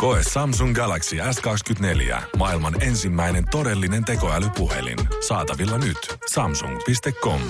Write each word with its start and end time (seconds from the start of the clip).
Koe 0.00 0.22
Samsung 0.32 0.74
Galaxy 0.74 1.16
S24. 1.16 2.22
Maailman 2.36 2.82
ensimmäinen 2.82 3.44
todellinen 3.50 4.04
tekoälypuhelin. 4.04 4.98
Saatavilla 5.28 5.78
nyt. 5.78 6.16
Samsung.com. 6.32 7.40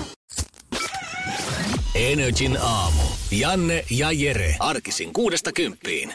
Energin 1.95 2.59
aamu. 2.63 3.03
Janne 3.31 3.85
ja 3.91 4.13
Jere. 4.13 4.57
Arkisin 4.59 5.13
kuudesta 5.13 5.53
kymppiin. 5.53 6.13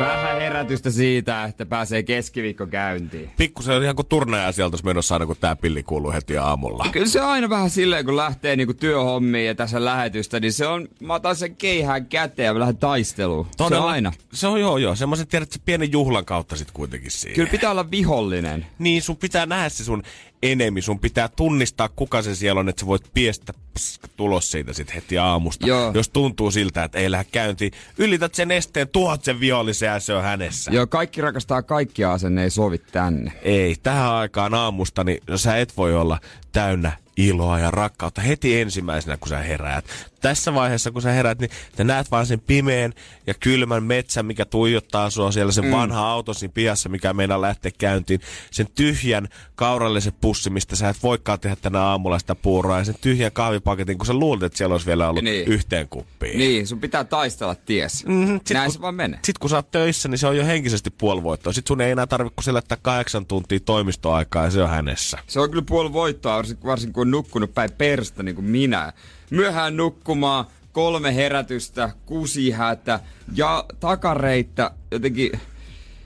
Vähän 0.00 0.40
herätystä 0.40 0.90
siitä, 0.90 1.44
että 1.44 1.66
pääsee 1.66 2.02
keskiviikko 2.02 2.66
käyntiin. 2.66 3.30
Pikkusen 3.36 3.76
on 3.76 3.82
ihan 3.82 3.96
kuin 3.96 4.06
turnaja 4.06 4.52
sieltä 4.52 4.76
menossa 4.84 5.14
aina, 5.14 5.26
kun 5.26 5.36
tää 5.40 5.56
pilli 5.56 5.82
kuuluu 5.82 6.12
heti 6.12 6.38
aamulla. 6.38 6.86
Kyllä 6.92 7.06
se 7.06 7.20
on 7.22 7.28
aina 7.28 7.50
vähän 7.50 7.70
silleen, 7.70 8.04
kun 8.04 8.16
lähtee 8.16 8.56
niinku 8.56 8.74
työhommiin 8.74 9.46
ja 9.46 9.54
tässä 9.54 9.84
lähetystä, 9.84 10.40
niin 10.40 10.52
se 10.52 10.66
on, 10.66 10.88
mä 11.00 11.14
otan 11.14 11.36
sen 11.36 11.56
keihään 11.56 12.06
käteen 12.06 12.46
ja 12.46 12.52
mä 12.52 12.60
lähden 12.60 12.76
taisteluun. 12.76 13.46
Todella, 13.56 13.82
Se 13.82 13.84
on 13.84 13.90
aina. 13.90 14.12
Se 14.32 14.46
on 14.46 14.60
joo 14.60 14.78
joo, 14.78 14.94
semmoisen 14.94 15.26
tiedät, 15.26 15.52
se 15.52 15.60
pienen 15.64 15.92
juhlan 15.92 16.24
kautta 16.24 16.56
sit 16.56 16.70
kuitenkin 16.70 17.10
siinä. 17.10 17.34
Kyllä 17.34 17.50
pitää 17.50 17.70
olla 17.70 17.90
vihollinen. 17.90 18.66
Niin, 18.78 19.02
sun 19.02 19.16
pitää 19.16 19.46
nähdä 19.46 19.68
se 19.68 19.84
sun 19.84 20.02
enemi, 20.42 20.82
sun 20.82 21.00
pitää 21.00 21.28
tunnistaa 21.28 21.88
kuka 21.88 22.22
se 22.22 22.34
siellä 22.34 22.60
on, 22.60 22.68
että 22.68 22.80
sä 22.80 22.86
voit 22.86 23.10
piestä 23.14 23.52
psk, 23.74 24.02
tulos 24.16 24.50
siitä 24.50 24.72
sit 24.72 24.94
heti 24.94 25.18
aamusta. 25.18 25.66
Joo. 25.66 25.92
Jos 25.94 26.08
tuntuu 26.08 26.50
siltä, 26.50 26.84
että 26.84 26.98
ei 26.98 27.10
lähde 27.10 27.28
käyntiin, 27.32 27.72
ylität 27.98 28.34
sen 28.34 28.50
esteen, 28.50 28.88
tuot 28.88 29.24
sen 29.24 29.40
vihollisen 29.40 29.86
ja 29.86 30.00
se 30.00 30.14
on 30.14 30.22
hänessä. 30.22 30.70
Joo, 30.70 30.86
kaikki 30.86 31.20
rakastaa 31.20 31.62
kaikkia 31.62 32.18
sen 32.18 32.38
ei 32.38 32.50
sovi 32.50 32.78
tänne. 32.78 33.32
Ei, 33.42 33.76
tähän 33.82 34.12
aikaan 34.12 34.54
aamusta, 34.54 35.04
niin 35.04 35.20
sä 35.36 35.56
et 35.56 35.76
voi 35.76 35.96
olla 35.96 36.18
täynnä 36.52 36.92
iloa 37.28 37.58
ja 37.58 37.70
rakkautta 37.70 38.20
heti 38.20 38.60
ensimmäisenä, 38.60 39.16
kun 39.16 39.28
sä 39.28 39.38
heräät. 39.38 39.84
Tässä 40.20 40.54
vaiheessa, 40.54 40.90
kun 40.90 41.02
sä 41.02 41.10
heräät, 41.12 41.38
niin 41.38 41.50
sä 41.76 41.84
näet 41.84 42.10
vaan 42.10 42.26
sen 42.26 42.40
pimeän 42.40 42.92
ja 43.26 43.34
kylmän 43.34 43.82
metsän, 43.82 44.26
mikä 44.26 44.44
tuijottaa 44.44 45.10
sua 45.10 45.32
siellä, 45.32 45.52
sen 45.52 45.64
mm. 45.64 45.70
vanha 45.70 46.10
auto 46.12 46.34
siinä 46.34 46.52
pihassa, 46.54 46.88
mikä 46.88 47.12
meinaa 47.12 47.40
lähteä 47.40 47.72
käyntiin. 47.78 48.20
Sen 48.50 48.66
tyhjän 48.74 49.28
kaurallisen 49.54 50.12
pussi, 50.20 50.50
mistä 50.50 50.76
sä 50.76 50.88
et 50.88 50.96
voikaan 51.02 51.40
tehdä 51.40 51.56
tänä 51.56 51.80
aamulla 51.82 52.18
sitä 52.18 52.34
puuroa. 52.34 52.78
Ja 52.78 52.84
sen 52.84 52.94
tyhjän 53.00 53.32
kahvipaketin, 53.32 53.98
kun 53.98 54.06
sä 54.06 54.12
luulet, 54.14 54.42
että 54.42 54.56
siellä 54.58 54.74
olisi 54.74 54.86
vielä 54.86 55.08
ollut 55.08 55.24
Niin. 55.24 55.34
niin. 55.34 55.48
yhteen 55.48 55.88
kuppiin. 55.88 56.38
Niin, 56.38 56.66
sun 56.66 56.80
pitää 56.80 57.04
taistella 57.04 57.54
ties. 57.54 58.06
Mhm, 58.06 58.36
sit 58.36 58.50
Näin 58.50 58.66
kun- 58.66 58.72
se 58.74 58.80
vaan 58.80 58.94
menee. 58.94 59.18
Sitten 59.22 59.40
kun 59.40 59.50
sä 59.50 59.56
oot 59.56 59.70
töissä, 59.70 60.08
niin 60.08 60.18
se 60.18 60.26
on 60.26 60.36
jo 60.36 60.44
henkisesti 60.44 60.90
puolivoittoa. 60.90 61.52
Sitten 61.52 61.68
sun 61.68 61.80
ei 61.80 61.90
enää 61.90 62.06
tarvitse 62.06 62.34
kuin 62.34 62.44
selättää 62.44 62.78
kahdeksan 62.82 63.26
tuntia 63.26 63.60
toimistoaikaa 63.60 64.44
ja 64.44 64.50
se 64.50 64.62
on 64.62 64.70
hänessä. 64.70 65.18
Se 65.26 65.40
on 65.40 65.50
kyllä 65.50 65.64
puoli 65.68 65.92
voittoa, 65.92 66.36
varsinkin, 66.36 66.66
varsinkin 66.66 66.92
kun 66.94 67.09
on 67.10 67.22
nukkunut 67.22 67.54
päin 67.54 67.70
perstä 67.78 68.22
niin 68.22 68.34
kuin 68.34 68.44
minä. 68.44 68.92
Myöhään 69.30 69.76
nukkumaan, 69.76 70.44
kolme 70.72 71.14
herätystä, 71.14 71.90
kuusi 72.06 72.50
hätä 72.50 73.00
ja 73.34 73.64
takareittä 73.80 74.70
jotenkin... 74.90 75.32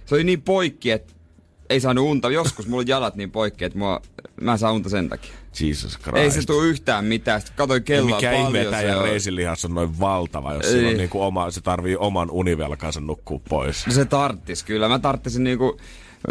Se 0.07 0.15
oli 0.15 0.25
niin 0.25 0.43
poikki, 0.43 0.91
että 0.91 1.13
ei 1.71 1.81
saanut 1.81 2.05
unta. 2.05 2.31
Joskus 2.31 2.69
mulla 2.69 2.81
on 2.81 2.89
jalat 2.89 3.17
niin 3.17 3.31
poikki, 3.31 3.65
että 3.65 3.79
mua, 3.79 4.01
mä 4.41 4.53
en 4.53 4.59
saa 4.59 4.73
unta 4.73 4.89
sen 4.89 5.09
takia. 5.09 5.33
Jesus 5.61 5.99
Christ. 5.99 6.17
Ei 6.17 6.31
se 6.31 6.47
tule 6.47 6.67
yhtään 6.67 7.05
mitään. 7.05 7.41
Sitten 7.41 7.57
katsoin 7.57 7.83
kelloa 7.83 8.17
Mikä 8.17 8.31
paljon. 8.31 8.57
ihme, 8.57 8.81
se 8.81 8.97
on. 8.97 9.05
reisilihas 9.05 9.65
on 9.65 9.75
noin 9.75 10.01
valtava, 10.01 10.55
jos 10.55 10.67
Ei. 10.67 10.87
on 10.87 10.97
niinku 10.97 11.23
oma, 11.23 11.51
se 11.51 11.61
tarvii 11.61 11.97
oman 11.97 12.31
univelkansa 12.31 13.01
nukkuu 13.01 13.43
pois. 13.49 13.87
No 13.87 13.93
se 13.93 14.05
tarttis 14.05 14.63
kyllä. 14.63 14.89
Mä 14.89 14.99
tarttisin 14.99 15.45
niinku... 15.45 15.79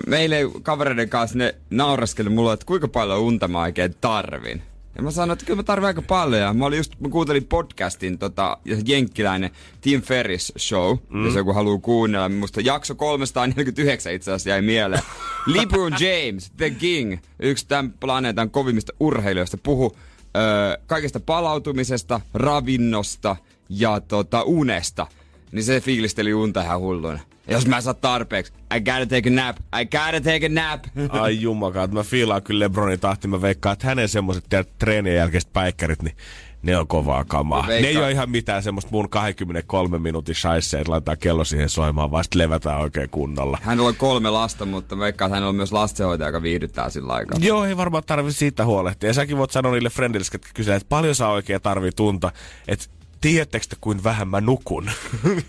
Meille 0.08 0.38
kavereiden 0.64 1.10
kanssa 1.10 1.38
ne 1.38 1.56
nauraskeli 1.70 2.30
mulle, 2.30 2.54
että 2.54 2.66
kuinka 2.66 2.88
paljon 2.88 3.20
unta 3.20 3.48
mä 3.48 3.62
oikein 3.62 3.96
tarvin. 4.02 4.62
Ja 4.96 5.04
mä 5.04 5.12
sanoin, 5.12 5.32
että 5.32 5.46
kyllä 5.46 5.58
mä 5.58 5.64
tarvin 5.64 5.88
aika 5.88 6.02
paljon. 6.02 6.42
Ja 6.42 6.54
mä, 6.54 6.66
olin 6.66 6.78
just, 6.78 7.00
mä 7.00 7.10
kuuntelin 7.10 7.46
podcastin 7.46 8.18
tota, 8.18 8.58
jenkkiläinen 8.86 9.52
Tim 9.82 10.02
Ferris 10.02 10.54
Show, 10.58 10.98
mm. 11.10 11.26
jos 11.26 11.36
joku 11.36 11.54
haluaa 11.54 11.78
kuunnella. 11.78 12.30
Musta 12.30 12.62
jakso 12.62 12.96
349 12.96 14.14
itse 14.14 14.32
asiassa 14.32 14.50
jäi 14.50 14.62
mieleen. 14.62 15.02
LeBron 15.56 15.94
James, 16.00 16.52
The 16.58 16.70
King, 16.70 17.18
yksi 17.40 17.68
tämän 17.68 17.94
planeetan 18.00 18.50
kovimmista 18.50 18.94
urheilijoista, 19.00 19.58
puhu 19.58 19.98
öö, 20.38 20.78
kaikesta 20.88 21.20
palautumisesta, 21.20 22.22
ravinnosta 22.34 23.36
ja 23.70 24.00
tota, 24.00 24.44
unesta 24.44 25.08
niin 25.54 25.64
se 25.64 25.82
fiilisteli 25.82 26.34
unta 26.34 26.62
ihan 26.62 26.80
hulluna. 26.80 27.20
Jos 27.48 27.68
mä 27.68 27.82
saan 27.82 27.96
tarpeeksi, 27.96 28.54
I 28.76 28.80
gotta 28.80 29.06
take 29.06 29.30
a 29.30 29.32
nap, 29.32 29.58
I 29.82 29.86
gotta 29.86 30.32
take 30.32 30.46
a 30.46 30.50
nap. 30.50 30.84
Ai 31.22 31.42
jumakaat, 31.42 31.92
mä 31.92 32.04
fiilaan 32.04 32.44
kyllä 32.44 32.64
Lebronin 32.64 33.00
tahti. 33.00 33.28
Mä 33.28 33.42
veikkaan, 33.42 33.74
että 33.74 33.88
hänen 33.88 34.10
semmoset 34.10 34.46
treenien 34.80 35.16
jälkeiset 35.16 35.54
päikkärit, 35.54 36.02
niin 36.02 36.16
ne 36.62 36.78
on 36.78 36.88
kovaa 36.88 37.26
kamaa. 37.26 37.62
Mä 37.62 37.68
Ne 37.68 37.74
ei 37.76 37.98
ole 37.98 38.12
ihan 38.12 38.30
mitään 38.30 38.64
semmoista 38.64 38.92
mun 38.92 39.10
23 39.10 40.00
minuutin 40.00 40.36
shaisseja, 40.36 40.82
että 40.82 40.92
laitetaan 40.92 41.18
kello 41.18 41.44
siihen 41.44 41.70
soimaan, 41.70 42.12
vaan 42.12 42.24
sit 42.24 42.36
levätään 42.36 42.82
oikein 42.82 43.10
kunnolla. 43.10 43.58
Hänellä 43.62 43.88
on 43.88 43.96
kolme 43.96 44.30
lasta, 44.30 44.66
mutta 44.66 45.00
veikkaan, 45.00 45.28
että 45.28 45.36
hänellä 45.36 45.50
on 45.50 45.56
myös 45.56 45.72
lastenhoitaja, 45.72 46.28
joka 46.28 46.42
viihdyttää 46.42 46.90
sillä 46.90 47.14
aikaa. 47.14 47.40
Joo, 47.42 47.66
ei 47.66 47.78
varmaan 47.78 48.04
tarvi 48.08 48.32
siitä 48.32 48.66
huolehtia. 48.66 49.10
Ja 49.10 49.14
säkin 49.14 49.38
voit 49.38 49.52
sanoa 49.52 49.72
niille 49.72 49.90
friendille, 49.90 50.26
jotka 50.34 50.50
kysyä, 50.54 50.76
että 50.76 50.90
paljon 50.90 51.16
sä 51.16 51.28
oikein 51.28 51.62
tarvii 51.62 51.92
tunta, 51.96 52.32
että 52.68 52.86
tiedättekö 53.24 53.66
te, 53.70 53.76
kuin 53.82 54.04
vähän 54.04 54.28
mä 54.28 54.42
nukun? 54.42 54.90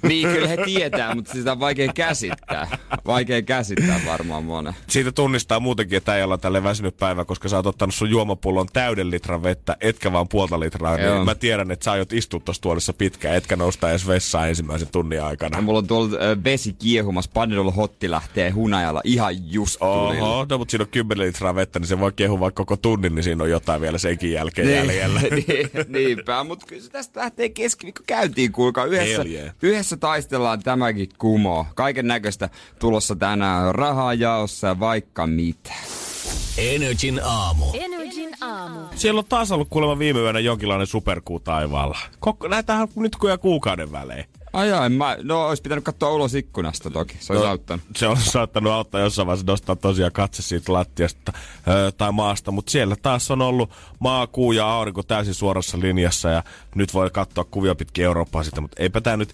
Niin, 0.03 0.29
kyllä 0.29 0.49
he 0.49 0.57
tietää, 0.65 1.15
mutta 1.15 1.33
sitä 1.33 1.53
on 1.53 1.61
vaikea 1.61 1.93
käsittää. 1.93 2.79
Vaikea 3.07 3.43
käsittää 3.43 4.01
varmaan 4.07 4.45
monen. 4.45 4.75
Siitä 4.87 5.13
tunnistaa 5.13 5.61
muutenkin, 5.61 5.97
että 5.97 6.17
ei 6.17 6.23
olla 6.23 6.39
tälle 6.39 6.63
väsynyt 6.63 6.97
päivä, 6.97 7.25
koska 7.25 7.49
sä 7.49 7.57
oot 7.57 7.67
ottanut 7.67 7.95
sun 7.95 8.11
juomapullon 8.11 8.67
täyden 8.73 9.11
litran 9.11 9.43
vettä, 9.43 9.77
etkä 9.81 10.13
vaan 10.13 10.29
puolta 10.29 10.61
litraa. 10.61 10.99
Joo. 10.99 11.15
Niin 11.15 11.25
mä 11.25 11.35
tiedän, 11.35 11.71
että 11.71 11.85
sä 11.85 11.93
aiot 11.93 12.13
istua 12.13 12.41
tuossa 12.41 12.63
tuolissa 12.63 12.93
pitkään, 12.93 13.37
etkä 13.37 13.57
nousta 13.57 13.91
edes 13.91 14.07
vessaan 14.07 14.49
ensimmäisen 14.49 14.89
tunnin 14.93 15.23
aikana. 15.23 15.59
Ja 15.59 15.63
mulla 15.63 15.79
on 15.79 15.87
tuolla 15.87 16.19
vesi 16.45 16.73
kiehumassa, 16.73 17.31
Panedol 17.35 17.71
Hotti 17.71 18.11
lähtee 18.11 18.51
hunajalla 18.51 19.01
ihan 19.05 19.53
just. 19.53 19.83
Oho, 19.83 20.47
no, 20.51 20.59
mutta 20.59 20.71
siinä 20.71 20.83
on 20.83 20.91
10 20.91 21.27
litraa 21.27 21.55
vettä, 21.55 21.79
niin 21.79 21.87
se 21.89 22.01
voi 22.01 22.13
kiehua 22.13 22.41
vaikka 22.41 22.65
koko 22.65 22.77
tunnin, 22.77 23.15
niin 23.15 23.23
siinä 23.23 23.45
on 23.45 23.51
jotain 23.51 23.81
vielä 23.81 23.99
senkin 23.99 24.33
jälkeen 24.33 24.69
Niin, 24.69 24.77
jäljellä. 24.77 25.21
niin, 25.31 25.71
niinpä, 25.89 26.45
mutta 26.45 26.67
kyllä 26.67 26.83
se 26.83 26.91
tästä 26.91 27.21
lähtee 27.21 27.49
keskiviikko 27.65 28.03
käyntiin, 28.07 28.53
kuulkaa. 28.53 28.85
Yhdessä, 28.85 29.25
yhdessä 29.63 29.97
taistellaan 29.97 30.63
tämäkin 30.63 31.09
kumo. 31.19 31.67
Kaiken 31.75 32.07
näköistä 32.07 32.49
tulossa 32.79 33.17
tänään 33.17 33.75
rahaa 33.75 34.15
jaossa 34.15 34.67
ja 34.67 34.81
vaikka 34.81 35.27
mitä. 35.27 35.73
Energin 36.59 37.21
aamu. 37.25 37.65
Energin 37.75 38.31
aamu. 38.41 38.81
Siellä 38.95 39.19
on 39.19 39.25
taas 39.29 39.53
ollut 39.53 39.69
kuulemma 39.71 39.99
viime 39.99 40.21
yönä 40.21 40.41
jonkinlainen 40.41 40.87
superkuu 40.87 41.41
taivaalla. 41.41 41.99
Koko, 42.21 42.49
näitähän 42.49 42.89
nyt 42.97 43.17
kuin 43.17 43.39
kuukauden 43.39 43.93
välein. 43.93 44.25
Ai 44.55 44.73
ai, 44.73 44.89
mä, 44.89 45.17
no 45.23 45.47
olisi 45.49 45.63
pitänyt 45.63 45.85
katsoa 45.85 46.11
ulos 46.11 46.35
ikkunasta 46.35 46.91
toki, 46.91 47.17
se 47.21 47.33
olisi 47.33 47.45
No, 47.45 47.51
auttanut. 47.51 47.85
Se 47.97 48.07
on 48.07 48.17
saattanut 48.17 48.73
auttaa 48.73 49.01
jossain 49.01 49.27
vaiheessa 49.27 49.53
nostaa 49.53 49.77
tosiaan 49.77 50.13
katse 50.13 50.43
siitä 50.43 50.73
lattiasta 50.73 51.33
ö, 51.69 51.93
tai 51.93 52.13
maasta, 52.13 52.51
mutta 52.51 52.71
siellä 52.71 52.97
taas 53.03 53.31
on 53.31 53.43
ollut 53.43 53.71
maa, 53.99 54.27
kuu 54.27 54.53
ja 54.53 54.67
aurinko 54.73 55.03
täysin 55.03 55.35
suorassa 55.35 55.81
linjassa 55.81 56.29
ja 56.29 56.43
nyt 56.75 56.95
voi 56.95 57.11
katsoa 57.11 57.45
kuvia 57.45 57.75
pitkin 57.75 58.05
Eurooppaa 58.05 58.43
sitä, 58.45 58.61
mutta 58.61 58.83
eipä 58.83 59.01
tämä 59.01 59.17
nyt, 59.17 59.33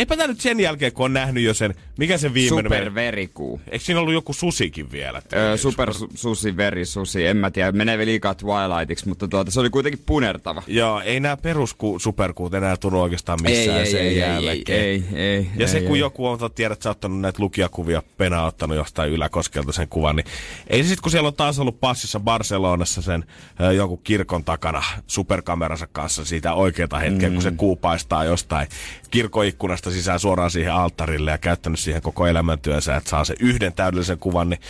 eipä 0.00 0.16
tää 0.16 0.26
nyt 0.26 0.40
sen 0.40 0.60
jälkeen, 0.60 0.92
kun 0.92 1.04
on 1.04 1.12
nähnyt 1.12 1.44
jo 1.44 1.54
sen, 1.54 1.74
mikä 1.98 2.18
se 2.18 2.34
viimeinen... 2.34 2.64
Superverikuu. 2.64 3.60
Eikö 3.70 3.84
siinä 3.84 4.00
ollut 4.00 4.14
joku 4.14 4.32
susikin 4.32 4.92
vielä? 4.92 5.22
Öö, 5.32 5.56
super 5.56 5.90
su- 5.90 6.10
susi, 6.14 6.56
veri 6.56 6.84
susi, 6.84 7.26
en 7.26 7.36
mä 7.36 7.50
tiedä, 7.50 7.72
menee 7.72 7.98
vielä 7.98 8.08
liikaa 8.08 8.34
Twilightiksi, 8.34 9.08
mutta 9.08 9.28
tuota, 9.28 9.50
se 9.50 9.60
oli 9.60 9.70
kuitenkin 9.70 10.02
punertava. 10.06 10.62
Joo, 10.66 11.00
ei 11.00 11.20
nämä 11.20 11.36
perusku 11.36 11.98
superkuut 11.98 12.54
enää 12.54 12.76
tunnu 12.76 13.02
oikeastaan 13.02 13.38
missään 13.42 13.78
ei, 13.80 13.90
sen 13.90 14.00
ei, 14.00 14.22
ei, 14.22 14.44
jälkeen. 14.44 14.80
ei, 14.80 15.04
ei, 15.12 15.46
Ja 15.56 15.68
se, 15.68 15.78
ei, 15.78 15.86
kun 15.86 15.96
ei. 15.96 16.00
joku 16.00 16.26
on, 16.26 16.38
tiedät, 16.54 16.72
että 16.76 16.82
sä 16.82 16.90
ottanut 16.90 17.20
näitä 17.20 17.42
lukijakuvia, 17.42 18.02
Pena 18.16 18.44
ottanut 18.44 18.76
jostain 18.76 19.10
yläkoskelta 19.10 19.72
sen 19.72 19.88
kuvan, 19.88 20.16
niin 20.16 20.26
ei 20.66 20.82
se 20.82 20.88
sit, 20.88 21.00
kun 21.00 21.10
siellä 21.10 21.26
on 21.26 21.34
taas 21.34 21.58
ollut 21.58 21.80
passissa 21.80 22.20
Barcelonassa 22.20 23.02
sen 23.02 23.24
ö, 23.60 23.72
joku 23.72 23.96
kirkon 23.96 24.44
takana 24.44 24.82
superkameransa 25.06 25.86
kanssa 25.86 26.24
siitä 26.24 26.54
oikeata 26.54 26.98
hetkeä, 26.98 27.28
mm. 27.28 27.34
kun 27.34 27.42
se 27.42 27.52
kuu 27.56 27.76
paistaa 27.76 28.24
jostain 28.24 28.68
kirkoikkunasta 29.10 29.89
sisään 29.92 30.20
suoraan 30.20 30.50
siihen 30.50 30.74
alttarille 30.74 31.30
ja 31.30 31.38
käyttänyt 31.38 31.80
siihen 31.80 32.02
koko 32.02 32.26
elämäntyönsä, 32.26 32.96
että 32.96 33.10
saa 33.10 33.24
se 33.24 33.34
yhden 33.40 33.72
täydellisen 33.72 34.18
kuvan, 34.18 34.50
niin 34.50 34.60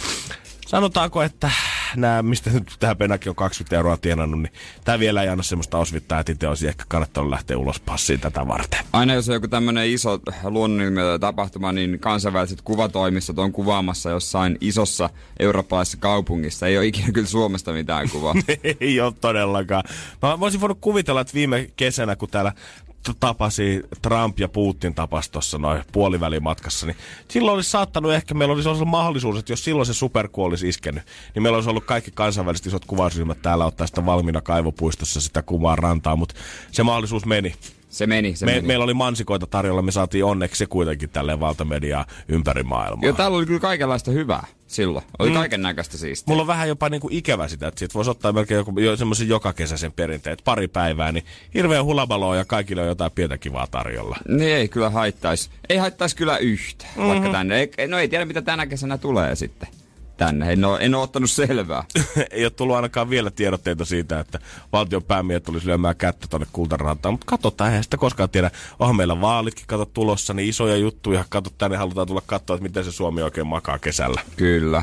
sanotaanko, 0.71 1.23
että 1.23 1.51
nämä, 1.97 2.23
mistä 2.23 2.51
nyt 2.51 2.77
tähän 2.81 2.97
Penakin 2.97 3.31
on 3.31 3.37
20 3.37 3.77
euroa 3.77 3.97
tienannut, 3.97 4.43
niin 4.43 4.53
tämä 4.85 4.99
vielä 4.99 5.23
ei 5.23 5.29
anna 5.29 5.43
semmoista 5.43 5.79
osvittaa, 5.79 6.21
että 6.21 6.33
itse 6.33 6.49
olisi 6.49 6.69
ehkä 6.69 6.85
kannattanut 6.89 7.31
lähteä 7.31 7.59
ulos 7.59 7.81
passiin 7.81 8.21
tätä 8.21 8.49
varten. 8.49 8.81
Aina 8.93 9.15
jos 9.15 9.29
on 9.29 9.35
joku 9.35 9.49
tämmöinen 9.49 9.91
iso 9.91 10.21
luonnonilmiö 10.45 11.19
tapahtuma, 11.19 11.73
niin 11.73 11.99
kansainväliset 11.99 12.63
kuvatoimistot 12.63 13.39
on 13.39 13.53
kuvaamassa 13.53 14.11
jossain 14.11 14.59
isossa 14.61 15.11
eurooppalaisessa 15.39 15.99
kaupungissa. 15.99 16.67
Ei 16.67 16.79
ole 16.79 16.87
ikinä 16.87 17.13
kyllä 17.13 17.29
Suomesta 17.29 17.73
mitään 17.73 18.11
kuvaa. 18.11 18.35
ei 18.81 19.01
ole 19.01 19.13
todellakaan. 19.21 19.85
Mä 20.23 20.41
voisin 20.41 20.61
voinut 20.61 20.79
kuvitella, 20.81 21.21
että 21.21 21.35
viime 21.35 21.71
kesänä, 21.77 22.17
kun 22.17 22.29
täällä 22.29 22.53
tapasi 23.21 23.83
Trump 24.03 24.41
ja 24.41 24.49
Putin 24.49 24.95
tapas 24.95 25.31
tuossa 25.31 25.59
noin 25.59 25.83
puolivälimatkassa, 25.93 26.87
niin 26.87 26.97
silloin 27.29 27.55
olisi 27.55 27.71
saattanut 27.71 28.13
ehkä, 28.13 28.35
meillä 28.35 28.55
olisi 28.55 28.69
ollut 28.69 28.89
mahdollisuus, 28.89 29.39
että 29.39 29.53
jos 29.53 29.65
silloin 29.65 29.87
se 29.87 29.95
superku 29.95 30.45
olisi 30.45 30.69
iskenyt, 30.69 31.03
niin 31.35 31.43
meillä 31.43 31.57
olisi 31.57 31.71
ollut 31.71 31.85
kaikki 31.85 32.11
kansainväliset 32.11 32.67
isot 32.67 32.85
kuvausryhmät 32.85 33.43
täällä 33.43 33.67
ottaa 33.67 33.87
sitä 33.87 34.07
valmiina 34.07 34.41
kaivopuistossa 34.41 35.21
sitä 35.21 35.43
kuvaa 35.43 35.77
rantaa, 35.77 36.17
mutta 36.17 36.35
se 36.73 36.83
mahdollisuus 36.83 37.27
meni. 37.27 37.55
Se 37.91 38.07
meni, 38.07 38.37
se 38.37 38.47
me, 38.47 38.53
meni. 38.53 38.67
Meillä 38.67 38.85
oli 38.85 38.95
mansikoita 38.95 39.47
tarjolla, 39.47 39.83
me 39.83 39.93
saatiin 39.93 40.25
onneksi 40.25 40.59
se 40.59 40.67
kuitenkin 40.67 41.11
tälleen 41.11 41.41
valtamediaa 41.41 42.07
ympäri 42.29 42.63
maailmaa. 42.63 43.07
Joo, 43.07 43.17
täällä 43.17 43.37
oli 43.37 43.47
kyllä 43.47 43.61
kaikenlaista 43.61 44.11
hyvää 44.11 44.47
silloin. 44.67 45.05
Oli 45.19 45.29
mm. 45.29 45.35
kaiken 45.35 45.63
näköistä 45.63 45.99
siistiä. 45.99 46.33
Mulla 46.33 46.43
on 46.43 46.47
vähän 46.47 46.69
jopa 46.69 46.89
niinku 46.89 47.09
ikävä 47.11 47.49
sitä, 47.49 47.69
että 47.69 47.79
siitä 47.79 47.95
voisi 47.95 48.11
ottaa 48.11 48.33
melkein 48.33 48.59
joku, 48.59 48.81
jo 48.81 48.97
semmoisen 48.97 49.29
joka 49.29 49.53
kesäisen 49.53 49.93
perinteen, 49.93 50.33
että 50.33 50.45
pari 50.45 50.69
päivää, 50.69 51.13
niin 51.13 51.25
hirveän 51.55 51.85
hulabaloa 51.85 52.37
ja 52.37 52.45
kaikille 52.45 52.83
on 52.83 52.89
jotain 52.89 53.13
pientä 53.13 53.39
kivaa 53.39 53.67
tarjolla. 53.67 54.17
Niin 54.29 54.57
ei 54.57 54.69
kyllä 54.69 54.91
haittaisi. 54.91 55.51
Ei 55.69 55.77
haittaisi 55.77 56.17
kyllä 56.17 56.39
yhtä, 56.39 56.85
mm-hmm. 56.85 57.09
vaikka 57.09 57.33
tänne. 57.33 57.69
Ei, 57.79 57.89
no 57.89 57.99
ei 57.99 58.09
tiedä, 58.09 58.25
mitä 58.25 58.43
tänä 58.43 58.67
kesänä 58.67 58.99
tulee 58.99 59.37
sitten 59.37 59.69
tänne. 60.21 60.53
En 60.53 60.65
ole, 60.65 60.79
en 60.81 60.95
ole 60.95 61.03
ottanut 61.03 61.31
selvää. 61.31 61.85
ei 62.31 62.45
ole 62.45 62.51
tullut 62.51 62.77
ainakaan 62.77 63.11
vielä 63.11 63.31
tiedotteita 63.31 63.85
siitä, 63.85 64.21
että 64.21 64.39
valtion 64.73 65.03
päämiehet 65.03 65.43
tulisi 65.45 65.67
lyömään 65.67 65.97
kättä 65.97 66.27
tuonne 66.31 66.47
kultarantaan. 66.53 67.15
Mutta 67.15 67.27
katsotaan, 67.27 67.71
eihän 67.71 67.85
sitä 67.85 67.97
koskaan 67.97 68.31
tiedä. 68.31 68.51
Onhan 68.79 68.97
meillä 68.97 69.21
vaalitkin 69.21 69.65
kato 69.67 69.85
tulossa, 69.85 70.35
niin 70.35 70.49
isoja 70.49 70.77
juttuja. 70.77 71.25
Kato, 71.29 71.51
tänne 71.59 71.77
halutaan 71.77 72.07
tulla 72.07 72.23
katsoa, 72.27 72.55
että 72.55 72.63
miten 72.63 72.85
se 72.85 72.93
Suomi 72.93 73.23
oikein 73.23 73.47
makaa 73.47 73.79
kesällä. 73.79 74.23
Kyllä. 74.37 74.83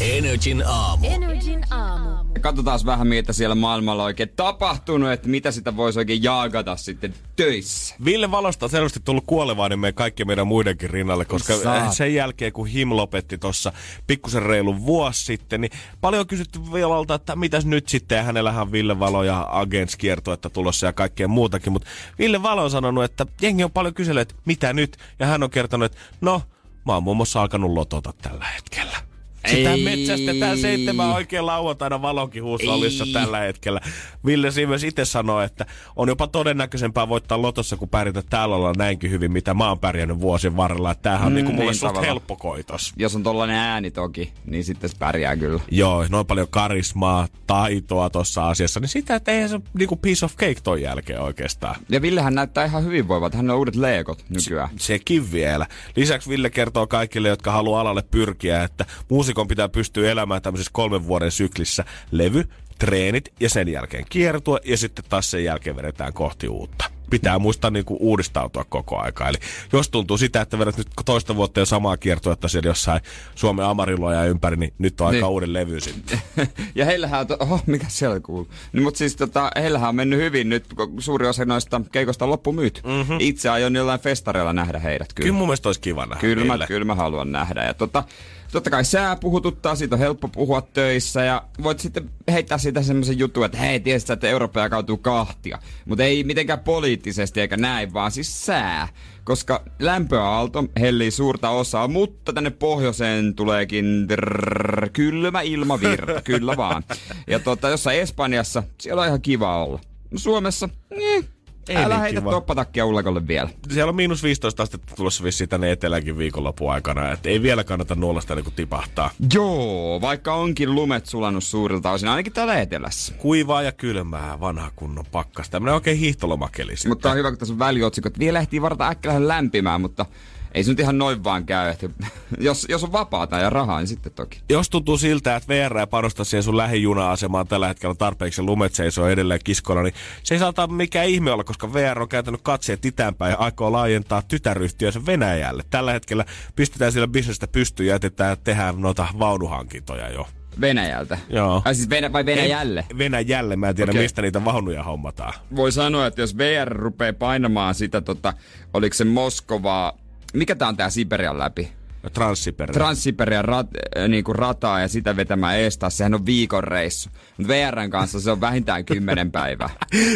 Energin 0.00 0.62
aamu. 0.66 1.06
Energin 1.06 1.64
aamu. 1.70 2.27
Katsotaan 2.40 2.80
vähän, 2.86 3.06
mitä 3.06 3.32
siellä 3.32 3.54
maailmalla 3.54 4.04
oikein 4.04 4.32
tapahtunut, 4.36 5.10
että 5.10 5.28
mitä 5.28 5.50
sitä 5.50 5.76
voisi 5.76 5.98
oikein 5.98 6.22
jaagata 6.22 6.76
sitten 6.76 7.14
töissä. 7.36 7.94
Ville 8.04 8.30
Valosta 8.30 8.66
on 8.66 8.70
selvästi 8.70 9.00
tullut 9.04 9.24
kuolevainen 9.26 9.78
meidän 9.78 9.94
kaikki 9.94 10.24
meidän 10.24 10.46
muidenkin 10.46 10.90
rinnalle, 10.90 11.24
koska 11.24 11.56
Saat. 11.56 11.92
sen 11.96 12.14
jälkeen, 12.14 12.52
kun 12.52 12.66
Him 12.66 12.96
lopetti 12.96 13.38
tuossa 13.38 13.72
pikkusen 14.06 14.42
reilun 14.42 14.86
vuosi 14.86 15.24
sitten, 15.24 15.60
niin 15.60 15.70
paljon 16.00 16.20
on 16.20 16.26
kysytty 16.26 16.60
Vilalta, 16.72 17.14
että 17.14 17.36
mitäs 17.36 17.66
nyt 17.66 17.88
sitten, 17.88 18.16
ja 18.16 18.22
hänellähän 18.22 18.62
on 18.62 18.72
Ville 18.72 18.98
Valo 18.98 19.22
ja 19.22 19.48
Agents 19.50 19.96
kiertoetta 19.96 20.50
tulossa 20.50 20.86
ja 20.86 20.92
kaikkea 20.92 21.28
muutakin, 21.28 21.72
mutta 21.72 21.88
Ville 22.18 22.42
Valo 22.42 22.64
on 22.64 22.70
sanonut, 22.70 23.04
että 23.04 23.26
jengi 23.42 23.64
on 23.64 23.70
paljon 23.70 23.94
kysellyt, 23.94 24.30
että 24.30 24.42
mitä 24.44 24.72
nyt, 24.72 24.96
ja 25.18 25.26
hän 25.26 25.42
on 25.42 25.50
kertonut, 25.50 25.92
että 25.92 25.98
no, 26.20 26.42
mä 26.86 26.94
oon 26.94 27.02
muun 27.02 27.16
muassa 27.16 27.40
alkanut 27.40 27.72
lotota 27.72 28.12
tällä 28.22 28.44
hetkellä. 28.44 29.07
Sitä 29.46 29.72
Ei. 29.72 29.84
metsästetään 29.84 30.58
seitsemän 30.58 31.10
oikein 31.10 31.46
lauantaina 31.46 32.02
valonkin 32.02 32.42
huushollissa 32.42 33.04
tällä 33.12 33.38
hetkellä. 33.38 33.80
Ville 34.26 34.50
Siemens 34.50 34.84
itse 34.84 35.04
sanoi, 35.04 35.44
että 35.44 35.66
on 35.96 36.08
jopa 36.08 36.26
todennäköisempää 36.26 37.08
voittaa 37.08 37.42
lotossa, 37.42 37.76
kun 37.76 37.88
pärjätä 37.88 38.22
täällä 38.30 38.56
olla 38.56 38.72
näinkin 38.76 39.10
hyvin, 39.10 39.32
mitä 39.32 39.54
mä 39.54 39.68
oon 39.68 39.78
pärjännyt 39.78 40.20
vuosien 40.20 40.56
varrella. 40.56 40.90
Että 40.90 41.02
tämähän 41.02 41.26
on 41.26 41.32
mm, 41.32 41.36
niinku 41.36 41.52
mulle 41.52 41.70
niin 41.70 41.78
suht 41.78 42.00
helppo 42.00 42.36
koitos. 42.36 42.92
Jos 42.96 43.16
on 43.16 43.22
tollanen 43.22 43.56
ääni 43.56 43.90
toki, 43.90 44.32
niin 44.46 44.64
sitten 44.64 44.90
se 44.90 44.96
pärjää 44.98 45.36
kyllä. 45.36 45.60
Joo, 45.70 46.06
noin 46.08 46.26
paljon 46.26 46.48
karismaa, 46.50 47.28
taitoa 47.46 48.10
tuossa 48.10 48.48
asiassa, 48.48 48.80
niin 48.80 48.88
sitä, 48.88 49.14
että 49.14 49.32
eihän 49.32 49.48
se 49.48 49.60
niinku 49.78 49.96
piece 49.96 50.24
of 50.24 50.36
cake 50.36 50.60
ton 50.62 50.82
jälkeen 50.82 51.20
oikeastaan. 51.20 51.76
Ja 51.88 52.02
Villehän 52.02 52.34
näyttää 52.34 52.64
ihan 52.64 52.84
hyvinvoivalta. 52.84 53.36
Hän 53.36 53.50
on 53.50 53.56
uudet 53.56 53.76
leekot 53.76 54.24
nykyään. 54.28 54.68
Se, 54.76 54.86
sekin 54.86 55.32
vielä. 55.32 55.66
Lisäksi 55.96 56.30
Ville 56.30 56.50
kertoo 56.50 56.86
kaikille, 56.86 57.28
jotka 57.28 57.52
haluaa 57.52 57.80
alalle 57.80 58.02
pyrkiä, 58.10 58.64
että 58.64 58.86
muusikon 59.28 59.48
pitää 59.48 59.68
pystyä 59.68 60.10
elämään 60.10 60.42
tämmöisessä 60.42 60.70
kolmen 60.74 61.06
vuoden 61.06 61.30
syklissä. 61.30 61.84
Levy, 62.10 62.44
treenit 62.78 63.32
ja 63.40 63.48
sen 63.48 63.68
jälkeen 63.68 64.04
kiertue 64.08 64.60
ja 64.64 64.76
sitten 64.76 65.04
taas 65.08 65.30
sen 65.30 65.44
jälkeen 65.44 65.76
vedetään 65.76 66.12
kohti 66.12 66.48
uutta. 66.48 66.84
Pitää 67.10 67.38
muistaa 67.38 67.70
niin 67.70 67.84
kuin 67.84 67.98
uudistautua 68.00 68.64
koko 68.64 68.98
aika. 68.98 69.28
Eli 69.28 69.38
jos 69.72 69.90
tuntuu 69.90 70.18
sitä, 70.18 70.40
että 70.40 70.58
vedät 70.58 70.76
nyt 70.76 70.88
toista 71.04 71.36
vuotta 71.36 71.60
jo 71.60 71.66
samaa 71.66 71.96
kiertuetta 71.96 72.48
siellä 72.48 72.68
jossain 72.68 73.00
Suomen 73.34 73.64
Amarilloja 73.64 74.24
ympäri, 74.24 74.56
niin 74.56 74.72
nyt 74.78 75.00
on 75.00 75.06
aika 75.06 75.16
niin. 75.16 75.32
uuden 75.32 75.52
levy 75.52 75.80
sitten. 75.80 76.20
ja 76.74 76.84
heillähän 76.84 77.20
on, 77.20 77.26
to- 77.26 77.36
oho, 77.40 77.60
mikä 77.66 77.86
siellä 77.88 78.20
kuuluu? 78.20 78.48
Niin, 78.72 78.82
mutta 78.82 78.98
siis 78.98 79.16
tota, 79.16 79.50
heillähän 79.56 79.88
on 79.88 79.96
mennyt 79.96 80.18
hyvin 80.18 80.48
nyt, 80.48 80.64
kun 80.74 81.02
suuri 81.02 81.26
osa 81.26 81.44
noista 81.44 81.80
keikosta 81.92 82.24
on 82.24 82.30
loppumyyty. 82.30 82.80
Mm-hmm. 82.84 83.16
Itse 83.20 83.48
aion 83.48 83.76
jollain 83.76 84.00
festareilla 84.00 84.52
nähdä 84.52 84.78
heidät 84.78 85.12
kyllä. 85.12 85.26
Kyllä 85.26 85.38
mun 85.38 85.48
mielestä 85.48 85.68
olisi 85.68 85.80
kiva 85.80 86.06
nähdä 86.06 86.20
Kyllä, 86.20 86.44
mä, 86.44 86.66
kyllä 86.66 86.84
mä 86.84 86.94
haluan 86.94 87.32
nähdä. 87.32 87.64
Ja 87.64 87.74
tota, 87.74 88.04
totta 88.52 88.70
kai 88.70 88.84
sää 88.84 89.16
puhututtaa, 89.16 89.74
siitä 89.74 89.94
on 89.94 89.98
helppo 89.98 90.28
puhua 90.28 90.62
töissä 90.62 91.24
ja 91.24 91.42
voit 91.62 91.80
sitten 91.80 92.10
heittää 92.32 92.58
siitä 92.58 92.82
semmoisen 92.82 93.18
jutun, 93.18 93.44
että 93.44 93.58
hei, 93.58 93.80
tiesit 93.80 94.10
että 94.10 94.28
Eurooppa 94.28 94.60
jakautuu 94.60 94.96
kahtia. 94.96 95.58
Mutta 95.84 96.04
ei 96.04 96.24
mitenkään 96.24 96.60
poliittisesti 96.60 97.40
eikä 97.40 97.56
näin, 97.56 97.92
vaan 97.92 98.10
siis 98.10 98.46
sää. 98.46 98.88
Koska 99.24 99.64
lämpöaalto 99.78 100.64
hellii 100.80 101.10
suurta 101.10 101.50
osaa, 101.50 101.88
mutta 101.88 102.32
tänne 102.32 102.50
pohjoiseen 102.50 103.34
tuleekin 103.34 104.08
drrr, 104.08 104.88
kylmä 104.92 105.40
ilmavirta, 105.40 106.22
kyllä 106.24 106.56
vaan. 106.56 106.82
Ja 107.26 107.40
tota, 107.40 107.68
jossain 107.68 108.00
Espanjassa, 108.00 108.62
siellä 108.80 109.02
on 109.02 109.08
ihan 109.08 109.22
kiva 109.22 109.64
olla. 109.64 109.80
Suomessa, 110.16 110.68
eh, 110.90 111.24
ei 111.68 111.76
Älä 111.76 111.94
niin 111.94 112.02
heitä 112.02 112.20
kiva. 112.20 112.30
toppatakkia 112.30 112.86
ullakolle 112.86 113.26
vielä. 113.28 113.48
Siellä 113.72 113.90
on 113.90 113.96
miinus 113.96 114.22
15 114.22 114.62
astetta 114.62 114.94
tulossa 114.96 115.24
vissiin 115.24 115.48
tänne 115.48 115.72
etelänkin 115.72 116.18
viikonlopun 116.18 116.72
aikana, 116.72 117.12
että 117.12 117.28
ei 117.28 117.42
vielä 117.42 117.64
kannata 117.64 117.94
nuolasta 117.94 118.34
niin 118.34 118.44
tipahtaa. 118.56 119.10
Joo, 119.34 120.00
vaikka 120.00 120.34
onkin 120.34 120.74
lumet 120.74 121.06
sulannut 121.06 121.44
suurilta 121.44 121.90
osin, 121.90 122.08
ainakin 122.08 122.32
täällä 122.32 122.60
etelässä. 122.60 123.14
Kuivaa 123.14 123.62
ja 123.62 123.72
kylmää, 123.72 124.40
vanha 124.40 124.70
kunnon 124.76 125.04
pakkas. 125.12 125.50
Tämmönen 125.50 125.74
oikein 125.74 125.98
hiihtolomakeli 125.98 126.74
Mutta 126.88 127.10
on 127.10 127.16
hyvä, 127.16 127.30
kun 127.30 127.38
tässä 127.38 127.54
on 127.54 127.58
väliotsikot. 127.58 128.18
Vielä 128.18 128.40
ehtii 128.40 128.62
varata 128.62 128.88
äkkiä 128.88 129.28
lämpimään, 129.28 129.80
mutta 129.80 130.06
ei 130.54 130.64
se 130.64 130.70
nyt 130.70 130.80
ihan 130.80 130.98
noin 130.98 131.24
vaan 131.24 131.46
käy. 131.46 131.70
Että 131.70 131.88
jos, 132.38 132.66
jos 132.68 132.84
on 132.84 132.92
vapaata 132.92 133.38
ja 133.38 133.50
rahaa, 133.50 133.78
niin 133.78 133.88
sitten 133.88 134.12
toki. 134.12 134.40
Jos 134.48 134.70
tuntuu 134.70 134.98
siltä, 134.98 135.36
että 135.36 135.48
VR 135.48 135.86
panostaa 135.90 136.24
siihen 136.24 136.42
sun 136.42 136.56
lähijuna-asemaan 136.56 137.48
tällä 137.48 137.68
hetkellä 137.68 137.94
tarpeeksi 137.94 138.42
lumet 138.42 138.74
seisoo 138.74 139.08
edelleen 139.08 139.40
kiskona, 139.44 139.82
niin 139.82 139.94
se 140.22 140.34
ei 140.34 140.38
saata 140.38 140.66
mikään 140.66 141.08
ihme 141.08 141.32
olla, 141.32 141.44
koska 141.44 141.72
VR 141.72 142.02
on 142.02 142.08
käytänyt 142.08 142.40
katseet 142.42 142.84
itäänpäin 142.84 143.30
ja 143.30 143.38
aikoo 143.38 143.72
laajentaa 143.72 144.22
tytäryhtiönsä 144.22 145.06
Venäjälle. 145.06 145.62
Tällä 145.70 145.92
hetkellä 145.92 146.24
pistetään 146.56 146.92
siellä 146.92 147.08
bisnestä 147.08 147.48
pystyyn 147.48 147.86
ja 147.86 147.94
jätetään 147.94 148.36
tehdään 148.44 148.80
noita 148.80 149.06
vaunuhankintoja 149.18 150.08
jo. 150.08 150.26
Venäjältä? 150.60 151.18
Joo. 151.28 151.62
Ai 151.64 151.74
siis 151.74 151.90
Venä- 151.90 152.12
vai 152.12 152.26
Venäjälle? 152.26 152.84
En, 152.90 152.98
Venäjälle, 152.98 153.56
mä 153.56 153.68
en 153.68 153.76
tiedä 153.76 153.90
okay. 153.90 154.02
mistä 154.02 154.22
niitä 154.22 154.44
vaunuja 154.44 154.82
hommataan. 154.82 155.32
Voi 155.56 155.72
sanoa, 155.72 156.06
että 156.06 156.20
jos 156.20 156.38
VR 156.38 156.68
rupeaa 156.68 157.12
painamaan 157.12 157.74
sitä, 157.74 158.00
tota, 158.00 158.32
oliko 158.74 158.94
se 158.94 159.04
Moskovaa, 159.04 159.92
mikä 160.34 160.54
tää 160.54 160.68
on 160.68 160.76
tää 160.76 160.90
Siberian 160.90 161.38
läpi? 161.38 161.72
Transsiperia. 162.12 162.72
Transsiperia 162.72 163.42
rat, 163.42 163.66
äh, 163.98 164.08
niin 164.08 164.24
kuin 164.24 164.36
rataa 164.36 164.80
ja 164.80 164.88
sitä 164.88 165.16
vetämään 165.16 165.58
ees 165.58 165.78
taas. 165.78 165.96
Sehän 165.96 166.14
on 166.14 166.26
viikon 166.26 166.64
reissu. 166.64 167.10
Mutta 167.36 167.52
VRn 167.52 167.90
kanssa 167.90 168.20
se 168.20 168.30
on 168.30 168.40
vähintään 168.40 168.84
kymmenen 168.84 169.32
päivää. 169.32 169.70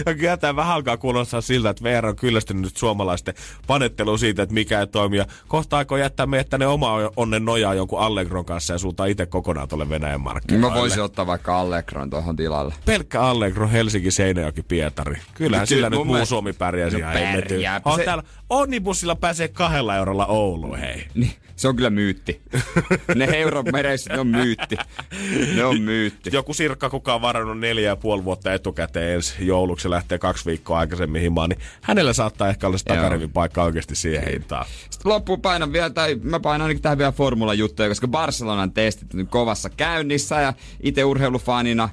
ja 0.07 0.15
kyllä 0.19 0.37
tämä 0.37 0.57
vähän 0.57 0.75
alkaa 0.75 0.97
kuulostaa 0.97 1.41
siltä, 1.41 1.71
että 1.71 1.85
VR 1.85 2.07
on 2.07 2.17
kyllästynyt 2.17 2.63
nyt 2.63 2.77
suomalaisten 2.77 3.35
panetteluun 3.67 4.19
siitä, 4.19 4.43
että 4.43 4.55
mikä 4.55 4.81
ei 4.81 4.87
toimi. 4.87 5.17
Ja 5.17 5.27
kohta 5.49 5.77
aikoo 5.77 5.99
jättää 5.99 6.27
meidät 6.27 6.49
tänne 6.49 6.67
oma 6.67 6.93
onnen 7.17 7.45
nojaa 7.45 7.75
jonkun 7.75 8.01
Allegron 8.01 8.45
kanssa 8.45 8.73
ja 8.73 8.79
suuntaan 8.79 9.09
itse 9.09 9.27
kokonaan 9.27 9.69
tuolle 9.69 9.89
Venäjän 9.89 10.21
markkinoille. 10.21 10.69
Mä 10.69 10.81
voisin 10.81 11.03
ottaa 11.03 11.27
vaikka 11.27 11.61
Allegron 11.61 12.11
tuohon 12.11 12.37
tilalle. 12.37 12.75
Pelkkä 12.85 13.21
Allegro, 13.21 13.69
Helsinki, 13.69 14.11
Seinäjoki, 14.11 14.63
Pietari. 14.63 15.17
Kyllähän 15.35 15.35
Kyllä, 15.35 15.67
sillä 15.67 15.91
nyt 15.91 16.07
muu 16.07 16.27
Suomi 16.27 16.53
pärjäisi 16.53 17.01
no, 17.01 17.09
pärjää. 17.13 17.81
On 17.85 17.99
se... 17.99 18.05
täällä 18.05 18.25
Onnibussilla 18.53 19.17
pääsee 19.17 19.49
kahdella 19.49 19.97
eurolla 19.97 20.27
Ouluun, 20.27 20.79
hei. 20.79 21.07
Niin, 21.15 21.33
se 21.57 21.69
on 21.69 21.77
kyllä 21.77 21.91
myytti. 21.91 22.41
ne 23.15 23.25
euromereissyt, 23.25 24.13
ne 24.13 24.21
on 24.21 24.27
myytti. 24.27 24.77
Ne 25.57 25.65
on 25.65 25.81
myytti. 25.81 26.31
Joku 26.33 26.55
sirkka, 26.55 26.91
kuka 26.91 27.15
on 27.15 27.23
varannut 27.23 27.59
neljä 27.59 27.89
ja 27.89 27.97
puoli 27.97 28.25
vuotta 28.25 28.53
etukäteen 28.53 29.15
ensi 29.15 29.47
jouluksi 29.47 29.91
lähtee 29.91 30.19
kaksi 30.19 30.47
viikkoa 30.47 30.79
aikaisemmin 30.79 31.23
himaan, 31.23 31.51
niin 31.51 31.59
hänellä 31.83 32.13
saattaa 32.13 32.49
ehkä 32.49 32.67
olla 32.67 32.79
se 32.79 32.85
takarivin 32.85 33.31
paikka 33.31 33.63
oikeasti 33.63 33.95
siihen 33.95 34.29
hintaan. 34.29 34.67
Sitten 34.91 35.13
loppuun 35.13 35.41
painan 35.41 35.73
vielä, 35.73 35.91
tai 35.91 36.15
mä 36.23 36.41
painan 36.41 36.65
ainakin 36.65 36.83
tähän 36.83 36.99
vielä 36.99 37.13
formula-juttuja, 37.13 37.89
koska 37.89 38.09
Barcelonan 38.09 38.73
testit 38.73 39.15
on 39.15 39.27
kovassa 39.27 39.71
käynnissä 39.71 40.41
ja 40.41 40.53
itse 40.83 41.05
urheilufanina 41.05 41.89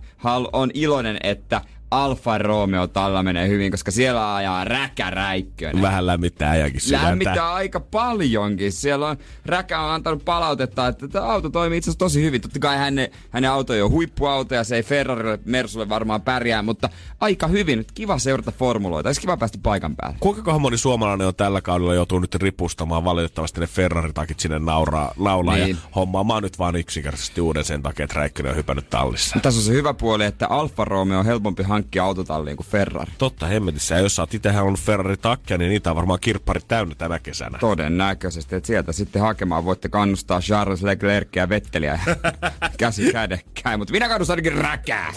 on 0.53 0.71
iloinen, 0.73 1.17
että 1.23 1.61
Alfa 1.91 2.37
Romeo 2.37 2.87
talla 2.87 3.23
menee 3.23 3.47
hyvin, 3.47 3.71
koska 3.71 3.91
siellä 3.91 4.35
ajaa 4.35 4.65
Räkä 4.65 5.09
Räikkönen. 5.09 5.81
Vähän 5.81 6.05
lämmittää 6.05 6.51
äijäkin 6.51 6.81
sydäntä. 6.81 7.07
Lämmittää 7.07 7.53
aika 7.53 7.79
paljonkin. 7.79 8.71
Siellä 8.71 9.07
on 9.07 9.17
Räkä 9.45 9.81
on 9.81 9.91
antanut 9.91 10.25
palautetta, 10.25 10.87
että 10.87 11.07
tämä 11.07 11.25
auto 11.25 11.49
toimii 11.49 11.77
itse 11.77 11.89
asiassa 11.89 11.99
tosi 11.99 12.23
hyvin. 12.23 12.41
Totta 12.41 12.59
kai 12.59 12.77
hänen, 12.77 13.07
hänen 13.29 13.51
auto 13.51 13.73
on 13.83 13.91
huippuauto 13.91 14.55
ja 14.55 14.63
se 14.63 14.75
ei 14.75 14.83
Ferrarille, 14.83 15.39
Mersulle 15.45 15.89
varmaan 15.89 16.21
pärjää, 16.21 16.61
mutta 16.61 16.89
aika 17.19 17.47
hyvin. 17.47 17.85
Kiva 17.93 18.19
seurata 18.19 18.51
formuloita. 18.51 19.09
Olisi 19.09 19.21
kiva 19.21 19.37
päästä 19.37 19.57
paikan 19.63 19.95
päälle. 19.95 20.17
Kuinka 20.19 20.59
moni 20.59 20.77
suomalainen 20.77 21.27
on 21.27 21.35
tällä 21.35 21.61
kaudella 21.61 21.93
joutunut 21.93 22.21
nyt 22.21 22.41
ripustamaan 22.41 23.03
valitettavasti 23.03 23.59
ne 23.59 23.67
Ferrari-takit 23.67 24.39
sinne 24.39 24.59
nauraa, 24.59 25.13
laulaa 25.17 25.55
niin. 25.55 25.69
ja 25.69 25.75
hommaamaan 25.95 26.43
nyt 26.43 26.59
vaan 26.59 26.75
yksinkertaisesti 26.75 27.41
uuden 27.41 27.63
sen 27.63 27.83
takia, 27.83 28.03
että 28.03 28.19
Räikkönen 28.19 28.49
on 28.49 28.57
hypännyt 28.57 28.89
tallissa. 28.89 29.39
Tässä 29.39 29.59
on 29.59 29.63
se 29.63 29.71
hyvä 29.71 29.93
puoli, 29.93 30.25
että 30.25 30.47
Alfa 30.47 30.85
Romeo 30.85 31.19
on 31.19 31.25
helpompi 31.25 31.63
hankkia 31.79 32.03
autotalliin 32.03 32.57
kuin 32.57 32.67
Ferrari. 32.67 33.11
Totta 33.17 33.45
hemmetissä. 33.45 33.95
Ja 33.95 34.01
jos 34.01 34.15
sä 34.15 34.21
oot 34.21 34.33
itse 34.33 34.51
halunnut 34.51 34.79
Ferrari-takkia, 34.79 35.57
niin 35.57 35.69
niitä 35.69 35.89
on 35.89 35.95
varmaan 35.95 36.19
kirpparit 36.19 36.67
täynnä 36.67 36.95
tänä 36.95 37.19
kesänä. 37.19 37.57
Todennäköisesti, 37.57 38.55
että 38.55 38.67
sieltä 38.67 38.91
sitten 38.91 39.21
hakemaan 39.21 39.65
voitte 39.65 39.89
kannustaa 39.89 40.41
Charles 40.41 40.83
Leclercia 40.83 41.43
ja 41.43 41.49
Vetteliä 41.49 41.99
käsi 42.77 43.11
kädekkäin, 43.11 43.79
mutta 43.79 43.91
minä 43.91 44.09
kannustan 44.09 44.33
ainakin 44.33 44.61
räkää. 44.61 45.13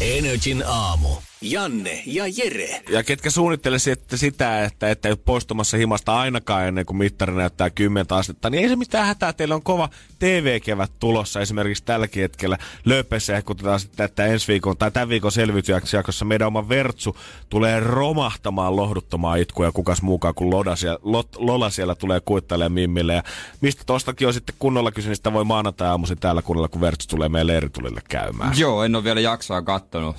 Energin 0.00 0.62
aamu. 0.66 1.08
Janne 1.50 2.02
ja 2.06 2.24
Jere. 2.26 2.82
Ja 2.88 3.02
ketkä 3.02 3.30
suunnittelisitte 3.30 4.16
sitä, 4.16 4.64
että 4.64 4.90
ette 4.90 5.08
ole 5.08 5.18
poistumassa 5.24 5.76
himasta 5.76 6.18
ainakaan 6.18 6.68
ennen 6.68 6.86
kuin 6.86 6.96
mittari 6.96 7.34
näyttää 7.34 7.70
10 7.70 8.06
astetta, 8.10 8.50
niin 8.50 8.62
ei 8.62 8.68
se 8.68 8.76
mitään 8.76 9.06
hätää. 9.06 9.32
Teillä 9.32 9.54
on 9.54 9.62
kova 9.62 9.88
TV-kevät 10.18 10.92
tulossa 10.98 11.40
esimerkiksi 11.40 11.84
tälläkin 11.84 12.20
hetkellä. 12.20 12.58
Lööpeissä 12.84 13.36
ehkutetaan 13.36 13.80
sitten, 13.80 14.04
että 14.04 14.26
ensi 14.26 14.48
viikon 14.48 14.76
tai 14.76 14.90
tämän 14.90 15.08
viikon 15.08 15.32
selviytyjäksi 15.32 15.96
meidän 16.24 16.48
oma 16.48 16.68
Vertsu 16.68 17.16
tulee 17.48 17.80
romahtamaan 17.80 18.76
lohduttamaan 18.76 19.38
itkuja 19.38 19.72
kukas 19.72 20.02
muukaan 20.02 20.34
kuin 20.34 20.50
Loda 20.50 20.76
siellä, 20.76 20.98
Lot, 21.02 21.28
Lola 21.36 21.70
siellä 21.70 21.94
tulee 21.94 22.20
kuittelemaan 22.24 22.72
Mimmille. 22.72 23.14
Ja 23.14 23.22
mistä 23.60 23.82
tostakin 23.86 24.26
on 24.26 24.34
sitten 24.34 24.54
kunnolla 24.58 24.92
kyse, 24.92 25.08
niin 25.08 25.16
sitä 25.16 25.32
voi 25.32 25.44
maanantai 25.44 25.88
aamuisin 25.88 26.18
täällä 26.18 26.42
kuunnella, 26.42 26.68
kun 26.68 26.80
Vertsu 26.80 27.08
tulee 27.08 27.28
meidän 27.28 27.46
leiritulille 27.46 28.00
käymään. 28.08 28.58
Joo, 28.58 28.84
en 28.84 28.96
ole 28.96 29.04
vielä 29.04 29.20
jaksoa 29.20 29.62
kattonut. 29.62 30.16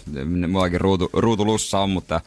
Muakin 0.48 0.82
ruutu, 0.82 1.10
ruutulussa 1.16 1.80
on, 1.80 1.90
mutta 1.90 2.22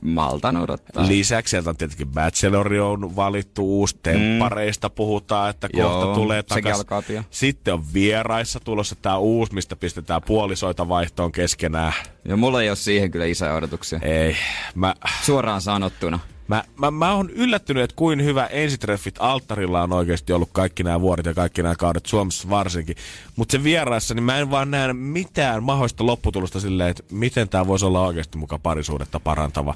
maltan 0.00 0.56
odottaa. 0.56 1.06
Lisäksi 1.08 1.50
sieltä 1.50 1.70
on 1.70 1.76
tietenkin 1.76 2.08
Bachelor 2.08 2.72
on 2.74 3.16
valittu, 3.16 3.80
uusi 3.80 3.96
temppareista 4.02 4.88
mm. 4.88 4.94
puhutaan, 4.94 5.50
että 5.50 5.68
kohta 5.68 6.06
Joo, 6.06 6.14
tulee 6.14 6.42
takas. 6.42 6.84
pian. 7.06 7.24
Sitten 7.30 7.74
on 7.74 7.84
vieraissa 7.94 8.60
tulossa 8.60 8.96
tämä 9.02 9.16
uusi, 9.18 9.54
mistä 9.54 9.76
pistetään 9.76 10.22
puolisoita 10.26 10.88
vaihtoon 10.88 11.32
keskenään. 11.32 11.92
Ja 12.24 12.36
mulla 12.36 12.62
ei 12.62 12.70
ole 12.70 12.76
siihen 12.76 13.10
kyllä 13.10 13.26
isoja 13.26 13.54
odotuksia. 13.54 13.98
Ei, 14.02 14.36
mä, 14.74 14.94
Suoraan 15.22 15.60
sanottuna. 15.60 16.18
Mä, 16.48 16.64
mä, 16.78 16.90
mä 16.90 17.14
oon 17.14 17.30
yllättynyt, 17.30 17.82
että 17.82 17.96
kuin 17.96 18.24
hyvä 18.24 18.46
ensitreffit 18.46 19.14
alttarilla 19.18 19.82
on 19.82 19.92
oikeasti 19.92 20.32
ollut 20.32 20.48
kaikki 20.52 20.82
nämä 20.82 21.00
vuodet 21.00 21.26
ja 21.26 21.34
kaikki 21.34 21.62
nämä 21.62 21.74
kaudet 21.74 22.06
Suomessa 22.06 22.50
varsinkin. 22.50 22.96
Mutta 23.36 23.52
se 23.52 23.64
vieraissa, 23.64 24.14
niin 24.14 24.24
mä 24.24 24.38
en 24.38 24.50
vaan 24.50 24.70
näe 24.70 24.92
mitään 24.92 25.62
mahdollista 25.62 26.06
lopputulosta 26.06 26.60
silleen, 26.60 26.90
että 26.90 27.02
miten 27.10 27.48
tämä 27.48 27.66
voisi 27.66 27.84
olla 27.84 28.06
oikeasti 28.06 28.38
muka 28.38 28.58
parisuudetta 28.58 29.20
parantava 29.20 29.74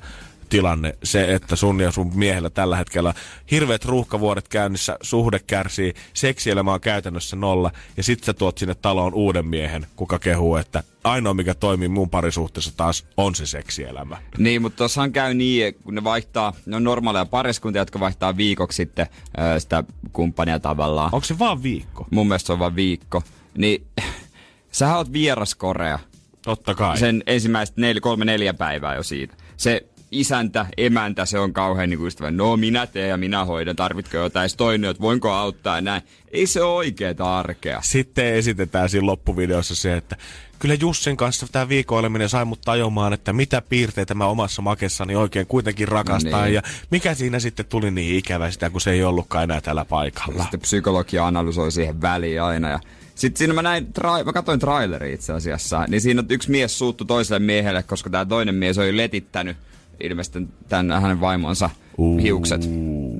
tilanne. 0.49 0.99
Se, 1.05 1.35
että 1.35 1.57
sun 1.57 1.81
ja 1.81 1.91
sun 1.93 2.13
miehellä 2.15 2.51
tällä 2.51 2.77
hetkellä 2.77 3.15
hirveät 3.51 3.85
ruuhkavuodet 3.85 4.49
käynnissä, 4.49 4.97
suhde 5.03 5.39
kärsii, 5.39 5.95
seksielämä 6.15 6.73
on 6.73 6.81
käytännössä 6.81 7.37
nolla, 7.37 7.71
ja 7.97 8.03
sit 8.03 8.25
sä 8.25 8.33
tuot 8.33 8.59
sinne 8.59 8.75
taloon 8.75 9.15
uuden 9.15 9.47
miehen, 9.47 9.87
kuka 9.97 10.19
kehuu, 10.19 10.57
että 10.57 10.83
ainoa 11.05 11.35
mikä 11.35 11.55
toimii 11.55 11.89
mun 11.89 12.11
parisuhteessa 12.11 12.77
taas 12.77 13.07
on 13.17 13.35
se 13.35 13.47
seksielämä. 13.47 14.17
Niin, 14.39 14.63
mutta 14.63 14.77
tuossahan 14.77 15.13
käy 15.13 15.35
niin, 15.35 15.75
kun 15.75 15.95
ne 15.95 16.05
vaihtaa, 16.05 16.53
ne 16.67 16.77
on 16.77 16.85
normaaleja 16.85 17.27
pariskuntia, 17.27 17.83
jotka 17.83 18.01
vaihtaa 18.01 18.37
viikoksi 18.37 18.77
sitten 18.77 19.07
ö, 19.57 19.61
sitä 19.61 19.85
kumppania 20.13 20.61
tavallaan. 20.61 21.11
Onko 21.13 21.25
se 21.25 21.39
vaan 21.39 21.63
viikko? 21.63 22.07
Mun 22.11 22.27
mielestä 22.27 22.47
se 22.47 22.53
on 22.53 22.59
vaan 22.59 22.77
viikko. 22.77 23.23
Niin, 23.59 23.87
sähän 24.73 24.97
oot 24.97 25.13
vieras 25.13 25.55
Korea. 25.55 25.99
Totta 26.43 26.75
kai. 26.75 26.99
Sen 26.99 27.23
ensimmäiset 27.27 27.77
neljä, 27.77 28.01
kolme 28.01 28.25
neljä 28.25 28.55
päivää 28.55 28.95
jo 28.95 29.03
siitä. 29.03 29.35
Se 29.57 29.87
isäntä, 30.11 30.67
emäntä, 30.77 31.27
se 31.27 31.39
on 31.39 31.53
kauhean 31.53 31.91
niin 31.91 32.07
ystävä. 32.07 32.31
No 32.31 32.57
minä 32.57 32.87
teen 32.87 33.09
ja 33.09 33.17
minä 33.17 33.45
hoidan, 33.45 33.77
tarvitko 33.77 34.17
jotain. 34.17 34.51
Toinen, 34.57 34.91
että 34.91 35.01
voinko 35.01 35.31
auttaa 35.31 35.77
ja 35.77 35.81
näin. 35.81 36.03
Ei 36.33 36.47
se 36.47 36.63
ole 36.63 36.75
oikeeta 36.75 37.39
arkea. 37.39 37.81
Sitten 37.83 38.35
esitetään 38.35 38.89
siinä 38.89 39.07
loppuvideossa 39.07 39.75
se, 39.75 39.97
että 39.97 40.17
kyllä 40.59 40.75
Jussin 40.75 41.17
kanssa 41.17 41.47
tämä 41.53 41.69
viikoileminen 41.69 42.29
sai 42.29 42.45
mut 42.45 42.61
tajumaan, 42.61 43.13
että 43.13 43.33
mitä 43.33 43.63
piirteitä 43.69 44.15
mä 44.15 44.27
omassa 44.27 44.63
makessani 44.63 45.17
oikein 45.17 45.47
kuitenkin 45.47 45.89
rakastan. 45.89 46.45
Niin. 46.45 46.55
Ja 46.55 46.63
mikä 46.91 47.15
siinä 47.15 47.39
sitten 47.39 47.67
tuli 47.67 47.91
niin 47.91 48.17
ikävä 48.17 48.51
sitä, 48.51 48.71
kun 48.71 48.81
se 48.81 48.91
ei 48.91 49.05
ollutkaan 49.05 49.45
enää 49.45 49.61
täällä 49.61 49.85
paikalla. 49.85 50.43
Sitten 50.43 50.61
psykologia 50.61 51.27
analysoi 51.27 51.73
siihen 51.73 52.03
väliin 52.03 52.43
aina. 52.43 52.69
Ja 52.69 52.81
sitten 53.15 53.39
siinä 53.39 53.55
mä 53.55 53.63
näin, 53.63 53.87
tra- 54.01 54.25
mä 54.25 54.33
katsoin 54.33 54.61
traileria 54.61 55.15
itse 55.15 55.33
asiassa, 55.33 55.85
niin 55.89 56.01
siinä 56.01 56.25
yksi 56.29 56.51
mies 56.51 56.79
suuttu 56.79 57.05
toiselle 57.05 57.39
miehelle, 57.39 57.83
koska 57.83 58.11
tämä 58.11 58.25
toinen 58.25 58.55
mies 58.55 58.79
oli 58.79 58.97
letittänyt 58.97 59.57
ilmeisesti 60.01 60.39
tämän 60.69 61.03
hänen 61.03 61.21
vaimonsa 61.21 61.71
Uu. 61.99 62.19
hiukset. 62.19 62.69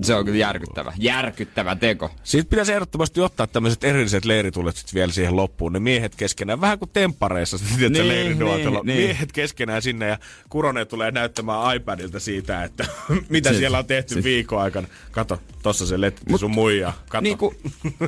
Se 0.03 0.15
on 0.15 0.25
kyllä 0.25 0.39
järkyttävä, 0.39 0.93
järkyttävä 0.99 1.77
teko. 1.77 2.11
Sitten 2.23 2.51
pitäisi 2.51 2.73
ehdottomasti 2.73 3.21
ottaa 3.21 3.47
tämmöiset 3.47 3.85
erilliset 3.85 4.25
leiritulet 4.25 4.77
sit 4.77 4.95
vielä 4.95 5.13
siihen 5.13 5.37
loppuun. 5.37 5.73
Ne 5.73 5.81
miehet 5.81 6.15
keskenään, 6.17 6.61
vähän 6.61 6.79
kuin 6.79 6.91
tempareissa, 6.93 7.59
sitten 7.59 7.93
Niin, 7.93 8.09
leirinuotelo. 8.09 8.71
niin, 8.83 8.87
Niin, 8.87 8.97
niin. 8.97 9.07
Miehet 9.09 9.33
keskenään 9.33 9.83
sinne 9.83 10.07
ja 10.09 10.19
Kuronen 10.49 10.87
tulee 10.87 11.11
näyttämään 11.11 11.77
iPadilta 11.77 12.21
siitä, 12.21 12.65
että 12.65 12.85
mitä 13.29 13.53
Se- 13.53 13.59
siellä 13.59 13.79
on 13.79 13.87
tehty 13.87 14.15
se- 14.15 14.23
viikon 14.23 14.63
aikana. 14.63 14.89
Kato, 15.11 15.41
tossa 15.63 15.87
se 15.87 16.01
letti 16.01 16.39
sun 16.39 16.51
muija. 16.51 16.93
Kato. 17.09 17.23
Niin 17.23 17.39
kuin, 17.39 17.57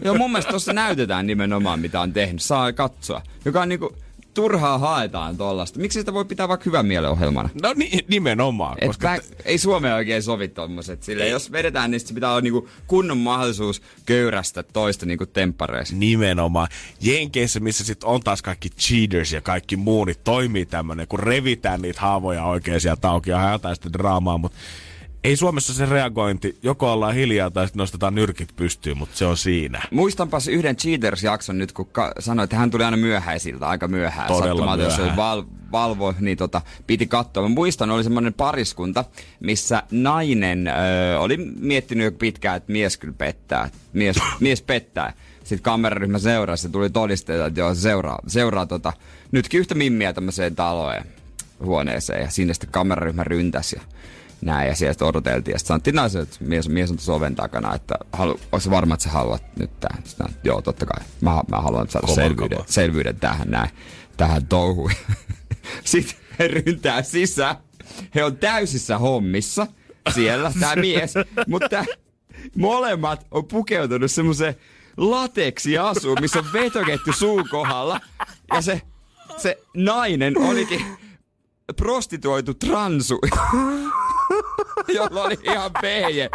joo, 0.05 0.15
mun 0.15 0.31
mielestä 0.33 0.51
tuossa 0.51 0.73
näytetään 0.73 1.27
nimenomaan, 1.27 1.81
mitä 1.81 2.01
on 2.01 2.13
tehnyt. 2.13 2.43
Saa 2.43 2.73
katsoa. 2.73 3.23
Joka 3.45 3.63
on 3.63 3.69
niinku, 3.69 3.97
turhaa 4.39 4.79
haetaan 4.79 5.37
tollasta. 5.37 5.81
Miksi 5.81 5.99
sitä 6.01 6.13
voi 6.13 6.25
pitää 6.25 6.49
vaikka 6.49 6.65
hyvän 6.65 6.87
mielen 6.87 7.11
ohjelmana? 7.11 7.49
No 7.63 7.73
ni- 7.77 8.05
nimenomaan, 8.09 8.77
Et 8.81 8.87
koska 8.87 9.17
pä- 9.17 9.23
ei 9.45 9.59
Suomea 9.59 9.95
oikein 9.95 10.23
sovi 10.23 10.49
tommoset. 10.49 11.03
Sille, 11.03 11.29
jos 11.29 11.53
vedetään, 11.53 11.91
niin 11.91 12.01
sit 12.01 12.07
se 12.09 12.15
pitää 12.15 12.31
olla 12.31 12.41
niinku 12.41 12.69
kunnon 12.87 13.19
mahdollisuus 13.19 13.83
köyrästä 14.07 14.63
toista 14.63 15.07
niinku 15.07 15.27
temppareissa. 15.27 15.97
Nimenomaan. 15.97 16.69
Jenkeissä, 17.01 17.61
missä 17.61 17.85
sitten 17.85 18.09
on 18.09 18.21
taas 18.21 18.43
kaikki 18.43 18.71
cheaters 18.71 19.33
ja 19.33 19.41
kaikki 19.41 19.77
muu, 19.77 20.05
niin 20.05 20.17
toimii 20.25 20.67
tämmönen, 20.67 21.09
kun 21.09 21.19
revitään 21.19 21.83
niitä 21.83 22.01
haavoja 22.01 22.45
oikein 22.45 22.81
sieltä 22.81 23.11
auki 23.11 23.31
ja 23.31 23.39
haetaan 23.39 23.75
sitä 23.75 23.93
draamaa, 23.93 24.39
mutta 24.39 24.59
ei 25.25 25.37
Suomessa 25.37 25.75
se 25.75 25.87
reagointi, 25.87 26.59
joko 26.63 26.93
ollaan 26.93 27.15
hiljaa 27.15 27.51
tai 27.51 27.67
sitten 27.67 27.79
nostetaan 27.79 28.15
nyrkit 28.15 28.57
pystyyn, 28.57 28.99
mutta 28.99 29.17
se 29.19 29.27
on 29.27 29.37
siinä. 29.37 29.83
Muistanpas 29.91 30.49
yhden 30.49 30.77
Cheaters-jakson 30.77 31.59
nyt, 31.59 31.73
kun 31.73 31.87
ka- 31.93 32.13
sanoi, 32.19 32.45
että 32.45 32.57
hän 32.57 32.71
tuli 32.71 32.85
aina 32.85 32.97
myöhäisiltä, 32.97 33.69
aika 33.69 33.89
myöhään. 33.89 34.29
Todella 34.29 34.47
sattumalta, 34.47 34.83
jos 34.83 34.97
myöhään. 34.97 35.09
oli 35.13 35.17
val- 35.17 35.45
valvo, 35.73 36.15
niin 36.21 36.39
tota, 36.39 36.61
piti 36.87 37.07
katsoa. 37.07 37.43
Mä 37.43 37.49
muistan, 37.55 37.91
oli 37.91 38.05
semmoinen 38.05 38.35
pariskunta, 38.35 39.05
missä 39.41 39.83
nainen 39.91 40.67
ö, 40.69 40.73
oli 41.21 41.37
miettinyt 41.61 42.05
jo 42.05 42.13
pitkään, 42.13 42.57
että 42.57 42.73
mies 42.73 42.97
kyllä 42.97 43.15
pettää. 43.19 43.65
että 43.65 43.79
Mies, 43.93 44.17
mies 44.41 44.63
pettää. 44.63 45.13
Sitten 45.45 45.63
kameraryhmä 45.63 46.19
seurasi 46.19 46.67
ja 46.67 46.73
tuli 46.73 46.91
todisteita, 46.91 47.47
että 47.47 47.61
joo, 47.61 47.75
se 47.75 47.81
seuraa, 47.81 48.19
seuraa 48.27 48.67
tota, 48.67 48.93
nytkin 49.33 49.61
yhtä 49.61 49.75
mimmiä 49.75 50.13
tämmöiseen 50.13 50.55
taloon 50.57 50.95
ja 50.95 51.05
huoneeseen. 51.65 52.23
Ja 52.23 52.31
sinne 52.31 52.55
sitten 52.55 52.71
kameraryhmä 52.71 53.25
ryntäsi 53.25 53.77
ja 53.77 53.83
näin. 54.41 54.69
Ja 54.69 54.77
sieltä 54.77 55.05
odoteltiin. 55.05 55.53
Ja 55.53 55.59
sitten 55.59 55.69
sanottiin 55.69 55.97
naiselle, 55.97 56.23
että 56.23 56.37
mies, 56.41 56.69
mies 56.69 56.91
on 56.91 56.97
tuossa 56.97 57.15
oven 57.15 57.35
takana, 57.35 57.75
että 57.75 57.95
halu, 58.13 58.41
olisi 58.53 58.71
varma, 58.71 58.95
että 58.95 59.05
sä 59.05 59.11
haluat 59.11 59.43
nyt 59.59 59.81
tähän. 59.81 60.03
Sitten 60.05 60.27
joo, 60.45 60.63
totta 60.63 60.87
kai. 60.87 61.05
Mä, 61.21 61.43
mä 61.51 61.61
haluan 61.61 61.89
saada 61.89 62.07
selvyyden, 62.07 62.59
selvyyden 62.67 63.17
tähän 63.17 63.51
näin, 63.51 63.71
tähän 64.17 64.47
touhuun. 64.47 64.93
Sitten 65.85 66.17
he 66.39 66.49
ryntää 66.49 67.03
sisään. 67.03 67.57
He 68.15 68.25
on 68.25 68.37
täysissä 68.37 68.99
hommissa 68.99 69.67
siellä, 70.15 70.53
tämä 70.61 70.77
mies. 70.77 71.15
Mutta 71.47 71.85
molemmat 72.57 73.27
on 73.31 73.45
pukeutunut 73.45 74.11
semmoiseen 74.11 74.55
lateksi 74.97 75.79
asuun, 75.79 76.19
missä 76.21 76.39
on 76.39 76.53
vetoketju 76.53 77.13
suun 77.13 77.49
kohdalla. 77.51 78.01
Ja 78.55 78.63
se, 78.63 78.83
se 79.37 79.59
nainen 79.77 80.39
olikin 80.39 80.85
prostituoitu 81.77 82.55
transu, 82.55 83.19
jolla 84.97 85.23
oli 85.23 85.39
ihan 85.43 85.71
peije 85.81 86.29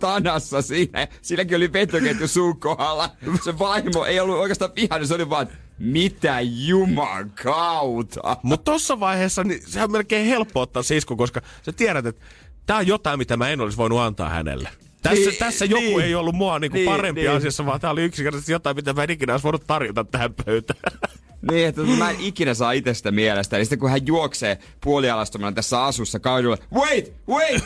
tanassa 0.00 0.62
siinä. 0.62 1.08
Siinäkin 1.22 1.56
oli 1.56 1.72
vetoketju 1.72 2.28
suun 2.28 2.60
kohdalla. 2.60 3.10
Se 3.44 3.58
vaimo 3.58 4.04
ei 4.04 4.20
ollut 4.20 4.36
oikeastaan 4.36 4.70
vihainen, 4.76 5.08
se 5.08 5.14
oli 5.14 5.30
vaan, 5.30 5.48
mitä 5.78 6.40
juman 6.40 7.30
kautta. 7.42 8.36
Mutta 8.42 8.72
tossa 8.72 9.00
vaiheessa 9.00 9.44
niin 9.44 9.62
se 9.66 9.82
on 9.82 9.92
melkein 9.92 10.26
helppo 10.26 10.60
ottaa 10.60 10.82
se 10.82 10.96
isku, 10.96 11.16
koska 11.16 11.40
sä 11.62 11.72
tiedät, 11.72 12.06
että 12.06 12.24
tää 12.66 12.76
on 12.76 12.86
jotain, 12.86 13.18
mitä 13.18 13.36
mä 13.36 13.48
en 13.48 13.60
olisi 13.60 13.76
voinut 13.76 13.98
antaa 14.00 14.28
hänelle. 14.28 14.68
Tässä, 15.02 15.30
Niin, 15.30 15.38
tässä 15.38 15.64
joku 15.64 15.82
niin. 15.82 16.00
ei 16.00 16.14
ollut 16.14 16.34
mua 16.34 16.58
niinku 16.58 16.76
Niin, 16.76 16.90
parempi 16.90 17.20
niin. 17.20 17.30
asiassa, 17.30 17.66
vaan 17.66 17.80
tää 17.80 17.90
oli 17.90 18.02
yksinkertaisesti 18.02 18.52
jotain, 18.52 18.76
mitä 18.76 18.92
mä 18.92 19.02
en 19.04 19.10
ikinä 19.10 19.32
olisi 19.34 19.44
voinut 19.44 19.66
tarjota 19.66 20.04
tähän 20.04 20.34
pöytään. 20.44 20.80
Niin, 21.50 21.68
että 21.68 21.82
mä 21.82 22.10
en 22.10 22.16
ikinä 22.20 22.54
saa 22.54 22.72
itsestä 22.72 23.10
mielestä. 23.10 23.56
Eli 23.56 23.64
sitten 23.64 23.78
kun 23.78 23.90
hän 23.90 24.06
juoksee 24.06 24.58
puolialastomana 24.80 25.52
tässä 25.52 25.84
asussa 25.84 26.18
kaudulla, 26.18 26.58
wait, 26.74 27.12
wait, 27.28 27.64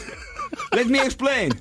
let 0.75 0.89
me 0.89 0.99
explain. 0.99 1.53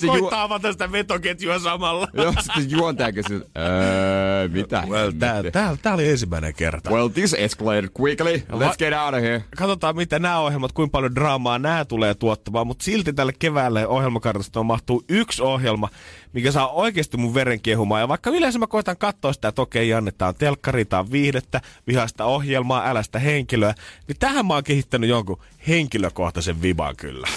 Se 0.00 0.06
Koittaa 0.06 0.42
avata 0.42 0.72
sitä 0.72 0.92
vetoketjua 0.92 1.58
samalla. 1.58 2.08
Joo, 2.12 2.32
sitten 2.40 2.70
juontaja 2.70 3.12
kysyy, 3.12 3.46
öö, 3.58 4.48
mitä? 4.48 4.84
Well, 4.88 5.10
tää, 5.18 5.42
tää, 5.52 5.76
tää 5.82 5.94
oli 5.94 6.08
ensimmäinen 6.08 6.54
kerta. 6.54 6.90
Well, 6.90 7.08
this 7.08 7.34
escalated 7.34 7.88
quickly. 8.00 8.42
Let's 8.52 8.76
get 8.78 8.94
out 8.94 9.14
of 9.14 9.20
here. 9.20 9.44
Katsotaan, 9.56 9.96
miten 9.96 10.22
nämä 10.22 10.38
ohjelmat, 10.38 10.72
kuinka 10.72 10.92
paljon 10.92 11.14
draamaa 11.14 11.58
nämä 11.58 11.84
tulee 11.84 12.14
tuottamaan, 12.14 12.66
mutta 12.66 12.84
silti 12.84 13.12
tälle 13.12 13.32
keväälle 13.38 13.86
ohjelmakartastoon 13.86 14.66
mahtuu 14.66 15.04
yksi 15.08 15.42
ohjelma, 15.42 15.88
mikä 16.34 16.52
saa 16.52 16.72
oikeasti 16.72 17.16
mun 17.16 17.34
veren 17.34 17.60
kiehumaan. 17.60 18.00
Ja 18.00 18.08
vaikka 18.08 18.30
yleensä 18.30 18.58
mä 18.58 18.66
koitan 18.66 18.96
katsoa 18.96 19.32
sitä, 19.32 19.48
että 19.48 19.62
okei, 19.62 19.88
Janne, 19.88 20.12
tää 20.12 20.28
on 20.28 20.34
telkkari, 20.34 20.84
tää 20.84 21.00
on 21.00 21.12
viihdettä, 21.12 21.60
vihaista 21.86 22.24
ohjelmaa, 22.24 22.88
älästä 22.88 23.18
henkilöä, 23.18 23.74
niin 24.08 24.16
tähän 24.18 24.46
mä 24.46 24.54
oon 24.54 24.64
kehittänyt 24.64 25.10
jonkun 25.10 25.40
henkilökohtaisen 25.68 26.62
viban 26.62 26.96
kyllä. 26.96 27.28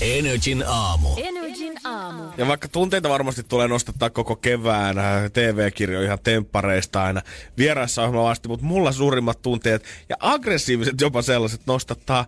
Energin 0.00 0.64
aamu. 0.66 1.08
Energin 1.16 1.74
aamu. 1.84 2.22
Ja 2.36 2.48
vaikka 2.48 2.68
tunteita 2.68 3.08
varmasti 3.08 3.42
tulee 3.42 3.68
nostattaa 3.68 4.10
koko 4.10 4.36
kevään, 4.36 4.98
äh, 4.98 5.30
TV-kirjo 5.32 6.02
ihan 6.02 6.18
temppareista 6.22 7.02
aina 7.02 7.22
vieraissa 7.58 8.02
ohjelma 8.02 8.30
asti, 8.30 8.48
mutta 8.48 8.66
mulla 8.66 8.92
suurimmat 8.92 9.42
tunteet 9.42 9.84
ja 10.08 10.16
aggressiiviset 10.20 11.00
jopa 11.00 11.22
sellaiset 11.22 11.60
nostattaa 11.66 12.26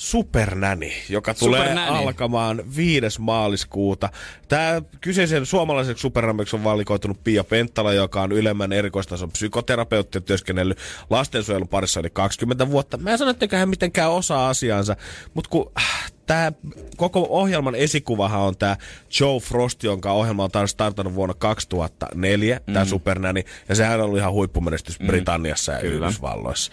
Supernäni, 0.00 0.92
joka 1.08 1.34
tulee 1.34 1.60
Supernanny. 1.60 1.98
alkamaan 1.98 2.62
5. 2.76 3.20
maaliskuuta. 3.20 4.08
Tämä 4.48 4.82
kyseisen 5.00 5.46
suomalaiseksi 5.46 6.02
supernämiksi 6.02 6.56
on 6.56 6.64
valikoitunut 6.64 7.24
Pia 7.24 7.44
Penttala, 7.44 7.92
joka 7.92 8.22
on 8.22 8.32
ylemmän 8.32 8.72
erikoistason 8.72 9.30
psykoterapeutti 9.30 10.16
ja 10.16 10.20
työskennellyt 10.20 10.78
lastensuojelun 11.10 11.68
parissa 11.68 12.00
yli 12.00 12.10
20 12.10 12.70
vuotta. 12.70 12.96
Mä 12.96 13.10
en 13.10 13.18
sano, 13.18 13.30
etteikö 13.30 13.56
hän 13.56 13.68
mitenkään 13.68 14.10
osaa 14.10 14.48
asiansa, 14.48 14.96
mutta 15.34 15.50
kun 15.50 15.72
äh, 15.78 16.12
tämä 16.30 16.52
koko 16.96 17.26
ohjelman 17.30 17.74
esikuvahan 17.74 18.40
on 18.40 18.56
tämä 18.56 18.76
Joe 19.20 19.40
Frost, 19.40 19.82
jonka 19.82 20.12
ohjelma 20.12 20.48
on 20.54 20.68
startannut 20.68 21.14
vuonna 21.14 21.34
2004, 21.34 22.60
mm. 22.66 22.72
tämä 22.72 22.84
Supernäni, 22.84 23.44
ja 23.68 23.74
sehän 23.74 23.98
on 23.98 24.04
ollut 24.04 24.18
ihan 24.18 24.32
huippumenestys 24.32 25.00
mm. 25.00 25.06
Britanniassa 25.06 25.72
ja 25.72 25.80
Kyllä. 25.80 26.06
Yhdysvalloissa. 26.06 26.72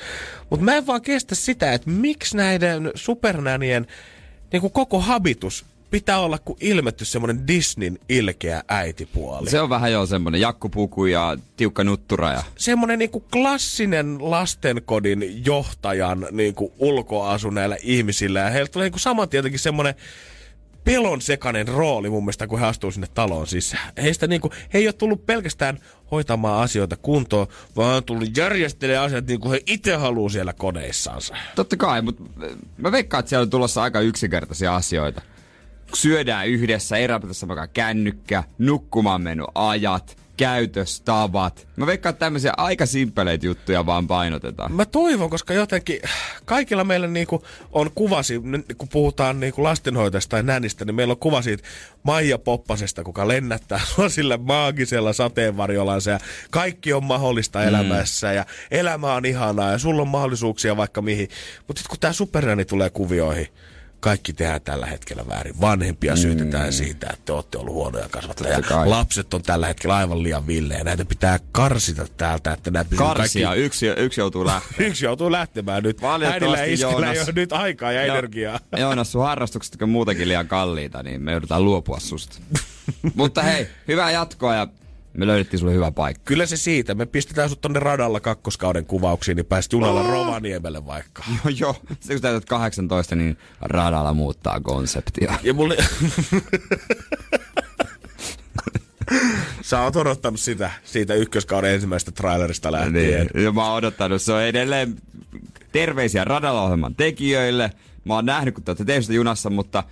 Mutta 0.50 0.66
mä 0.66 0.76
en 0.76 0.88
vaan 0.88 1.02
kestä 1.02 1.36
sitä, 1.36 1.74
että 1.74 1.90
miksi 1.90 2.38
näiden 2.38 2.92
Supernänien 2.96 3.88
niin 4.52 4.62
kuin 4.62 4.74
koko 4.74 5.00
habitus 5.00 5.66
pitää 5.90 6.20
olla 6.20 6.38
kuin 6.38 6.58
ilmetty 6.62 7.06
semmoinen 7.06 7.48
Disneyn 7.48 8.00
ilkeä 8.10 8.64
äitipuoli. 8.68 9.50
Se 9.50 9.62
on 9.62 9.70
vähän 9.70 9.92
jo 9.92 10.06
semmonen 10.06 10.42
jakkupuku 10.42 11.06
ja 11.06 11.38
tiukka 11.58 11.84
nuttura 11.84 12.32
ja... 12.32 12.44
semmoinen 12.58 13.00
niinku 13.00 13.20
klassinen 13.20 14.18
lastenkodin 14.20 15.46
johtajan 15.46 16.28
niinku 16.32 16.74
ulkoasu 16.80 17.50
näillä 17.50 17.78
ihmisillä. 17.82 18.40
Ja 18.40 18.50
heillä 18.50 18.68
tulee 18.68 18.86
niinku 18.86 19.00
saman 19.00 19.30
tietenkin 19.30 19.60
semmoinen 19.60 19.96
pelon 20.84 21.22
sekainen 21.22 21.68
rooli 21.68 22.10
mun 22.10 22.24
mielestä, 22.24 22.48
kun 22.48 22.60
he 22.60 22.66
astuu 22.66 22.92
sinne 22.92 23.08
taloon 23.14 23.48
sisään. 23.48 23.94
Heistä 24.02 24.28
niinku, 24.28 24.52
he 24.74 24.80
ei 24.80 24.88
ole 24.88 24.94
tullut 24.94 25.26
pelkästään 25.26 25.80
hoitamaan 26.12 26.64
asioita 26.64 26.96
kuntoon, 26.96 27.48
vaan 27.76 27.96
on 27.96 28.04
tullut 28.04 28.38
järjestelemään 28.38 29.06
asiat 29.06 29.28
niin 29.28 29.40
kuin 29.40 29.52
he 29.52 29.62
itse 29.66 29.96
haluaa 29.96 30.30
siellä 30.30 30.54
koneissansa. 30.54 31.36
Totta 31.56 31.78
kai, 31.78 32.02
mutta 32.02 32.24
mä 32.78 32.92
veikkaan, 32.92 33.20
että 33.20 33.30
siellä 33.30 33.44
on 33.44 33.50
tulossa 33.50 33.84
aika 33.84 34.00
yksinkertaisia 34.00 34.76
asioita. 34.76 35.22
Syödään 35.94 36.48
yhdessä, 36.48 37.08
rapata 37.08 37.34
samakaan 37.34 37.70
kännykkä, 37.74 38.44
nukkumaan 38.58 39.22
mennyt 39.22 39.48
ajat, 39.56 40.18
käytöstavat. 40.38 41.68
Mä 41.76 41.86
veikkaan, 41.86 42.12
että 42.12 42.26
tämmöisiä 42.26 42.54
aika 42.58 42.86
simpeleitä 42.86 43.46
juttuja 43.46 43.86
vaan 43.86 44.08
painotetaan. 44.08 44.74
Mä 44.74 44.86
toivon, 44.86 45.30
koska 45.30 45.54
jotenkin 45.54 46.02
kaikilla 46.46 46.84
meillä 46.84 47.08
niinku 47.08 47.44
on 47.72 47.92
kuvasi, 47.96 48.42
kun 48.78 48.90
puhutaan 48.90 49.40
niinku 49.40 49.64
lastenhoitajasta 49.64 50.30
tai 50.30 50.44
nänistä, 50.44 50.86
niin 50.86 50.96
meillä 50.96 51.12
on 51.12 51.20
kuva 51.20 51.42
siitä 51.42 51.64
Maija 52.04 52.38
Poppasesta, 52.38 53.04
kuka 53.04 53.28
lennättää 53.28 53.80
sua 53.96 54.10
sillä 54.10 54.38
maagisella 54.38 55.14
sateenvarjolansa 55.14 56.12
ja 56.12 56.20
kaikki 56.52 56.94
on 56.94 57.04
mahdollista 57.04 57.64
elämässä 57.64 58.34
ja 58.34 58.46
elämä 58.72 59.14
on 59.14 59.26
ihanaa 59.26 59.72
ja 59.72 59.78
sulla 59.78 60.02
on 60.02 60.08
mahdollisuuksia 60.08 60.78
vaikka 60.78 61.02
mihin. 61.02 61.30
Mutta 61.68 61.80
sitten 61.80 61.90
kun 61.90 62.00
tää 62.00 62.14
supernäni 62.14 62.66
tulee 62.66 62.90
kuvioihin, 62.90 63.48
kaikki 64.00 64.34
tehdään 64.34 64.62
tällä 64.62 64.86
hetkellä 64.86 65.24
väärin. 65.30 65.62
Vanhempia 65.62 66.16
syytetään 66.16 66.74
siitä, 66.74 67.08
että 67.10 67.26
te 67.26 67.34
olette 67.34 67.58
ollut 67.58 67.74
huonoja 67.74 68.10
kasvattajia. 68.10 68.60
Lapset 68.86 69.34
on 69.34 69.44
tällä 69.44 69.68
hetkellä 69.68 69.96
aivan 69.96 70.24
liian 70.24 70.48
villejä. 70.48 70.84
Näitä 70.84 71.06
pitää 71.06 71.40
karsita 71.52 72.06
täältä, 72.18 72.54
että 72.54 72.72
nämä 72.72 72.84
pysyy 72.84 72.98
Karsia, 72.98 73.48
kaikki 73.48 73.64
yksi, 73.64 73.88
yksi 73.88 74.22
joutuu 74.22 74.46
lähteä. 74.46 74.88
Yksi 74.88 75.06
joutuu 75.06 75.32
lähtemään 75.32 75.84
nyt. 75.84 75.98
Äidillä 76.32 76.58
ja 76.58 76.66
iskellä 76.66 77.12
ei 77.12 77.20
ole 77.20 77.32
nyt 77.36 77.54
aikaa 77.54 77.92
ja 77.92 78.02
energiaa. 78.02 78.60
Joo, 78.72 78.82
Joonas, 78.82 79.12
sun 79.12 79.24
harrastukset 79.24 79.82
on 79.82 79.90
muutenkin 79.90 80.28
liian 80.28 80.48
kalliita, 80.48 81.04
niin 81.04 81.22
me 81.22 81.32
joudutaan 81.32 81.66
luopua 81.66 82.00
susta. 82.00 82.38
Mutta 83.16 83.42
hei, 83.44 83.68
hyvää 83.88 84.12
jatkoa 84.12 84.56
ja 84.56 84.68
me 85.18 85.28
löydettiin 85.28 85.60
sulle 85.60 85.74
hyvä 85.74 85.92
paikka. 85.92 86.22
Kyllä 86.26 86.46
se 86.46 86.58
siitä. 86.58 86.96
Me 86.96 87.06
pistetään 87.06 87.50
sut 87.50 87.62
tonne 87.62 87.80
radalla 87.80 88.20
kakkoskauden 88.20 88.86
kuvauksiin, 88.86 89.36
niin 89.36 89.46
pääsit 89.46 89.74
junalla 89.74 90.02
oh. 90.02 90.10
Rovaniemelle 90.10 90.86
vaikka. 90.86 91.24
Joo, 91.44 91.56
joo. 91.60 91.76
Se 92.00 92.14
kun 92.14 92.22
täytät 92.22 92.46
18, 92.46 93.16
niin 93.16 93.38
radalla 93.62 94.14
muuttaa 94.14 94.60
konseptia. 94.60 95.34
Ja 95.44 95.54
mulle... 95.54 95.78
Sä 99.62 99.82
oot 99.82 99.96
odottanut 99.96 100.40
sitä, 100.40 100.72
siitä 100.84 101.14
ykköskauden 101.14 101.74
ensimmäisestä 101.74 102.12
trailerista 102.12 102.72
lähtien. 102.72 103.28
Niin. 103.34 103.44
Ja 103.44 103.52
mä 103.52 103.68
oon 103.68 103.78
odottanut, 103.78 104.22
se 104.22 104.34
on 104.34 104.42
edelleen 104.42 104.96
terveisiä 105.72 106.26
radalla-ohjelman 106.26 106.96
tekijöille. 106.96 107.72
Mä 108.06 108.14
oon 108.14 108.26
nähnyt, 108.26 108.54
kun 108.54 108.64
te 108.64 108.72
olette 108.72 109.14
junassa, 109.14 109.50
mutta 109.50 109.84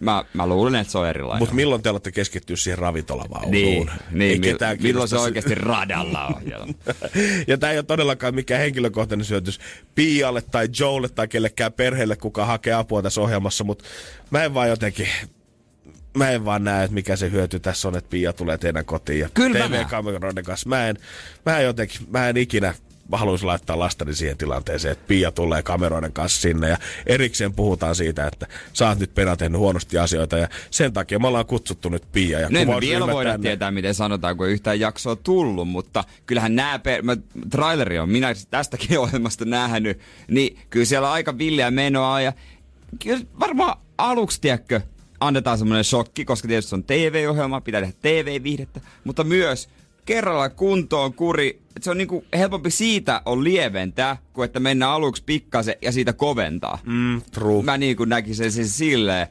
mä, 0.00 0.24
mä 0.34 0.46
luulen, 0.46 0.74
että 0.74 0.92
se 0.92 0.98
on 0.98 1.08
erilainen. 1.08 1.38
Mutta 1.38 1.54
milloin 1.54 1.82
te 1.82 1.90
olette 1.90 2.12
keskittyä 2.12 2.56
siihen 2.56 2.78
ravintolavaunuun? 2.78 3.50
niin, 3.50 3.90
niin 4.10 4.38
mil- 4.38 4.42
ketään 4.42 4.76
milloin 4.82 5.08
se 5.08 5.16
kiinnosta 5.16 5.20
oikeasti 5.20 5.54
radalla 5.54 6.26
ohjelma? 6.26 6.74
ja 7.48 7.58
tämä 7.58 7.72
ei 7.72 7.78
ole 7.78 7.84
todellakaan 7.84 8.34
mikään 8.34 8.60
henkilökohtainen 8.60 9.24
syötys 9.24 9.60
Pialle 9.94 10.42
tai 10.42 10.68
Joelle 10.80 11.08
tai 11.08 11.28
kellekään 11.28 11.72
perheelle, 11.72 12.16
kuka 12.16 12.46
hakee 12.46 12.72
apua 12.72 13.02
tässä 13.02 13.20
ohjelmassa, 13.20 13.64
mutta 13.64 13.84
mä 14.30 14.44
en 14.44 14.54
vaan 14.54 14.68
jotenkin, 14.68 15.08
mä 16.16 16.30
en 16.30 16.44
vaan 16.44 16.64
näe, 16.64 16.84
että 16.84 16.94
mikä 16.94 17.16
se 17.16 17.30
hyöty 17.30 17.60
tässä 17.60 17.88
on, 17.88 17.96
että 17.96 18.10
Pia 18.10 18.32
tulee 18.32 18.58
teidän 18.58 18.84
kotiin 18.84 19.20
ja 19.20 19.28
Kyllä 19.34 19.68
TV-kameroiden 19.68 20.44
kanssa. 20.44 20.68
Mä 20.68 20.88
en, 20.88 20.96
mä 21.46 21.58
en 21.58 21.64
jotenkin, 21.64 22.00
mä 22.10 22.28
en 22.28 22.36
ikinä 22.36 22.74
haluaisi 23.12 23.44
laittaa 23.44 23.78
lastani 23.78 24.14
siihen 24.14 24.38
tilanteeseen, 24.38 24.92
että 24.92 25.04
Pia 25.08 25.32
tulee 25.32 25.62
kameroiden 25.62 26.12
kanssa 26.12 26.40
sinne 26.40 26.68
ja 26.68 26.78
erikseen 27.06 27.52
puhutaan 27.52 27.94
siitä, 27.94 28.26
että 28.26 28.46
sä 28.72 28.88
oot 28.88 28.98
nyt 28.98 29.14
Pena 29.14 29.36
tehnyt 29.36 29.58
huonosti 29.58 29.98
asioita 29.98 30.38
ja 30.38 30.48
sen 30.70 30.92
takia 30.92 31.18
me 31.18 31.26
ollaan 31.26 31.46
kutsuttu 31.46 31.88
nyt 31.88 32.02
Pia 32.12 32.40
ja 32.40 32.48
No 32.50 32.74
me 32.74 32.80
vielä 32.80 33.06
voida 33.06 33.30
tänne. 33.30 33.48
tietää, 33.48 33.70
miten 33.70 33.94
sanotaan, 33.94 34.36
kun 34.36 34.46
ei 34.46 34.52
yhtään 34.52 34.80
jaksoa 34.80 35.16
tullut, 35.16 35.68
mutta 35.68 36.04
kyllähän 36.26 36.56
nämä, 36.56 36.78
per... 36.78 37.02
mä, 37.02 37.16
traileri 37.50 37.98
on, 37.98 38.08
minä 38.08 38.34
tästäkin 38.50 38.98
ohjelmasta 39.08 39.44
nähnyt, 39.44 39.98
niin 40.28 40.58
kyllä 40.70 40.86
siellä 40.86 41.08
on 41.08 41.14
aika 41.14 41.38
villiä 41.38 41.70
menoa 41.70 42.20
ja 42.20 42.32
kyllä 43.02 43.20
varmaan 43.40 43.78
aluksi, 43.98 44.40
tiedätkö, 44.40 44.80
annetaan 45.20 45.58
semmoinen 45.58 45.84
shokki, 45.84 46.24
koska 46.24 46.48
tietysti 46.48 46.68
se 46.68 46.74
on 46.74 46.84
TV-ohjelma, 46.84 47.60
pitää 47.60 47.80
tehdä 47.80 47.94
TV-viihdettä, 48.02 48.80
mutta 49.04 49.24
myös 49.24 49.68
kerralla 50.08 50.48
kuntoon 50.48 51.14
kuri, 51.14 51.48
että 51.48 51.80
se 51.82 51.90
on 51.90 51.98
niinku 51.98 52.24
helpompi 52.36 52.70
siitä 52.70 53.22
on 53.24 53.44
lieventää, 53.44 54.16
kuin 54.32 54.46
että 54.46 54.60
mennään 54.60 54.92
aluksi 54.92 55.22
pikkasen 55.26 55.74
ja 55.82 55.92
siitä 55.92 56.12
koventaa. 56.12 56.78
Mm, 56.86 57.22
true. 57.32 57.62
Mä 57.62 57.78
niin 57.78 57.96
kuin 57.96 58.08
näkisin 58.08 58.52
sen 58.52 58.68
silleen, 58.68 59.26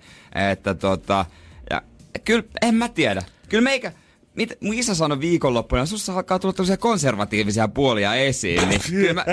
että 0.52 0.74
tota, 0.74 1.26
ja 1.70 1.82
kyllä, 2.26 2.44
en 2.62 2.76
mä 2.76 2.90
tiedä. 2.90 3.22
Kyllä 3.50 3.64
meikä, 3.64 3.92
mit, 4.38 4.54
mun 4.62 4.74
isä 4.74 4.96
sanoi 4.96 5.20
viikonloppuna, 5.20 5.86
sussa 5.86 6.14
alkaa 6.14 6.40
tulla 6.40 6.54
tällaisia 6.54 6.78
konservatiivisia 6.78 7.68
puolia 7.68 8.16
esiin, 8.16 8.70
niin 8.70 8.82
kyllä 8.90 9.14
mä 9.14 9.26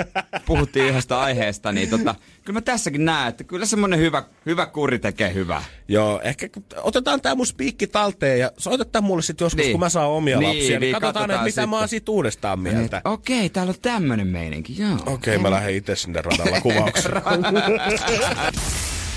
puhuttiin 0.45 0.85
yhdestä 0.85 1.19
aiheesta, 1.19 1.71
niin 1.71 1.89
tota, 1.89 2.15
kyllä 2.43 2.57
mä 2.57 2.61
tässäkin 2.61 3.05
näen, 3.05 3.27
että 3.29 3.43
kyllä 3.43 3.65
semmonen 3.65 3.99
hyvä, 3.99 4.23
hyvä 4.45 4.65
kuri 4.65 4.99
tekee 4.99 5.33
hyvää. 5.33 5.63
Joo, 5.87 6.21
ehkä 6.23 6.47
otetaan 6.81 7.21
tämä 7.21 7.35
mun 7.35 7.47
spiikki 7.47 7.87
talteen 7.87 8.39
ja 8.39 8.51
soitetaan 8.57 9.03
mulle 9.03 9.21
sitten 9.21 9.45
joskus, 9.45 9.57
Niin. 9.61 9.71
kun 9.71 9.79
mä 9.79 9.89
saan 9.89 10.09
omia 10.09 10.39
Niin, 10.39 10.49
lapsia. 10.49 10.69
Niin, 10.69 10.81
niin, 10.81 10.93
katsotaan, 10.93 11.13
katsotaan 11.13 11.47
että 11.47 11.61
mitä 11.61 11.67
mä 11.67 11.79
oon 11.79 11.87
siitä 11.87 12.11
uudestaan 12.11 12.59
mieltä. 12.59 13.01
Okei, 13.05 13.37
okay, 13.37 13.49
täällä 13.49 13.69
on 13.69 13.75
tämmönen 13.81 14.27
meininki, 14.27 14.75
joo. 14.81 14.93
Okei, 14.93 15.13
okay, 15.13 15.37
mä 15.37 15.51
lähden 15.51 15.75
itse 15.75 15.95
sinne 15.95 16.21
radalla 16.21 16.61
kuvaukseen. 16.67 17.21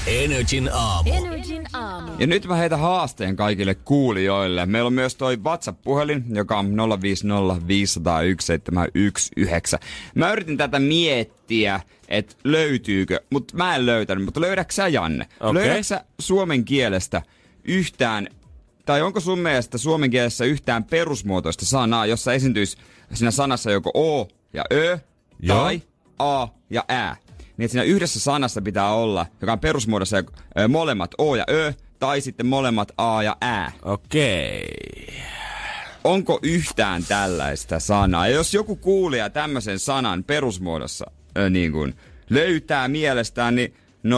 Energin 0.07 0.71
aamu. 0.73 1.11
Energin 1.13 1.67
aamu. 1.73 2.13
Ja 2.19 2.27
nyt 2.27 2.47
mä 2.47 2.57
heitän 2.57 2.79
haasteen 2.79 3.37
kaikille 3.37 3.75
kuulijoille. 3.75 4.67
Meillä 4.67 4.87
on 4.87 4.93
myös 4.93 5.17
toi 5.17 5.37
WhatsApp-puhelin, 5.37 6.25
joka 6.35 6.59
on 6.59 6.77
050 7.03 7.67
501 7.69 8.47
719. 8.47 9.79
Mä 10.15 10.33
yritin 10.33 10.57
tätä 10.57 10.79
miettiä, 10.79 11.81
että 12.09 12.37
löytyykö, 12.45 13.21
mutta 13.31 13.57
mä 13.57 13.77
en 13.77 13.87
löytänyt. 13.87 14.25
Mutta 14.25 14.41
löydätkö 14.41 14.75
sä, 14.75 14.89
Janne? 14.89 15.27
Okei. 15.41 15.55
Löydätkö 15.55 15.83
sä 15.83 16.05
suomen 16.19 16.65
kielestä 16.65 17.23
yhtään, 17.65 18.29
tai 18.87 19.03
onko 19.03 19.21
sun 19.21 19.39
mielestä 19.39 19.79
suomen 19.79 20.11
kielessä 20.11 20.45
yhtään 20.45 20.85
perusmuotoista 20.85 21.67
sanaa, 21.67 22.07
jossa 22.07 22.33
esiintyisi 22.33 22.77
siinä 23.15 23.31
sanassa 23.31 23.71
joko 23.71 23.91
O, 23.95 24.29
ja 24.53 24.65
ö 24.73 24.99
Joo. 25.41 25.59
tai 25.59 25.83
a 26.19 26.49
ja 26.71 26.85
ä. 26.91 27.17
Niin 27.59 27.65
että 27.65 27.73
siinä 27.73 27.85
yhdessä 27.85 28.21
sanassa 28.21 28.63
pitää 28.63 28.93
olla, 28.93 29.27
joka 29.41 29.53
on 29.53 29.61
perusmuodossa 29.61 30.17
molemmat 30.69 31.11
o 31.19 31.35
ja 31.37 31.45
ö, 31.51 31.75
tai 31.99 32.21
sitten 32.21 32.47
molemmat 32.47 32.93
a 32.99 33.23
ja 33.23 33.37
ä. 33.45 33.73
Okei. 33.83 34.67
Onko 36.05 36.39
yhtään 36.43 37.05
tällaista 37.09 37.81
sanaa? 37.81 38.29
Ja 38.29 38.35
jos 38.35 38.55
joku 38.55 38.77
kuulija 38.77 39.31
tämmöisen 39.31 39.79
sanan 39.79 40.25
perusmuodossa 40.25 41.11
ö, 41.39 41.51
niin 41.51 41.73
kuin 41.73 41.95
löytää 42.31 42.89
mielestään, 42.89 43.55
niin 43.55 43.75
050501719. 44.05 44.09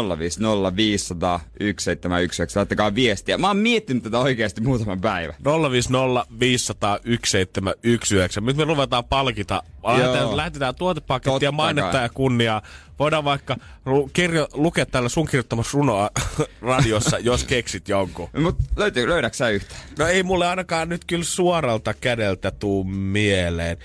Laittakaa 2.57 2.95
viestiä. 2.95 3.39
Mä 3.39 3.47
oon 3.49 3.57
miettinyt 3.57 4.03
tätä 4.03 4.19
oikeasti 4.19 4.61
muutaman 4.61 5.01
päivän. 5.01 5.35
050 5.71 6.27
500 6.41 6.99
1719. 6.99 8.41
Nyt 8.41 8.57
me 8.57 8.65
ruvetaan 8.65 9.05
palkita. 9.05 9.63
Lähetään, 9.85 10.17
Joo. 10.19 10.37
lähetetään 10.37 10.75
tuotepakettia, 10.75 11.53
mainetta 11.53 11.97
ja 11.99 12.09
kunniaa. 12.09 12.63
Voidaan 12.99 13.25
vaikka 13.25 13.57
lu- 13.87 14.11
kirjo, 14.13 14.49
lukea 14.53 14.87
täällä 14.87 15.09
sun 15.09 15.27
kirjoittamassa 15.27 15.79
runoa 15.79 16.11
radiossa, 16.63 17.19
jos 17.19 17.45
keksit 17.45 17.89
jonkun. 17.89 18.29
Mut 18.39 18.57
löytyy, 18.77 19.09
löydätkö 19.09 19.37
sä 19.37 19.49
yhtään? 19.49 19.81
No 19.99 20.07
ei 20.07 20.23
mulle 20.23 20.47
ainakaan 20.47 20.89
nyt 20.89 21.05
kyllä 21.05 21.25
suoralta 21.25 21.95
kädeltä 21.95 22.51
tuu 22.51 22.85
mieleen. 22.85 23.77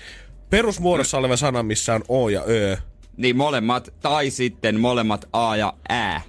Perusmuodossa 0.50 1.18
oleva 1.18 1.36
sana, 1.36 1.62
missä 1.62 1.94
on 1.94 2.04
O 2.08 2.28
ja 2.28 2.42
Ö. 2.48 2.76
Niin 3.16 3.36
molemmat, 3.36 3.88
tai 4.00 4.30
sitten 4.30 4.80
molemmat 4.80 5.28
A 5.32 5.56
ja 5.56 5.72
Ä. 5.92 6.20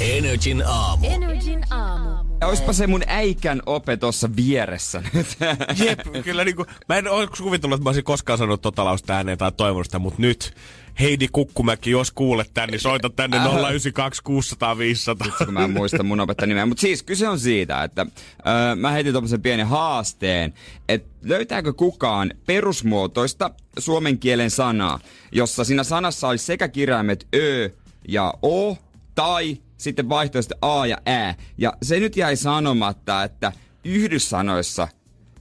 Energin 0.00 0.62
aamu. 0.66 1.06
Energin 1.06 1.64
aamu. 1.70 2.36
Ja 2.40 2.46
oispa 2.46 2.72
se 2.72 2.86
mun 2.86 3.02
äikän 3.06 3.62
ope 3.66 3.96
tossa 3.96 4.36
vieressä 4.36 5.02
nyt. 5.12 5.26
Jep, 5.84 6.00
kyllä 6.24 6.44
niinku, 6.44 6.66
mä 6.88 6.96
en 6.96 7.08
ole 7.08 7.28
kuvitellut, 7.38 7.76
että 7.76 7.84
mä 7.84 7.88
olisin 7.88 8.04
koskaan 8.04 8.38
sanonut 8.38 8.62
tota 8.62 8.84
lausta 8.84 9.14
ääneen 9.14 9.38
tai 9.38 9.52
toivonut 9.52 9.86
sitä, 9.86 9.98
mutta 9.98 10.22
nyt 10.22 10.54
Heidi 11.00 11.28
Kukkumäki, 11.32 11.90
jos 11.90 12.10
kuulet 12.10 12.50
tän, 12.54 12.68
niin 12.68 12.80
soita 12.80 13.10
tänne 13.10 13.36
092 13.36 14.22
600 14.22 14.78
500. 14.78 15.28
kun 15.44 15.54
mä 15.54 15.64
en 15.64 15.70
muista 15.70 16.02
mun 16.02 16.20
opettajan 16.20 16.48
nimeä. 16.48 16.66
Mutta 16.66 16.80
siis 16.80 17.02
kyse 17.02 17.28
on 17.28 17.40
siitä, 17.40 17.84
että 17.84 18.06
öö, 18.46 18.74
mä 18.74 18.90
heitin 18.90 19.12
tommosen 19.12 19.42
pienen 19.42 19.66
haasteen, 19.66 20.54
että 20.88 21.08
löytääkö 21.22 21.72
kukaan 21.72 22.32
perusmuotoista 22.46 23.50
suomen 23.78 24.18
kielen 24.18 24.50
sanaa, 24.50 24.98
jossa 25.32 25.64
siinä 25.64 25.84
sanassa 25.84 26.28
olisi 26.28 26.44
sekä 26.44 26.68
kirjaimet 26.68 27.26
ö 27.34 27.70
ja 28.08 28.34
o, 28.42 28.78
tai 29.14 29.58
sitten 29.76 30.08
vaihtoehtoisesti 30.08 30.54
a 30.62 30.86
ja 30.86 30.98
ä. 31.08 31.34
Ja 31.58 31.72
se 31.82 32.00
nyt 32.00 32.16
jäi 32.16 32.36
sanomatta, 32.36 33.24
että 33.24 33.52
yhdyssanoissa 33.84 34.88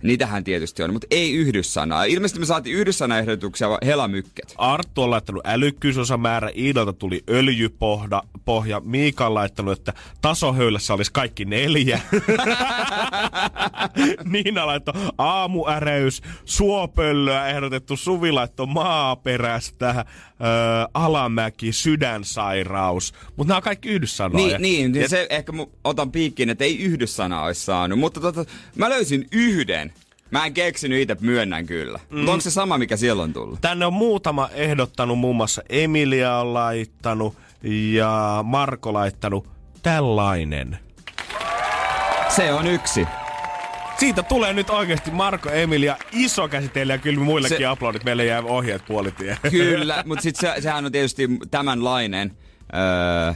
Niitähän 0.05 0.43
tietysti 0.43 0.83
on, 0.83 0.93
mutta 0.93 1.07
ei 1.11 1.33
yhdyssanaa. 1.33 2.03
Ilmeisesti 2.03 2.39
me 2.39 2.45
saatiin 2.45 2.75
yhdyssanaehdotuksia 2.75 3.69
vaan 3.69 3.85
helamykket. 3.85 4.55
Arttu 4.57 5.01
on 5.01 5.11
laittanut 5.11 5.47
älykkyysosamäärä, 5.47 6.51
Iidalta 6.55 6.93
tuli 6.93 7.23
öljypohja, 7.29 8.23
pohja, 8.45 8.79
Miika 8.79 9.27
on 9.27 9.33
laittanut, 9.33 9.79
että 9.79 9.93
tasohöylässä 10.21 10.93
olisi 10.93 11.11
kaikki 11.13 11.45
neljä. 11.45 11.99
Niina 14.23 14.67
laittoi 14.67 14.93
aamuäreys, 15.17 16.21
suopöllöä 16.45 17.47
ehdotettu, 17.47 17.97
Suvi 17.97 18.31
laittoi 18.31 18.67
maaperästä, 18.67 19.89
öö, 19.89 20.05
alamäki, 20.93 21.71
sydänsairaus. 21.71 23.13
Mutta 23.35 23.49
nämä 23.49 23.57
on 23.57 23.63
kaikki 23.63 23.89
yhdyssanoja. 23.89 24.59
Niin, 24.59 24.61
niin, 24.61 24.91
niin 24.91 25.09
se 25.09 25.27
ehkä 25.29 25.53
otan 25.83 26.11
piikkiin, 26.11 26.49
että 26.49 26.63
ei 26.63 26.79
yhdyssanaa 26.79 27.45
olisi 27.45 27.65
saanut. 27.65 27.99
Mutta 27.99 28.19
tota, 28.19 28.45
mä 28.75 28.89
löysin 28.89 29.27
yhden. 29.31 29.93
Mä 30.35 30.45
en 30.45 30.53
keksinyt 30.53 31.01
itse, 31.01 31.17
myönnän 31.21 31.65
kyllä. 31.65 31.99
Mm. 32.09 32.17
Mutta 32.17 32.31
onko 32.31 32.41
se 32.41 32.51
sama, 32.51 32.77
mikä 32.77 32.97
siellä 32.97 33.23
on 33.23 33.33
tullut? 33.33 33.61
Tänne 33.61 33.85
on 33.85 33.93
muutama 33.93 34.49
ehdottanut, 34.53 35.19
muun 35.19 35.35
muassa 35.35 35.61
Emilia 35.69 36.37
on 36.37 36.53
laittanut 36.53 37.37
ja 37.93 38.39
Marko 38.43 38.93
laittanut 38.93 39.49
tällainen. 39.81 40.79
Se 42.29 42.53
on 42.53 42.67
yksi. 42.67 43.07
Siitä 43.97 44.23
tulee 44.23 44.53
nyt 44.53 44.69
oikeasti 44.69 45.11
Marko 45.11 45.49
Emilia 45.49 45.97
iso 46.11 46.47
käsitelijä, 46.47 46.97
kyllä 46.97 47.19
muillekin 47.19 47.57
Se- 47.57 47.61
se... 47.61 47.65
aplodit, 47.65 48.03
meille 48.03 48.25
jää 48.25 48.41
ohjeet 48.41 48.85
puolitie. 48.87 49.37
Kyllä, 49.51 50.03
mutta 50.05 50.21
sitten 50.21 50.55
se, 50.55 50.61
sehän 50.61 50.85
on 50.85 50.91
tietysti 50.91 51.29
tämänlainen. 51.51 52.37
Öö, 52.75 53.33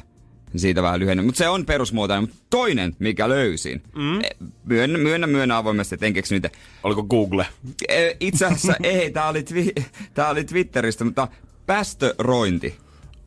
siitä 0.55 0.83
vähän 0.83 0.99
lyhennä. 0.99 1.23
Mutta 1.23 1.37
se 1.37 1.49
on 1.49 1.65
perusmuotoinen. 1.65 2.23
Mutta 2.23 2.45
toinen, 2.49 2.95
mikä 2.99 3.29
löysin. 3.29 3.83
Mm. 3.95 4.19
Myönnä, 4.65 4.97
myönnä, 4.97 5.27
myönnä 5.27 5.57
avoimesti, 5.57 5.95
että 5.95 6.05
en 6.05 6.13
keksinyt 6.13 6.45
itse. 6.45 6.59
Oliko 6.83 7.03
Google? 7.03 7.47
E, 7.89 8.11
Itse 8.19 8.45
asiassa 8.45 8.75
ei, 8.83 9.11
tää 9.11 9.27
oli, 9.27 9.41
twi- 9.41 9.83
tää 10.13 10.29
oli 10.29 10.43
Twitteristä, 10.43 11.03
mutta 11.05 11.27
päästörointi. 11.65 12.77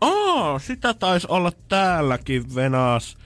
Aa, 0.00 0.58
sitä 0.58 0.94
taisi 0.94 1.26
olla 1.30 1.52
täälläkin 1.68 2.54
Venas. 2.54 3.16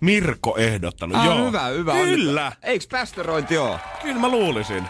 Mirko 0.00 0.56
ehdottanut, 0.58 1.16
Ah, 1.16 1.24
joo. 1.26 1.46
hyvä, 1.46 1.66
hyvä. 1.66 1.92
Kyllä, 1.92 2.52
Eikö 2.62 2.84
päästörointi 2.90 3.56
oo? 3.58 3.78
kyllä 4.02 4.20
mä 4.20 4.28
luulisin. 4.28 4.84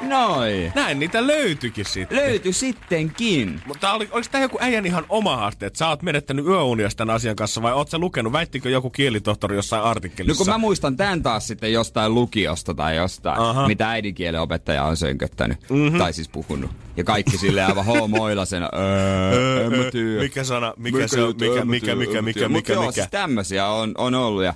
Noin. 0.00 0.72
Näin 0.74 0.98
niitä 0.98 1.26
löytyikin 1.26 1.84
sitten. 1.84 2.18
Löytyi 2.18 2.52
sittenkin. 2.52 3.60
Mutta 3.66 3.92
oli, 3.92 4.08
oliko 4.12 4.28
tämä 4.32 4.42
joku 4.44 4.58
äijän 4.60 4.86
ihan 4.86 5.04
oma 5.08 5.36
haaste, 5.36 5.66
että 5.66 5.78
sä 5.78 5.88
oot 5.88 6.02
menettänyt 6.02 6.46
yöunias 6.46 6.96
tämän 6.96 7.14
asian 7.14 7.36
kanssa 7.36 7.62
vai 7.62 7.72
oot 7.72 7.88
sä 7.90 7.98
lukenut, 7.98 8.32
väittikö 8.32 8.70
joku 8.70 8.90
kielitohtori 8.90 9.56
jossain 9.56 9.80
No 9.82 9.86
artikkelissa? 9.90 10.44
kun 10.44 10.52
mä 10.52 10.58
muistan 10.58 10.96
tämän 10.96 11.22
taas 11.22 11.46
sitten 11.46 11.72
jostain 11.72 12.14
lukiosta 12.14 12.74
tai 12.74 12.96
jostain, 12.96 13.40
Aha. 13.40 13.66
Mitä 13.66 13.90
äidinkielen 13.90 14.40
opettaja 14.40 14.84
on 14.84 14.96
sönköttänyt. 14.96 15.58
Mm-hmm. 15.70 15.98
Tai 15.98 16.12
siis 16.12 16.28
puhunut. 16.28 16.70
Ja 16.96 17.04
kaikki 17.04 17.38
sille 17.38 17.64
aivan 17.64 17.84
homoilasena. 17.84 18.68
Öö, 18.78 19.64
en 19.64 19.78
mä 19.78 19.90
tiedä. 19.90 20.22
mikä 20.22 20.44
sana, 20.44 20.74
mikä 20.76 21.06
se 21.08 21.22
on, 21.22 21.34
mikä, 21.40 21.64
mikä, 21.64 21.94
mikä, 21.94 22.22
mikä. 22.22 22.48
Mut 22.48 22.56
mikä, 22.56 22.72
joo, 22.72 22.82
mikä. 22.82 22.92
siis 22.92 23.08
tämmösiä 23.10 23.66
on, 23.68 23.94
on 23.98 24.14
ollut 24.14 24.44
ja 24.44 24.54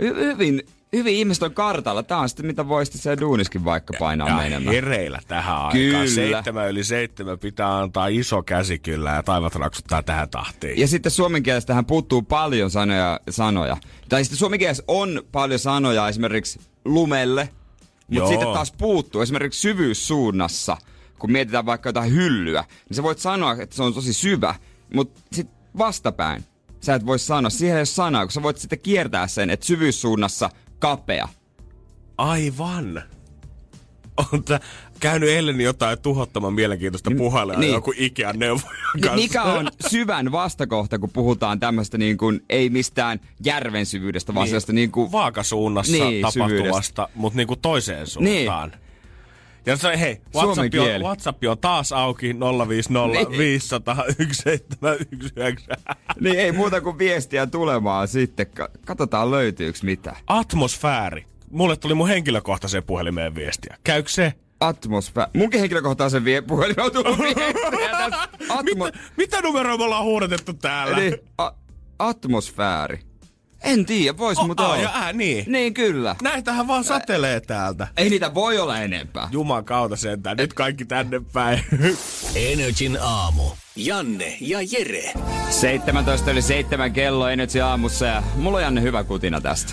hy- 0.00 0.14
hyvin, 0.16 0.62
hyvin 0.96 1.14
ihmiset 1.14 1.42
on 1.42 1.54
kartalla. 1.54 2.02
Tää 2.02 2.18
on 2.18 2.28
sitten 2.28 2.46
mitä 2.46 2.68
voi 2.68 2.86
sitten 2.86 3.02
siellä 3.02 3.20
duuniskin 3.20 3.64
vaikka 3.64 3.92
painaa 3.98 4.28
Ja 4.28 4.36
menemään. 4.36 4.74
hereillä 4.74 5.20
tähän 5.28 5.56
aikaan. 5.56 5.72
Kyllä. 5.72 6.06
Seitsemän 6.06 6.68
yli 6.70 6.84
seitsemän 6.84 7.38
pitää 7.38 7.78
antaa 7.78 8.06
iso 8.06 8.42
käsi 8.42 8.78
kyllä 8.78 9.10
ja 9.10 9.22
taivat 9.22 9.54
raksuttaa 9.54 10.02
tähän 10.02 10.28
tahtiin. 10.30 10.78
Ja 10.78 10.88
sitten 10.88 11.12
suomen 11.12 11.42
kielestähän 11.42 11.86
puuttuu 11.86 12.22
paljon 12.22 12.70
sanoja, 12.70 13.20
sanoja. 13.30 13.76
Tai 14.08 14.24
sitten 14.24 14.38
suomen 14.38 14.58
kielessä 14.58 14.84
on 14.88 15.22
paljon 15.32 15.58
sanoja 15.60 16.08
esimerkiksi 16.08 16.60
lumelle, 16.84 17.48
mutta 18.08 18.28
sitten 18.28 18.48
taas 18.48 18.72
puuttuu 18.72 19.20
esimerkiksi 19.20 19.60
syvyyssuunnassa. 19.60 20.76
Kun 21.18 21.32
mietitään 21.32 21.66
vaikka 21.66 21.88
jotain 21.88 22.12
hyllyä, 22.14 22.64
niin 22.88 22.96
sä 22.96 23.02
voit 23.02 23.18
sanoa, 23.18 23.52
että 23.52 23.76
se 23.76 23.82
on 23.82 23.94
tosi 23.94 24.12
syvä, 24.12 24.54
mutta 24.94 25.20
sitten 25.32 25.56
vastapäin 25.78 26.44
sä 26.80 26.94
et 26.94 27.06
voi 27.06 27.18
sanoa. 27.18 27.50
Siihen 27.50 27.76
ei 27.76 27.80
ole 27.80 27.84
sanaa, 27.86 28.24
kun 28.26 28.32
sä 28.32 28.42
voit 28.42 28.56
sitten 28.56 28.80
kiertää 28.80 29.26
sen, 29.26 29.50
että 29.50 29.66
syvyyssuunnassa 29.66 30.50
kapea. 30.82 31.28
Aivan. 32.18 33.02
On 34.32 34.44
tää 34.44 34.60
käynyt 35.00 35.28
eilen 35.28 35.60
jotain 35.60 35.98
tuhottoman 35.98 36.52
mielenkiintoista 36.54 37.10
puhailua 37.16 37.54
niin. 37.54 37.60
niin. 37.60 37.72
joku 37.72 37.92
Ikean 37.96 38.38
neuvoja 38.38 38.72
Ja 38.94 39.00
kanssa. 39.00 39.16
mikä 39.16 39.42
on 39.42 39.68
syvän 39.88 40.32
vastakohta, 40.32 40.98
kun 40.98 41.10
puhutaan 41.12 41.60
tämmöistä 41.60 41.98
niin 41.98 42.18
kuin, 42.18 42.44
ei 42.48 42.70
mistään 42.70 43.20
järven 43.44 43.86
syvyydestä, 43.86 44.34
vaan 44.34 44.48
Niin. 44.48 44.74
niin 44.74 44.90
kuin, 44.92 45.12
vaakasuunnassa 45.12 45.92
Niin, 45.92 46.08
niin, 46.08 46.22
tapahtuvasta, 46.22 47.08
mutta 47.14 47.36
niinku 47.36 47.56
toiseen 47.56 48.06
suuntaan. 48.06 48.68
Niin. 48.70 48.80
Ja 49.66 49.76
se, 49.76 50.00
hei, 50.00 50.20
WhatsApp 50.34 50.74
on. 50.94 51.02
WhatsApp 51.02 51.44
on 51.50 51.58
taas 51.58 51.92
auki 51.92 52.34
050 52.68 53.18
Niin. 53.30 53.38
500 53.38 53.94
1719. 53.94 55.74
Niin 56.20 56.38
ei 56.38 56.52
muuta 56.52 56.80
kuin 56.80 56.98
viestiä 56.98 57.46
tulemaan 57.46 58.08
sitten. 58.08 58.46
Ka- 58.46 58.68
Katsotaan 58.86 59.30
löytyykö 59.30 59.78
mitä. 59.82 60.16
Atmosfääri. 60.26 61.24
Mulle 61.50 61.76
tuli 61.76 61.94
mun 61.94 62.08
henkilökohtaiseen 62.08 62.82
puhelimeen 62.84 63.34
viestiä. 63.34 63.76
Käykö 63.84 64.08
se? 64.10 64.32
Atmosfä... 64.60 65.28
Munkin 65.36 65.60
henkilökohtaisen 65.60 66.24
vie 66.24 66.40
puhelin 66.42 66.80
on 66.80 66.92
tullut. 66.92 67.18
Atmo... 68.48 68.84
Mitä, 68.84 68.98
mitä 69.16 69.40
numeroa 69.42 69.76
me 69.78 69.84
ollaan 69.84 70.04
huudatettu 70.04 70.52
täällä? 70.52 70.96
Niin, 70.96 71.14
a- 71.38 71.52
atmosfääri. 71.98 73.00
En 73.62 73.86
tiedä, 73.86 74.18
vois 74.18 74.38
Oh, 74.38 74.46
mutta 74.46 74.62
A 74.66 74.68
olla. 74.68 74.82
ja 74.82 74.90
ää, 74.94 75.12
niin. 75.12 75.44
Niin 75.48 75.74
kyllä. 75.74 76.16
Näitähän 76.22 76.68
vaan 76.68 76.84
satelee 76.84 77.40
täältä. 77.40 77.88
Ei 77.96 78.10
niitä 78.10 78.34
voi 78.34 78.58
olla 78.58 78.78
enempää. 78.78 79.28
Juman 79.32 79.64
kautta 79.64 79.96
sentään. 79.96 80.36
Nyt 80.36 80.52
kaikki 80.54 80.84
tänne 80.84 81.20
päin. 81.32 81.64
Energin 82.52 82.98
aamu. 83.00 83.42
Janne 83.76 84.36
ja 84.40 84.58
Jere. 84.70 85.12
17 85.50 86.30
yli 86.30 86.42
7 86.42 86.92
kello 86.92 87.28
Energy 87.28 87.60
aamussa 87.60 88.06
ja 88.06 88.22
mulla 88.36 88.56
on 88.56 88.62
Janne 88.62 88.82
hyvä 88.82 89.04
kutina 89.04 89.40
tästä. 89.40 89.72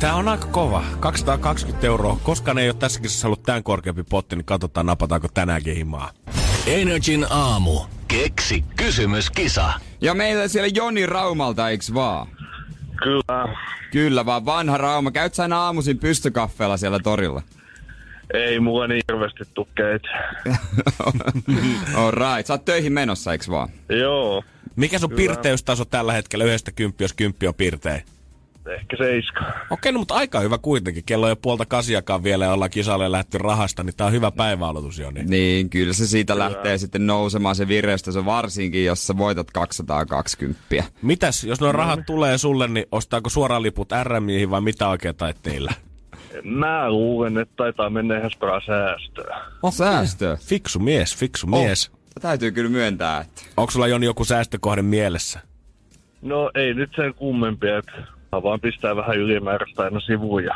Tää 0.00 0.14
on 0.14 0.28
aika 0.28 0.46
kova. 0.46 0.84
220 1.00 1.86
euroa. 1.86 2.18
Koska 2.22 2.54
ne 2.54 2.62
ei 2.62 2.68
ole 2.68 2.76
tässä 2.78 3.00
kisassa 3.00 3.28
ollut 3.28 3.42
tämän 3.42 3.62
korkeampi 3.62 4.02
potti, 4.02 4.36
niin 4.36 4.44
katsotaan 4.44 4.86
napataanko 4.86 5.28
tänäänkin 5.34 5.76
himaa. 5.76 6.10
Energin 6.66 7.26
aamu. 7.30 7.80
Keksi 8.08 8.64
kysymyskisa. 8.76 9.72
Ja 10.00 10.14
meillä 10.14 10.48
siellä 10.48 10.70
Joni 10.74 11.06
Raumalta, 11.06 11.68
eiks 11.70 11.94
vaan? 11.94 12.28
Kyllä. 13.02 13.56
Kyllä 13.90 14.26
vaan, 14.26 14.44
vanha 14.44 14.78
Rauma. 14.78 15.10
Käyt 15.10 15.34
sä 15.34 15.42
aina 15.42 15.58
aamuisin 15.64 15.98
pystykaffeella 15.98 16.76
siellä 16.76 16.98
torilla? 16.98 17.42
Ei 18.34 18.60
mulla 18.60 18.86
niin 18.86 19.02
hirveästi 19.12 19.44
tukkeita. 19.54 20.08
All 21.96 22.10
right. 22.10 22.46
Sä 22.46 22.52
oot 22.52 22.64
töihin 22.64 22.92
menossa, 22.92 23.32
eiks 23.32 23.48
vaan? 23.50 23.68
Joo, 23.88 24.44
Mikä 24.76 24.98
sun 24.98 25.10
Kyllä. 25.10 25.18
pirteystaso 25.18 25.84
tällä 25.84 26.12
hetkellä 26.12 26.44
yhdestä 26.44 26.72
kymppi, 26.72 27.04
jos 27.04 27.12
kymppi 27.12 27.46
on 27.46 27.54
pirteä? 27.54 28.02
Ehkä 28.66 28.96
seiska. 28.96 29.44
Okei, 29.70 29.92
no 29.92 29.98
mutta 29.98 30.14
aika 30.14 30.40
hyvä 30.40 30.58
kuitenkin. 30.58 31.04
Kello 31.04 31.26
ei 31.26 31.30
ole 31.30 31.38
puolta 31.42 31.66
kasiakaan 31.66 32.22
vielä 32.22 32.44
ja 32.44 32.52
ollaan 32.52 32.70
kisalle 32.70 33.12
lähty 33.12 33.38
rahasta, 33.38 33.84
niin 33.84 33.96
tää 33.96 34.06
on 34.06 34.12
hyvä 34.12 34.30
päiväaloitus 34.30 34.98
jo. 34.98 35.10
Niin. 35.10 35.30
Niin, 35.30 35.70
kyllä 35.70 35.92
se 35.92 36.06
siitä 36.06 36.38
lähtee 36.38 36.78
sitten 36.78 37.06
nousemaan 37.06 37.56
se 37.56 37.68
vireystaso, 37.68 38.24
varsinkin 38.24 38.84
jos 38.84 39.06
sä 39.06 39.18
voitat 39.18 39.50
220. 39.50 40.60
Mitäs, 41.02 41.44
jos 41.44 41.60
nuo 41.60 41.72
rahat 41.72 42.00
tulee 42.06 42.38
sulle, 42.38 42.68
niin 42.68 42.86
ostaako 42.92 43.30
suoraan 43.30 43.62
liput 43.62 43.88
RMihin 44.02 44.50
vai 44.50 44.60
mitä 44.60 44.88
oikein 44.88 45.14
tait 45.14 45.36
teillä? 45.42 45.72
Mä 46.44 46.90
luulen, 46.90 47.38
että 47.38 47.54
taitaa 47.56 47.90
mennä 47.90 48.18
ihan 48.18 48.30
spraa 48.30 48.60
säästöä. 48.66 49.40
Säästö. 49.70 50.36
Fiksu 50.40 50.78
mies, 50.78 51.16
fiksu 51.16 51.46
mies. 51.46 51.90
Oh. 51.92 51.98
Täytyy 52.22 52.52
kyllä 52.52 52.70
myöntää, 52.70 53.20
että... 53.20 53.42
Onko 53.56 53.70
sulla 53.70 53.88
Joni 53.88 54.06
joku 54.06 54.24
säästökohde 54.24 54.82
mielessä? 54.82 55.40
No 56.22 56.50
ei 56.54 56.74
nyt 56.74 56.90
sen 56.96 57.14
kummempia, 57.14 57.78
että 57.78 57.92
vaan 58.32 58.60
pistää 58.60 58.96
vähän 58.96 59.16
ylimääräistä 59.16 59.82
aina 59.82 60.00
sivuun 60.00 60.44
ja 60.44 60.54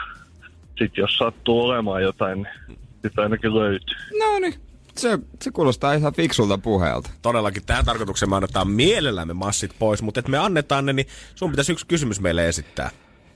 sit 0.78 0.96
jos 0.96 1.18
sattuu 1.18 1.60
olemaan 1.60 2.02
jotain, 2.02 2.42
niin 2.42 2.78
sit 3.02 3.18
ainakin 3.18 3.54
löytyy. 3.54 3.96
No 4.20 4.38
niin, 4.38 4.54
se, 4.96 5.18
se 5.42 5.50
kuulostaa 5.50 5.94
ihan 5.94 6.14
fiksulta 6.14 6.58
puheelta. 6.58 7.10
Todellakin 7.22 7.66
tähän 7.66 7.84
tarkoitukseen 7.84 8.30
me 8.30 8.36
annetaan 8.36 8.70
mielellämme 8.70 9.34
massit 9.34 9.74
pois, 9.78 10.02
mutta 10.02 10.20
että 10.20 10.30
me 10.30 10.38
annetaan 10.38 10.86
ne, 10.86 10.92
niin 10.92 11.06
sun 11.34 11.50
pitäisi 11.50 11.72
yksi 11.72 11.86
kysymys 11.86 12.20
meille 12.20 12.48
esittää. 12.48 12.90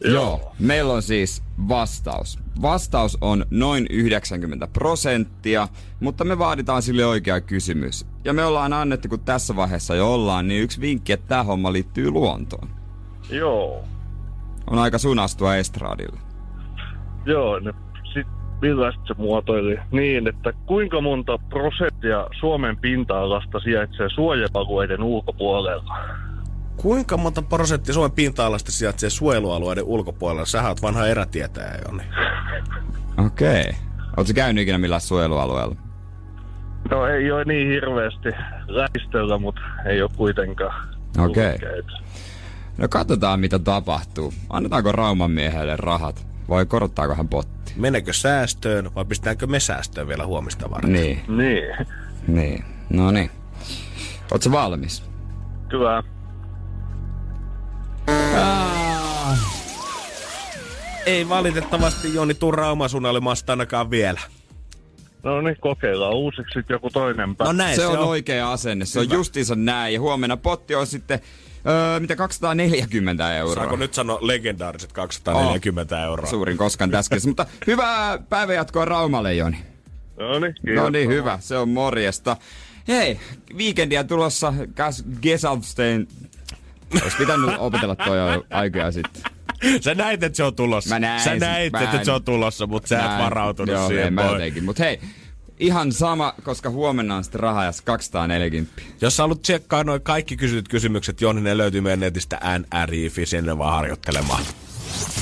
Joo. 0.04 0.54
Meillä 0.58 0.92
on 0.92 1.02
siis 1.02 1.42
vastaus. 1.68 2.38
Vastaus 2.62 3.18
on 3.20 3.46
noin 3.50 3.86
90 3.90 4.66
prosenttia, 4.66 5.68
mutta 6.00 6.24
me 6.24 6.38
vaaditaan 6.38 6.82
sille 6.82 7.06
oikea 7.06 7.40
kysymys. 7.40 8.06
Ja 8.24 8.32
me 8.32 8.44
ollaan 8.44 8.72
annettu, 8.72 9.08
kun 9.08 9.20
tässä 9.20 9.56
vaiheessa 9.56 9.94
jo 9.94 10.14
ollaan, 10.14 10.48
niin 10.48 10.62
yksi 10.62 10.80
vinkki, 10.80 11.12
että 11.12 11.28
tämä 11.28 11.42
homma 11.42 11.72
liittyy 11.72 12.10
luontoon. 12.10 12.68
Joo, 13.30 13.84
On 14.66 14.78
aika 14.78 14.98
sunastua 14.98 15.56
estradille. 15.56 16.18
joo, 17.26 17.58
ne 17.58 17.72
sit 18.14 18.26
millaista 18.62 19.02
se 19.06 19.14
muotoili? 19.18 19.78
Niin, 19.90 20.28
että 20.28 20.52
kuinka 20.66 21.00
monta 21.00 21.38
prosenttia 21.38 22.26
Suomen 22.40 22.76
pinta-alasta 22.76 23.60
sijaitsee 23.60 24.08
suojelualueiden 24.08 25.02
ulkopuolella? 25.02 25.98
Kuinka 26.76 27.16
monta 27.16 27.42
prosenttia 27.42 27.94
Suomen 27.94 28.12
pinta-alasta 28.12 28.72
sijaitsee 28.72 29.10
suojelualueiden 29.10 29.84
ulkopuolella? 29.84 30.46
Sä 30.46 30.68
oot 30.68 30.82
vanha 30.82 31.06
erätietäjä, 31.06 31.78
Joni. 31.86 32.02
Okei. 33.26 33.60
Okay. 33.60 33.72
Oletko 34.16 34.32
käynyt 34.34 34.62
ikinä 34.62 34.78
millään 34.78 35.00
suojelualueella? 35.00 35.76
No 36.90 37.06
ei 37.06 37.32
ole 37.32 37.44
niin 37.44 37.68
hirveästi 37.68 38.28
lähistöllä, 38.68 39.38
mutta 39.38 39.60
ei 39.86 40.02
ole 40.02 40.10
kuitenkaan. 40.16 40.88
Okei. 41.18 41.50
kulkeita. 41.50 41.92
No 42.80 42.88
katsotaan 42.88 43.40
mitä 43.40 43.58
tapahtuu. 43.58 44.34
Annetaanko 44.50 44.92
Rauman 44.92 45.30
miehelle 45.30 45.76
rahat? 45.76 46.26
Vai 46.48 46.66
korottaako 46.66 47.14
hän 47.14 47.28
potti? 47.28 47.72
Menekö 47.76 48.12
säästöön 48.12 48.94
vai 48.94 49.04
pistetäänkö 49.04 49.46
me 49.46 49.60
säästöön 49.60 50.08
vielä 50.08 50.26
huomista 50.26 50.70
varten? 50.70 50.92
Niin, 50.92 51.20
Niin, 51.28 51.64
niin. 52.26 52.64
No 52.90 53.10
niin. 53.10 53.30
Ootko 54.32 54.50
valmis? 54.52 55.02
kyllä. 55.68 56.02
Ei 61.06 61.28
valitettavasti 61.28 62.14
Joni 62.14 62.34
tuu 62.34 62.52
raumasunelmasta 62.52 63.52
ainakaan 63.52 63.90
vielä. 63.90 64.20
No 65.22 65.40
niin, 65.40 65.56
kokeillaan 65.60 66.14
uusiksi 66.14 66.58
joku 66.68 66.90
toinen 66.90 67.36
päivä. 67.36 67.52
No 67.52 67.56
näin 67.56 67.76
se, 67.76 67.86
on, 67.86 67.98
oikea 67.98 68.52
asenne. 68.52 68.84
Se 68.84 69.00
on 69.00 69.10
justiinsa 69.10 69.54
näin. 69.54 69.94
Ja 69.94 70.00
huomenna 70.00 70.36
potti 70.36 70.74
on 70.74 70.86
sitten, 70.86 71.20
öö, 71.66 72.00
mitä 72.00 72.16
240 72.16 73.36
euroa. 73.36 73.54
Saako 73.54 73.76
nyt 73.76 73.94
sanoa 73.94 74.18
legendaariset 74.22 74.92
240 74.92 75.96
oh. 75.96 76.02
euroa? 76.02 76.26
Suurin 76.26 76.56
koskaan 76.56 76.90
täskässä. 76.90 77.28
Mutta 77.28 77.46
hyvää 77.66 78.18
päivänjatkoa 78.28 78.84
Raumalle, 78.84 79.34
Joni. 79.34 79.58
No 80.18 80.38
niin, 80.38 80.74
No 80.74 80.90
niin, 80.90 81.08
hyvä. 81.08 81.38
Se 81.40 81.56
on 81.58 81.68
morjesta. 81.68 82.36
Hei, 82.88 83.20
viikendiä 83.56 84.04
tulossa. 84.04 84.54
Gesalstein. 85.22 86.08
Olisi 87.02 87.16
pitänyt 87.16 87.50
opetella 87.58 87.96
toi 87.96 88.18
jo 88.18 88.44
aikoja 88.50 88.92
sitten. 88.92 89.22
Sä 89.80 89.94
näit, 89.94 90.22
että 90.22 90.36
se 90.36 90.44
on 90.44 90.54
tulossa. 90.54 90.94
Mä 90.94 90.98
näin 90.98 91.20
Sä 91.20 91.30
sen. 91.30 91.38
näit, 91.38 91.72
Mä 91.72 91.80
että 91.80 92.04
se 92.04 92.12
on 92.12 92.24
tulossa, 92.24 92.66
mutta 92.66 92.88
sä 92.88 92.98
et 93.04 93.18
varautunut 93.24 93.74
joo, 93.74 93.88
siihen. 93.88 94.06
en 94.06 94.14
mä 94.14 94.22
jotenkin. 94.24 94.64
Mut 94.64 94.78
hei, 94.78 95.00
ihan 95.60 95.92
sama, 95.92 96.34
koska 96.42 96.70
huomenna 96.70 97.16
on 97.16 97.24
sitten 97.24 97.40
rahajas 97.40 97.80
240. 97.80 98.82
Jos 99.00 99.16
sä 99.16 99.22
haluat 99.22 99.42
tsekkaa 99.42 99.84
noin 99.84 100.02
kaikki 100.02 100.36
kysytyt 100.36 100.68
kysymykset, 100.68 101.20
Joni, 101.20 101.40
ne 101.40 101.56
löytyy 101.56 101.80
meidän 101.80 102.00
netistä 102.00 102.40
NRIFI, 102.58 103.26
sinne 103.26 103.58
vaan 103.58 103.74
harjoittelemaan. 103.74 104.44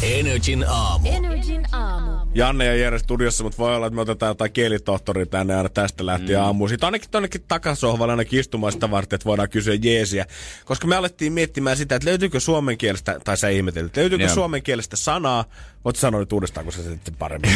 Energin 0.03 0.65
aamu. 0.69 1.09
Energin 1.09 1.67
aamu. 1.73 2.11
Janne 2.35 2.65
ja 2.65 2.75
Jere 2.75 2.99
studiossa, 2.99 3.45
mutta 3.45 3.59
voi 3.59 3.77
olla, 3.77 3.87
että 3.87 3.95
me 3.95 4.01
otetaan 4.01 4.31
jotain 4.31 4.53
kielitohtori 4.53 5.27
tänne 5.27 5.55
aina 5.55 5.69
tästä 5.69 6.07
lähtien 6.07 6.39
mm. 6.39 6.45
aamuun. 6.45 6.69
Sitten 6.69 6.87
ainakin 6.87 7.11
tonnekin 7.11 7.45
takasohvalle 7.49 8.13
ainakin 8.13 8.41
istumaan 8.41 8.73
sitä 8.73 8.91
varten, 8.91 9.17
että 9.17 9.25
voidaan 9.25 9.51
kysyä 9.51 9.75
jeesiä. 9.75 10.27
Koska 10.65 10.87
me 10.87 10.97
alettiin 10.97 11.33
miettimään 11.33 11.77
sitä, 11.77 11.97
että 11.97 12.09
löytyykö 12.09 12.41
suomen 12.41 12.79
kielestä, 12.79 13.21
tai 13.25 13.37
sä 13.37 13.49
ihmetelit, 13.49 13.97
löytyykö 13.97 14.25
Joo. 14.25 14.35
suomen 14.35 14.63
kielestä 14.63 14.97
sanaa, 14.97 15.45
voit 15.85 15.97
sanoa 15.97 16.21
nyt 16.21 16.33
uudestaan, 16.33 16.65
kun 16.65 16.73
sä 16.73 16.83
sitten 16.83 17.15
paremmin. 17.15 17.51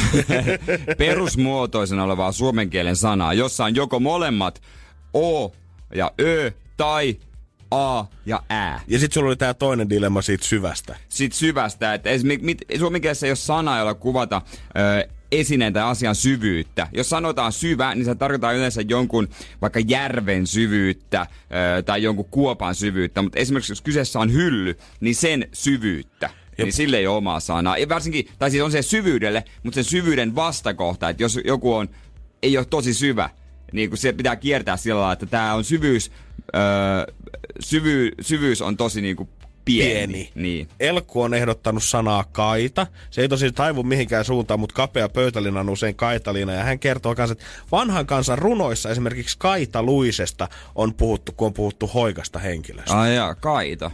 Perusmuotoisena 0.99 2.05
olevaa 2.05 2.33
suomen 2.33 2.71
kielen 2.71 2.97
sanaa, 2.97 3.35
jossa 3.35 3.65
on 3.65 3.75
joko 3.75 4.01
molemmat 4.01 4.63
o 5.15 5.53
ja 5.95 6.13
ö 6.21 6.53
tai 6.77 7.17
a 7.73 8.05
ja 8.27 8.43
ä. 8.51 8.81
ja 8.89 8.99
sitten 8.99 9.15
sulla 9.15 9.29
oli 9.29 9.37
tää 9.37 9.55
toinen 9.55 9.91
dilemma 9.91 10.23
siitä 10.23 10.45
syvästä. 10.45 10.97
Sitten 11.09 11.39
syvästä, 11.39 11.95
että 11.95 12.11
esimerkiksi 12.11 12.47
mit, 12.47 12.59
suomen 12.79 13.01
kielessä 13.01 13.27
ei 13.27 13.31
ole 13.31 13.37
sana, 13.37 13.79
jolla 13.79 13.95
kuvata 13.95 14.43
ö, 14.77 15.09
esineen 15.33 15.73
tai 15.73 15.83
asian 15.83 16.15
syvyyttä. 16.15 16.89
Jos 16.93 17.11
sanotaan 17.11 17.53
syvä, 17.53 17.95
niin 17.95 18.05
se 18.05 18.15
tarkoittaa 18.15 18.53
yleensä 18.53 18.83
jonkun 18.89 19.29
vaikka 19.63 19.81
järven 19.81 20.47
syvyyttä 20.47 21.27
ö, 21.79 21.83
tai 21.83 22.03
jonkun 22.03 22.29
kuopan 22.31 22.75
syvyyttä. 22.75 23.23
Mutta 23.23 23.39
esimerkiksi 23.39 23.73
jos 23.73 23.83
kyseessä 23.83 24.19
on 24.19 24.33
hylly, 24.33 24.77
niin 25.01 25.15
sen 25.15 25.49
syvyyttä. 25.53 26.31
Jep. 26.59 26.67
Niin 26.67 26.73
sille 26.73 26.97
ei 26.97 27.07
ole 27.07 27.17
omaa 27.17 27.41
sanaa. 27.41 27.79
Ja 27.79 27.89
varsinkin, 27.89 28.29
tai 28.39 28.51
siis 28.51 28.63
on 28.63 28.73
se 28.73 28.83
syvyydelle, 28.83 29.45
mutta 29.63 29.75
sen 29.75 29.85
syvyyden 29.85 30.35
vastakohta, 30.35 31.09
että 31.09 31.23
jos 31.23 31.39
joku 31.45 31.75
on, 31.75 31.89
ei 32.43 32.59
ole 32.59 32.65
tosi 32.65 32.95
syvä, 32.95 33.31
niin 33.73 33.89
kun 33.89 33.99
se 33.99 34.13
pitää 34.13 34.37
kiertää 34.37 34.77
sillä 34.77 35.01
lailla, 35.01 35.13
että 35.13 35.27
tämä 35.27 35.55
on 35.55 35.65
syvyys, 35.65 36.13
öö, 36.55 37.15
syvy, 37.61 38.11
syvyys 38.21 38.63
on 38.63 38.77
tosi 38.77 39.01
niin 39.01 39.17
kuin 39.17 39.29
pieni. 39.65 40.07
Pieni. 40.07 40.33
Niin. 40.35 40.69
Elkku 40.81 41.23
on 41.23 41.35
ehdottanut 41.35 41.83
sanaa 41.83 42.25
kaita. 42.33 42.87
Se 43.11 43.21
ei 43.21 43.29
tosi 43.29 43.53
taivu 43.53 43.83
mihinkään 43.83 44.25
suuntaan, 44.25 44.61
mutta 44.61 44.75
kapea 44.75 45.09
pöytälina 45.09 45.61
on 45.61 45.69
usein 45.69 45.95
kaitaliina. 45.95 46.53
Ja 46.53 46.65
hän 46.65 46.79
kertoo 46.79 47.15
myös, 47.19 47.31
että 47.31 47.45
vanhan 47.73 48.07
kansan 48.07 48.39
runoissa 48.39 48.91
esimerkiksi 48.91 49.39
kaitaluisesta 49.39 50.49
on 50.75 50.95
puhuttu, 50.95 51.33
kun 51.33 51.47
on 51.47 51.55
puhuttu 51.55 51.87
hoikasta 51.87 52.39
henkilöstä. 52.39 53.01
Ai 53.01 53.15
jaa, 53.15 53.35
kaita. 53.35 53.91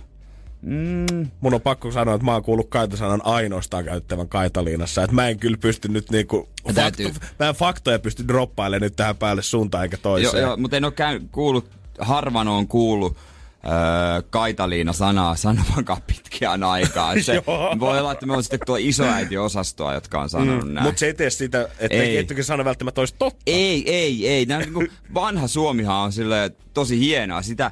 Mm, 0.63 1.31
Mun 1.41 1.55
on 1.55 1.61
pakko 1.61 1.91
sanoa, 1.91 2.15
että 2.15 2.25
mä 2.25 2.33
oon 2.33 2.43
kuullut 2.43 2.69
kaitasanan 2.71 3.21
ainoastaan 3.25 3.85
käyttävän 3.85 4.29
kaitaliinassa. 4.29 5.03
Että 5.03 5.15
mä 5.17 5.29
en 5.29 5.39
kyllä 5.39 5.57
pysty 5.61 5.89
nyt 5.89 6.11
niinku... 6.11 6.49
Fakto, 6.75 7.03
mä 7.39 7.49
en 7.49 7.55
faktoja 7.55 7.99
pysty 7.99 8.25
droppailemaan 8.29 8.83
nyt 8.83 8.97
tähän 8.97 9.17
päälle 9.17 9.43
suuntaan 9.43 9.85
eikä 9.85 9.97
joo, 9.97 10.03
toiseen. 10.03 10.43
joo, 10.43 10.57
mutta 10.57 10.77
en 10.77 10.85
ole 10.85 10.93
käy, 10.93 11.21
kuullut, 11.33 11.71
harvan 11.99 12.49
on 12.49 12.69
kuullut 12.69 13.17
öö, 13.65 14.23
Kaitaliina-sanaa 14.31 15.37
sanomaankaan 15.37 16.03
pitkään 16.07 16.63
aikaan. 16.63 17.23
Se 17.23 17.35
Joo. 17.47 17.77
voi 17.81 17.99
olla, 17.99 18.13
että 18.13 18.27
me 18.27 18.33
on 18.37 18.43
sitten 18.43 18.61
tuo 18.67 18.77
isoäiti-osastoa, 18.77 19.95
jotka 19.95 20.21
on 20.21 20.29
sanonut 20.31 20.65
mm, 20.65 20.75
näin. 20.75 20.87
Mutta 20.87 20.99
se 20.99 21.07
ei 21.07 21.15
tee 21.15 21.31
sitä, 21.31 21.69
että 21.79 21.97
Ei. 21.97 22.17
kettykin 22.17 22.45
sano 22.45 22.65
välttämättä 22.65 23.01
olisi 23.01 23.15
totta. 23.19 23.43
Ei, 23.47 23.95
ei, 23.95 24.29
ei. 24.29 24.47
Nää, 24.47 24.59
niin 24.59 24.93
vanha 25.15 25.49
Suomihan 25.49 25.97
on 25.97 26.13
sille 26.13 26.53
tosi 26.75 26.99
hienoa. 27.01 27.43
Sitä 27.43 27.71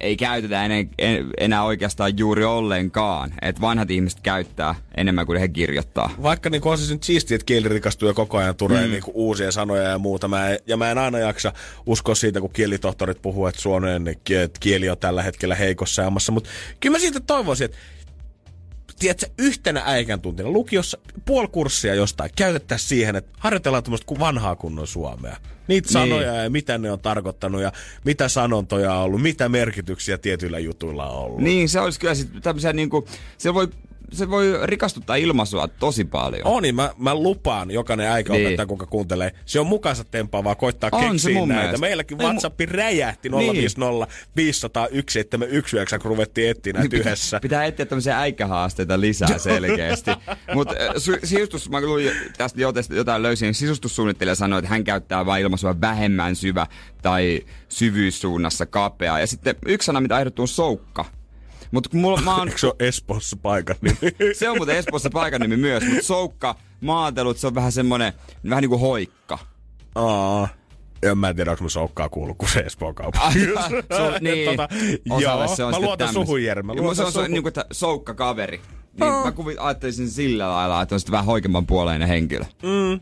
ei 0.00 0.16
käytetä 0.16 0.64
enää, 0.64 0.84
en, 0.98 1.26
enää 1.38 1.64
oikeastaan 1.64 2.18
juuri 2.18 2.44
ollenkaan. 2.44 3.34
Et 3.42 3.60
vanhat 3.60 3.90
ihmiset 3.90 4.20
käyttää 4.20 4.74
enemmän 4.96 5.26
kuin 5.26 5.40
he 5.40 5.48
kirjoittaa. 5.48 6.10
Vaikka 6.22 6.50
niin 6.50 6.62
on 6.64 6.78
se 6.78 6.92
nyt 6.92 7.02
siistiä, 7.02 7.34
että 7.34 7.44
kieli 7.44 7.68
rikastuu 7.68 8.08
ja 8.08 8.14
koko 8.14 8.38
ajan 8.38 8.56
tulee 8.56 8.86
mm. 8.86 8.90
niin 8.90 9.02
uusia 9.14 9.52
sanoja 9.52 9.82
ja 9.82 9.98
muuta. 9.98 10.28
Mä 10.28 10.50
en, 10.50 10.58
ja 10.66 10.76
mä 10.76 10.90
en 10.90 10.98
aina 10.98 11.18
jaksa 11.18 11.52
uskoa 11.86 12.14
siitä, 12.14 12.40
kun 12.40 12.50
kielitohtorit 12.52 13.22
puhuu, 13.22 13.46
että 13.46 13.60
suomen 13.60 14.06
kie- 14.24 14.50
kieli 14.60 14.88
on 14.88 14.98
tällä 14.98 15.22
hetkellä 15.22 15.54
heikossa 15.54 16.02
jamassa. 16.02 16.32
Mutta 16.32 16.50
kyllä 16.80 16.94
mä 16.94 16.98
siitä 16.98 17.20
toivoisin, 17.20 17.64
että 17.64 17.78
tiedätkö, 18.98 19.26
yhtenä 19.38 19.82
äikän 19.86 20.20
tuntina 20.20 20.50
lukiossa 20.50 20.98
puoli 21.24 21.48
kurssia 21.48 21.94
jostain 21.94 22.30
käytettäisiin 22.36 22.88
siihen, 22.88 23.16
että 23.16 23.30
harjoitellaan 23.38 23.82
tämmöistä 23.82 24.18
vanhaa 24.18 24.56
kunnon 24.56 24.86
suomea. 24.86 25.36
Niitä 25.68 25.92
sanoja 25.92 26.34
ja 26.34 26.50
mitä 26.50 26.78
ne 26.78 26.90
on 26.90 27.00
tarkoittanut 27.00 27.62
ja 27.62 27.72
mitä 28.04 28.28
sanontoja 28.28 28.94
on 28.94 29.02
ollut, 29.02 29.22
mitä 29.22 29.48
merkityksiä 29.48 30.18
tietyillä 30.18 30.58
jutuilla 30.58 31.10
on 31.10 31.24
ollut. 31.24 31.40
Niin, 31.40 31.68
se 31.68 31.80
olisi 31.80 32.00
kyllä 32.00 32.14
sitten 32.14 32.42
tämmöisiä 32.42 32.72
niinku, 32.72 33.08
se 33.38 33.54
voi 33.54 33.68
se 34.12 34.30
voi 34.30 34.58
rikastuttaa 34.62 35.16
ilmaisua 35.16 35.68
tosi 35.68 36.04
paljon. 36.04 36.42
On, 36.46 36.62
niin 36.62 36.74
mä, 36.74 36.90
mä 36.98 37.14
lupaan 37.14 37.70
jokainen 37.70 38.06
äikäopettaja, 38.10 38.56
Niin. 38.56 38.68
kuka 38.68 38.86
kuuntelee. 38.86 39.32
Se 39.44 39.60
on 39.60 39.66
mukansa 39.66 40.04
tempaavaa 40.04 40.54
koittaa 40.54 40.90
On 40.92 41.02
se 41.02 41.08
keksiä 41.10 41.34
mun 41.34 41.48
näitä. 41.48 41.62
mielestä. 41.62 41.80
Meilläkin 41.86 42.22
Ei 42.22 42.28
mu- 42.28 42.70
räjähti 42.70 43.30
050 43.30 44.06
501 44.36 45.12
719, 45.12 45.98
kun 45.98 46.08
ruvettiin 46.08 46.50
etsiä 46.50 46.72
näitä 46.72 46.88
Pitää- 46.88 47.00
yhdessä. 47.00 47.40
Pitää 47.40 47.64
etsiä 47.64 47.86
tämmöisiä 47.86 48.18
äikkähaasteita 48.18 49.00
lisää 49.00 49.38
selkeästi. 49.48 50.10
Mutta 50.54 50.74
sisustus, 51.24 51.70
mä 51.70 51.80
luin 51.80 52.10
tästä 52.38 52.60
jotain, 52.60 52.84
jotain 52.90 53.22
löysin, 53.22 53.54
sisustussuunnittelija 53.54 54.34
sanoi, 54.34 54.58
että 54.58 54.68
hän 54.70 54.84
käyttää 54.84 55.26
vain 55.26 55.42
ilmaisua 55.42 55.80
vähemmän 55.80 56.36
syvä 56.36 56.66
tai 57.02 57.40
syvyyssuunnassa 57.68 58.66
kapea. 58.66 59.18
Ja 59.18 59.26
sitten 59.26 59.56
yksi 59.66 59.86
sana, 59.86 60.00
mitä 60.00 60.18
ehdottuu 60.18 60.42
on 60.42 60.48
soukka. 60.48 61.04
Mutta 61.70 61.96
mulla, 61.96 62.20
mä 62.20 62.36
oon, 62.36 62.48
Eikö 62.48 62.58
se 62.60 62.66
ole 62.66 62.74
Espoossa 62.78 63.36
paikan 63.42 63.76
nimi? 63.80 63.98
se 64.32 64.50
on 64.50 64.56
muuten 64.56 64.76
Espoossa 64.76 65.10
paikan 65.10 65.40
nimi 65.40 65.56
myös, 65.56 65.84
mutta 65.84 66.02
soukka, 66.06 66.54
maatelut, 66.80 67.38
se 67.38 67.46
on 67.46 67.54
vähän 67.54 67.72
semmonen, 67.72 68.12
vähän 68.50 68.62
niinku 68.62 68.78
hoikka. 68.78 69.38
Aa. 69.94 70.48
Ja 71.02 71.14
mä 71.14 71.28
en 71.28 71.36
tiedä, 71.36 71.50
onko 71.50 71.62
mun 71.62 71.70
soukkaa 71.70 72.08
kuullut, 72.08 72.38
kun 72.38 72.48
se 72.48 72.60
Espoon 72.60 72.94
kaupunki. 72.94 73.26
Ai, 73.26 73.32
se 73.96 74.02
on, 74.02 74.12
niin, 74.20 74.50
tota, 74.50 74.68
joo, 75.20 75.56
se 75.56 75.64
on 75.64 75.70
mä 75.74 75.80
luotan 75.80 76.12
suhun, 76.12 76.42
Jere. 76.44 76.62
Mä 76.62 76.74
luotan 76.74 76.96
se 76.96 77.02
on, 77.04 77.12
suhun. 77.12 77.30
niinku, 77.30 77.48
että 77.48 77.64
soukka 77.72 78.14
kaveri. 78.14 78.60
Niin 79.00 79.12
mä 79.24 79.32
kuvit, 79.32 79.56
ajattelisin 79.60 80.10
sillä 80.10 80.48
lailla, 80.48 80.82
että 80.82 80.94
on 80.94 81.00
sitten 81.00 81.12
vähän 81.12 81.26
hoikemman 81.26 81.66
puoleinen 81.66 82.08
henkilö. 82.08 82.44
Mm. 82.62 83.00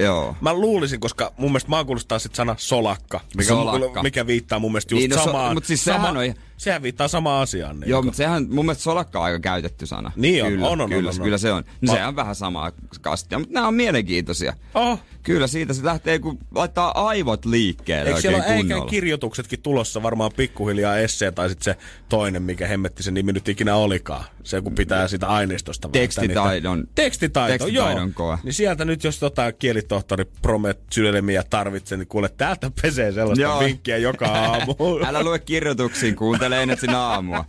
Joo. 0.00 0.36
Mä 0.40 0.52
luulisin, 0.54 1.00
koska 1.00 1.32
mun 1.36 1.50
mielestä 1.50 1.70
maa 1.70 1.84
kuulostaa 1.84 2.18
sit 2.18 2.34
sana 2.34 2.54
solakka, 2.58 3.20
mikä, 3.36 3.48
Solakka. 3.48 4.02
mikä 4.02 4.26
viittaa 4.26 4.58
mun 4.58 4.72
mielestä 4.72 4.94
just 4.94 5.00
Niin, 5.00 5.10
no 5.10 5.16
so- 5.16 5.24
samaan. 5.24 5.54
mut 5.54 5.64
siis 5.64 5.84
sama, 5.84 5.98
sehän 5.98 6.16
on- 6.16 6.34
Sehän 6.56 6.82
viittaa 6.82 7.08
samaan 7.08 7.42
asiaan. 7.42 7.80
Niin 7.80 7.90
Joo, 7.90 8.02
mutta 8.02 8.16
sehän 8.16 8.46
mun 8.50 8.64
mielestä 8.64 8.82
solakka 8.84 9.18
on 9.18 9.24
aika 9.24 9.40
käytetty 9.40 9.86
sana. 9.86 10.12
Niin 10.16 10.44
on, 10.44 10.50
kyllä, 10.52 10.68
on, 10.68 10.80
on, 10.80 10.88
kyllä, 10.90 11.10
on, 11.10 11.16
on. 11.18 11.22
kyllä 11.24 11.38
se 11.38 11.52
on. 11.52 11.64
No, 11.80 11.92
Ma- 11.92 11.98
se 11.98 12.04
on 12.06 12.16
vähän 12.16 12.34
samaa 12.34 12.72
kastia, 13.00 13.38
mutta 13.38 13.54
nämä 13.54 13.68
on 13.68 13.74
mielenkiintoisia. 13.74 14.54
Oh. 14.74 15.00
Kyllä 15.22 15.46
siitä 15.46 15.72
se 15.72 15.84
lähtee, 15.84 16.18
kun 16.18 16.38
laittaa 16.54 17.06
aivot 17.08 17.44
liikkeelle 17.44 18.08
Eikö 18.10 18.20
siellä 18.20 18.38
oikein 18.38 18.72
ole 18.72 18.90
kirjoituksetkin 18.90 19.62
tulossa 19.62 20.02
varmaan 20.02 20.30
pikkuhiljaa 20.36 20.98
essee 20.98 21.30
tai 21.30 21.48
sitten 21.48 21.64
se 21.74 21.80
toinen, 22.08 22.42
mikä 22.42 22.66
hemmetti 22.66 23.02
sen 23.02 23.14
nimi 23.14 23.32
nyt 23.32 23.48
ikinä 23.48 23.76
olikaan. 23.76 24.24
Se 24.42 24.60
kun 24.60 24.74
pitää 24.74 25.08
sitä 25.08 25.26
aineistosta. 25.26 25.88
Tekstitaidon- 25.88 26.76
niitä- 26.76 26.92
Tekstitaito, 26.94 27.52
tekstitaidon 27.52 27.98
joo. 28.02 28.08
koe. 28.14 28.38
Niin 28.42 28.52
sieltä 28.52 28.84
nyt, 28.84 29.04
jos 29.04 29.18
tota 29.18 29.52
kielitohtori 29.52 30.24
Promet 30.42 30.78
sydämiä 30.90 31.42
tarvitsee, 31.50 31.98
niin 31.98 32.08
kuule, 32.08 32.28
täältä 32.28 32.70
pesee 32.82 33.12
sellaista 33.12 33.42
Joo. 33.42 33.60
vinkkiä 33.60 33.96
joka 33.96 34.26
aamu. 34.42 34.74
Älä 35.06 35.22
lue 35.22 35.38
kirjoituksiin, 35.38 36.16
kuuntele 36.16 36.43
Energin 36.52 36.94
aamua. 36.94 37.44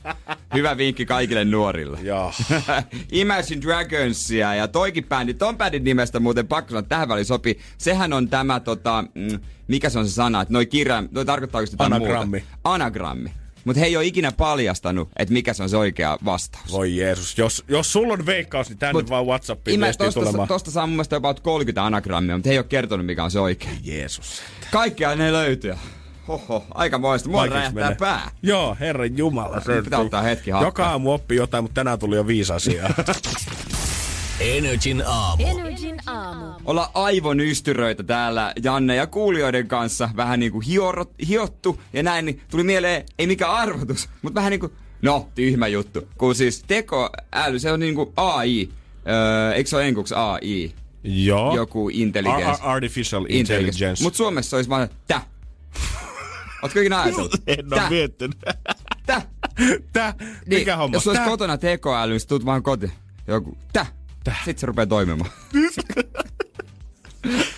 Hyvä 0.53 0.77
vinkki 0.77 1.05
kaikille 1.05 1.45
nuorille. 1.45 1.99
Joo. 2.01 2.33
Imagine 3.11 3.61
Dragonsia 3.61 4.55
ja 4.55 4.67
toikin 4.67 5.03
bändi, 5.03 5.33
ton 5.33 5.57
bändin 5.57 5.83
nimestä 5.83 6.19
muuten 6.19 6.47
pakko 6.47 6.69
sanoa, 6.69 6.81
tähän 6.81 7.07
väliin 7.07 7.25
sopii. 7.25 7.59
Sehän 7.77 8.13
on 8.13 8.27
tämä, 8.29 8.59
tota, 8.59 9.03
mm, 9.15 9.39
mikä 9.67 9.89
se 9.89 9.99
on 9.99 10.07
se 10.07 10.13
sana, 10.13 10.41
että 10.41 10.53
noi 10.53 10.65
kirjaim, 10.65 11.07
noi 11.11 11.25
tarkoittaa 11.25 11.61
just 11.61 11.73
jotain 11.73 11.93
Anagrammi. 11.93 12.39
muuta. 12.39 12.59
Anagrammi. 12.63 13.29
Mutta 13.65 13.79
he 13.79 13.85
ei 13.85 13.97
ole 13.97 14.05
ikinä 14.05 14.31
paljastanut, 14.31 15.09
että 15.19 15.33
mikä 15.33 15.53
se 15.53 15.63
on 15.63 15.69
se 15.69 15.77
oikea 15.77 16.17
vastaus. 16.25 16.71
Voi 16.71 16.95
Jeesus, 16.97 17.37
jos, 17.37 17.63
jos 17.67 17.91
sulla 17.93 18.13
on 18.13 18.25
veikkaus, 18.25 18.69
niin 18.69 18.77
tänne 18.77 18.93
Mut 18.93 19.09
vaan 19.09 19.25
Whatsappiin 19.25 19.81
viestiä 19.81 20.05
tosta, 20.07 20.19
tulemaan. 20.19 20.47
tosta 20.47 20.71
saa 20.71 20.87
mun 20.87 20.95
mielestä 20.95 21.15
about 21.15 21.39
30 21.39 21.85
anagrammia, 21.85 22.35
mutta 22.35 22.49
he 22.49 22.53
ei 22.53 22.59
ole 22.59 22.65
kertonut, 22.69 23.05
mikä 23.05 23.23
on 23.23 23.31
se 23.31 23.39
oikea. 23.39 23.69
Jeesus. 23.83 24.41
Kaikkea 24.71 25.15
ne 25.15 25.31
löytyy. 25.31 25.73
Hoho, 26.27 26.65
aika 26.73 26.97
moista. 26.97 27.29
Mua 27.29 27.39
Vaikeaks 27.39 27.59
räjähtää 27.59 27.83
menee. 27.83 27.95
pää. 27.99 28.31
Joo, 28.41 28.77
herran 28.79 29.17
jumala. 29.17 29.59
Se 29.59 29.81
Pitää 29.81 29.99
ottaa 29.99 30.21
hetki 30.21 30.51
hakkaa. 30.51 30.67
Joka 30.67 30.87
aamu 30.87 31.13
oppii 31.13 31.37
jotain, 31.37 31.63
mutta 31.63 31.75
tänään 31.75 31.99
tuli 31.99 32.15
jo 32.15 32.27
viisi 32.27 32.53
asiaa. 32.53 32.89
Energin 34.39 35.03
aamu. 35.07 35.43
Energin 35.47 35.99
aamu. 36.05 36.45
olla 36.65 36.91
aivonystyröitä 36.93 38.03
täällä 38.03 38.53
Janne 38.63 38.95
ja 38.95 39.07
kuulijoiden 39.07 39.67
kanssa. 39.67 40.09
Vähän 40.15 40.39
niinku 40.39 40.59
hiorot, 40.59 41.11
hiottu 41.27 41.81
ja 41.93 42.03
näin, 42.03 42.25
niin 42.25 42.41
tuli 42.51 42.63
mieleen, 42.63 43.05
ei 43.19 43.27
mikä 43.27 43.51
arvotus, 43.51 44.09
mutta 44.21 44.35
vähän 44.35 44.51
niinku, 44.51 44.71
no, 45.01 45.29
tyhmä 45.35 45.67
juttu. 45.67 46.07
Kun 46.17 46.35
siis 46.35 46.63
tekoäly, 46.67 47.59
se 47.59 47.71
on 47.71 47.79
niinku 47.79 48.13
AI. 48.15 48.69
Öö, 49.07 49.53
eikö 49.53 49.69
se 49.69 49.75
ole 49.75 49.87
enkuksi 49.87 50.15
AI? 50.15 50.71
Joo. 51.03 51.55
Joku 51.55 51.89
intelligence. 51.93 52.61
Ar- 52.61 52.69
artificial 52.71 53.25
intelligence. 53.29 54.03
Mutta 54.03 54.17
Suomessa 54.17 54.57
olisi 54.57 54.69
vaan 54.69 54.89
tä. 55.07 55.21
Ootko 56.65 56.79
ikinä 56.79 57.01
ajatellut? 57.01 57.31
En 57.47 57.73
ole 57.73 57.89
miettinyt. 57.89 58.37
tä. 59.05 59.21
Tää, 59.93 60.13
Niin, 60.19 60.61
mikä 60.61 60.77
homma? 60.77 60.95
Jos 60.95 61.07
olisi 61.07 61.21
kotona 61.23 61.57
tekoäly, 61.57 62.13
niin 62.13 62.27
tuut 62.27 62.45
vaan 62.45 62.63
kotiin. 62.63 62.91
Joku, 63.27 63.57
tä. 63.73 63.85
Sitten 64.45 64.57
se 64.57 64.65
rupeaa 64.65 64.85
toimimaan. 64.85 65.29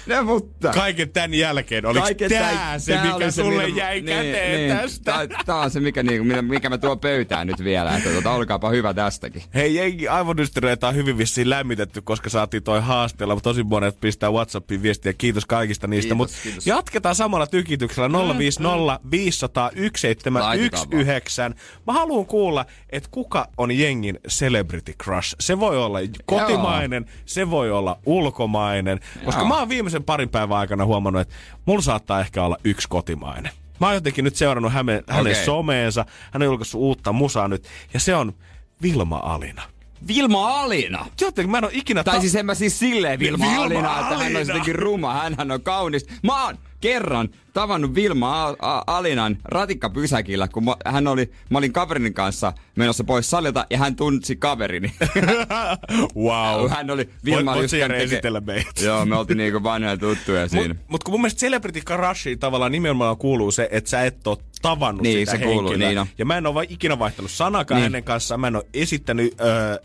no, 0.16 0.24
mutta. 0.24 0.72
Kaiken 0.72 1.10
tän 1.10 1.34
jälkeen, 1.34 1.86
oliko 1.86 2.04
Kaiken 2.06 2.30
tää 2.30 2.76
tän- 2.76 2.80
se, 2.80 2.94
tää 2.94 3.04
mikä 3.04 3.16
oli 3.16 3.32
sulle 3.32 3.66
millä- 3.66 3.78
jäi 3.78 3.96
niin, 4.02 4.06
käteen 4.06 4.58
niin, 4.58 4.78
tästä? 4.78 5.12
Tää, 5.28 5.44
tää 5.46 5.56
on 5.56 5.72
se, 5.72 5.80
mikä, 5.80 6.04
niinku, 6.04 6.42
mikä, 6.42 6.70
mä 6.70 6.78
tuon 6.78 7.00
pöytään 7.00 7.48
nyt 7.48 7.64
vielä. 7.64 7.98
Että 7.98 8.10
tota, 8.10 8.32
olkaapa 8.32 8.70
hyvä 8.70 8.94
tästäkin. 8.94 9.44
Hei, 9.56 9.76
jengi 9.76 10.08
aivodystereitä 10.08 10.88
on 10.88 10.96
hyvin 10.96 11.18
vissiin 11.18 11.50
lämmitetty, 11.50 12.02
koska 12.02 12.30
saatiin 12.30 12.64
toi 12.64 12.82
haasteella. 12.82 13.34
mutta 13.36 13.50
Tosi 13.50 13.64
monet 13.64 14.00
pistää 14.02 14.32
Whatsappiin 14.32 14.82
viestiä. 14.84 15.14
Kiitos 15.14 15.46
kaikista 15.46 15.88
niistä. 15.88 16.16
Mutta 16.16 16.36
jatketaan 16.66 17.16
samalla 17.16 17.48
tykityksellä 17.48 18.38
050 18.38 19.00
500 19.12 19.70
1719. 19.70 21.52
Mä 21.88 21.94
haluan 21.94 22.26
kuulla, 22.26 22.66
että 22.90 23.10
kuka 23.12 23.48
on 23.58 23.72
jengin 23.72 24.20
celebrity 24.30 24.94
crush. 25.04 25.36
Se 25.40 25.60
voi 25.60 25.78
olla 25.78 26.00
kotimainen, 26.26 27.06
se 27.26 27.50
voi 27.50 27.72
olla 27.72 28.00
ulkomainen. 28.06 29.00
Koska 29.26 29.42
Joo. 29.42 29.48
mä 29.48 29.60
oon 29.60 29.70
viimeisen 29.70 29.97
parin 30.04 30.30
päivän 30.30 30.58
aikana 30.58 30.86
huomannut, 30.86 31.22
että 31.22 31.36
mulla 31.66 31.82
saattaa 31.82 32.20
ehkä 32.20 32.44
olla 32.44 32.58
yksi 32.64 32.88
kotimainen. 32.88 33.52
Mä 33.80 33.86
oon 33.88 33.96
jotenkin 33.96 34.24
nyt 34.24 34.36
seurannut 34.36 34.74
hänen, 34.74 35.04
hänen 35.10 35.32
Okei. 35.32 35.46
someensa. 35.46 36.06
Hän 36.32 36.42
on 36.42 36.46
julkaissut 36.46 36.82
uutta 36.82 37.14
musaa 37.14 37.48
nyt. 37.48 37.68
Ja 37.94 38.00
se 38.00 38.16
on 38.16 38.34
Vilma 38.82 39.18
Alina. 39.18 39.62
Vilma 40.08 40.60
Alina! 40.62 41.06
Jotenkin 41.22 41.52
mä 41.52 41.58
en 41.58 41.64
oo 41.64 41.70
ikinä... 41.74 42.04
Tai 42.04 42.22
siis 42.22 42.36
en 42.36 42.46
mä 42.46 42.56
siis 42.56 42.80
silleen 42.80 43.20
Vilma, 43.20 43.46
Vilma 43.46 43.64
Alina, 43.64 44.00
että 44.00 44.16
hän 44.16 44.26
Alina. 44.26 44.40
on 44.40 44.48
jotenkin 44.48 44.76
ruma, 44.76 45.14
hänhän 45.14 45.52
on 45.52 45.62
kaunis. 45.62 46.06
Mä 46.24 46.46
oon 46.46 46.58
kerran 46.88 47.30
tavannut 47.54 47.96
Vilma 47.96 48.56
Alinan 48.88 49.38
ratikkapysäkillä, 49.46 50.48
kun 50.48 50.66
mä, 50.66 50.76
hän 50.86 51.08
oli, 51.08 51.32
mä 51.50 51.58
olin 51.58 51.74
kaverin 51.74 52.14
kanssa 52.14 52.54
menossa 52.76 53.04
pois 53.04 53.30
salilta 53.30 53.66
ja 53.70 53.78
hän 53.78 53.96
tunsi 53.96 54.36
kaverini. 54.36 54.92
wow. 56.28 56.70
hän 56.76 56.90
oli, 56.90 57.10
Vilma 57.26 57.56
Voit- 57.56 57.58
oli 57.58 57.88
teke- 57.88 57.94
esitellä 57.94 58.42
meitä? 58.42 58.72
Joo, 58.86 59.06
me 59.06 59.16
oltiin 59.16 59.38
niinku 59.38 59.64
vanhoja 59.64 59.98
tuttuja 59.98 60.48
siinä. 60.48 60.68
Mut, 60.68 60.78
mut 60.88 61.04
kun 61.04 61.14
mun 61.14 61.22
mielestä 61.22 61.40
Celebrity 61.40 61.82
Crushiin 61.82 62.40
tavallaan 62.40 62.72
nimenomaan 62.72 63.18
kuuluu 63.18 63.52
se, 63.52 63.68
että 63.72 63.90
sä 63.90 64.04
et 64.04 64.28
oo 64.28 64.38
tavannut 64.62 65.02
Niin, 65.04 65.20
sitä 65.28 65.32
se 65.32 65.38
kuuluu, 65.44 65.70
henkilöä. 65.72 65.88
niin 65.90 66.00
on. 66.00 66.08
Ja 66.18 66.26
mä 66.26 66.38
en 66.38 66.44
va- 66.54 66.62
ikinä 66.70 67.00
vaihtanut 67.00 67.32
sanakaan 67.32 67.76
Niin. 67.78 67.84
niin. 67.84 67.92
hänen 67.92 68.04
kanssaan. 68.04 68.40
Mä 68.42 68.48
en 68.48 68.56
oo 68.56 68.64
esittänyt, 68.74 69.36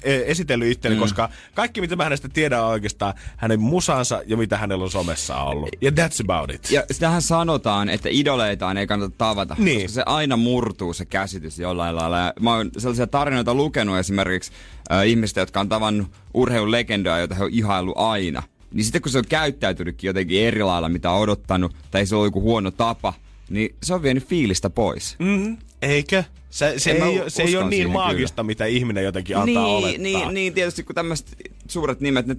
e- 0.04 0.22
esitellyt 0.26 0.68
itteni, 0.72 0.94
mm. 0.94 1.00
koska 1.00 1.28
kaikki 1.54 1.80
mitä 1.80 1.96
mä 1.96 2.04
hänestä 2.04 2.28
tiedän 2.28 2.62
on 2.64 2.70
oikeastaan 2.70 3.14
hänen 3.36 3.60
musansa 3.60 4.22
ja 4.26 4.36
mitä 4.36 4.56
hänellä 4.56 4.84
on 4.84 4.90
somessa 4.90 5.36
ollut. 5.36 5.68
Ja 5.80 5.90
that's 5.90 6.20
about 6.24 6.50
it. 6.50 6.70
Ja 6.70 6.82
sitähän 6.90 7.22
sanotaan, 7.22 7.88
että 7.88 8.08
idoleitaan 8.12 8.76
ei 8.76 8.86
kannata 8.86 9.14
tavata, 9.18 9.56
Niin. 9.58 9.82
koska 9.82 9.94
se 9.94 10.02
aina 10.06 10.36
murtuu 10.36 10.92
se 10.92 11.04
käsitys 11.04 11.58
jollain 11.58 11.96
lailla. 11.96 12.18
Ja 12.18 12.32
mä 12.40 12.54
oon 12.54 12.70
sellaisia 12.78 13.06
tarinoita 13.06 13.54
lukenut 13.54 13.98
esimerkiksi 13.98 14.52
äh, 14.92 15.06
ihmistä, 15.08 15.40
jotka 15.40 15.60
on 15.60 15.68
tavannut 15.68 16.08
urheilulegendaa, 16.34 17.18
joita 17.18 17.34
he 17.34 17.44
on 17.44 17.50
ihaillut 17.52 17.94
aina. 17.98 18.42
Niin 18.74 18.84
sitten 18.84 19.02
kun 19.02 19.12
se 19.12 19.18
on 19.18 19.24
käyttäytynytkin 19.28 20.08
jotenkin 20.08 20.42
eri 20.46 20.62
lailla, 20.62 20.88
mitä 20.88 21.10
on 21.10 21.20
odottanut, 21.20 21.74
tai 21.90 22.06
se 22.06 22.16
on 22.16 22.24
joku 22.26 22.40
huono 22.40 22.70
tapa, 22.70 23.14
niin 23.50 23.74
se 23.82 23.94
on 23.94 24.02
vienyt 24.02 24.26
fiilistä 24.28 24.70
pois. 24.70 25.16
Mm, 25.18 25.56
eikö? 25.82 26.24
Se, 26.50 26.74
se, 26.76 26.90
ei, 26.90 27.20
oo- 27.20 27.30
se 27.30 27.42
ei 27.42 27.56
ole 27.56 27.68
niin 27.70 27.90
maagista, 27.90 28.42
mitä 28.42 28.66
ihminen 28.66 29.04
jotenkin 29.04 29.36
antaa 29.36 29.46
niin, 29.46 29.58
olettaa. 29.58 30.02
niin, 30.02 30.34
niin, 30.34 30.54
tietysti 30.54 30.82
kun 30.82 30.94
tämmöiset 30.94 31.36
suuret 31.68 32.00
nimet, 32.00 32.26
ne, 32.26 32.36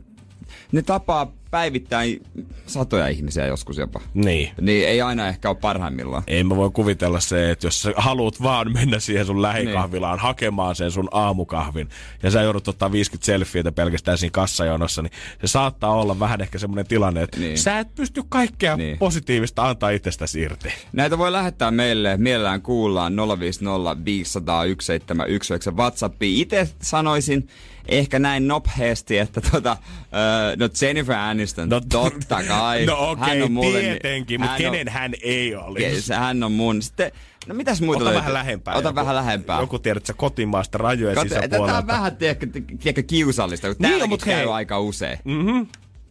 ne 0.71 0.81
tapaa 0.81 1.31
päivittäin 1.53 2.21
satoja 2.67 3.07
ihmisiä 3.07 3.45
joskus 3.45 3.77
jopa. 3.77 3.99
niin. 4.13 4.49
Niin 4.61 4.87
ei 4.87 5.01
aina 5.01 5.27
ehkä 5.27 5.49
ole 5.49 5.57
parhaimmillaan. 5.61 6.23
Ei 6.27 6.43
mä 6.43 6.55
voi 6.55 6.69
kuvitella 6.71 7.19
se, 7.19 7.51
että 7.51 7.67
jos 7.67 7.81
sä 7.81 7.93
haluat 7.95 8.43
vaan 8.43 8.73
mennä 8.73 8.99
siihen 8.99 9.25
sun 9.25 9.41
lähikahvilaan 9.41 10.13
Niin. 10.17 10.21
hakemaan 10.23 10.75
sen 10.75 10.91
sun 10.91 11.07
aamukahvin 11.11 11.89
ja 12.23 12.31
sä 12.31 12.41
joudut 12.41 12.67
ottaa 12.67 12.91
50 12.91 13.25
selfieitä 13.25 13.71
pelkästään 13.71 14.17
siinä 14.17 14.31
kassajonossa, 14.31 15.01
niin 15.01 15.11
se 15.41 15.47
saattaa 15.47 15.93
olla 15.93 16.19
vähän 16.19 16.41
ehkä 16.41 16.57
semmoinen 16.57 16.87
tilanne, 16.87 17.21
että 17.23 17.39
Niin. 17.39 17.57
sä 17.57 17.79
et 17.79 17.95
pysty 17.95 18.21
kaikkea 18.29 18.77
Niin. 18.77 18.97
positiivista 18.97 19.69
antaa 19.69 19.89
itsestäsi 19.89 20.41
irti. 20.41 20.69
Näitä 20.93 21.17
voi 21.17 21.31
lähettää 21.31 21.71
meille, 21.71 22.17
mielellään 22.17 22.61
kuullaan 22.61 23.13
050 23.39 24.05
500 24.05 24.63
1719 24.65 25.71
WhatsAppiin. 25.71 26.41
Itse 26.41 26.69
sanoisin 26.81 27.47
ehkä 27.87 28.19
näin 28.19 28.47
nopeasti, 28.47 29.17
että 29.17 29.41
tota, 29.51 29.71
uh, 29.71 30.57
no 30.57 30.69
Jennifer 30.81 31.15
Aniston, 31.15 31.42
no, 31.65 31.82
totta 31.89 32.43
kai. 32.47 32.86
No 32.86 33.10
okei, 33.12 33.27
hän 33.29 33.41
on 33.41 33.52
mulle, 33.52 33.79
tietenkin, 33.81 34.41
mutta 34.41 34.52
hän 34.58 34.65
on- 34.65 34.71
kenen 34.71 34.89
hän 34.89 35.12
ei 35.23 35.56
olisi? 35.56 35.85
Yes, 35.85 36.10
hän 36.10 36.44
on 36.44 36.52
mun. 36.52 36.81
Sitten 36.81 37.12
No 37.48 37.56
mitäs 37.56 37.81
muuta 37.81 37.98
Ota 37.98 38.06
löytyy? 38.06 38.19
vähän 38.19 38.33
lähempää. 38.33 38.73
Ota 38.75 38.87
joku, 38.87 38.96
vähän 38.96 39.15
lähempää. 39.15 39.60
Joku 39.60 39.79
tiedät, 39.79 40.06
sä 40.06 40.13
kotimaasta 40.13 40.77
rajojen 40.77 41.15
Tätä 41.15 41.29
sisäpuolelta. 41.35 41.77
on 41.77 41.87
vähän, 41.87 42.15
tiedätkö, 42.17 42.48
tiedätkö 42.79 43.04
kiusallista, 43.04 43.67
kun 43.67 43.75
Niin 43.79 43.85
on, 43.85 43.89
täälläkin 43.91 44.10
mut 44.10 44.23
käy 44.23 44.35
hei. 44.35 44.46
aika 44.48 44.79
usein. 44.79 45.17
Mhm. 45.23 45.62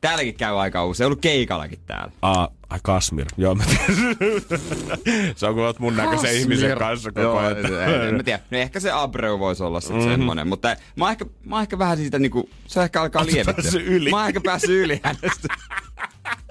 Täälläkin 0.01 0.35
käy 0.35 0.61
aika 0.61 0.85
usein. 0.87 1.07
Ollut 1.07 1.21
keikallakin 1.21 1.79
täällä. 1.87 2.13
Aa, 2.23 2.49
ai 2.73 2.79
Kasmir. 2.83 3.27
Joo, 3.37 3.55
mä 3.55 3.65
tiedän. 3.65 4.17
Se 5.37 5.47
on 5.47 5.55
kun 5.55 5.65
oot 5.65 5.79
mun 5.79 5.97
näköisen 5.97 6.21
Kasmir. 6.21 6.41
ihmisen 6.41 6.79
kanssa 6.79 7.11
koko 7.11 7.21
Joo, 7.21 7.37
ajan. 7.39 7.59
en, 7.59 8.09
en 8.09 8.15
mä 8.15 8.23
tiedä. 8.23 8.41
No 8.51 8.59
ehkä 8.59 8.81
se 8.81 8.91
Abreu 8.91 9.39
voisi 9.39 9.63
olla 9.63 9.81
sitten 9.81 9.99
mm-hmm. 9.99 10.13
semmonen, 10.13 10.49
mutta 10.49 10.77
mä 10.97 11.11
ehkä, 11.11 11.25
mä 11.45 11.63
ehkä 11.63 11.79
vähän 11.79 11.97
siitä 11.97 12.19
niinku, 12.19 12.51
se 12.67 12.83
ehkä 12.83 13.03
alkaa 13.03 13.25
yli? 13.85 14.11
Mä 14.11 14.17
oon 14.17 14.27
ehkä 14.27 14.41
päässyt 14.45 14.85
yli 14.85 15.01
hänestä. 15.05 15.49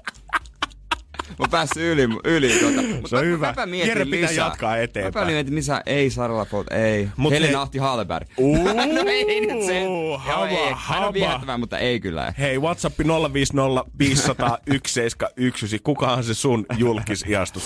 Mä 1.38 1.46
päässyt 1.50 1.82
yli, 1.82 2.08
yli 2.24 2.48
tuota. 2.60 2.82
Mut 2.82 3.10
Se 3.10 3.16
on 3.16 3.22
mä- 3.24 3.28
hyvä. 3.30 3.46
Mäpä 3.46 3.66
mietin 3.66 3.88
Jere 3.88 4.04
pitää 4.04 4.30
lisää. 4.30 4.46
jatkaa 4.46 4.76
eteenpäin. 4.76 5.14
Mäpä 5.26 5.32
mietin, 5.32 5.54
missä 5.54 5.82
ei 5.86 6.10
Sarala 6.10 6.44
Folt, 6.44 6.72
ei. 6.72 7.08
Mut 7.16 7.32
Helena 7.32 7.62
Ahti 7.62 7.78
Hallberg. 7.78 8.28
Uu, 8.38 8.56
no 8.94 9.02
ei 9.06 9.46
nyt 9.46 9.66
se. 9.66 9.80
Joo, 9.82 10.18
hava, 10.18 10.48
ei. 10.48 10.56
Hän 10.74 11.04
on 11.04 11.14
viehättävä, 11.14 11.58
mutta 11.58 11.78
ei 11.78 12.00
kyllä. 12.00 12.34
Hei, 12.38 12.58
WhatsApp 12.58 12.98
050 13.32 13.84
500 13.98 14.58
171. 14.70 15.78
Kukahan 15.78 16.24
se 16.24 16.34
sun 16.34 16.66
julkisiastus? 16.78 17.62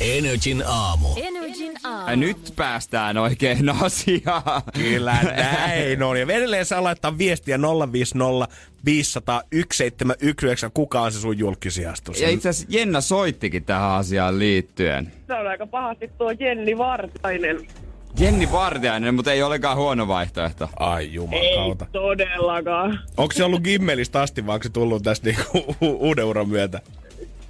Energin 0.00 0.62
aamu. 0.66 1.08
Energin 1.16 1.22
aamu. 1.22 1.41
Ja 2.06 2.16
nyt 2.16 2.52
päästään 2.56 3.18
oikein 3.18 3.68
asiaan. 3.82 4.62
Kyllä 4.74 5.16
näin 5.22 6.02
on. 6.02 6.16
Ja 6.20 6.26
edelleen 6.28 6.66
saa 6.66 6.82
laittaa 6.84 7.18
viestiä 7.18 7.58
050 7.92 8.48
500 8.84 9.42
171. 9.54 10.66
Kuka 10.74 11.00
on 11.00 11.12
se 11.12 11.20
sun 11.20 11.38
julkisiastus? 11.38 12.20
Ja 12.20 12.28
itse 12.28 12.48
asiassa 12.48 12.76
Jenna 12.78 13.00
soittikin 13.00 13.64
tähän 13.64 13.90
asiaan 13.90 14.38
liittyen. 14.38 15.12
Se 15.26 15.34
on 15.34 15.46
aika 15.46 15.66
pahasti 15.66 16.10
tuo 16.18 16.30
Jenni 16.30 16.78
Vartainen. 16.78 17.56
Jenni 18.18 18.52
Vartiainen, 18.52 19.14
mutta 19.14 19.32
ei 19.32 19.42
olekaan 19.42 19.76
huono 19.76 20.08
vaihtoehto. 20.08 20.68
Ai 20.78 21.02
Ei 21.04 21.12
jumakauta. 21.14 21.86
todellakaan. 21.92 23.00
Onko 23.16 23.32
se 23.32 23.44
ollut 23.44 23.62
Gimmelistä 23.62 24.20
asti 24.20 24.46
vai 24.46 24.54
onko 24.54 24.62
se 24.62 24.68
tullut 24.68 25.02
tästä 25.02 25.26
niinku 25.28 25.58
u- 25.82 26.08
uuden 26.08 26.24
uran 26.24 26.48
myötä? 26.48 26.80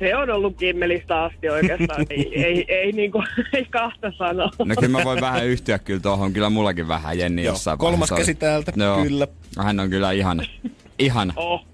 Se 0.02 0.16
on 0.16 0.30
ollut 0.30 0.56
kimmelistä 0.56 1.22
asti 1.22 1.48
oikeastaan. 1.48 2.06
ei, 2.10 2.44
ei, 2.44 2.64
ei, 2.68 2.92
niinku, 2.92 3.22
ei 3.52 3.64
kahta 3.64 4.12
sanoa. 4.18 4.50
No 4.58 4.74
kyllä 4.80 4.98
mä 4.98 5.04
voin 5.04 5.20
vähän 5.20 5.46
yhtyä 5.46 5.78
kyllä 5.78 6.00
tuohon. 6.00 6.32
Kyllä 6.32 6.50
mullakin 6.50 6.88
vähän 6.88 7.18
Jenni 7.18 7.44
Joo, 7.44 7.52
jossain 7.54 7.78
kolmas 7.78 8.10
käsi 8.10 8.34
täältä, 8.34 8.72
Joo. 8.76 9.02
kyllä. 9.02 9.28
Hän 9.58 9.80
on 9.80 9.90
kyllä 9.90 10.12
ihana. 10.12 10.42
Ihana. 10.98 11.32
Oh. 11.36 11.71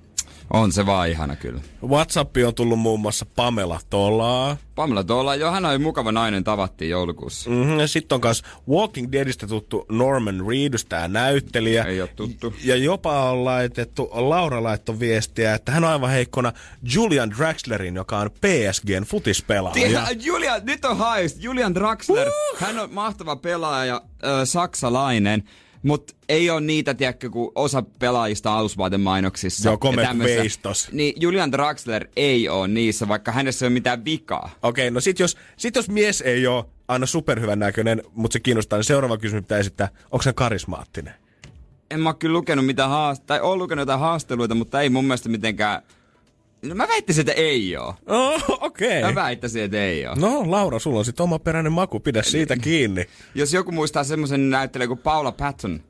On 0.53 0.72
se 0.72 0.86
vaan 0.86 1.09
ihana 1.09 1.36
kyllä. 1.36 1.61
Whatsappi 1.86 2.44
on 2.44 2.55
tullut 2.55 2.78
muun 2.78 3.01
muassa 3.01 3.26
Pamela 3.36 3.80
Tolaa. 3.90 4.57
Pamela 4.74 5.05
tuolla, 5.05 5.34
jo 5.34 5.51
hän 5.51 5.64
oli 5.64 5.78
mukava 5.78 6.12
nainen, 6.12 6.44
tavattiin 6.44 6.90
joulukuussa. 6.90 7.51
Mm-hmm. 7.51 7.80
Ja 7.80 7.88
sitten 7.88 8.16
on 8.16 8.20
myös 8.24 8.42
Walking 8.68 9.12
Deadistä 9.12 9.46
tuttu 9.46 9.86
Norman 9.88 10.44
Reedus, 10.49 10.84
tämä 10.84 11.09
näyttelijä. 11.09 11.84
Ei 11.84 12.01
oo 12.01 12.09
tuttu. 12.16 12.55
Ja 12.64 12.76
jopa 12.76 13.30
on 13.30 13.44
laitettu, 13.44 14.11
Laura 14.12 14.62
laittoi 14.62 15.01
viestiä, 15.01 15.55
että 15.55 15.72
hän 15.72 15.84
on 15.84 15.90
aivan 15.90 16.11
heikkona 16.11 16.53
Julian 16.94 17.30
Draxlerin, 17.30 17.94
joka 17.94 18.18
on 18.18 18.30
PSGn 18.30 19.03
futispelaaja. 19.05 19.74
Tiedä, 19.74 20.07
Julian, 20.20 20.61
nyt 20.64 20.84
on 20.84 20.96
haist. 20.96 21.36
Julian 21.42 21.74
Draxler, 21.74 22.28
hän 22.59 22.78
on 22.78 22.94
mahtava 22.94 23.36
pelaaja, 23.36 24.03
ö, 24.24 24.46
saksalainen. 24.46 25.44
Mutta 25.83 26.14
ei 26.29 26.51
ole 26.51 26.61
niitä, 26.61 26.95
tiedätkö, 26.95 27.31
kun 27.31 27.53
osa 27.55 27.83
pelaajista 27.99 28.59
alusvaatemainoksissa. 28.59 29.68
Joo, 29.68 29.79
tämmöisissä. 29.97 30.41
Veistos. 30.41 30.89
Niin 30.93 31.14
Julian 31.20 31.53
Draxler 31.53 32.09
ei 32.16 32.49
ole 32.49 32.68
niissä, 32.68 33.09
vaikka 33.09 33.33
hänessä 33.33 33.66
ei 33.66 33.68
ole 33.68 33.74
mitään 33.74 34.05
vikaa. 34.05 34.51
Okei, 34.62 34.91
no 34.91 35.01
sit 35.01 35.18
jos, 35.18 35.37
sit 35.57 35.76
jos 35.76 35.89
mies 35.89 36.20
ei 36.20 36.47
ole 36.47 36.64
aina 36.89 37.07
superhyvän 37.07 37.59
näköinen, 37.59 38.03
mutta 38.14 38.33
se 38.33 38.41
kiinnostaa, 38.41 38.76
niin 38.76 38.85
seuraava 38.85 39.18
kysymys 39.18 39.45
pitää 39.45 39.59
esittää, 39.59 39.89
onko 40.11 40.22
se 40.22 40.33
karismaattinen? 40.33 41.14
En 41.91 42.01
mä 42.01 42.09
oo 42.09 42.14
kyllä 42.14 42.33
lukenut 42.33 42.66
mitään 42.66 42.91
haast- 42.91 43.22
tai 43.26 43.41
oon 43.41 43.59
lukenut 43.59 43.83
jotain 43.83 44.01
haasteluita, 44.01 44.55
mutta 44.55 44.81
ei 44.81 44.91
mun 44.91 45.05
mielestä 45.05 45.29
mitenkään... 45.29 45.83
No 46.63 46.75
mä 46.75 46.89
väittäisin, 46.89 47.21
että 47.21 47.33
ei 47.33 47.77
oo. 47.77 47.95
Oh, 48.07 48.43
okei. 48.61 49.03
Mä 49.03 49.15
väittäisin, 49.15 49.63
että 49.63 49.85
ei 49.85 50.07
oo. 50.07 50.15
No, 50.15 50.51
Laura, 50.51 50.79
sulla 50.79 50.99
on 50.99 51.05
sit 51.05 51.21
oma 51.21 51.39
peräinen 51.39 51.73
maku, 51.73 52.01
pidä 52.01 52.23
siitä 52.23 52.57
kiinni. 52.57 53.07
Jos 53.35 53.53
joku 53.53 53.73
muistaa 53.73 54.05
semmoisen 54.05 54.51
näyttelijän 54.51 54.89
kuin 54.89 54.99
Paula 54.99 55.33
Patton, 55.33 55.81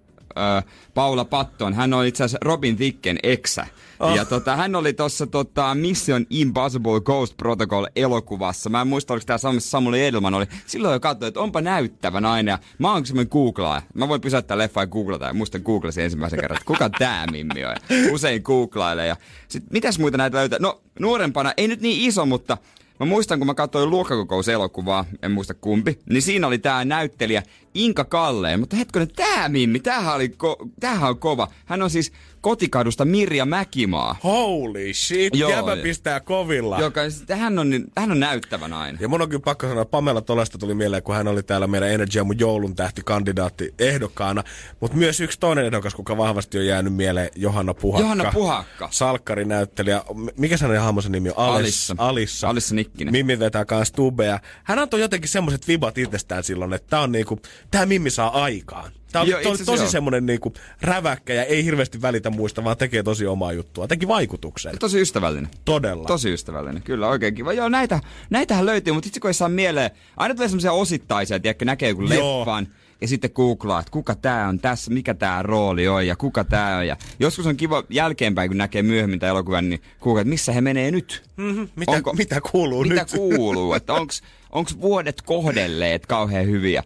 Paula 0.94 1.24
Patton, 1.24 1.74
hän 1.74 1.94
on 1.94 2.06
itse 2.06 2.24
asiassa 2.24 2.38
Robin 2.42 2.76
Thicken 2.76 3.18
eksä. 3.22 3.66
Oh. 4.00 4.16
Ja 4.16 4.24
tota, 4.24 4.56
hän 4.56 4.74
oli 4.74 4.92
tuossa 4.92 5.26
tota, 5.26 5.74
Mission 5.74 6.26
Impossible 6.30 7.00
Ghost 7.00 7.36
Protocol 7.36 7.86
elokuvassa. 7.96 8.70
Mä 8.70 8.80
en 8.80 8.88
muista, 8.88 9.14
oliko 9.14 9.24
tämä 9.26 9.38
Samuel 9.58 9.94
Edelman 9.94 10.34
oli. 10.34 10.46
Silloin 10.66 10.92
jo 10.92 11.00
katsoin, 11.00 11.28
että 11.28 11.40
onpa 11.40 11.60
näyttävä 11.60 12.20
nainen. 12.20 12.52
Ja 12.52 12.58
mä 12.78 12.92
oon 12.92 13.06
semmoinen 13.06 13.30
googlaaja. 13.30 13.82
Mä 13.94 14.08
voin 14.08 14.20
pysäyttää 14.20 14.58
leffaa 14.58 14.82
ja 14.82 14.86
googlata. 14.86 15.24
Ja 15.24 15.34
muistan 15.34 15.60
googlasin 15.64 16.04
ensimmäisen 16.04 16.40
kerran, 16.40 16.56
että 16.56 16.66
kuka 16.66 16.90
tää 16.90 17.26
mimmi 17.26 17.64
on. 17.64 17.70
Ja 17.70 18.12
usein 18.12 18.42
googlailee. 18.44 19.06
Ja 19.06 19.16
sit, 19.48 19.64
mitäs 19.70 19.98
muita 19.98 20.16
näitä 20.18 20.36
löytää? 20.36 20.58
No 20.62 20.80
nuorempana, 21.00 21.52
ei 21.56 21.68
nyt 21.68 21.80
niin 21.80 22.08
iso, 22.08 22.26
mutta 22.26 22.58
Mä 23.00 23.06
muistan, 23.06 23.38
kun 23.38 23.46
mä 23.46 23.54
katsoin 23.54 23.90
luokkakokouselokuvaa, 23.90 25.04
en 25.22 25.30
muista 25.30 25.54
kumpi, 25.54 25.98
niin 26.10 26.22
siinä 26.22 26.46
oli 26.46 26.58
tää 26.58 26.84
näyttelijä 26.84 27.42
Inka 27.74 28.04
Kalleen. 28.04 28.60
Mutta 28.60 28.76
hetkonen, 28.76 29.08
tää 29.16 29.48
Mimmi, 29.48 29.80
tämähän, 29.80 30.14
oli 30.14 30.26
ko- 30.28 30.68
tämähän 30.80 31.08
on 31.10 31.18
kova. 31.18 31.48
Hän 31.66 31.82
on 31.82 31.90
siis 31.90 32.12
kotikadusta 32.48 33.04
Mirja 33.04 33.46
Mäkimaa. 33.46 34.16
Holy 34.24 34.94
shit, 34.94 35.36
Joo. 35.36 35.50
jäbä 35.50 35.76
pistää 35.76 36.20
kovilla. 36.20 36.80
Joka, 36.80 37.00
hän, 37.36 37.58
on, 37.58 37.70
hän 37.98 38.10
on 38.10 38.20
näyttävä 38.20 38.68
nainen. 38.68 39.00
Ja 39.00 39.08
mun 39.08 39.22
on 39.22 39.28
kyllä 39.28 39.42
pakko 39.44 39.68
sanoa, 39.68 39.82
että 39.82 39.90
Pamela 39.90 40.20
Tolasta 40.20 40.58
tuli 40.58 40.74
mieleen, 40.74 41.02
kun 41.02 41.14
hän 41.14 41.28
oli 41.28 41.42
täällä 41.42 41.66
meidän 41.66 41.90
Energy 41.90 42.22
mun 42.22 42.38
joulun 42.38 42.76
tähti 42.76 43.02
kandidaatti 43.04 43.74
ehdokkaana. 43.78 44.44
Mutta 44.80 44.96
myös 44.96 45.20
yksi 45.20 45.40
toinen 45.40 45.64
ehdokas, 45.64 45.94
kuka 45.94 46.16
vahvasti 46.16 46.58
on 46.58 46.66
jäänyt 46.66 46.94
mieleen, 46.94 47.30
Johanna 47.36 47.74
Puhakka. 47.74 48.02
Johanna 48.02 48.30
Puhakka. 48.32 48.88
Salkkarinäyttelijä. 48.90 50.02
Mikä 50.36 50.56
se 50.56 50.64
hänen 50.64 50.80
hahmonsa 50.80 51.08
nimi 51.08 51.28
on? 51.28 51.34
Alissa. 51.36 51.94
Alissa. 51.98 52.48
Alissa 52.48 52.74
Nikkinen. 52.74 53.12
Mimmi 53.12 53.38
vetää 53.38 53.64
kans 53.64 53.92
tubeja. 53.92 54.40
Hän 54.64 54.78
antoi 54.78 55.00
jotenkin 55.00 55.28
semmoiset 55.28 55.68
vibat 55.68 55.98
itsestään 55.98 56.44
silloin, 56.44 56.72
että 56.72 56.86
tää 56.90 57.00
on 57.00 57.12
niinku, 57.12 57.40
tää 57.70 57.86
Mimmi 57.86 58.10
saa 58.10 58.42
aikaan. 58.42 58.97
Tää 59.12 59.22
on 59.22 59.28
Joo, 59.28 59.40
to, 59.42 59.50
tosi 59.66 59.82
joo. 59.82 59.90
semmonen 59.90 60.26
niinku 60.26 60.52
räväkkä 60.80 61.34
ja 61.34 61.44
ei 61.44 61.64
hirveästi 61.64 62.02
välitä 62.02 62.30
muista, 62.30 62.64
vaan 62.64 62.76
tekee 62.76 63.02
tosi 63.02 63.26
omaa 63.26 63.52
juttua. 63.52 63.88
Teki 63.88 64.08
vaikutuksen. 64.08 64.78
Tosi 64.78 65.00
ystävällinen. 65.00 65.50
Todella. 65.64 66.04
Tosi 66.06 66.32
ystävällinen, 66.32 66.82
kyllä 66.82 67.08
oikein 67.08 67.34
kiva. 67.34 67.52
Joo, 67.52 67.68
näitä, 67.68 68.00
näitähän 68.30 68.66
löytyy, 68.66 68.92
mutta 68.92 69.08
itse 69.08 69.20
kun 69.20 69.30
ei 69.30 69.34
saa 69.34 69.48
mieleen, 69.48 69.90
aina 70.16 70.34
tulee 70.34 70.48
semmoisia 70.48 70.72
osittaisia, 70.72 71.40
tiedätkö, 71.40 71.64
näkee 71.64 71.88
joku 71.88 72.02
Joo. 72.02 72.38
leffan, 72.40 72.68
ja 73.00 73.08
sitten 73.08 73.30
googlaa, 73.34 73.80
että 73.80 73.90
kuka 73.90 74.14
tää 74.14 74.48
on 74.48 74.58
tässä, 74.58 74.90
mikä 74.90 75.14
tää 75.14 75.42
rooli 75.42 75.88
on 75.88 76.06
ja 76.06 76.16
kuka 76.16 76.44
tää 76.44 76.76
on. 76.78 76.86
Ja 76.86 76.96
joskus 77.20 77.46
on 77.46 77.56
kiva 77.56 77.84
jälkeenpäin, 77.90 78.50
kun 78.50 78.56
näkee 78.58 78.82
myöhemmin 78.82 79.18
tämän 79.18 79.30
elokuvan, 79.30 79.68
niin 79.70 79.82
googlaa, 80.00 80.20
että 80.20 80.30
missä 80.30 80.52
he 80.52 80.60
menee 80.60 80.90
nyt. 80.90 81.22
Mm-hmm. 81.36 81.68
Mitä, 81.76 81.92
Onko- 81.92 82.12
mitä 82.12 82.40
kuuluu 82.40 82.82
Mitä 82.82 82.94
nyt? 82.94 83.10
kuuluu, 83.10 83.74
että 83.74 83.94
onks, 83.94 84.22
onks 84.50 84.80
vuodet 84.80 85.22
kohdelleet 85.22 86.06
kauhean 86.06 86.46
hyviä. 86.46 86.82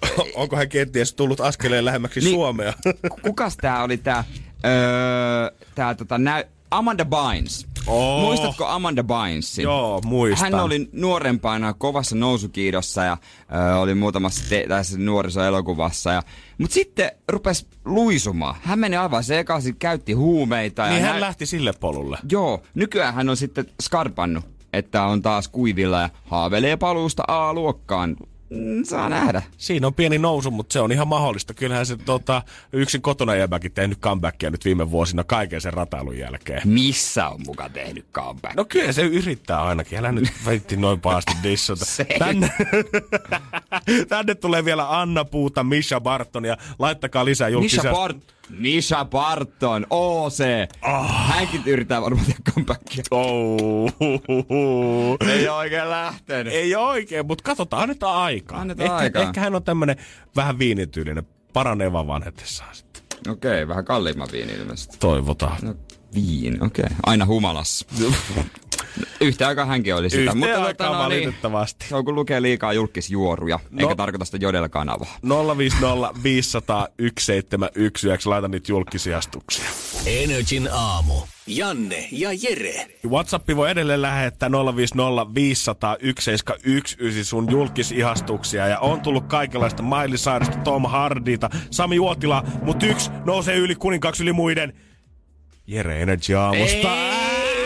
Onko 0.34 0.56
hän 0.56 0.68
kenties 0.68 1.14
tullut 1.14 1.40
askeleen 1.40 1.84
lähemmäksi 1.84 2.20
Niin. 2.20 2.34
Suomea? 2.34 2.72
Kukas 3.22 3.56
tää 3.56 3.82
oli 3.82 3.98
tää, 3.98 4.24
öö, 4.64 5.50
tää 5.74 5.94
tota, 5.94 6.18
näy, 6.18 6.44
Amanda 6.70 7.04
Bynes. 7.04 7.66
Oh. 7.86 8.20
Muistatko 8.20 8.66
Amanda 8.66 9.04
Bynesin? 9.04 9.62
Joo, 9.62 10.00
muistan. 10.04 10.52
Hän 10.52 10.62
oli 10.62 10.88
nuorempana 10.92 11.72
kovassa 11.72 12.16
nousukiidossa 12.16 13.04
ja 13.04 13.16
ö, 13.72 13.76
oli 13.78 13.94
muutamassa 13.94 14.44
te- 14.48 14.64
tässä 14.68 14.98
nuorisoelokuvassa. 14.98 16.10
Ja, 16.12 16.22
mutta 16.58 16.74
sitten 16.74 17.10
rupesi 17.28 17.66
luisumaan. 17.84 18.54
Hän 18.62 18.78
meni 18.78 18.96
aivan 18.96 19.24
sekaisin, 19.24 19.76
käytti 19.76 20.12
huumeita. 20.12 20.86
Niin 20.88 20.96
ja 21.00 21.02
hän 21.06 21.14
nä- 21.14 21.20
lähti 21.20 21.46
sille 21.46 21.72
polulle. 21.80 22.18
Joo, 22.30 22.62
nykyään 22.74 23.14
hän 23.14 23.28
on 23.28 23.36
sitten 23.36 23.66
skarpannut, 23.82 24.44
että 24.72 25.02
on 25.04 25.22
taas 25.22 25.48
kuivilla 25.48 26.00
ja 26.00 26.10
haaveilee 26.24 26.76
paluusta 26.76 27.22
A-luokkaan. 27.28 28.16
Mm, 28.52 28.84
Saa 28.84 29.08
nähdä. 29.08 29.42
Siinä 29.56 29.86
on 29.86 29.94
pieni 29.94 30.18
nousu, 30.18 30.50
mutta 30.50 30.72
se 30.72 30.80
on 30.80 30.92
ihan 30.92 31.08
mahdollista. 31.08 31.54
Kyllähän 31.54 31.86
se 31.86 31.96
tota, 31.96 32.42
yksin 32.72 33.02
kotona 33.02 33.34
jäbäkin 33.34 33.72
tehnyt 33.72 33.98
comebackia 33.98 34.50
nyt 34.50 34.64
viime 34.64 34.90
vuosina 34.90 35.24
kaiken 35.24 35.60
sen 35.60 35.72
ratailun 35.72 36.18
jälkeen. 36.18 36.62
Missä 36.64 37.28
on 37.28 37.40
muka 37.46 37.68
tehnyt 37.68 38.06
comeback? 38.12 38.54
No 38.56 38.64
kyllä 38.64 38.92
se 38.92 39.02
yrittää 39.02 39.62
ainakin. 39.62 39.98
Älä 39.98 40.12
nyt 40.12 40.32
veitti 40.46 40.76
noin 40.76 41.00
pahasti 41.00 41.32
dissota. 41.42 41.84
Tänne, 42.18 42.52
tänne 44.08 44.34
tulee 44.34 44.64
vielä 44.64 45.00
Anna 45.00 45.24
Puuta, 45.24 45.64
Misha 45.64 46.00
Barton 46.00 46.44
ja 46.44 46.56
laittakaa 46.78 47.24
lisää 47.24 47.48
Misha, 47.48 47.54
julkisia. 47.54 47.92
Misha 48.50 49.04
Barton, 49.04 49.86
OC. 49.90 50.40
Oh. 50.82 51.10
Hänkin 51.10 51.62
yrittää 51.66 52.02
varmaan 52.02 52.26
tehdä 52.26 52.40
comebackia. 52.52 53.04
Oh. 53.10 53.92
Ei 55.28 55.48
oikein 55.48 55.90
lähtenyt. 55.90 56.52
Ei 56.52 56.76
oikein, 56.76 57.26
mutta 57.26 57.44
katsotaan, 57.44 57.82
annetaan 57.82 58.16
aikaa. 58.16 58.60
Annetaan 58.60 58.86
ehkä, 58.86 58.96
aikaa. 58.96 59.22
ehkä 59.22 59.40
hän 59.40 59.54
on 59.54 59.62
tämmönen 59.62 59.96
vähän 60.36 60.58
viinityylinen, 60.58 61.26
paraneva 61.52 62.06
vanhetessaan 62.06 62.74
sitten. 62.74 63.02
Okei, 63.28 63.68
vähän 63.68 63.84
kalliimman 63.84 64.28
viini 64.32 64.52
ilmeisesti. 64.52 64.96
Toivotaan. 64.98 65.56
No, 65.62 65.74
viini, 66.14 66.58
okei. 66.60 66.84
Aina 67.06 67.26
humalassa. 67.26 67.86
Yhtä 69.20 69.48
aikaa 69.48 69.64
hänkin 69.66 69.94
oli 69.94 70.10
sitä. 70.10 70.22
Yhteen 70.22 70.38
mutta 70.38 70.54
tota, 70.54 70.66
aikaan 70.66 70.92
no, 70.92 71.08
niin, 71.08 71.22
valitettavasti. 71.24 71.86
se 71.88 71.96
on 71.96 72.04
kun 72.04 72.14
lukee 72.14 72.42
liikaa 72.42 72.72
julkisjuoruja, 72.72 73.60
No. 73.70 73.80
eikä 73.80 73.94
tarkoita 73.94 74.24
sitä 74.24 74.38
Jodel-kanavaa. 74.40 75.18
050 75.58 76.22
500 76.22 76.86
1719. 76.96 78.30
Laita 78.30 78.48
niitä 78.48 78.72
julkisiastuksia. 78.72 79.64
Energin 80.06 80.68
aamu. 80.72 81.14
Janne 81.46 82.08
ja 82.12 82.30
Jere. 82.32 82.86
WhatsApp 83.08 83.48
voi 83.56 83.70
edelleen 83.70 84.02
lähettää 84.02 84.50
050 84.76 85.34
500 85.34 85.96
1719 85.96 87.24
sun 87.24 87.50
julkisihastuksia. 87.50 88.68
Ja 88.68 88.78
on 88.78 89.00
tullut 89.00 89.26
kaikenlaista 89.26 89.82
Miley 89.82 90.16
Cyrusta, 90.16 90.56
Tom 90.64 90.86
Hardita, 90.86 91.50
Sami 91.70 91.98
Uotila, 91.98 92.44
mutta 92.62 92.86
yksi 92.86 93.10
nousee 93.24 93.56
yli 93.56 93.74
kuninkaaksi 93.74 94.22
yli 94.22 94.32
muiden. 94.32 94.72
Jere 95.66 96.02
Energy 96.02 96.34
aamusta. 96.34 96.88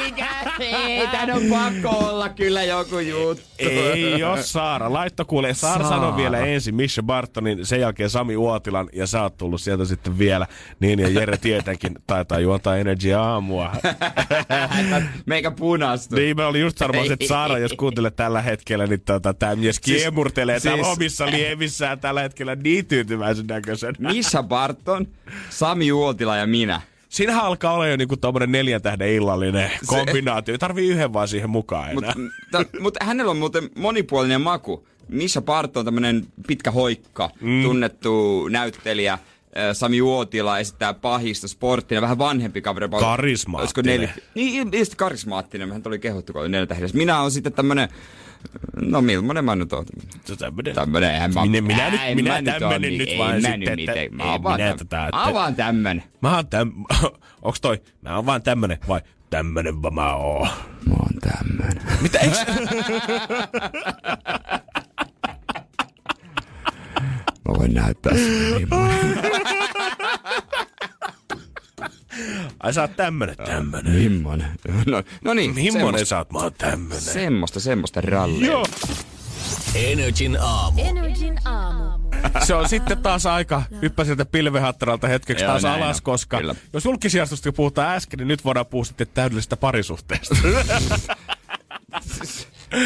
Eikä, 0.05 0.29
ei, 0.61 1.07
tän 1.07 1.31
on 1.31 1.43
pakko 1.51 1.89
olla 2.09 2.29
kyllä 2.29 2.63
joku 2.65 2.99
juttu. 2.99 3.45
Ei 3.59 4.19
jos 4.21 4.53
Saara. 4.53 4.93
Laitto 4.93 5.25
kuulee. 5.25 5.55
Saara, 5.55 5.85
Saara. 5.85 5.97
sanoi 5.97 6.17
vielä 6.17 6.39
ensin 6.39 6.75
Misha 6.75 7.03
Bartonin, 7.03 7.67
sen 7.67 7.81
jälkeen 7.81 8.11
Sami 8.11 8.37
Uotilan 8.37 8.89
ja 8.93 9.07
sä 9.07 9.23
oot 9.23 9.37
tullut 9.37 9.61
sieltä 9.61 9.85
sitten 9.85 10.19
vielä. 10.19 10.47
Niin 10.81 10.99
ja 10.99 11.09
Jere 11.09 11.37
tietenkin 11.37 11.95
taitaa 12.07 12.39
juontaa 12.39 12.77
Energy 12.77 13.13
aamua. 13.13 13.73
Meikä 15.27 15.51
punastu. 15.51 16.15
Niin 16.17 16.37
mä 16.37 16.47
olin 16.47 16.61
just 16.61 16.79
sanomassa, 16.79 17.13
että 17.13 17.27
Saara, 17.27 17.59
jos 17.59 17.73
kuuntelet 17.73 18.17
tällä 18.17 18.43
hetkellä, 18.43 18.87
niin 18.87 19.01
tota, 19.01 19.35
tää 19.35 19.57
mies 19.57 19.79
Siis- 19.83 20.03
kiemurtelee 20.03 20.55
siis, 20.61 20.63
täällä 20.65 20.85
siis- 20.85 20.97
omissa 20.97 21.27
liemissään 21.27 22.01
tällä 22.01 22.23
hetkellä 22.23 22.55
niin 22.55 22.87
tyytyväisen 22.87 23.47
näköisen. 23.47 23.95
Misha 23.99 24.43
Barton, 24.43 25.07
Sami 25.51 25.93
Uotila 25.93 26.37
ja 26.37 26.47
minä. 26.47 26.81
Siinähän 27.17 27.45
alkaa 27.45 27.73
olla 27.73 27.87
jo 27.87 27.97
niinku 27.97 28.17
tommonen 28.17 28.53
neljän 28.53 28.83
tähden 28.83 29.09
illallinen 29.09 29.71
kombinaatio. 29.87 30.55
Ei 30.55 30.59
tarvii 30.59 30.89
yhden 30.89 31.13
vaan 31.13 31.29
siihen 31.29 31.51
mukaan 31.51 31.91
enää. 31.91 32.13
Mutta 32.17 32.65
mut 32.81 32.97
hänellä 33.01 33.31
on 33.31 33.37
muuten 33.37 33.71
monipuolinen 33.77 34.41
maku. 34.41 34.87
Misha 35.09 35.41
Barton 35.41 35.81
on 35.81 35.85
tämmönen 35.85 36.27
pitkä 36.47 36.71
hoikka, 36.71 37.31
mm. 37.41 37.63
tunnettu 37.63 38.49
näyttelijä. 38.49 39.19
Sami 39.73 40.03
Uotila 40.03 40.59
esittää 40.59 40.95
pahista 40.95 41.49
sporttina, 41.49 42.01
vähän 42.01 42.19
vanhempi 42.19 42.61
kaveri. 42.61 42.89
Karismaattinen. 42.89 43.63
Olisiko 43.63 43.83
neljä? 43.83 44.25
Niin, 44.35 44.55
ilmeisesti 44.55 44.97
karismaattinen. 44.97 45.73
Hän 45.73 45.83
tuli 45.83 45.99
kehuttu, 45.99 46.33
kun 46.33 46.43
oli 46.43 46.49
neljä 46.49 46.67
tähdessä. 46.67 46.97
Minä 46.97 47.21
olen 47.21 47.31
sitten 47.31 47.53
tämmönen, 47.53 47.89
no 48.81 49.01
millainen 49.03 49.45
mä 49.45 49.57
nyt 49.57 49.73
oon? 49.73 49.85
Tämmönen- 50.39 50.75
Tämmönen, 50.75 51.11
eihän 51.11 51.35
mä, 51.35 51.43
Minä- 51.47 51.61
minä 51.61 51.91
nyt- 51.91 52.01
minä 52.15 52.33
mä 52.33 52.41
nyt 52.41 52.45
tämmönen 52.59 52.73
oo 52.73 52.79
nyt 52.99 53.09
mi- 53.09 53.19
vaan 53.19 53.43
sitten, 53.43 53.61
nyt 53.61 53.89
että- 53.89 54.17
Mä 54.17 54.33
oon 54.33 54.43
vaan 54.43 54.57
minä 54.61 54.73
täm- 54.73 54.77
tätä, 54.79 54.97
Mä 54.97 55.07
että- 55.07 55.19
oon 55.23 55.35
vaan 55.35 55.55
tämmönen. 55.55 56.03
Mä 56.23 56.37
oon 56.37 56.47
täm... 56.47 56.73
Onks 57.43 57.61
toi? 57.61 57.83
Mä 58.03 58.17
oon 58.17 58.27
vaan 58.27 58.43
tämmönen 58.43 58.79
vai 58.89 59.01
tämmönen 59.31 59.83
vaan 59.83 59.95
mä 59.95 60.15
oon. 60.15 60.49
Mä 60.89 60.95
oon 60.95 61.15
tämmönen. 61.21 61.83
Mitä 62.03 62.19
eiks... 62.19 62.39
Mä 67.49 67.55
voin 67.59 67.75
näyttää 67.75 68.13
niin 68.15 68.69
Ai 72.61 72.73
sä 72.73 72.81
oot 72.81 72.97
tämmönen, 72.97 73.37
tämmönen. 73.37 73.93
Mimmonen. 73.93 74.51
No, 74.87 75.03
no 75.25 75.35
niin, 75.35 75.55
Mimmonen 75.55 76.07
sä 76.07 76.19
oot? 76.19 76.33
Mä 76.33 76.39
oon 76.39 76.53
tämmönen. 76.59 77.01
semmoista, 77.01 77.61
semmoista 77.61 78.01
rallia. 78.01 78.51
Joo. 78.51 78.67
Energin 79.75 80.37
aamu. 80.41 80.83
Energin 80.85 81.39
aamu. 81.45 81.97
Se 82.45 82.55
on 82.55 82.69
sitten 82.69 82.99
taas 83.03 83.27
aika 83.27 83.63
hyppää 83.83 84.05
sieltä 84.05 84.25
pilvehattaralta 84.25 85.09
hetkeksi 85.09 85.45
Joo, 85.45 85.51
taas 85.53 85.63
näin 85.63 85.83
alas, 85.83 85.97
on. 85.97 86.03
koska 86.03 86.39
Kyllä. 86.39 86.55
jos 86.73 86.85
julkisijastusta 86.85 87.53
puhutaan 87.53 87.97
äsken, 87.97 88.19
niin 88.19 88.29
nyt 88.29 88.45
voidaan 88.45 88.67
puhua 88.67 88.85
sitten 88.85 89.07
täydellisestä 89.15 89.57
parisuhteesta. 89.57 90.37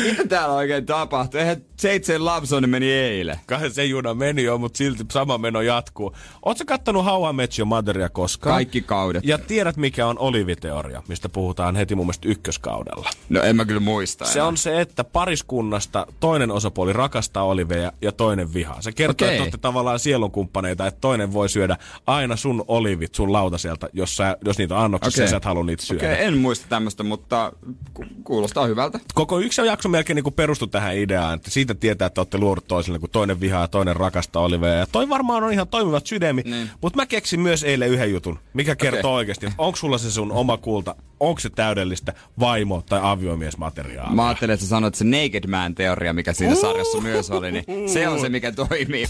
Mitä 0.02 0.24
täällä 0.28 0.54
oikein 0.54 0.86
tapahtui? 0.86 1.40
Eihän 1.40 1.56
Seitsemän 1.76 2.24
Lapsoni 2.24 2.66
meni 2.66 2.92
eilen. 2.92 3.40
Kai 3.46 3.70
se 3.70 3.84
juna 3.84 4.14
meni 4.14 4.42
jo, 4.42 4.58
mutta 4.58 4.76
silti 4.76 5.04
sama 5.12 5.38
meno 5.38 5.60
jatkuu. 5.60 6.16
Ootko 6.44 6.64
kattonut 6.66 7.04
How 7.04 7.30
I 7.30 7.32
Met 7.32 7.58
Your 7.58 7.66
Motheria 7.66 8.08
koskaan? 8.08 8.54
Kaikki 8.54 8.80
kaudet. 8.80 9.24
Ja 9.24 9.38
tiedät, 9.38 9.76
mikä 9.76 10.06
on 10.06 10.18
oliviteoria, 10.18 11.02
mistä 11.08 11.28
puhutaan 11.28 11.76
heti 11.76 11.94
mun 11.94 12.06
mielestä 12.06 12.28
ykköskaudella. 12.28 13.10
No 13.28 13.42
en 13.42 13.56
mä 13.56 13.64
kyllä 13.64 13.80
muista 13.80 14.24
Se 14.24 14.32
enää. 14.38 14.48
on 14.48 14.56
se, 14.56 14.80
että 14.80 15.04
pariskunnasta 15.04 16.06
toinen 16.20 16.50
osapuoli 16.50 16.92
rakastaa 16.92 17.44
Oliveja 17.44 17.92
ja 18.02 18.12
toinen 18.12 18.54
vihaa. 18.54 18.82
Se 18.82 18.92
kertoo, 18.92 19.26
Okei. 19.26 19.34
että 19.36 19.42
olette 19.42 19.58
tavallaan 19.58 19.98
sielunkumppaneita, 19.98 20.86
että 20.86 21.00
toinen 21.00 21.32
voi 21.32 21.48
syödä 21.48 21.76
aina 22.06 22.36
sun 22.36 22.64
olivit 22.68 23.14
sun 23.14 23.32
lautaselta, 23.32 23.88
jos, 23.92 24.16
sä, 24.16 24.36
jos 24.44 24.58
niitä 24.58 24.76
on 24.76 24.84
annoksessa 24.84 25.22
ja 25.22 25.28
sä 25.28 25.36
et 25.36 25.44
halua 25.44 25.64
niitä 25.64 25.82
syödä. 25.82 26.06
Okei, 26.12 26.24
en 26.24 26.38
muista 26.38 26.66
tämmöistä, 26.68 27.02
mutta 27.02 27.52
ku- 27.94 28.04
kuulostaa 28.24 28.66
hyvältä. 28.66 29.00
Koko 29.14 29.38
yksi 29.40 29.60
jakso 29.70 29.88
melkein 29.88 30.14
niin 30.14 30.32
perustui 30.34 30.68
tähän 30.68 30.96
ideaan, 30.96 31.34
että 31.34 31.50
siitä 31.50 31.74
tietää, 31.74 32.06
että 32.06 32.20
olette 32.20 32.38
luodut 32.38 32.66
toiselle, 32.68 32.98
kun 32.98 33.10
toinen 33.10 33.40
vihaa 33.40 33.60
ja 33.62 33.68
toinen 33.68 33.96
rakastaa 33.96 34.42
Oliveja. 34.42 34.74
Ja 34.74 34.86
toi 34.92 35.08
varmaan 35.08 35.44
on 35.44 35.52
ihan 35.52 35.68
toimivat 35.68 36.06
sydämi, 36.06 36.42
Niin. 36.42 36.70
mutta 36.82 36.96
mä 36.96 37.06
keksin 37.06 37.40
myös 37.40 37.64
eilen 37.64 37.88
yhden 37.88 38.10
jutun, 38.12 38.38
mikä 38.54 38.76
kertoo 38.76 39.14
oikeasti, 39.14 39.46
että 39.46 39.62
onko 39.62 39.76
sulla 39.76 39.98
se 39.98 40.10
sun 40.10 40.32
oma 40.32 40.56
kulta, 40.56 40.94
onko 41.20 41.40
se 41.40 41.50
täydellistä 41.50 42.14
vaimo- 42.40 42.82
tai 42.88 43.00
aviomiesmateriaalia. 43.02 44.14
Mä 44.16 44.26
ajattelin, 44.28 44.52
että 44.54 44.64
sä 44.66 44.70
sanoit, 44.70 44.94
että 44.94 44.98
se 44.98 45.04
Naked 45.04 45.46
Man-teoria, 45.48 46.12
mikä 46.12 46.32
siinä 46.32 46.54
sarjassa 46.54 47.00
myös 47.00 47.30
oli, 47.30 47.52
niin 47.52 47.64
se 47.92 48.08
on 48.08 48.20
se, 48.20 48.28
mikä 48.28 48.52
toimii. 48.52 49.06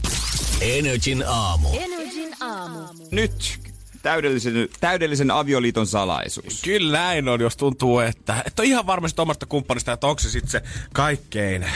Energin 0.61 1.25
aamu. 1.27 1.69
Energin 1.73 2.35
aamu. 2.41 2.79
Nyt 3.11 3.59
täydellisen, 4.03 4.69
täydellisen 4.81 5.31
avioliiton 5.31 5.87
salaisuus. 5.87 6.63
Kyllä 6.63 6.99
näin 6.99 7.29
on, 7.29 7.41
jos 7.41 7.57
tuntuu, 7.57 7.99
että, 7.99 8.43
että 8.47 8.63
on 8.63 8.67
ihan 8.67 8.87
varmasti 8.87 9.21
omasta 9.21 9.47
kumppanista, 9.47 9.93
että 9.93 10.07
onko 10.07 10.21
se 10.21 10.31
sitten 10.31 10.51
se 10.51 10.63
kaikkein 10.93 11.67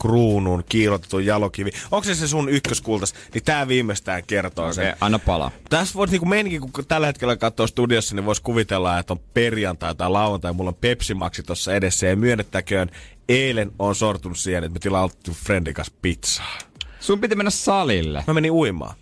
kruunun 0.00 0.64
kiilotettu 0.68 1.18
jalokivi. 1.18 1.70
Onko 1.90 2.04
se 2.04 2.14
se 2.14 2.28
sun 2.28 2.48
ykköskultas, 2.48 3.14
niin 3.34 3.44
tää 3.44 3.68
viimeistään 3.68 4.22
kertoo 4.26 4.64
Okei, 4.64 4.74
sen. 4.74 4.96
anna 5.00 5.18
palaa. 5.18 5.50
Tässä 5.70 5.94
voisi 5.94 6.12
niinku 6.12 6.26
meininkin, 6.26 6.72
kun 6.72 6.86
tällä 6.86 7.06
hetkellä 7.06 7.36
katsoo 7.36 7.66
studiossa, 7.66 8.14
niin 8.14 8.24
voisi 8.24 8.42
kuvitella, 8.42 8.98
että 8.98 9.12
on 9.12 9.20
perjantai 9.34 9.94
tai 9.94 10.10
lauantai, 10.10 10.52
mulla 10.52 10.68
on 10.70 10.74
Pepsi 10.80 11.14
Maxi 11.14 11.42
tuossa 11.42 11.74
edessä 11.74 12.06
ja 12.06 12.16
myönnettäköön, 12.16 12.90
eilen 13.28 13.72
on 13.78 13.94
sortunut 13.94 14.38
siihen, 14.38 14.64
että 14.64 14.72
me 14.74 14.78
tilattiin 14.80 15.36
Friendin 15.36 15.74
kanssa 15.74 15.94
pizzaa. 16.02 16.58
Sun 17.00 17.20
piti 17.20 17.36
mennä 17.36 17.50
salille. 17.50 18.24
Mä 18.26 18.34
menin 18.34 18.50
uimaan. 18.50 18.94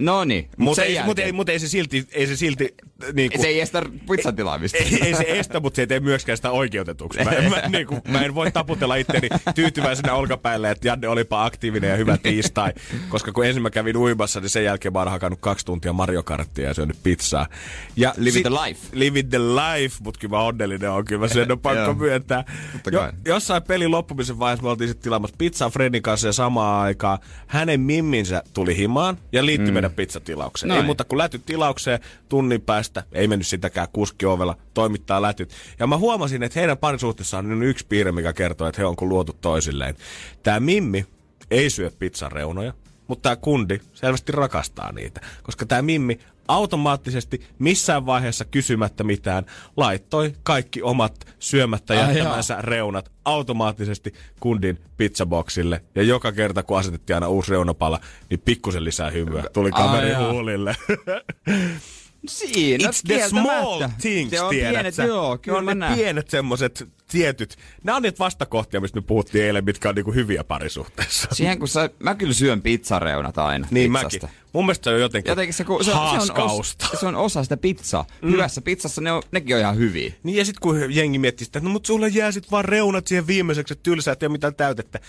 No 0.00 0.24
niin, 0.24 0.48
Mutta 0.56 0.84
ei, 0.84 1.02
mut 1.04 1.18
ei, 1.18 1.32
mut 1.32 1.48
ei, 1.48 1.58
se 1.58 1.68
silti, 1.68 2.08
ei 2.12 2.26
se 2.26 2.36
silti 2.36 2.74
niinku, 3.12 3.38
Se 3.40 3.46
ei 3.46 3.60
estä 3.60 3.82
pizzan 4.10 4.36
tilaamista. 4.36 4.78
ei, 4.78 4.98
ei 5.02 5.14
se 5.14 5.24
estä, 5.28 5.60
mutta 5.60 5.76
se 5.76 5.82
ei 5.82 5.86
tee 5.86 6.00
myöskään 6.00 6.36
sitä 6.36 6.50
oikeutetuksi. 6.50 7.24
Mä, 7.24 7.30
mä, 7.30 7.68
niin 7.72 7.86
kuin, 7.86 8.00
mä 8.08 8.20
en 8.20 8.34
voi 8.34 8.50
taputella 8.50 8.96
itteni 8.96 9.28
tyytyväisenä 9.54 10.14
olkapäälle, 10.14 10.70
että 10.70 10.88
Janne 10.88 11.08
olipa 11.08 11.44
aktiivinen 11.44 11.90
ja 11.90 11.96
hyvä 11.96 12.16
tiistai. 12.16 12.72
Koska 13.08 13.32
kun 13.32 13.46
ensin 13.46 13.62
mä 13.62 13.70
kävin 13.70 13.96
uimassa, 13.96 14.40
niin 14.40 14.50
sen 14.50 14.64
jälkeen 14.64 14.92
mä 14.92 14.98
oon 14.98 15.10
hakannut 15.10 15.40
kaksi 15.40 15.66
tuntia 15.66 15.92
Mario 15.92 16.22
Karttia 16.22 16.68
ja 16.68 16.74
syönyt 16.74 16.96
pizzaa. 17.02 17.46
Ja 17.96 18.14
Live 18.16 18.40
the 18.40 18.50
life. 18.50 18.80
Live 18.92 19.22
the 19.22 19.38
life, 19.38 19.96
mutta 20.00 20.20
kyllä 20.20 20.36
mä 20.36 20.42
onnellinen 20.42 20.90
on, 20.90 21.04
kyllä 21.04 21.20
mä 21.20 21.28
sen 21.28 21.52
on 21.52 21.60
pakko 21.60 21.94
myöntää. 21.94 22.44
Jo, 22.92 23.12
jossain 23.24 23.62
pelin 23.62 23.90
loppumisen 23.90 24.38
vaiheessa 24.38 24.62
me 24.62 24.70
oltiin 24.70 24.88
sitten 24.88 25.02
tilaamassa 25.02 25.36
pizzaa 25.38 25.70
Fredin 25.70 26.02
kanssa 26.02 26.28
ja 26.28 26.32
samaan 26.32 26.82
aikaan 26.82 27.18
hänen 27.46 27.80
mimminsä 27.80 28.42
tuli 28.54 28.76
himaan 28.76 29.18
ja 29.32 29.46
liittyi 29.46 29.70
mm. 29.70 29.83
Meidän 29.84 29.96
pizzatilaukseen. 29.96 30.70
Ei 30.70 30.76
Noin. 30.76 30.86
mutta 30.86 31.04
kun 31.04 31.18
lätyt 31.18 31.46
tilaukseen 31.46 31.98
tunnin 32.28 32.60
päästä, 32.60 33.04
ei 33.12 33.28
mennyt 33.28 33.46
sitäkään 33.46 33.88
kuski 33.92 34.26
ovella, 34.26 34.56
toimittaa 34.74 35.22
lätyt. 35.22 35.50
Ja 35.78 35.86
mä 35.86 35.96
huomasin, 35.96 36.42
että 36.42 36.60
heidän 36.60 36.78
parisuhteessaan 36.78 37.52
on 37.52 37.62
yksi 37.62 37.86
piirre, 37.88 38.12
mikä 38.12 38.32
kertoo, 38.32 38.68
että 38.68 38.80
he 38.80 38.86
on 38.86 38.96
kun 38.96 39.08
luotu 39.08 39.32
toisilleen. 39.40 39.96
Tämä 40.42 40.60
Mimmi 40.60 41.06
ei 41.50 41.70
syö 41.70 41.90
pizzan 41.98 42.32
reunoja, 42.32 42.72
mutta 43.08 43.22
tämä 43.22 43.36
kundi 43.36 43.80
selvästi 43.92 44.32
rakastaa 44.32 44.92
niitä. 44.92 45.20
Koska 45.42 45.66
tämä 45.66 45.82
Mimmi 45.82 46.20
automaattisesti 46.48 47.46
missään 47.58 48.06
vaiheessa 48.06 48.44
kysymättä 48.44 49.04
mitään 49.04 49.46
laittoi 49.76 50.32
kaikki 50.42 50.82
omat 50.82 51.34
syömättä 51.38 51.94
Ai 51.94 52.16
jättämänsä 52.16 52.56
reunat 52.60 53.12
automaattisesti 53.24 54.14
kundin 54.40 54.78
pizzaboksille. 54.96 55.84
Ja 55.94 56.02
joka 56.02 56.32
kerta 56.32 56.62
kun 56.62 56.78
asetettiin 56.78 57.14
aina 57.14 57.28
uusi 57.28 57.50
reunapala, 57.50 58.00
niin 58.30 58.40
pikkusen 58.44 58.84
lisää 58.84 59.10
hymyä 59.10 59.44
tuli 59.52 59.70
Ai 59.72 59.82
kaverin 59.82 60.18
huulille. 60.18 60.76
Siinä, 62.28 62.88
It's 62.88 63.00
the 63.06 63.28
small 63.28 63.88
things, 64.00 64.30
Se 64.30 64.40
on 64.40 64.50
tiedät 64.50 64.72
pienet, 64.72 64.94
sä? 64.94 65.04
joo, 65.04 65.32
Ne 65.32 65.38
kyllä 65.38 65.58
on 65.58 65.64
mä 65.64 65.74
ne 65.74 65.94
pienet 65.96 66.30
semmoset 66.30 66.88
tietyt. 67.08 67.56
Nämä 67.84 67.96
on 67.96 68.02
niitä 68.02 68.18
vastakohtia, 68.18 68.80
mistä 68.80 68.98
me 69.00 69.04
puhuttiin 69.06 69.44
eilen, 69.44 69.64
mitkä 69.64 69.88
on 69.88 69.94
niinku 69.94 70.12
hyviä 70.12 70.44
parisuhteessa. 70.44 71.28
Siihen 71.32 71.58
kun 71.58 71.68
sä, 71.68 71.90
mä 71.98 72.14
kyllä 72.14 72.32
syön 72.32 72.62
pizzareunat 72.62 73.38
aina 73.38 73.68
Niin 73.70 73.92
pizzasta. 73.92 74.26
mäkin. 74.26 74.38
Mun 74.52 74.66
mielestä 74.66 74.90
se 74.90 74.94
on 74.94 75.00
jotenkin, 75.00 75.30
Jotenkin 75.30 75.54
se, 75.54 75.64
kun, 75.64 75.84
se, 75.84 75.90
on, 75.90 75.96
se, 75.96 76.00
on 76.02 76.08
haaskausta. 76.08 76.86
osa, 76.86 76.96
se 77.00 77.06
on 77.06 77.16
osa 77.16 77.42
sitä 77.42 77.56
pizzaa. 77.56 78.06
Mm. 78.22 78.30
Hyvässä 78.32 78.60
pizzassa 78.60 79.00
ne 79.00 79.12
on, 79.12 79.22
nekin 79.32 79.56
on 79.56 79.60
ihan 79.60 79.76
hyviä. 79.76 80.12
Niin 80.22 80.38
ja 80.38 80.44
sitten 80.44 80.60
kun 80.60 80.94
jengi 80.94 81.18
miettii 81.18 81.44
sitä, 81.44 81.58
että 81.58 81.68
no 81.68 81.72
mut 81.72 81.86
sulle 81.86 82.08
jää 82.08 82.32
sit 82.32 82.50
vaan 82.50 82.64
reunat 82.64 83.06
siihen 83.06 83.26
viimeiseksi, 83.26 83.72
että 83.72 83.82
tylsää, 83.82 84.12
että 84.12 84.24
ei 84.24 84.28
ole 84.28 84.32
mitään 84.32 84.54
täytettä. 84.54 85.00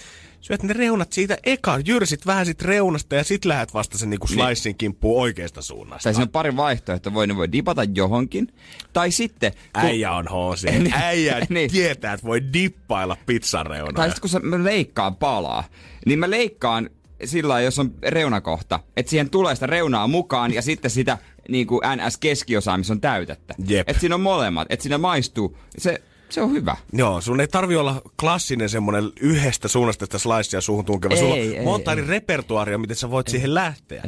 Syöt 0.46 0.64
ne 0.64 0.74
reunat 0.74 1.14
siitä 1.14 1.38
eka, 1.43 1.80
jyrsit 1.86 2.26
vähän 2.26 2.46
sit 2.46 2.62
reunasta 2.62 3.16
ja 3.16 3.24
sit 3.24 3.46
lähdet 3.46 3.74
vasta 3.74 3.98
sen 3.98 4.10
niinku 4.10 4.28
slicein 4.28 4.76
kimppuun 4.78 5.22
oikeasta 5.22 5.62
suunnasta. 5.62 6.04
Tai 6.04 6.14
siinä 6.14 6.24
on 6.24 6.30
pari 6.30 6.56
vaihtoehtoa. 6.58 7.14
Voi, 7.14 7.28
ne 7.28 7.36
voi 7.36 7.52
dipata 7.52 7.84
johonkin. 7.96 8.48
Tai 8.93 9.12
sitten... 9.12 9.52
kun- 9.52 9.60
Äijä 9.74 10.12
on 10.12 10.26
HC. 10.26 10.64
Niin. 10.72 10.93
Äijä 10.93 11.39
Niin. 11.50 11.72
tietää, 11.72 12.14
että 12.14 12.26
voi 12.28 12.41
dippailla 12.54 13.18
pizzan 13.26 13.66
reunaa. 13.66 13.93
Tai 13.93 14.08
sitten 14.10 14.22
kun 14.22 14.30
sä, 14.30 14.39
mä 14.39 14.64
leikkaan 14.64 15.16
palaa, 15.16 15.64
niin 16.06 16.20
mä 16.20 16.30
leikkaan 16.30 16.89
sillä 17.26 17.50
lailla, 17.50 17.66
jos 17.66 17.80
on 17.80 17.93
reunakohta, 18.08 18.80
että 18.98 19.10
siihen 19.10 19.30
tulee 19.30 19.56
sitä 19.56 19.68
reunaa 19.68 20.08
mukaan 20.08 20.54
ja 20.54 20.62
sitten 20.62 20.91
sitä 20.91 21.18
niin 21.50 21.68
kuin 21.68 21.82
NS-keskiosaa, 21.84 22.78
missä 22.78 22.93
on 22.93 23.02
täytettä. 23.02 23.56
Jep. 23.68 23.89
Että 23.89 24.00
siinä 24.00 24.16
on 24.16 24.22
molemmat, 24.22 24.68
että 24.70 24.84
siinä 24.84 24.98
maistuu. 24.98 25.58
Se, 25.78 26.02
se 26.36 26.41
on 26.41 26.51
hyvä. 26.51 26.77
Joo, 26.93 27.21
sun 27.21 27.41
ei 27.41 27.47
tarvi 27.47 27.75
olla 27.75 28.01
klassinen 28.19 28.69
semmonen 28.69 29.11
yhdestä 29.21 29.67
suunnasta 29.67 30.05
sitä 30.05 30.17
slicea 30.17 30.61
suuhun 30.61 30.86
tunkeva. 30.86 31.13
Ei, 31.13 31.19
Sulla 31.19 31.33
on 31.33 31.39
ei, 31.39 31.63
monta 31.63 31.91
ei. 31.91 31.97
eri 31.97 32.07
repertuaaria, 32.07 32.77
miten 32.77 32.95
sä 32.95 33.11
voit 33.11 33.27
siihen 33.27 33.53
lähteä. 33.53 34.03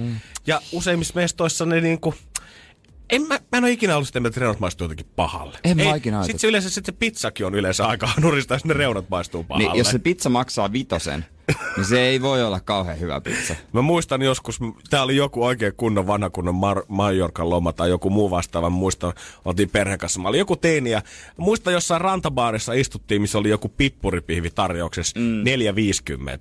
Ja 0.48 0.62
useimmissa 0.72 1.14
mestoissa 1.16 1.66
ne 1.66 1.82
niinku... 1.82 2.14
En 3.10 3.22
mä, 3.22 3.40
mä 3.52 3.58
en 3.58 3.64
ole 3.64 3.72
ikinä 3.72 3.96
ollut 3.96 4.08
sitä 4.08 4.20
mieltä, 4.20 4.30
että 4.30 4.40
reunat 4.42 4.60
maistuu 4.60 4.86
jotenkin 4.86 5.08
pahalle. 5.16 5.58
En 5.64 5.78
mä 5.78 5.84
Ei, 5.84 5.98
ikinä 5.98 6.24
Sitten 6.24 6.40
se 6.40 6.48
yleensä 6.48 6.70
sit 6.70 6.86
se 6.86 6.92
pizzakin 6.92 7.46
on 7.46 7.56
yleensä 7.56 7.88
aika 7.88 8.08
hanurista, 8.16 8.54
jos 8.54 8.66
ne 8.66 8.74
reunat 8.74 9.10
maistuu 9.10 9.44
pahalle. 9.44 9.68
Niin, 9.68 9.78
jos 9.78 9.90
se 9.90 10.00
pizza 10.00 10.30
maksaa 10.30 10.72
vitosen, 10.72 11.26
niin 11.78 11.86
se 11.86 12.02
ei 12.02 12.22
voi 12.22 12.44
olla 12.44 12.60
kauhean 12.60 13.00
hyvä 13.00 13.22
pizza. 13.22 13.56
Mä 13.74 13.82
muistan 13.82 14.22
joskus, 14.22 14.60
tää 14.90 15.04
oli 15.04 15.16
joku 15.16 15.46
oikein 15.46 15.74
kunnon 15.78 16.08
vanha 16.08 16.30
kunnon 16.30 16.56
Mar- 16.56 16.86
Mallorcan 16.88 17.50
loma 17.50 17.74
tai 17.74 17.90
joku 17.90 18.10
muu 18.10 18.32
vastaava. 18.32 18.70
Mä 18.70 18.76
muistan, 18.76 19.14
oltiin 19.46 19.70
perheen 19.70 20.00
kanssa. 20.00 20.20
Mä 20.20 20.28
olin 20.28 20.40
joku 20.40 20.56
teini 20.56 20.90
ja 20.90 21.02
muistan 21.38 21.74
jossain 21.74 22.02
rantabaarissa 22.02 22.74
istuttiin, 22.74 23.22
missä 23.22 23.38
oli 23.38 23.50
joku 23.50 23.70
pippuripihvi 23.70 24.50
tarjouksessa 24.50 25.20
mm. 25.20 25.44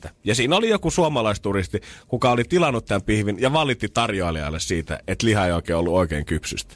4,50. 0.04 0.10
Ja 0.24 0.34
siinä 0.34 0.56
oli 0.56 0.68
joku 0.68 0.90
suomalaisturisti, 0.90 1.80
kuka 2.08 2.30
oli 2.30 2.44
tilannut 2.44 2.86
tämän 2.86 3.02
pihvin 3.02 3.36
ja 3.40 3.52
valitti 3.52 3.88
tarjoilijalle 3.88 4.60
siitä, 4.60 5.00
että 5.06 5.26
liha 5.26 5.46
ei 5.46 5.52
oikein 5.52 5.76
ollut 5.76 5.94
oikein 5.94 6.24
kypsystä. 6.24 6.74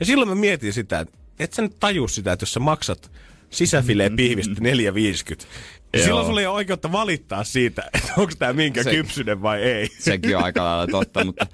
Ja 0.00 0.06
silloin 0.06 0.28
mä 0.28 0.34
mietin 0.34 0.72
sitä, 0.72 1.00
että 1.00 1.18
et 1.38 1.52
sä 1.52 1.62
nyt 1.62 1.76
taju 1.80 2.08
sitä, 2.08 2.32
että 2.32 2.42
jos 2.42 2.52
sä 2.52 2.60
maksat 2.60 3.10
sisäfileen 3.50 4.16
pihvistä 4.16 4.54
4,50, 4.54 5.46
niin 5.92 6.04
silloin 6.04 6.26
sulla 6.26 6.40
ei 6.40 6.46
ole 6.46 6.54
oikeutta 6.56 6.92
valittaa 6.92 7.44
siitä, 7.44 7.82
että 7.94 8.12
onko 8.16 8.32
tämä 8.38 8.52
minkä 8.52 8.82
Se- 8.82 8.90
kypsynen 8.90 9.42
vai 9.42 9.62
ei. 9.62 9.88
Sekin 9.98 10.36
on 10.36 10.44
aika 10.44 10.64
lailla 10.64 10.86
totta, 10.86 11.24
mutta 11.24 11.46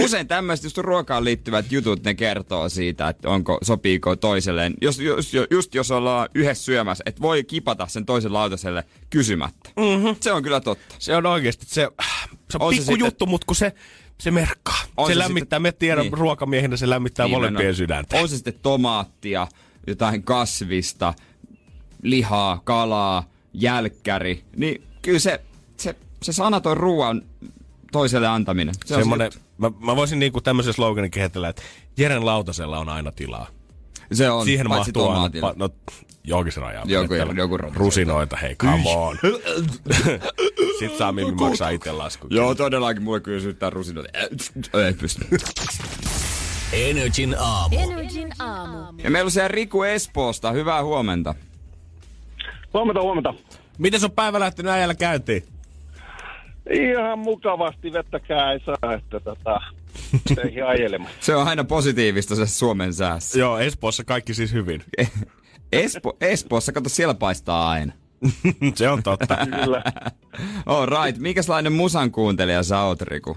usein 0.00 0.28
tämmöiset 0.28 0.64
just 0.64 0.78
ruokaan 0.78 1.24
liittyvät 1.24 1.72
jutut, 1.72 2.04
ne 2.04 2.14
kertoo 2.14 2.68
siitä, 2.68 3.08
että 3.08 3.28
onko, 3.28 3.58
sopiiko 3.62 4.16
toiselleen. 4.16 4.74
Jos, 4.80 4.98
jos, 5.00 5.32
just 5.50 5.74
jos 5.74 5.90
ollaan 5.90 6.28
yhdessä 6.34 6.64
syömässä, 6.64 7.02
että 7.06 7.22
voi 7.22 7.44
kipata 7.44 7.86
sen 7.86 8.06
toisen 8.06 8.32
lautaselle 8.32 8.84
kysymättä. 9.10 9.70
Mm-hmm. 9.76 10.16
Se 10.20 10.32
on 10.32 10.42
kyllä 10.42 10.60
totta. 10.60 10.94
Se 10.98 11.16
on 11.16 11.26
oikeasti, 11.26 11.66
se, 11.68 11.74
se 11.74 11.86
on, 11.86 11.90
On 12.62 12.72
se 12.74 12.78
pikku 12.78 12.92
sitten- 12.92 13.06
juttu, 13.06 13.26
mutta 13.26 13.44
kun 13.46 13.56
se, 13.56 13.72
se 14.18 14.30
merkkaa. 14.30 14.80
On 14.96 15.06
se, 15.06 15.12
se 15.12 15.18
lämmittää, 15.18 15.44
sitten- 15.58 15.62
me 15.62 15.72
tiedän 15.72 16.02
niin. 16.04 16.12
ruokamiehenä, 16.12 16.76
se 16.76 16.90
lämmittää 16.90 17.26
Niin, 17.26 17.36
molempien 17.36 17.68
no, 17.68 17.74
sydäntä. 17.74 18.16
On 18.20 18.28
se 18.28 18.36
sitten 18.36 18.54
tomaattia, 18.62 19.46
jotain 19.86 20.22
kasvista, 20.22 21.14
lihaa, 22.02 22.60
kalaa, 22.64 23.29
jälkkäri. 23.52 24.44
Niin 24.56 24.82
kyllä 25.02 25.18
se, 25.18 25.40
se, 25.76 25.96
se 26.22 26.32
sanaton 26.32 26.76
ruoan 26.76 27.22
toiselle 27.92 28.26
antaminen. 28.26 28.74
Se 28.86 28.94
on 28.94 29.00
Semmoinen, 29.00 29.32
se, 29.32 29.38
mä, 29.58 29.70
mä 29.80 29.96
voisin 29.96 30.18
niinku 30.18 30.40
tämmöisen 30.40 30.72
sloganin 30.74 31.10
kehitellä, 31.10 31.48
että 31.48 31.62
Jeren 31.96 32.26
lautasella 32.26 32.78
on 32.78 32.88
aina 32.88 33.12
tilaa. 33.12 33.46
se 34.12 34.30
on, 34.30 34.44
Siihen 34.44 34.68
paitsi 34.68 34.88
mahtuu 34.90 35.02
aina, 35.02 35.14
tomaatilla. 35.14 35.48
pa, 35.48 35.54
no 35.58 35.68
johonkin 36.24 36.52
se 36.52 36.60
rajaa. 36.60 36.84
Joku- 36.86 37.14
joku 37.36 37.56
Rusinoita, 37.58 38.36
hei, 38.36 38.56
come 38.56 38.82
on. 38.96 39.18
Sitten 40.78 40.98
saa 40.98 41.12
Mimmi 41.12 41.32
maksaa 41.32 41.70
itse 41.70 41.92
lasku. 41.92 42.26
Joo, 42.30 42.54
todellakin 42.54 43.02
mulle 43.02 43.20
kyllä 43.20 43.40
syyttää 43.40 43.70
rusinoita. 43.70 44.18
Ei 44.86 44.92
pysty. 44.94 45.24
Energin 46.72 47.36
aamu. 47.38 47.76
Energin 47.78 48.28
aamu. 48.38 48.78
Ja 49.04 49.10
meillä 49.10 49.26
on 49.26 49.30
siellä 49.30 49.48
Riku 49.48 49.82
Espoosta. 49.82 50.52
Hyvää 50.52 50.82
huomenta. 50.84 51.34
Huomenta, 52.74 53.02
huomenta. 53.02 53.34
Miten 53.78 54.00
sun 54.00 54.10
päivä 54.10 54.40
lähtenyt 54.40 54.72
äijällä 54.72 54.94
käyntiin? 54.94 55.42
Ihan 56.70 57.18
mukavasti 57.18 57.92
vettä 57.92 58.20
käysää, 58.20 58.94
että 58.98 59.20
tota. 59.20 59.60
Se 61.20 61.36
on 61.36 61.48
aina 61.48 61.64
positiivista 61.64 62.34
se 62.34 62.46
Suomen 62.46 62.94
säässä. 62.94 63.38
Joo, 63.38 63.58
Espoossa 63.58 64.04
kaikki 64.04 64.34
siis 64.34 64.52
hyvin. 64.52 64.82
Espo, 65.72 66.16
Espoossa, 66.20 66.72
kato, 66.72 66.88
siellä 66.88 67.14
paistaa 67.14 67.70
aina. 67.70 67.92
se 68.74 68.88
on 68.88 69.02
totta. 69.02 69.36
Kyllä. 69.36 69.82
All 70.66 70.86
right. 70.86 71.20
Mikäslainen 71.20 71.72
musan 71.72 72.10
kuuntelija 72.10 72.62
sä 72.62 72.80
oot, 72.80 73.02
Riku? 73.02 73.36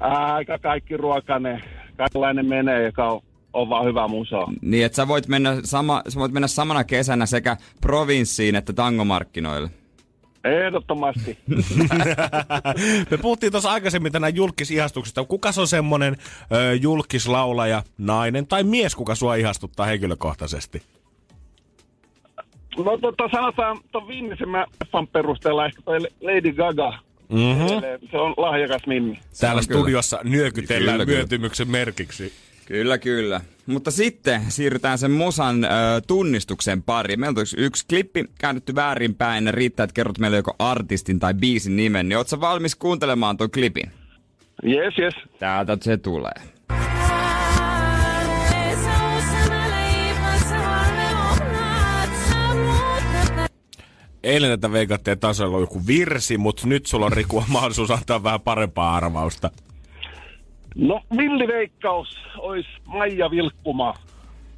Aika 0.00 0.58
kaikki 0.58 0.96
ruokainen, 0.96 1.62
kaikenlainen 1.96 2.46
menee, 2.46 2.84
joka 2.84 3.08
on, 3.08 3.20
on 3.52 3.68
vaan 3.68 3.86
hyvä 3.86 4.08
musa. 4.08 4.36
Niin, 4.62 4.84
että 4.84 4.96
sä 4.96 5.08
voit, 5.08 5.28
mennä 5.28 5.56
sama, 5.64 6.02
sä 6.08 6.20
voit 6.20 6.32
mennä 6.32 6.48
samana 6.48 6.84
kesänä 6.84 7.26
sekä 7.26 7.56
provinssiin 7.80 8.54
että 8.54 8.72
tangomarkkinoille. 8.72 9.70
Ehdottomasti. 10.44 11.38
Me 13.10 13.16
puhuttiin 13.22 13.52
tuossa 13.52 13.70
aikaisemmin 13.70 14.12
tänään 14.12 14.36
julkisihastuksesta. 14.36 15.24
Kuka 15.24 15.52
se 15.52 15.60
on 15.60 15.66
semmonen 15.68 16.16
ö, 16.52 16.74
julkislaulaja, 16.74 17.82
nainen 17.98 18.46
tai 18.46 18.64
mies, 18.64 18.94
kuka 18.94 19.14
sua 19.14 19.34
ihastuttaa 19.34 19.86
henkilökohtaisesti? 19.86 20.82
No 22.78 22.98
tota, 22.98 23.28
sanotaan 23.32 23.78
tuon 23.92 24.08
viimeisimmän 24.08 24.66
fan 24.92 25.06
perusteella 25.06 25.66
ehkä 25.66 25.82
toi 25.82 26.00
Lady 26.00 26.52
Gaga. 26.52 26.98
Mm-hmm. 27.28 28.08
Se 28.10 28.16
on 28.16 28.34
lahjakas 28.36 28.82
mimmi. 28.86 29.18
Täällä 29.40 29.62
studiossa 29.62 30.20
nyökytellään 30.24 30.94
Kyllä, 30.94 31.06
kyllä. 31.06 31.16
myöntymyksen 31.16 31.70
merkiksi. 31.70 32.32
Kyllä, 32.70 32.98
kyllä. 32.98 33.40
Mutta 33.66 33.90
sitten 33.90 34.42
siirrytään 34.48 34.98
sen 34.98 35.10
musan 35.10 35.64
ö, 35.64 35.68
tunnistuksen 36.06 36.82
pariin. 36.82 37.20
Meillä 37.20 37.38
on 37.38 37.42
yksi, 37.42 37.56
yksi 37.60 37.84
klippi 37.88 38.24
käännetty 38.38 38.74
väärinpäin. 38.74 39.54
Riittää, 39.54 39.84
että 39.84 39.94
kerrot 39.94 40.18
meille 40.18 40.36
joko 40.36 40.54
artistin 40.58 41.18
tai 41.18 41.34
biisin 41.34 41.76
nimen. 41.76 42.08
Niin 42.08 42.16
ootko 42.16 42.40
valmis 42.40 42.74
kuuntelemaan 42.74 43.36
tuon 43.36 43.50
klipin? 43.50 43.90
Yes, 44.64 44.98
yes. 44.98 45.14
Täältä 45.38 45.78
se 45.80 45.96
tulee. 45.96 46.32
Eilen 54.22 54.48
näitä 54.48 54.72
veikattiin, 54.72 55.12
että 55.12 55.28
tasolla 55.28 55.56
on 55.56 55.62
joku 55.62 55.86
virsi, 55.86 56.38
mutta 56.38 56.66
nyt 56.66 56.86
sulla 56.86 57.06
on 57.06 57.12
Riku 57.12 57.44
mahdollisuus 57.48 57.90
antaa 57.90 58.22
vähän 58.22 58.40
parempaa 58.40 58.96
arvausta. 58.96 59.50
No, 60.74 61.00
villiveikkaus 61.16 62.16
olisi 62.38 62.68
Maija 62.86 63.30
Vilkkuma. 63.30 63.94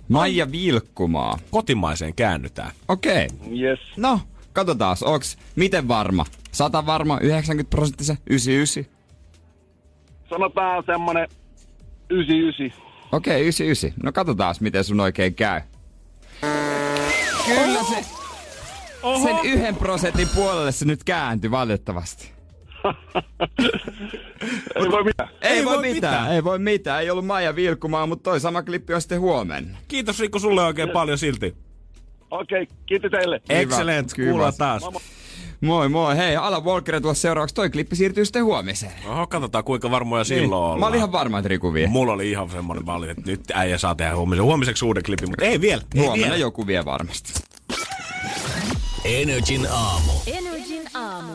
Maija 0.08 0.52
Vilkkumaa. 0.52 1.38
Kotimaiseen 1.50 2.14
käännytään. 2.14 2.70
Okei. 2.88 3.26
Okay. 3.26 3.58
Yes. 3.58 3.80
No, 3.96 4.20
katsotaan. 4.52 4.96
Onks 5.04 5.38
miten 5.56 5.88
varma? 5.88 6.24
100 6.52 6.86
varma, 6.86 7.18
90 7.20 7.70
prosenttisen, 7.70 8.18
99? 8.26 8.84
Sanotaan 10.28 10.84
semmonen 10.86 11.28
99. 12.10 12.82
Okei, 13.12 13.34
okay, 13.34 13.42
99. 13.42 13.92
No 14.02 14.12
katsotaan, 14.12 14.54
miten 14.60 14.84
sun 14.84 15.00
oikein 15.00 15.34
käy. 15.34 15.60
Kyllä 17.46 17.82
se... 17.82 18.04
Oho. 19.02 19.22
Sen 19.22 19.36
yhden 19.44 19.76
prosentin 19.76 20.28
puolelle 20.34 20.72
se 20.72 20.84
nyt 20.84 21.04
kääntyi 21.04 21.50
valitettavasti. 21.50 22.32
Ei 24.76 24.90
voi 24.90 25.04
mitään. 25.04 25.28
Ei, 25.42 25.50
ei 25.50 25.64
voi, 25.64 25.76
mitään. 25.82 25.94
mitään, 25.94 26.32
ei 26.32 26.44
voi 26.44 26.58
mitään. 26.58 27.02
Ei 27.02 27.10
ollut 27.10 27.26
Maija 27.26 27.56
Vilkkumaa, 27.56 28.06
mutta 28.06 28.30
toi 28.30 28.40
sama 28.40 28.62
klippi 28.62 28.94
on 28.94 29.00
sitten 29.00 29.20
huomenna. 29.20 29.78
Kiitos 29.88 30.20
Riku 30.20 30.38
sulle 30.38 30.62
oikein 30.62 30.90
paljon 30.90 31.18
silti. 31.18 31.54
Okei, 32.30 32.62
okay, 32.62 32.76
kiitos 32.86 33.10
teille. 33.10 33.40
Excellent, 33.48 34.18
Hyvä. 34.18 34.30
kuullaan 34.30 34.52
taas. 34.58 34.82
Moi 35.60 35.88
moi, 35.88 36.16
hei, 36.16 36.36
Alan 36.36 36.64
Walker 36.64 37.00
tuossa 37.00 37.22
seuraavaksi. 37.22 37.54
Toi 37.54 37.70
klippi 37.70 37.96
siirtyy 37.96 38.24
sitten 38.24 38.44
huomiseen. 38.44 38.92
Oho, 39.06 39.26
katsotaan 39.26 39.64
kuinka 39.64 39.90
varmoja 39.90 40.24
silloin 40.24 40.52
ollaan. 40.52 40.72
Niin. 40.74 40.80
Mä 40.80 40.86
olin 40.86 40.96
ihan 40.96 41.12
varma, 41.12 41.38
että 41.38 41.48
Riku 41.48 41.74
vie. 41.74 41.86
Mulla 41.86 42.12
oli 42.12 42.30
ihan 42.30 42.50
semmoinen 42.50 42.86
valli, 42.86 43.10
että 43.10 43.22
nyt 43.26 43.40
äijä 43.54 43.78
saa 43.78 43.94
tehdä 43.94 44.16
huomisen. 44.16 44.44
Huomiseksi 44.44 44.84
uuden 44.84 45.02
klipin, 45.02 45.28
mutta 45.30 45.44
ei 45.44 45.60
vielä. 45.60 45.82
Ei 45.94 46.00
Huomenna 46.00 46.26
vielä. 46.26 46.36
joku 46.36 46.66
vie 46.66 46.84
varmasti. 46.84 47.32
Energin 49.04 49.66
aamu. 49.70 50.12
Aamu. 50.34 50.51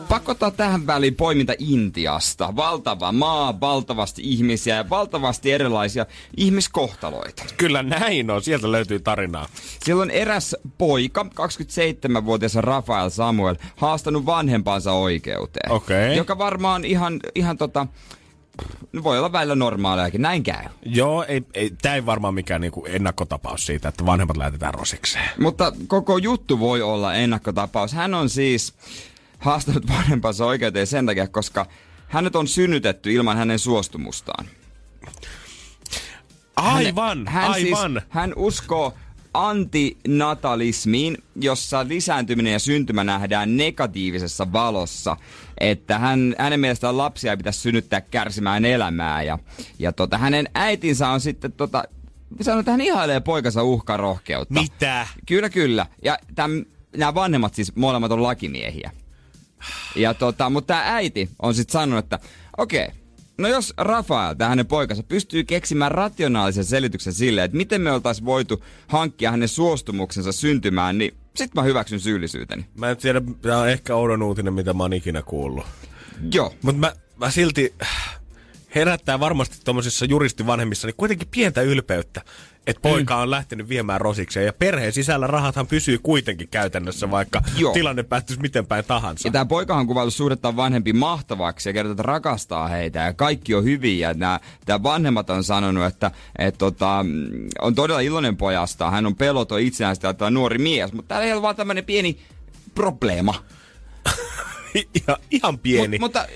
Pakko 0.08 0.32
ottaa 0.32 0.50
tähän 0.50 0.86
väliin 0.86 1.14
poiminta 1.14 1.52
Intiasta. 1.58 2.56
Valtava 2.56 3.12
maa, 3.12 3.60
valtavasti 3.60 4.22
ihmisiä 4.24 4.76
ja 4.76 4.90
valtavasti 4.90 5.52
erilaisia 5.52 6.06
ihmiskohtaloita. 6.36 7.44
Kyllä 7.56 7.82
näin 7.82 8.30
on, 8.30 8.42
sieltä 8.42 8.72
löytyy 8.72 9.00
tarinaa. 9.00 9.48
Siellä 9.84 10.02
on 10.02 10.10
eräs 10.10 10.56
poika, 10.78 11.22
27-vuotias 11.22 12.54
Rafael 12.54 13.10
Samuel, 13.10 13.56
haastanut 13.76 14.26
vanhempansa 14.26 14.92
oikeuteen. 14.92 15.72
Okei. 15.72 16.16
Joka 16.16 16.38
varmaan 16.38 16.84
ihan, 16.84 17.20
ihan 17.34 17.58
tota, 17.58 17.86
voi 19.02 19.18
olla 19.18 19.32
välillä 19.32 19.54
normaaliakin, 19.54 20.22
näin 20.22 20.42
käy. 20.42 20.64
Joo, 20.84 21.24
ei, 21.28 21.42
ei, 21.54 21.70
tää 21.82 21.94
ei 21.94 22.06
varmaan 22.06 22.34
mikään 22.34 22.60
niinku 22.60 22.86
ennakkotapaus 22.88 23.66
siitä, 23.66 23.88
että 23.88 24.06
vanhemmat 24.06 24.36
lähetetään 24.36 24.74
rosikseen. 24.74 25.30
Mutta 25.38 25.72
koko 25.86 26.18
juttu 26.18 26.60
voi 26.60 26.82
olla 26.82 27.14
ennakkotapaus. 27.14 27.92
Hän 27.92 28.14
on 28.14 28.30
siis 28.30 28.74
haastanut 29.38 29.88
vanhempansa 29.88 30.46
oikeuteen 30.46 30.86
sen 30.86 31.06
takia, 31.06 31.28
koska 31.28 31.66
hänet 32.08 32.36
on 32.36 32.48
synnytetty 32.48 33.12
ilman 33.12 33.36
hänen 33.36 33.58
suostumustaan. 33.58 34.46
Aivan, 36.56 37.26
hän 37.26 37.50
aivan. 37.50 37.92
Siis, 37.92 38.04
hän 38.08 38.32
uskoo 38.36 38.94
antinatalismiin, 39.34 41.18
jossa 41.36 41.88
lisääntyminen 41.88 42.52
ja 42.52 42.58
syntymä 42.58 43.04
nähdään 43.04 43.56
negatiivisessa 43.56 44.52
valossa. 44.52 45.16
Että 45.60 45.98
hän, 45.98 46.34
hänen 46.38 46.60
mielestään 46.60 46.98
lapsia 46.98 47.32
ei 47.32 47.36
pitäisi 47.36 47.60
synnyttää 47.60 48.00
kärsimään 48.00 48.64
elämää. 48.64 49.22
Ja, 49.22 49.38
ja 49.78 49.92
tota, 49.92 50.18
hänen 50.18 50.48
äitinsä 50.54 51.08
on 51.08 51.20
sitten 51.20 51.52
tota, 51.52 51.84
sanonut, 52.40 52.60
että 52.62 52.70
hän 52.70 52.80
ihailee 52.80 53.20
poikansa 53.20 53.62
uhkarohkeutta. 53.62 54.60
Mitä? 54.60 55.06
Kyllä, 55.26 55.50
kyllä. 55.50 55.86
Ja 56.04 56.18
täm, 56.34 56.64
nämä 56.96 57.14
vanhemmat 57.14 57.54
siis 57.54 57.76
molemmat 57.76 58.12
on 58.12 58.22
lakimiehiä. 58.22 58.90
Ja 59.96 60.14
tota, 60.14 60.50
mutta 60.50 60.74
tämä 60.74 60.94
äiti 60.94 61.30
on 61.42 61.54
sitten 61.54 61.72
sanonut, 61.72 62.04
että 62.04 62.18
okei, 62.58 62.84
okay, 62.84 62.96
No 63.38 63.48
jos 63.48 63.74
Rafael, 63.76 64.34
tämä 64.34 64.48
hänen 64.48 64.66
poikansa, 64.66 65.02
pystyy 65.02 65.44
keksimään 65.44 65.90
rationaalisen 65.90 66.64
selityksen 66.64 67.12
sille, 67.12 67.44
että 67.44 67.56
miten 67.56 67.80
me 67.80 67.92
oltaisiin 67.92 68.24
voitu 68.24 68.64
hankkia 68.88 69.30
hänen 69.30 69.48
suostumuksensa 69.48 70.32
syntymään, 70.32 70.98
niin 70.98 71.14
sit 71.36 71.54
mä 71.54 71.62
hyväksyn 71.62 72.00
syyllisyyteni. 72.00 72.66
Mä 72.78 72.90
en 72.90 72.96
tiedä, 72.96 73.22
tämä 73.42 73.58
on 73.58 73.68
ehkä 73.68 73.94
oudon 73.94 74.22
uutinen, 74.22 74.52
mitä 74.52 74.74
mä 74.74 74.82
oon 74.82 74.92
ikinä 74.92 75.22
kuullut. 75.22 75.66
Joo. 76.32 76.54
Mutta 76.62 76.80
mä, 76.80 76.92
mä 77.16 77.30
silti 77.30 77.74
herättää 78.74 79.20
varmasti 79.20 79.56
tuommoisissa 79.64 80.04
juristivanhemmissa 80.04 80.88
niin 80.88 80.96
kuitenkin 80.96 81.28
pientä 81.30 81.62
ylpeyttä, 81.62 82.22
että 82.68 82.80
poika 82.80 83.16
on 83.16 83.30
lähtenyt 83.30 83.68
viemään 83.68 84.00
rosikseen. 84.00 84.46
Ja 84.46 84.52
perheen 84.52 84.92
sisällä 84.92 85.26
rahathan 85.26 85.66
pysyy 85.66 85.98
kuitenkin 85.98 86.48
käytännössä, 86.48 87.10
vaikka 87.10 87.42
Joo. 87.56 87.72
tilanne 87.72 88.02
päättyisi 88.02 88.42
miten 88.42 88.66
päin 88.66 88.84
tahansa. 88.84 89.28
Ja 89.28 89.32
tämä 89.32 89.46
poikahan 89.46 89.80
on 89.80 89.86
kuvaillut 89.86 90.14
suhdettaan 90.14 90.56
vanhempi 90.56 90.92
mahtavaksi 90.92 91.68
ja 91.68 91.72
kertoo, 91.72 91.92
että 91.92 92.02
rakastaa 92.02 92.68
heitä 92.68 92.98
ja 92.98 93.14
kaikki 93.14 93.54
on 93.54 93.64
hyvin. 93.64 93.98
Ja 93.98 94.14
nämä, 94.14 94.40
tämä 94.66 94.82
vanhemmat 94.82 95.30
on 95.30 95.44
sanonut, 95.44 95.84
että 95.84 96.10
et, 96.38 96.58
tota, 96.58 97.04
on 97.60 97.74
todella 97.74 98.00
iloinen 98.00 98.36
pojasta. 98.36 98.90
Hän 98.90 99.06
on 99.06 99.16
peloton 99.16 99.60
itseään 99.60 99.94
sitä, 99.94 100.08
että 100.08 100.26
on 100.26 100.34
nuori 100.34 100.58
mies. 100.58 100.92
Mutta 100.92 101.14
täällä 101.14 101.36
on 101.36 101.42
vaan 101.42 101.56
tämmöinen 101.56 101.84
pieni 101.84 102.18
probleema. 102.74 103.34
ihan, 104.74 105.16
ihan 105.30 105.58
pieni. 105.58 105.98
Mut, 105.98 106.00
mutta 106.00 106.26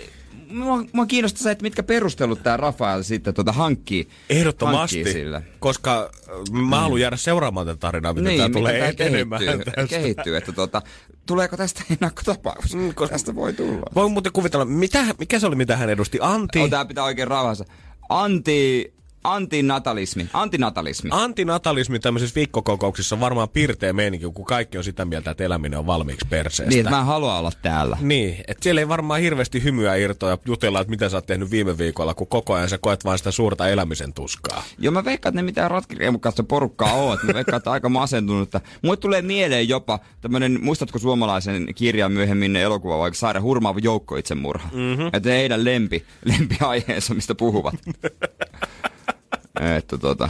mua, 0.53 0.85
mua 0.93 1.07
kiinnostaa 1.07 1.43
se, 1.43 1.51
että 1.51 1.63
mitkä 1.63 1.83
perustelut 1.83 2.43
tämä 2.43 2.57
Rafael 2.57 3.03
sitten 3.03 3.35
tota 3.35 3.53
hankkii, 3.53 4.09
Ehdottomasti, 4.31 4.97
hankkii 4.97 5.13
sille. 5.13 5.43
koska 5.59 6.11
äh, 6.29 6.61
mä 6.69 6.81
haluan 6.81 7.01
jäädä 7.01 7.17
seuraamaan 7.17 7.67
tätä 7.67 7.79
tarinaa, 7.79 8.13
miten 8.15 8.37
tämä 8.37 8.49
tulee 8.49 8.79
tää 8.79 8.89
etenemään. 8.89 9.41
kehittyy, 9.45 9.73
tästä. 9.73 9.87
kehittyy, 9.97 10.37
että 10.37 10.53
tota, 10.53 10.83
tuleeko 11.27 11.57
tästä 11.57 11.83
ennakkotapaus? 11.91 12.75
Mm, 12.75 12.95
koska- 12.95 13.13
Tästä 13.13 13.35
voi 13.35 13.53
tulla. 13.53 13.83
Voi 13.95 14.09
muuten 14.09 14.33
kuvitella, 14.33 14.65
mitä, 14.65 15.05
mikä 15.19 15.39
se 15.39 15.47
oli, 15.47 15.57
mitä 15.57 15.77
hän 15.77 15.91
edusti? 15.91 16.19
Anti... 16.21 16.61
Oh, 16.61 16.71
tää 16.71 16.85
pitää 16.85 17.05
oikein 17.05 17.29
rauhassa. 17.29 17.65
Anti, 18.09 18.93
antinatalismi. 19.25 20.29
Antinatalismi. 20.33 21.11
Antinatalismi 21.13 21.99
tämmöisissä 21.99 22.35
viikkokokouksissa 22.35 23.17
on 23.17 23.21
varmaan 23.21 23.49
pirteä 23.49 23.93
meininki, 23.93 24.27
kun 24.35 24.45
kaikki 24.45 24.79
on 24.79 24.85
sitä 24.85 25.05
mieltä, 25.05 25.31
että 25.31 25.45
eläminen 25.45 25.79
on 25.79 25.87
valmiiksi 25.87 26.27
perseestä. 26.31 26.71
niin, 26.71 26.81
että 26.81 26.91
mä 26.91 26.99
en 26.99 27.07
halua 27.07 27.39
olla 27.39 27.53
täällä. 27.63 27.99
Niin, 28.01 28.37
että 28.49 28.63
siellä 28.63 28.81
ei 28.81 28.89
varmaan 28.89 29.21
hirveästi 29.21 29.63
hymyä 29.65 29.97
irtoa 29.97 30.31
ja 30.31 30.39
jutella, 30.47 30.81
että 30.81 30.91
mitä 30.91 31.09
sä 31.09 31.17
oot 31.17 31.27
tehnyt 31.27 31.51
viime 31.51 31.79
viikolla, 31.79 32.15
kun 32.15 32.27
koko 32.27 32.55
ajan 32.55 32.69
sä 32.69 32.79
koet 32.79 33.05
vain 33.05 33.19
sitä 33.19 33.31
suurta 33.31 33.69
elämisen 33.69 34.13
tuskaa. 34.13 34.63
Joo, 34.79 34.93
mä 34.93 35.05
veikkaan, 35.05 35.31
että 35.31 35.43
ne 35.43 35.47
mitään 35.47 35.71
ratkiriemukkaista 35.71 36.43
porukkaa 36.43 36.93
on. 36.93 37.19
Mä 37.23 37.35
veikkaan, 37.35 37.57
että 37.57 37.71
aika 37.71 37.89
masentunut. 37.89 38.43
Että 38.43 38.61
mulle 38.83 38.97
tulee 38.97 39.23
mieleen 39.23 39.69
jopa 39.69 39.99
tämmönen, 40.21 40.59
muistatko 40.63 40.99
suomalaisen 40.99 41.67
kirjan 41.75 42.13
myöhemmin 42.13 42.57
elokuva, 42.57 42.99
vaikka 42.99 43.19
Saira 43.19 43.41
Hurmaava 43.41 43.79
joukko 43.83 44.17
itsemurha? 44.17 44.69
Mm-hmm. 44.73 45.11
Että 45.13 45.29
heidän 45.29 45.65
lempi, 45.65 46.05
lempiaiheensa, 46.25 47.15
mistä 47.15 47.35
puhuvat. 47.35 47.75
että 49.61 49.99
tota... 49.99 50.29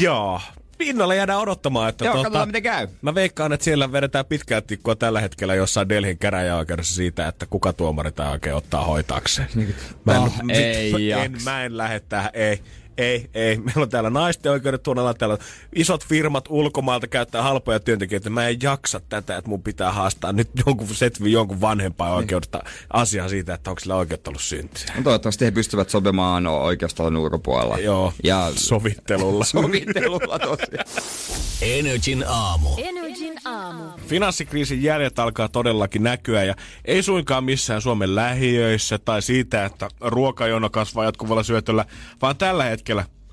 Joo. 0.00 0.40
Pinnalla 0.78 1.14
jäädään 1.14 1.40
odottamaan, 1.40 1.88
että 1.88 2.04
Joo, 2.04 2.14
tota, 2.14 2.24
katsotaan 2.24 2.48
miten 2.48 2.62
käy. 2.62 2.88
Mä 3.02 3.14
veikkaan, 3.14 3.52
että 3.52 3.64
siellä 3.64 3.92
vedetään 3.92 4.24
pitkää 4.26 4.60
tikkua 4.60 4.96
tällä 4.96 5.20
hetkellä 5.20 5.54
jossain 5.54 5.88
Delhin 5.88 6.18
käräjäoikeudessa 6.18 6.94
siitä, 6.94 7.28
että 7.28 7.46
kuka 7.46 7.72
tuomari 7.72 8.12
tämä 8.12 8.30
oikein 8.30 8.54
ottaa 8.54 8.84
hoitaakseen. 8.84 9.48
Mä 10.04 10.14
en, 10.14 10.20
Ah, 10.22 10.32
ei 10.48 11.12
en, 11.12 11.36
mä 11.44 11.64
en 11.64 11.76
lähde 11.76 12.00
tähän, 12.00 12.30
ei. 12.34 12.62
Ei, 12.98 13.30
ei. 13.34 13.56
Meillä 13.64 13.82
on 13.82 13.88
täällä 13.88 14.10
naisten 14.10 14.52
oikeudet, 14.52 14.82
tuolla 14.82 15.14
täällä 15.14 15.38
isot 15.74 16.04
firmat 16.04 16.44
ulkomailta 16.48 17.06
käyttää 17.06 17.42
halpoja 17.42 17.80
työntekijöitä. 17.80 18.30
Mä 18.30 18.48
en 18.48 18.56
jaksa 18.62 19.00
tätä, 19.08 19.36
että 19.36 19.50
mun 19.50 19.62
pitää 19.62 19.92
haastaa 19.92 20.32
nyt 20.32 20.50
jonkun 20.66 20.88
setvi 20.94 21.32
jonkun 21.32 21.60
vanhempaa 21.60 22.14
oikeudesta 22.14 22.62
asiaa 22.92 23.28
siitä, 23.28 23.54
että 23.54 23.70
onko 23.70 23.80
sillä 23.80 23.96
oikeutta 23.96 24.30
ollut 24.30 24.42
syntyä. 24.42 24.94
No, 24.96 25.02
toivottavasti 25.02 25.44
he 25.44 25.50
pystyvät 25.50 25.90
sopimaan 25.90 26.46
oikeustalon 26.46 27.16
ulkopuolella. 27.16 27.78
Joo, 27.78 28.12
Ja 28.24 28.52
sovittelulla. 28.54 29.44
sovittelulla 29.54 30.38
tosiaan. 30.38 30.86
Energin 31.62 32.24
aamu. 32.28 32.68
Energin 32.78 33.34
aamu. 33.44 33.82
Finanssikriisin 34.06 34.82
jäljet 34.82 35.18
alkaa 35.18 35.48
todellakin 35.48 36.02
näkyä 36.02 36.44
ja 36.44 36.54
ei 36.84 37.02
suinkaan 37.02 37.44
missään 37.44 37.82
Suomen 37.82 38.14
lähiöissä 38.14 38.98
tai 38.98 39.22
siitä, 39.22 39.64
että 39.64 39.88
ruokajono 40.00 40.70
kasvaa 40.70 41.04
jatkuvalla 41.04 41.42
syötöllä, 41.42 41.84
vaan 42.22 42.36
tällä 42.36 42.64
hetkellä 42.64 42.85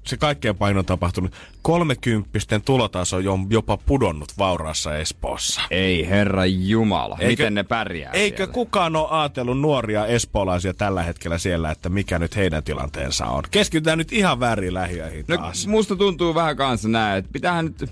se 0.03 0.17
kaikkein 0.17 0.55
pahin 0.55 0.77
on 0.77 0.85
tapahtunut. 0.85 1.31
Kolmekymppisten 1.61 2.61
tulotaso 2.61 3.17
on 3.17 3.47
jopa 3.49 3.77
pudonnut 3.77 4.29
vauraassa 4.37 4.97
Espoossa. 4.97 5.61
Ei 5.71 6.09
herra 6.09 6.45
Jumala, 6.45 7.17
Eikö- 7.19 7.27
miten 7.43 7.53
ne 7.53 7.63
pärjää 7.63 8.11
Eikö 8.11 8.37
siellä? 8.37 8.53
kukaan 8.53 8.95
ole 8.95 9.07
ajatellut 9.09 9.59
nuoria 9.59 10.05
espoolaisia 10.05 10.73
tällä 10.73 11.03
hetkellä 11.03 11.37
siellä, 11.37 11.71
että 11.71 11.89
mikä 11.89 12.19
nyt 12.19 12.35
heidän 12.35 12.63
tilanteensa 12.63 13.25
on? 13.25 13.43
Keskitytään 13.51 13.97
nyt 13.97 14.11
ihan 14.11 14.39
väärin 14.39 14.73
lähiöihin 14.73 15.25
No, 15.27 15.37
taas. 15.37 15.67
musta 15.67 15.95
tuntuu 15.95 16.35
vähän 16.35 16.57
kanssa 16.57 16.89
näin, 16.89 17.17
että 17.17 17.29
pitäähän 17.33 17.65
nyt, 17.65 17.91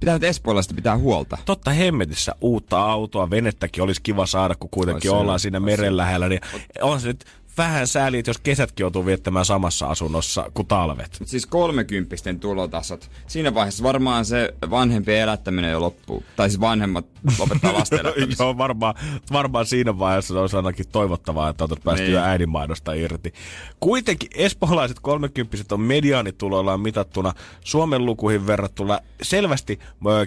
pitää 0.00 0.14
nyt 0.14 0.24
Espoolaista 0.24 0.74
pitää 0.74 0.96
huolta. 0.98 1.38
Totta 1.44 1.70
hemmetissä 1.70 2.34
uutta 2.40 2.80
autoa, 2.82 3.30
venettäkin 3.30 3.82
olisi 3.84 4.02
kiva 4.02 4.26
saada, 4.26 4.54
kun 4.54 4.70
kuitenkin 4.70 5.10
Ois 5.10 5.16
se, 5.18 5.22
ollaan 5.22 5.40
siinä 5.40 5.60
meren 5.60 5.92
se. 5.92 5.96
lähellä. 5.96 6.28
Niin 6.28 6.40
on 6.82 7.00
se 7.00 7.08
nyt 7.08 7.24
vähän 7.58 7.86
sääli, 7.86 8.18
että 8.18 8.28
jos 8.30 8.38
kesätkin 8.38 8.84
joutuu 8.84 9.06
viettämään 9.06 9.44
samassa 9.44 9.86
asunnossa 9.86 10.50
kuin 10.54 10.66
talvet. 10.68 11.18
Siis 11.24 11.46
kolmekymppisten 11.46 12.40
tulotasot. 12.40 13.10
Siinä 13.26 13.54
vaiheessa 13.54 13.84
varmaan 13.84 14.24
se 14.24 14.54
vanhempien 14.70 15.20
elättäminen 15.22 15.70
jo 15.70 15.80
loppuu. 15.80 16.24
Tai 16.36 16.50
siis 16.50 16.60
vanhemmat 16.60 17.06
lopettaa 17.38 17.72
lasten. 17.78 18.00
Joo, 18.38 18.58
varmaan, 18.58 18.94
varmaan 19.32 19.66
siinä 19.66 19.98
vaiheessa 19.98 20.34
se 20.34 20.38
olisi 20.40 20.56
ainakin 20.56 20.88
toivottavaa, 20.88 21.48
että 21.48 21.64
otat 21.64 21.84
päästy 21.84 22.02
Niin. 22.06 22.14
jo 22.14 22.20
äidinmaidosta 22.20 22.92
irti. 22.92 23.32
Kuitenkin 23.80 24.30
espoolaiset 24.34 25.00
kolmekymppiset 25.00 25.72
on 25.72 25.80
mediaanituloillaan 25.80 26.80
mitattuna 26.80 27.32
Suomen 27.60 28.04
lukuihin 28.06 28.46
verrattuna 28.46 28.98
selvästi 29.22 29.78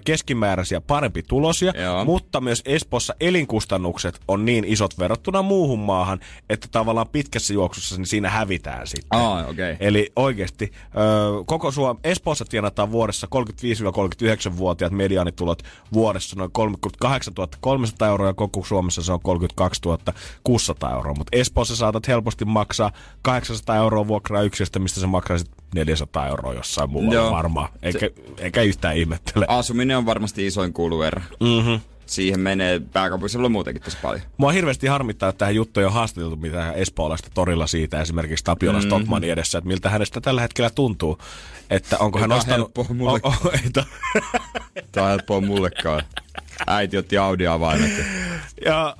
keskimääräisiä 0.05 0.81
parempi 0.81 1.23
tulosia, 1.23 1.73
Joo. 1.81 2.05
mutta 2.05 2.41
myös 2.41 2.61
Espoossa 2.65 3.13
elinkustannukset 3.19 4.19
on 4.27 4.45
niin 4.45 4.63
isot 4.65 4.99
verrattuna 4.99 5.41
muuhun 5.41 5.79
maahan, 5.79 6.19
että 6.49 6.67
tavallaan 6.71 7.07
pitkässä 7.19 7.53
juoksussa 7.53 7.97
niin 7.97 8.05
siinä 8.05 8.29
hävitään 8.29 8.87
sitten. 8.87 9.19
Aa, 9.19 9.45
okei. 9.45 9.77
Eli 9.79 10.11
oikeasti 10.15 10.71
ö, 10.85 11.43
koko 11.45 11.71
Suom- 11.71 11.99
Espoossa 12.03 12.45
tienataan 12.45 12.91
vuodessa 12.91 13.27
35-39-vuotiaat 13.35 14.93
mediaanitulot 14.93 15.63
vuodessa 15.93 16.35
noin 16.35 16.51
38 16.51 17.33
300 17.59 18.07
euroa 18.07 18.27
ja 18.27 18.33
koko 18.33 18.63
Suomessa 18.63 19.03
se 19.03 19.11
on 19.11 19.19
32 19.21 19.81
600 20.43 20.93
euroa. 20.93 21.13
Mutta 21.17 21.37
Espoossa 21.37 21.75
saatat 21.75 22.07
helposti 22.07 22.45
maksaa 22.45 22.91
800 23.21 23.75
euroa 23.75 24.07
vuokraa 24.07 24.41
yksiöstä, 24.41 24.79
mistä 24.79 24.99
sä 24.99 25.07
maksaisit 25.07 25.51
400 25.75 26.27
euroa 26.27 26.53
jossain 26.53 26.89
muualla 26.89 27.13
Joo. 27.13 27.31
varmaan. 27.31 27.69
Eikä, 27.81 28.09
eikä 28.37 28.61
yhtään 28.61 28.97
ihmettele. 28.97 29.45
Asuminen 29.47 29.97
on 29.97 30.05
varmasti 30.05 30.47
isoin 30.47 30.73
kuluerä. 30.73 31.21
Mm-hmm. 31.39 31.79
Siihen 32.09 32.39
menee 32.39 32.79
pääkaupunkiseudulla 32.93 33.49
muutenkin 33.49 33.83
tosi 33.83 33.97
paljon. 34.01 34.21
Mua 34.37 34.51
hirveästi 34.51 34.87
harmittaa, 34.87 35.29
että 35.29 35.37
tähän 35.37 35.55
juttuun 35.55 35.81
ei 35.81 35.85
ole 35.85 35.93
haastateltu 35.93 36.35
mitään 36.35 36.75
espoolaista 36.75 37.29
torilla 37.33 37.67
siitä 37.67 38.01
esimerkiksi 38.01 38.43
Tapiola 38.45 38.77
Mhm. 38.77 38.87
mm-hmm. 38.87 38.97
Stockmanin 38.97 39.31
edessä, 39.31 39.57
että 39.57 39.67
miltä 39.67 39.89
hänestä 39.89 40.21
tällä 40.21 40.41
hetkellä 40.41 40.69
tuntuu. 40.69 41.17
Että 41.69 41.97
onko 41.97 42.19
hän 42.19 42.29
tää 42.29 42.35
on 42.35 42.39
ostanut... 42.39 42.57
helppoa 42.75 42.95
mulle. 42.97 43.19
O, 43.23 43.27
o, 43.45 43.51
ei, 43.63 43.83
Tämä 44.91 45.05
on 45.05 45.09
helppoa 45.09 45.41
mullekaan. 45.41 46.01
Äiti 46.67 46.97
otti 46.97 47.17
Audi-avaimet. 47.17 47.91
ja- 47.97 48.05
ja, 48.65 48.95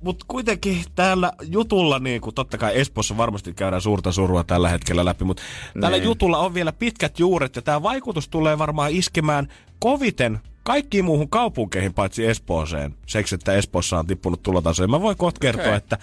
mutta 0.00 0.24
kuitenkin 0.28 0.84
täällä 0.94 1.32
jutulla, 1.42 1.98
niin 1.98 2.20
kuin 2.20 2.34
totta 2.34 2.58
kai 2.58 2.78
Espoossa 2.80 3.16
varmasti 3.16 3.52
käydään 3.54 3.82
suurta 3.82 4.12
surua 4.12 4.44
tällä 4.44 4.68
hetkellä 4.68 5.04
läpi, 5.04 5.24
mutta 5.24 5.42
tällä 5.80 5.96
Niin. 5.96 6.04
jutulla 6.04 6.38
on 6.38 6.54
vielä 6.54 6.72
pitkät 6.72 7.18
juuret 7.18 7.56
ja 7.56 7.62
tämä 7.62 7.82
vaikutus 7.82 8.28
tulee 8.28 8.58
varmaan 8.58 8.90
iskemään 8.92 9.48
koviten 9.78 10.40
kaikkiin 10.66 11.04
muuhun 11.04 11.28
kaupunkeihin 11.28 11.94
paitsi 11.94 12.26
Espooseen. 12.26 12.94
Seksi, 13.06 13.34
että 13.34 13.52
Espoossa 13.52 13.98
on 13.98 14.06
tippunut 14.06 14.42
tulotaso. 14.42 14.82
Ja 14.82 14.88
mä 14.88 15.00
voin 15.00 15.16
kohta 15.16 15.38
kertoa, 15.40 15.64
Okei. 15.64 15.76
että 15.76 15.98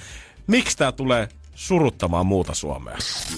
miksi 0.47 0.77
tämä 0.77 0.91
tulee 0.91 1.27
suruttamaan 1.55 2.25
muuta 2.25 2.53
Suomea. 2.53 2.97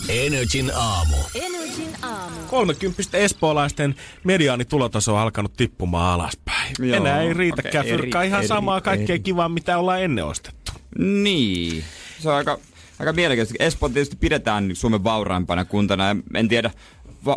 Energin 0.09 0.71
aamu. 0.75 1.15
Energin 1.35 1.95
aamu. 2.01 2.35
30 2.49 3.17
espoolaisten 3.17 3.95
mediaanitulotaso 4.23 5.13
on 5.13 5.19
alkanut 5.19 5.53
tippumaan 5.53 6.13
alaspäin. 6.13 6.73
Joo, 6.79 6.97
Enää 6.97 7.21
ei 7.21 7.33
riitäkään 7.33 7.81
okei, 7.81 7.91
ei 7.91 7.97
fyrkkaa 7.97 8.23
ihan 8.23 8.41
ei 8.41 8.47
samaa 8.47 8.81
kaikkea 8.81 9.19
kivaa, 9.19 9.49
mitä 9.49 9.77
ollaan 9.77 10.01
ennen 10.01 10.25
ostettu. 10.25 10.71
Niin. 10.97 11.83
Se 12.19 12.29
on 12.29 12.35
aika, 12.35 12.57
aika 12.99 13.13
mielenkiintoista. 13.13 13.63
Espoo 13.63 13.89
tietysti 13.89 14.15
pidetään 14.15 14.69
Suomen 14.73 15.03
vauraimpana 15.03 15.65
kuntana. 15.65 16.15
En 16.35 16.47
tiedä, 16.47 16.71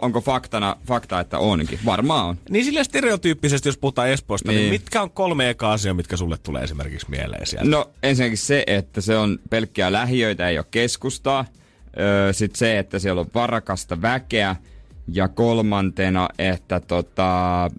onko 0.03 0.20
faktana, 0.20 0.76
fakta, 0.86 1.20
että 1.20 1.39
onkin. 1.39 1.78
Varmaan 1.84 2.26
on. 2.26 2.39
Niin 2.51 2.64
sillä 2.64 2.84
stereotyyppisesti, 2.84 3.68
jos 3.68 3.78
puhutaan 3.78 4.09
Espoosta, 4.09 4.49
niin. 4.49 4.57
Niin. 4.59 4.70
mitkä 4.70 5.03
on 5.03 5.11
kolme 5.11 5.51
eka 5.51 5.72
asiaa, 5.72 5.95
mitkä 5.95 6.16
sulle 6.16 6.39
tulee 6.43 6.64
esimerkiksi 6.64 7.11
mieleen 7.11 7.47
sieltä? 7.47 7.70
No 7.70 7.91
ensinnäkin 8.03 8.39
se, 8.39 8.64
että 8.66 9.01
se 9.01 9.16
on 9.16 9.39
pelkkiä 9.51 9.93
lähiöitä, 9.93 10.49
ei 10.49 10.59
ole 10.59 10.66
keskustaa. 10.70 11.45
Öö, 12.01 12.32
Sitten 12.32 12.59
se, 12.59 12.78
että 12.78 12.99
siellä 12.99 13.20
on 13.20 13.26
varakasta 13.34 14.03
väkeä. 14.03 14.57
Ja 15.12 15.28
kolmantena, 15.28 16.28
että 16.39 16.80
tota, 16.80 17.70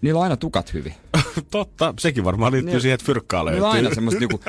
niillä 0.00 0.18
on 0.18 0.22
aina 0.22 0.36
tukat 0.36 0.74
hyvin. 0.74 0.94
Totta, 1.50 1.94
sekin 1.98 2.24
varmaan 2.24 2.52
liittyy 2.52 2.72
Niin. 2.72 2.80
siihen, 2.80 2.94
että 2.94 3.06
fyrkkaa 3.06 3.44
Niillä 3.44 3.56
on 3.56 3.62
löytyy. 3.72 3.86
aina 3.86 3.94
semmoiset, 3.94 4.20
niinku, 4.20 4.40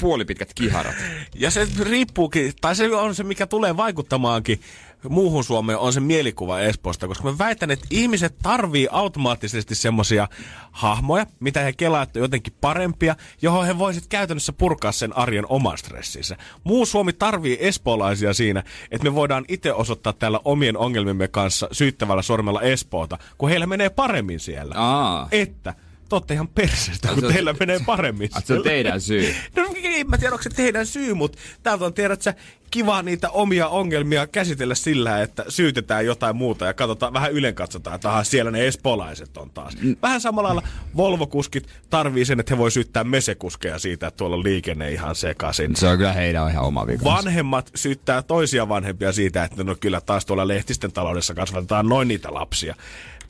puolipitkät 0.00 0.54
kiharat. 0.54 0.94
Ja 1.34 1.50
se 1.50 1.68
riippuukin, 1.80 2.52
tai 2.60 2.76
se 2.76 2.96
on 2.96 3.14
se, 3.14 3.22
mikä 3.24 3.46
tulee 3.46 3.76
vaikuttamaankin 3.76 4.60
muuhun 5.08 5.44
Suomeen, 5.44 5.78
on 5.78 5.92
se 5.92 6.00
mielikuva 6.00 6.60
Espoosta. 6.60 7.08
Koska 7.08 7.24
mä 7.24 7.38
väitän, 7.38 7.70
että 7.70 7.86
ihmiset 7.90 8.36
tarvii 8.42 8.88
automaattisesti 8.90 9.74
semmosia 9.74 10.28
hahmoja, 10.70 11.26
mitä 11.40 11.60
he 11.60 11.72
kelaa, 11.72 12.02
että 12.02 12.18
on 12.18 12.22
jotenkin 12.22 12.54
parempia, 12.60 13.16
johon 13.42 13.66
he 13.66 13.78
voisit 13.78 14.06
käytännössä 14.06 14.52
purkaa 14.52 14.92
sen 14.92 15.16
arjen 15.16 15.44
oman 15.48 15.78
stressinsä. 15.78 16.36
Muu 16.64 16.86
Suomi 16.86 17.12
tarvii 17.12 17.58
espoolaisia 17.60 18.34
siinä, 18.34 18.62
että 18.90 19.04
me 19.04 19.14
voidaan 19.14 19.44
itse 19.48 19.72
osoittaa 19.72 20.12
täällä 20.12 20.40
omien 20.44 20.76
ongelmimme 20.76 21.28
kanssa 21.28 21.68
syyttävällä 21.72 22.22
sormella 22.22 22.62
Espoota, 22.62 23.18
kun 23.38 23.48
heillä 23.48 23.66
menee 23.66 23.90
paremmin 23.90 24.40
siellä. 24.40 24.74
Aa. 24.78 25.28
Että 25.30 25.74
te 26.08 26.14
ootte 26.14 26.34
ihan 26.34 26.48
perseestä, 26.48 27.08
kun 27.08 27.32
teillä 27.32 27.54
menee 27.60 27.80
paremmin. 27.86 28.28
Se 28.44 28.54
on 28.54 28.62
teidän 28.62 29.00
syy. 29.00 29.34
No 29.56 29.74
ei 29.82 30.04
mä 30.04 30.18
tiedä, 30.18 30.32
onko 30.32 30.42
se 30.42 30.50
teidän 30.50 30.86
syy, 30.86 31.14
mutta 31.14 31.38
täältä 31.62 31.84
on 31.84 31.94
tiedät 31.94 32.22
sä 32.22 32.34
kiva 32.70 33.02
niitä 33.02 33.30
omia 33.30 33.68
ongelmia 33.68 34.26
käsitellä 34.26 34.74
sillä, 34.74 35.22
että 35.22 35.44
syytetään 35.48 36.06
jotain 36.06 36.36
muuta 36.36 36.66
ja 36.66 36.74
katsotaan, 36.74 37.12
vähän 37.12 37.32
ylen 37.32 37.54
katsotaan, 37.54 37.94
että 37.94 38.08
aha, 38.08 38.24
siellä 38.24 38.50
ne 38.50 38.66
espolaiset 38.66 39.36
on 39.36 39.50
taas. 39.50 39.76
Vähän 40.02 40.20
samalla 40.20 40.48
lailla 40.48 40.68
Volvo-kuskit 40.96 41.68
tarvii 41.90 42.24
sen, 42.24 42.40
että 42.40 42.54
he 42.54 42.58
voi 42.58 42.70
syyttää 42.70 43.04
mesekuskeja 43.04 43.78
siitä, 43.78 44.06
että 44.06 44.18
tuolla 44.18 44.36
on 44.36 44.44
liikenne 44.44 44.92
ihan 44.92 45.14
sekaisin. 45.14 45.76
Se 45.76 45.88
on 45.88 45.98
kyllä 45.98 46.12
heidän 46.12 46.50
ihan 46.50 46.64
oma 46.64 46.86
vika. 46.86 47.04
Vanhemmat 47.04 47.70
syyttää 47.74 48.22
toisia 48.22 48.68
vanhempia 48.68 49.12
siitä, 49.12 49.44
että 49.44 49.64
no 49.64 49.76
kyllä 49.80 50.00
taas 50.00 50.26
tuolla 50.26 50.48
lehtisten 50.48 50.92
taloudessa 50.92 51.34
kasvatetaan 51.34 51.86
noin 51.86 52.08
niitä 52.08 52.34
lapsia. 52.34 52.74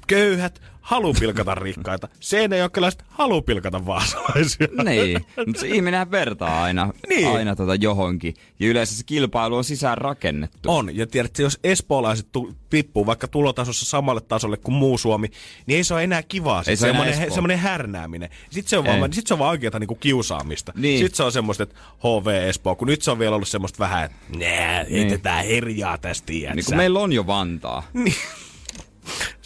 Köyhät 0.09 0.61
haluu 0.81 1.15
pilkata 1.21 1.55
rikkaita. 1.55 2.09
Seinäjokkelaiset 2.21 3.05
haluu 3.09 3.43
pilkata 3.43 3.87
vaasalaisia. 3.87 4.69
Niin, 4.85 5.27
mutta 5.47 5.61
se 5.61 5.69
ihminenhän 5.69 6.11
vertaa 6.11 6.63
aina, 6.63 6.93
Niin. 7.09 7.29
aina 7.29 7.57
tota 7.57 7.75
johonkin. 7.75 8.35
Ja 8.61 8.69
yleensä 8.69 8.97
se 8.97 9.05
kilpailu 9.05 9.57
on 9.57 9.65
sisään 9.65 9.99
rakennettu. 9.99 10.71
On, 10.71 10.97
ja 10.97 11.07
tiedätkö, 11.07 11.43
jos 11.43 11.59
espoolaiset 11.65 12.29
tippuu 12.71 13.07
vaikka 13.07 13.29
tulotasossa 13.29 13.87
samalle 13.87 14.21
tasolle 14.21 14.57
kuin 14.57 14.75
muu 14.75 14.99
Suomi, 14.99 15.29
niin 15.67 15.77
ei 15.77 15.85
se 15.85 15.95
ole 15.95 16.05
enää 16.05 16.23
kivaa. 16.23 16.63
Sit 16.63 16.69
Ei 16.71 16.77
se 16.77 16.87
semmoinen, 16.87 17.33
semmoinen 17.33 17.59
härnääminen. 17.59 18.31
Sitten 18.51 18.71
se 18.71 18.79
on, 18.79 18.85
vaan, 18.85 19.13
sit 19.13 19.27
se 19.27 19.35
on 19.35 19.39
vaan 19.39 19.51
oikeata 19.51 19.79
niinku 19.79 19.95
kiusaamista. 19.95 20.73
Niin. 20.77 20.99
Sitten 20.99 21.17
se 21.17 21.23
on 21.23 21.33
semmoista, 21.33 21.63
että 21.63 21.75
HV 21.99 22.27
Espoo, 22.49 22.77
kun 22.77 22.89
nyt 22.89 23.03
se 23.03 23.11
on 23.11 23.19
vielä 23.19 23.37
ollut 23.37 23.49
semmoista 23.49 23.79
vähän, 23.79 24.05
että 24.05 24.17
nää, 24.39 24.85
heitetään 24.91 25.45
herjaa 25.45 25.99
tästä, 25.99 26.27
tiedätkö 26.27 26.57
Niin 26.57 26.65
kun 26.67 26.77
meillä 26.77 27.01
on 27.01 27.13
jo 27.13 27.27
Vantaa. 27.27 27.83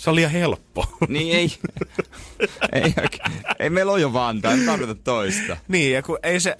Se 0.02 0.10
on 0.10 0.16
liian 0.16 0.30
helppo. 0.30 0.86
Niin 1.08 1.36
ei, 1.36 1.52
ei, 2.72 2.82
oikein. 3.02 3.32
ei 3.58 3.70
meillä 3.70 3.92
ole 3.92 4.00
jo 4.00 4.12
Vantaa, 4.12 4.52
ei 4.52 4.66
tarvita 4.66 4.94
toista. 4.94 5.56
niin, 5.68 5.92
ja 5.92 6.02
kun 6.02 6.18
ei 6.22 6.40
se... 6.40 6.56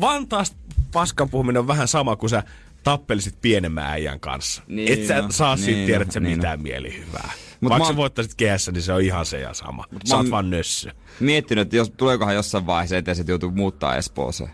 Vantaasta 0.00 0.56
paskan 0.92 1.30
puhuminen 1.30 1.60
on 1.60 1.66
vähän 1.66 1.88
sama 1.88 2.16
kuin 2.16 2.30
sä 2.30 2.42
tappelisit 2.82 3.34
pienemmän 3.42 3.84
äijän 3.84 4.20
kanssa. 4.20 4.62
Niin 4.66 4.92
Et 4.92 5.06
sä 5.06 5.22
no, 5.22 5.30
saa 5.30 5.56
siitä 5.56 5.72
niin 5.72 5.86
tiedä, 5.86 5.98
no, 5.98 6.02
että 6.02 6.12
se 6.12 6.20
niin 6.20 6.38
mitään 6.38 6.62
mielihyvää. 6.62 7.30
Mut 7.60 7.70
Vaikka 7.70 7.84
mä 7.86 7.92
sä 7.92 7.96
voittaisit 7.96 8.34
kehässä, 8.34 8.72
niin 8.72 8.82
se 8.82 8.92
on 8.92 9.02
ihan 9.02 9.26
se 9.26 9.40
ja 9.40 9.54
sama. 9.54 9.84
mä 9.92 9.98
Sä 10.04 10.16
oot 10.16 10.30
vaan 10.30 10.50
nössö. 10.50 10.90
Miettinyt, 11.20 11.62
että 11.62 11.76
jos 11.76 11.92
tuleekohan 11.96 12.34
jossain 12.34 12.66
vaiheessa 12.66 12.96
eteen, 12.96 13.20
että 13.20 13.32
joutuu 13.32 13.50
muuttaa 13.50 13.96
Espooseen. 13.96 14.50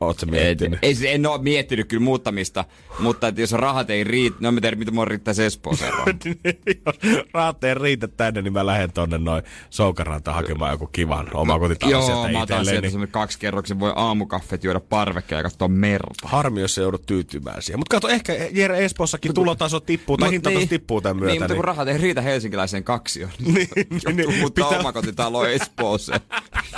Oot 0.00 0.18
sä 0.18 0.26
Ei, 0.26 0.30
miettinyt? 0.30 0.78
ei, 0.82 0.94
se- 0.94 1.12
en 1.12 1.26
ole 1.26 1.42
miettinyt 1.42 1.88
kyllä 1.88 2.02
muuttamista, 2.02 2.64
mutta 2.98 3.28
että 3.28 3.40
jos 3.40 3.52
rahat 3.52 3.90
ei 3.90 4.04
riitä, 4.04 4.36
no 4.40 4.52
mä 4.52 4.60
tiedän, 4.60 4.78
mitä 4.78 4.90
mua 4.90 5.04
riittäisi 5.04 5.44
Espooseen. 5.44 5.92
Jos 6.86 6.96
rahat 7.34 7.64
ei 7.64 7.74
riitä 7.74 8.08
tänne, 8.08 8.42
niin 8.42 8.52
mä 8.52 8.66
lähden 8.66 8.92
tonne 8.92 9.18
noin 9.18 9.42
Soukaranta 9.70 10.32
hakemaan 10.32 10.70
joku 10.70 10.86
kivan 10.86 11.30
omakotitalon 11.36 11.90
Joo, 11.92 12.06
sieltä 12.06 12.28
mä 12.32 12.42
otan 12.42 12.64
sieltä 12.64 12.88
semmoinen 12.90 13.12
kaksi 13.12 13.38
kerroksen, 13.38 13.80
voi 13.80 13.92
aamukaffet 13.96 14.64
juoda 14.64 14.80
parvekkeen 14.80 15.36
ja 15.38 15.42
katsoa 15.42 15.68
merta. 15.68 16.28
Harmi, 16.28 16.60
jos 16.60 16.74
se 16.74 16.80
joudut 16.82 17.06
tyytymään 17.06 17.62
siihen. 17.62 17.78
Mutta 17.80 17.96
kato, 17.96 18.08
ehkä 18.08 18.32
Jere 18.52 18.84
Espoossakin 18.84 19.34
tulotaso 19.34 19.80
tippuu, 19.80 20.16
tai 20.16 20.30
hintataso 20.30 20.66
tippuu 20.66 21.00
tämän 21.00 21.16
myötä. 21.16 21.32
Niin, 21.32 21.42
mutta 21.42 21.54
kun 21.54 21.64
rahat 21.64 21.88
ei 21.88 21.98
riitä 21.98 22.20
helsinkiläiseen 22.20 22.84
kaksioon, 22.84 23.32
niin, 23.40 23.54
Niin, 23.54 23.68
joutuu 24.02 24.12
niin, 24.30 24.40
muuttaa 24.40 24.64
pitää- 24.68 24.80
omakotitalo 24.80 25.46
Espooseen. 25.56 26.20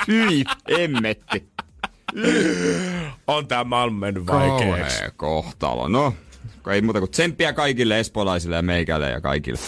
Hyi, 0.08 0.44
emmetti. 0.68 1.48
On 3.26 3.46
tää 3.48 3.64
maailma 3.64 3.98
mennyt 3.98 4.26
vaikeaksi. 4.26 4.96
Kauhea 4.96 5.10
kohtalo. 5.16 5.88
No, 5.88 6.14
kun 6.68 6.74
ei 6.74 6.82
muuta 6.82 6.98
kuin 6.98 7.10
tsemppiä 7.10 7.52
kaikille 7.52 8.00
espoolaisille 8.00 8.56
ja 8.56 8.62
meikälle 8.62 9.10
ja 9.10 9.20
kaikille. 9.20 9.58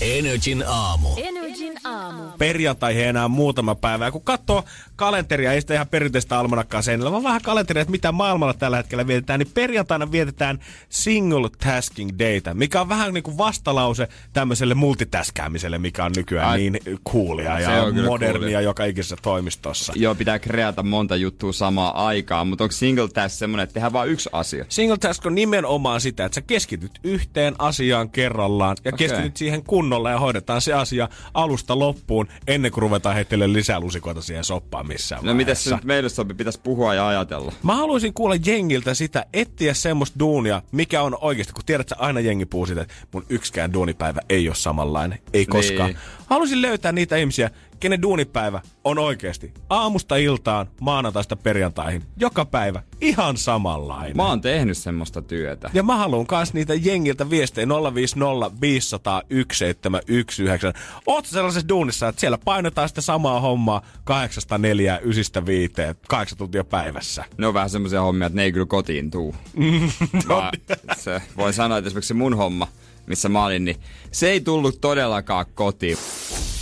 Energin 0.00 0.64
aamu. 0.66 1.08
Energin 1.16 1.72
aamu. 1.84 2.22
perjantaihin 2.38 3.04
enää 3.04 3.28
muutama 3.28 3.74
päivä. 3.74 4.04
Ja 4.04 4.10
kun 4.12 4.22
katsoo 4.22 4.64
kalenteria, 4.96 5.52
ei 5.52 5.60
sitä 5.60 5.74
ihan 5.74 5.88
perinteistä 5.88 6.38
almanakkaa 6.38 6.82
seinällä, 6.82 7.12
vaan 7.12 7.22
vähän 7.22 7.40
kalenteria, 7.42 7.80
että 7.80 7.90
mitä 7.90 8.12
maailmalla 8.12 8.54
tällä 8.54 8.76
hetkellä 8.76 9.06
vietetään, 9.06 9.40
niin 9.40 9.50
perjantaina 9.54 10.12
vietetään 10.12 10.58
single 10.88 11.48
tasking 11.64 12.10
dayta, 12.18 12.54
mikä 12.54 12.80
on 12.80 12.88
vähän 12.88 13.14
niin 13.14 13.22
kuin 13.22 13.38
vastalause 13.38 14.08
tämmöiselle 14.32 14.74
multitaskäämiselle, 14.74 15.78
mikä 15.78 16.04
on 16.04 16.12
nykyään 16.16 16.48
Ai, 16.48 16.58
niin 16.58 17.00
coolia 17.12 17.60
ja 17.60 17.70
modernia 18.06 18.40
coolia. 18.40 18.60
joka 18.60 18.84
ikisessä 18.84 19.16
toimistossa. 19.22 19.92
Joo, 19.96 20.14
pitää 20.14 20.38
kreata 20.38 20.82
monta 20.82 21.16
juttua 21.16 21.52
samaan 21.52 21.96
aikaan, 21.96 22.46
mutta 22.46 22.64
onko 22.64 22.72
single 22.72 23.08
tässä 23.08 23.38
semmonen, 23.38 23.64
että 23.64 23.74
tehdään 23.74 23.92
vain 23.92 24.10
yksi 24.10 24.28
asia? 24.32 24.64
Single 24.68 24.98
task 24.98 25.26
on 25.26 25.34
nimenomaan 25.34 26.00
sitä, 26.00 26.29
että 26.30 26.40
sä 26.40 26.46
keskityt 26.46 26.92
yhteen 27.02 27.54
asiaan 27.58 28.10
kerrallaan 28.10 28.76
ja 28.84 28.90
Okei. 28.94 29.08
keskityt 29.08 29.36
siihen 29.36 29.62
kunnolla 29.62 30.10
ja 30.10 30.18
hoidetaan 30.18 30.60
se 30.60 30.72
asia 30.72 31.08
alusta 31.34 31.78
loppuun 31.78 32.28
ennen 32.46 32.72
kuin 32.72 32.82
ruvetaan 32.82 33.14
heittelemään 33.14 33.52
lisää 33.52 33.80
lusikoita 33.80 34.22
siihen 34.22 34.44
soppaan 34.44 34.86
missään 34.86 35.24
No 35.24 35.34
mitäs 35.34 35.64
se 35.64 35.74
nyt 35.74 35.84
meille 35.84 36.08
sopii, 36.08 36.34
pitäisi 36.34 36.60
puhua 36.62 36.94
ja 36.94 37.08
ajatella. 37.08 37.52
Mä 37.62 37.76
haluaisin 37.76 38.14
kuulla 38.14 38.34
jengiltä 38.46 38.94
sitä, 38.94 39.26
etsiä 39.32 39.74
semmoista 39.74 40.18
duunia, 40.18 40.62
mikä 40.72 41.02
on 41.02 41.18
oikeasti, 41.20 41.52
kun 41.52 41.64
tiedät, 41.66 41.92
että 41.92 42.04
aina 42.04 42.20
jengi 42.20 42.46
puhuu 42.46 42.66
siitä, 42.66 42.82
että 42.82 42.94
mun 43.12 43.26
yksikään 43.28 43.72
duunipäivä 43.72 44.20
ei 44.28 44.48
ole 44.48 44.56
samanlainen, 44.56 45.18
ei 45.32 45.46
koskaan. 45.46 45.90
Niin. 45.90 45.98
Haluaisin 46.30 46.62
löytää 46.62 46.92
niitä 46.92 47.16
ihmisiä, 47.16 47.50
kenen 47.80 48.02
duunipäivä 48.02 48.60
on 48.84 48.98
oikeasti 48.98 49.54
aamusta 49.70 50.16
iltaan, 50.16 50.66
maanantaista 50.80 51.36
perjantaihin, 51.36 52.02
joka 52.16 52.44
päivä 52.44 52.82
ihan 53.00 53.36
samanlainen. 53.36 54.16
Mä 54.16 54.26
oon 54.26 54.40
tehnyt 54.40 54.78
semmoista 54.78 55.22
työtä. 55.22 55.70
Ja 55.74 55.82
mä 55.82 55.96
haluan 55.96 56.26
kans 56.26 56.54
niitä 56.54 56.74
jengiltä 56.74 57.30
viestejä 57.30 57.66
050 57.94 58.60
500 58.60 59.20
1719. 59.20 60.72
Oot 61.06 61.26
sellaisessa 61.26 61.68
duunissa, 61.68 62.08
että 62.08 62.20
siellä 62.20 62.38
painetaan 62.44 62.88
sitä 62.88 63.00
samaa 63.00 63.40
hommaa 63.40 63.82
804 64.04 64.98
9 64.98 65.46
5 65.46 65.74
8 66.08 66.38
tuntia 66.38 66.64
päivässä. 66.64 67.24
Ne 67.38 67.46
on 67.46 67.54
vähän 67.54 67.70
semmoisia 67.70 68.02
hommia, 68.02 68.26
että 68.26 68.36
ne 68.36 68.42
ei 68.42 68.52
kyllä 68.52 68.66
kotiin 68.66 69.10
tuu. 69.10 69.34
Mä, 70.28 70.50
se, 70.96 71.22
voin 71.36 71.52
sanoa, 71.52 71.78
että 71.78 71.88
esimerkiksi 71.88 72.08
se 72.08 72.14
mun 72.14 72.36
homma, 72.36 72.68
missä 73.10 73.28
mä 73.28 73.44
olin, 73.44 73.64
niin 73.64 73.76
se 74.12 74.30
ei 74.30 74.40
tullut 74.40 74.80
todellakaan 74.80 75.46
kotiin. 75.54 75.98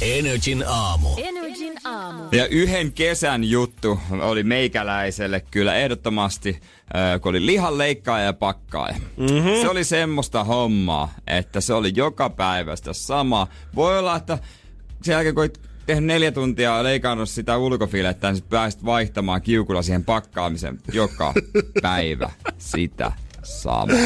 Energin 0.01 0.65
aamu. 0.67 1.09
Energin 1.17 1.75
aamu. 1.85 2.23
Ja 2.33 2.47
yhden 2.47 2.93
kesän 2.93 3.45
juttu 3.45 4.01
oli 4.21 4.43
meikäläiselle 4.43 5.43
kyllä 5.51 5.75
ehdottomasti, 5.75 6.61
äh, 6.97 7.21
kun 7.21 7.31
oli 7.31 7.47
lihanleikkaaja 7.47 8.25
ja 8.25 8.33
pakkaaja. 8.33 8.95
Mm-hmm. 9.17 9.61
Se 9.61 9.69
oli 9.69 9.85
semmoista 9.85 10.45
hommaa, 10.45 11.15
että 11.27 11.61
se 11.61 11.75
oli 11.75 11.93
joka 11.95 12.31
päivä 12.31 12.77
sitä 12.77 12.93
samaa. 12.93 13.47
Voi 13.75 13.99
olla, 13.99 14.17
että 14.17 14.39
sen 15.03 15.13
jälkeen 15.13 15.35
kun 15.35 15.51
tehnyt 15.87 16.05
neljä 16.05 16.33
tuntia 16.33 16.83
leikannut 16.83 17.29
sitä 17.29 17.57
ulkofilettä, 17.57 18.29
niin 18.29 18.37
sit 18.37 18.49
pääsit 18.49 18.85
vaihtamaan 18.85 19.43
kiukulla 19.43 19.83
siihen 19.83 20.05
pakkaamisen 20.05 20.79
joka 20.93 21.35
päivä 21.83 22.31
sitä 22.59 23.13
samaa. 23.43 23.97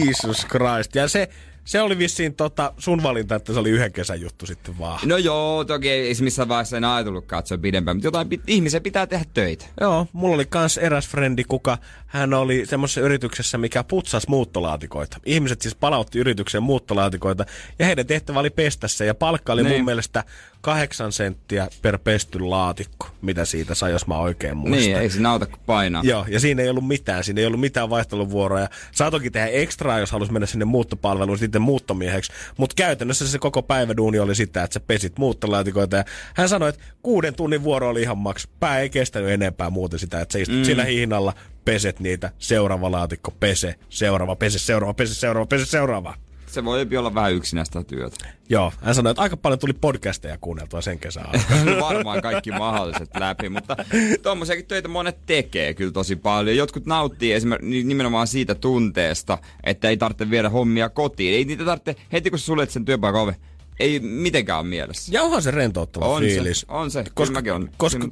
Jesus 0.00 0.46
Christ. 0.46 0.94
Ja 0.94 1.08
se, 1.08 1.28
se 1.66 1.80
oli 1.82 1.98
vissiin 1.98 2.34
tota 2.34 2.72
sun 2.78 3.02
valinta, 3.02 3.34
että 3.34 3.52
se 3.52 3.58
oli 3.58 3.70
yhden 3.70 3.92
kesän 3.92 4.20
juttu 4.20 4.46
sitten 4.46 4.78
vaan. 4.78 5.00
No 5.04 5.16
joo, 5.16 5.64
toki 5.64 5.90
ei 5.90 6.14
missään 6.20 6.48
vaiheessa 6.48 6.76
enää 6.76 6.94
ajatellutkaan, 6.94 7.38
että 7.38 7.48
se 7.48 7.54
on 7.54 7.60
pidempään, 7.60 7.96
mutta 7.96 8.06
jotain, 8.06 8.26
pit- 8.28 8.42
ihmisen 8.46 8.82
pitää 8.82 9.06
tehdä 9.06 9.24
töitä. 9.34 9.64
Joo, 9.80 10.06
mulla 10.12 10.34
oli 10.34 10.44
kans 10.44 10.78
eräs 10.78 11.08
frendi, 11.08 11.44
kuka 11.44 11.78
hän 12.06 12.34
oli 12.34 12.66
semmoisessa 12.66 13.00
yrityksessä, 13.00 13.58
mikä 13.58 13.84
putsasi 13.84 14.28
muuttolaatikoita. 14.30 15.16
Ihmiset 15.26 15.62
siis 15.62 15.74
palautti 15.74 16.18
yritykseen 16.18 16.62
muuttolaatikoita 16.62 17.44
ja 17.78 17.86
heidän 17.86 18.06
tehtävä 18.06 18.40
oli 18.40 18.50
pestä 18.50 18.88
se 18.88 19.06
ja 19.06 19.14
palkka 19.14 19.52
oli 19.52 19.62
Niin. 19.62 19.76
mun 19.76 19.84
mielestä 19.84 20.24
kahdeksan 20.60 21.12
senttiä 21.12 21.68
per 21.82 21.98
pesty 21.98 22.40
laatikko, 22.40 23.08
mitä 23.22 23.44
siitä 23.44 23.74
sai, 23.74 23.90
jos 23.92 24.06
mä 24.06 24.18
oikein 24.18 24.56
muistan. 24.56 24.80
Niin, 24.80 24.96
ei 24.96 25.10
se 25.10 25.26
auta 25.26 25.46
kuin 25.46 25.60
painaa. 25.66 26.02
Joo, 26.04 26.24
ja 26.28 26.40
siinä 26.40 26.62
ei 26.62 26.68
ollut 26.70 26.86
mitään, 26.88 27.24
siinä 27.24 27.40
ei 27.40 27.46
ollut 27.46 27.60
mitään 27.60 27.90
vaihteluvuoroja. 27.90 28.68
Saa 28.92 29.10
toki 29.10 29.30
tehdä 29.30 29.46
ekstraa, 29.48 29.98
jos 29.98 30.10
halusi 30.12 30.32
mennä 30.32 30.46
sinne 30.46 30.64
muuttopalveluun, 30.64 31.38
sitten 31.56 31.62
muuttomieheksi. 31.62 32.32
Mutta 32.56 32.74
käytännössä 32.74 33.28
se 33.28 33.38
koko 33.38 33.62
päiväduuni 33.62 34.18
oli 34.18 34.34
sitä, 34.34 34.62
että 34.62 34.74
sä 34.74 34.80
pesit 34.80 35.18
muuttolaatikoita. 35.18 35.96
Ja 35.96 36.04
hän 36.34 36.48
sanoi, 36.48 36.68
että 36.68 36.82
kuuden 37.02 37.34
tunnin 37.34 37.62
vuoro 37.62 37.88
oli 37.88 38.02
ihan 38.02 38.18
maks. 38.18 38.48
Pää 38.60 38.80
ei 38.80 38.90
kestänyt 38.90 39.30
enempää 39.30 39.70
muuten 39.70 39.98
sitä, 39.98 40.20
että 40.20 40.32
sä 40.32 40.38
istut 40.38 40.58
mm. 40.58 40.64
siinä 40.64 40.84
hihnalla, 40.84 41.34
peset 41.64 42.00
niitä, 42.00 42.30
seuraava 42.38 42.90
laatikko, 42.90 43.30
pese, 43.30 43.74
seuraava, 43.88 44.36
pese, 44.36 44.58
seuraava, 44.58 44.94
pese, 44.94 45.14
seuraava, 45.14 45.46
pese, 45.46 45.66
seuraava. 45.66 46.14
Se 46.56 46.64
voi 46.64 46.86
olla 46.98 47.14
vähän 47.14 47.34
yksinäistä 47.34 47.84
työtä. 47.84 48.16
Joo, 48.48 48.72
hän 48.80 48.94
sanoi, 48.94 49.10
että 49.10 49.22
aika 49.22 49.36
paljon 49.36 49.58
tuli 49.58 49.72
podcasteja 49.72 50.38
kuunneltua 50.40 50.80
sen 50.80 50.98
kesän 50.98 51.26
aikana. 51.26 51.80
Varmaan 51.88 52.22
kaikki 52.22 52.50
mahdolliset 52.50 53.10
läpi, 53.18 53.48
mutta 53.48 53.76
tuommoisiakin 54.22 54.66
töitä 54.66 54.88
monet 54.88 55.18
tekee 55.26 55.74
kyllä 55.74 55.92
tosi 55.92 56.16
paljon. 56.16 56.56
Jotkut 56.56 56.86
nauttii 56.86 57.32
esimerkiksi 57.32 57.84
nimenomaan 57.84 58.26
siitä 58.26 58.54
tunteesta, 58.54 59.38
että 59.64 59.88
ei 59.88 59.96
tarvitse 59.96 60.30
viedä 60.30 60.48
hommia 60.48 60.88
kotiin. 60.88 61.34
Ei 61.34 61.44
niitä 61.44 61.64
tarvitse, 61.64 61.96
heti 62.12 62.30
kun 62.30 62.38
sä 62.38 62.44
suljet 62.44 62.70
sen 62.70 62.84
työpaikan 62.84 63.20
ove, 63.22 63.36
ei 63.80 64.00
mitenkään 64.00 64.58
ole 64.60 64.68
mielessä. 64.68 65.12
Ja 65.14 65.22
onhan 65.22 65.42
se 65.42 65.50
rentouttava 65.50 66.06
On 66.06 66.22
fiilis. 66.22 66.60
se, 66.60 66.66
on 66.68 66.90
se. 66.90 67.02
Kyllä 67.02 67.12
Koska, 67.14 67.34
mäkin 67.34 67.52
on 67.52 67.70
koska, 67.76 68.06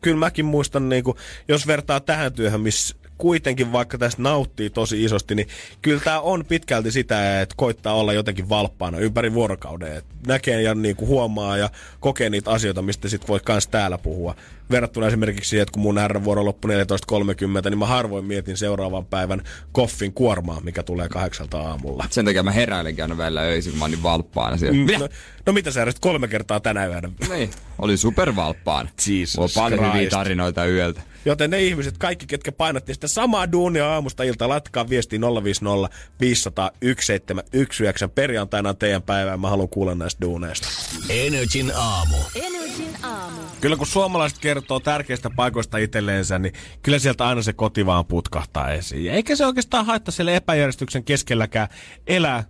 kyllä 0.00 0.18
mäkin 0.18 0.44
muistan, 0.44 0.88
niin 0.88 1.04
kuin, 1.04 1.16
jos 1.48 1.66
vertaa 1.66 2.00
tähän 2.00 2.32
työhön, 2.32 2.60
missä 2.60 2.96
kuitenkin 3.18 3.72
vaikka 3.72 3.98
tästä 3.98 4.22
nauttii 4.22 4.70
tosi 4.70 5.04
isosti, 5.04 5.34
niin 5.34 5.48
kyllä 5.82 6.00
tämä 6.00 6.20
on 6.20 6.44
pitkälti 6.44 6.92
sitä, 6.92 7.40
että 7.40 7.54
koittaa 7.58 7.94
olla 7.94 8.12
jotenkin 8.12 8.48
valppaana 8.48 8.98
ympäri 8.98 9.34
vuorokauden. 9.34 9.96
Et 9.96 10.04
näkee 10.26 10.62
ja 10.62 10.74
niin 10.74 10.96
kuin 10.96 11.08
huomaa 11.08 11.56
ja 11.56 11.70
kokee 12.00 12.30
niitä 12.30 12.50
asioita, 12.50 12.82
mistä 12.82 13.08
sit 13.08 13.28
voi 13.28 13.40
kans 13.40 13.66
täällä 13.66 13.98
puhua. 13.98 14.34
Verrattuna 14.70 15.06
esimerkiksi 15.06 15.50
siihen, 15.50 15.62
että 15.62 15.72
kun 15.72 15.82
mun 15.82 16.00
R-vuoro 16.08 16.44
loppui 16.44 16.70
14.30, 16.70 17.70
niin 17.70 17.78
mä 17.78 17.86
harvoin 17.86 18.24
mietin 18.24 18.56
seuraavan 18.56 19.06
päivän 19.06 19.42
koffin 19.72 20.12
kuormaa, 20.12 20.60
mikä 20.60 20.82
tulee 20.82 21.08
kahdeksalta 21.08 21.60
aamulla. 21.60 22.04
Sen 22.10 22.24
takia 22.24 22.42
mä 22.42 22.52
heräilenkin 22.52 23.04
aina 23.04 23.16
välillä 23.16 23.40
öisin, 23.40 23.72
kun 23.72 23.78
mä 23.78 23.84
oon 23.84 23.90
niin 23.90 24.02
valppaana 24.02 24.56
siellä. 24.56 24.78
Mm? 24.78 25.00
No, 25.00 25.08
no 25.46 25.52
mitä 25.52 25.70
sä 25.70 25.86
kolme 26.00 26.28
kertaa 26.28 26.60
tänä 26.60 26.86
yönä? 26.86 27.10
Niin, 27.28 27.50
oli 27.78 27.96
supervalppaan. 27.96 28.90
Jesus 29.06 29.36
Mulla 29.56 29.66
on 29.66 29.72
paljon 29.72 29.94
hyviä 29.94 30.10
tarinoita 30.10 30.66
yöltä. 30.66 31.02
Joten 31.24 31.50
ne 31.50 31.62
ihmiset, 31.62 31.98
kaikki 31.98 32.26
ketkä 32.26 32.52
painatti 32.52 32.94
sitä 32.94 33.08
samaa 33.08 33.52
duunia 33.52 33.92
aamusta 33.92 34.22
ilta, 34.22 34.48
laittakaa 34.48 34.88
viestiä 34.88 35.18
050 35.44 35.96
500 36.20 36.70
1719. 36.70 38.08
Perjantaina 38.08 38.68
on 38.68 38.76
teidän 38.76 39.02
päivää, 39.02 39.36
mä 39.36 39.50
haluan 39.50 39.68
kuulla 39.68 39.94
näistä 39.94 40.20
duuneista. 40.20 40.68
Energin 41.08 41.72
aamu. 41.76 42.16
Energin 42.34 43.04
aamu. 43.04 43.40
Kyllä 43.60 43.76
kun 43.76 43.86
suomalaiset 43.86 44.38
kertoo 44.38 44.80
tärkeistä 44.80 45.30
paikoista 45.30 45.78
itselleensä, 45.78 46.38
niin 46.38 46.54
kyllä 46.82 46.98
sieltä 46.98 47.26
aina 47.26 47.42
se 47.42 47.52
koti 47.52 47.86
vaan 47.86 48.06
putkahtaa 48.06 48.72
esiin. 48.72 49.12
Eikä 49.12 49.36
se 49.36 49.46
oikeastaan 49.46 49.86
haittaa 49.86 50.12
siellä 50.12 50.32
epäjärjestyksen 50.32 51.04
keskelläkään 51.04 51.68
elää, 52.06 52.44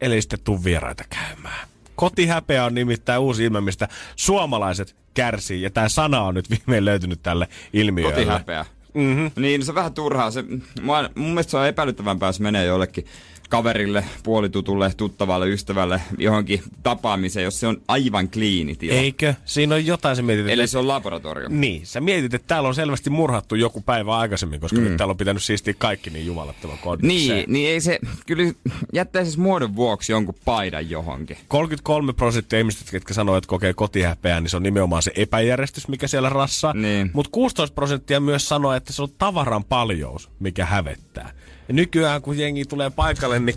eli 0.00 0.22
sitten 0.22 0.40
tuu 0.44 0.64
vieraita 0.64 1.04
käymään. 1.10 1.67
Kotihäpeä 1.98 2.64
on 2.64 2.74
nimittäin 2.74 3.20
uusi 3.20 3.44
ilme, 3.44 3.60
mistä 3.60 3.88
suomalaiset 4.16 4.96
kärsii, 5.14 5.62
ja 5.62 5.70
tämä 5.70 5.88
sana 5.88 6.22
on 6.22 6.34
nyt 6.34 6.50
viimein 6.58 6.84
löytynyt 6.84 7.22
tälle 7.22 7.48
ilmiölle. 7.72 8.14
Kotihäpeä. 8.14 8.66
Mm-hmm. 8.98 9.42
Niin, 9.42 9.64
se 9.64 9.70
on 9.70 9.74
vähän 9.74 9.94
turhaa. 9.94 10.30
Se, 10.30 10.44
mua, 10.82 11.10
mun 11.14 11.28
mielestä 11.28 11.50
se 11.50 11.56
on 11.56 11.66
epäilyttävämpää, 11.66 12.28
jos 12.28 12.40
menee 12.40 12.64
jollekin 12.64 13.06
kaverille, 13.48 14.04
puolitutulle, 14.22 14.92
tuttavalle, 14.96 15.48
ystävälle, 15.48 16.00
johonkin 16.18 16.62
tapaamiseen, 16.82 17.44
jos 17.44 17.60
se 17.60 17.66
on 17.66 17.82
aivan 17.88 18.30
kliini 18.30 18.74
tila. 18.74 18.94
Eikö? 18.94 19.34
Siinä 19.44 19.74
on 19.74 19.86
jotain 19.86 20.16
se 20.16 20.22
mietit. 20.22 20.48
Eli 20.48 20.66
se 20.66 20.78
on 20.78 20.88
laboratorio. 20.88 21.48
Niin, 21.48 21.86
sä 21.86 22.00
mietit, 22.00 22.34
että 22.34 22.48
täällä 22.48 22.68
on 22.68 22.74
selvästi 22.74 23.10
murhattu 23.10 23.54
joku 23.54 23.80
päivä 23.80 24.18
aikaisemmin, 24.18 24.60
koska 24.60 24.78
mm. 24.78 24.84
nyt 24.84 24.96
täällä 24.96 25.10
on 25.10 25.16
pitänyt 25.16 25.42
siistiä 25.42 25.74
kaikki 25.78 26.10
niin 26.10 26.26
jumalattoman 26.26 26.78
kodikseen. 26.78 27.36
Niin, 27.36 27.52
niin 27.52 27.68
ei 27.70 27.80
se, 27.80 27.98
kyllä 28.26 28.52
jättäisi 28.92 29.30
siis 29.30 29.38
muodon 29.38 29.76
vuoksi 29.76 30.12
jonkun 30.12 30.34
paidan 30.44 30.90
johonkin. 30.90 31.36
33 31.48 32.12
prosenttia 32.12 32.58
ihmisistä, 32.58 32.96
jotka 32.96 33.14
sanoo, 33.14 33.36
että 33.36 33.48
kokee 33.48 33.74
kotihäpeää, 33.74 34.40
niin 34.40 34.50
se 34.50 34.56
on 34.56 34.62
nimenomaan 34.62 35.02
se 35.02 35.12
epäjärjestys, 35.14 35.88
mikä 35.88 36.08
siellä 36.08 36.28
rassaa. 36.28 36.72
Niin. 36.72 37.10
Mutta 37.12 37.30
16 37.30 37.74
prosenttia 37.74 38.20
myös 38.20 38.48
sanoo, 38.48 38.72
että 38.72 38.87
se 38.92 39.02
on 39.02 39.08
tavaran 39.18 39.64
paljous, 39.64 40.30
mikä 40.40 40.66
hävettää. 40.66 41.32
Ja 41.68 41.74
nykyään, 41.74 42.22
kun 42.22 42.38
jengi 42.38 42.64
tulee 42.64 42.90
paikalle, 42.90 43.38
niin 43.38 43.56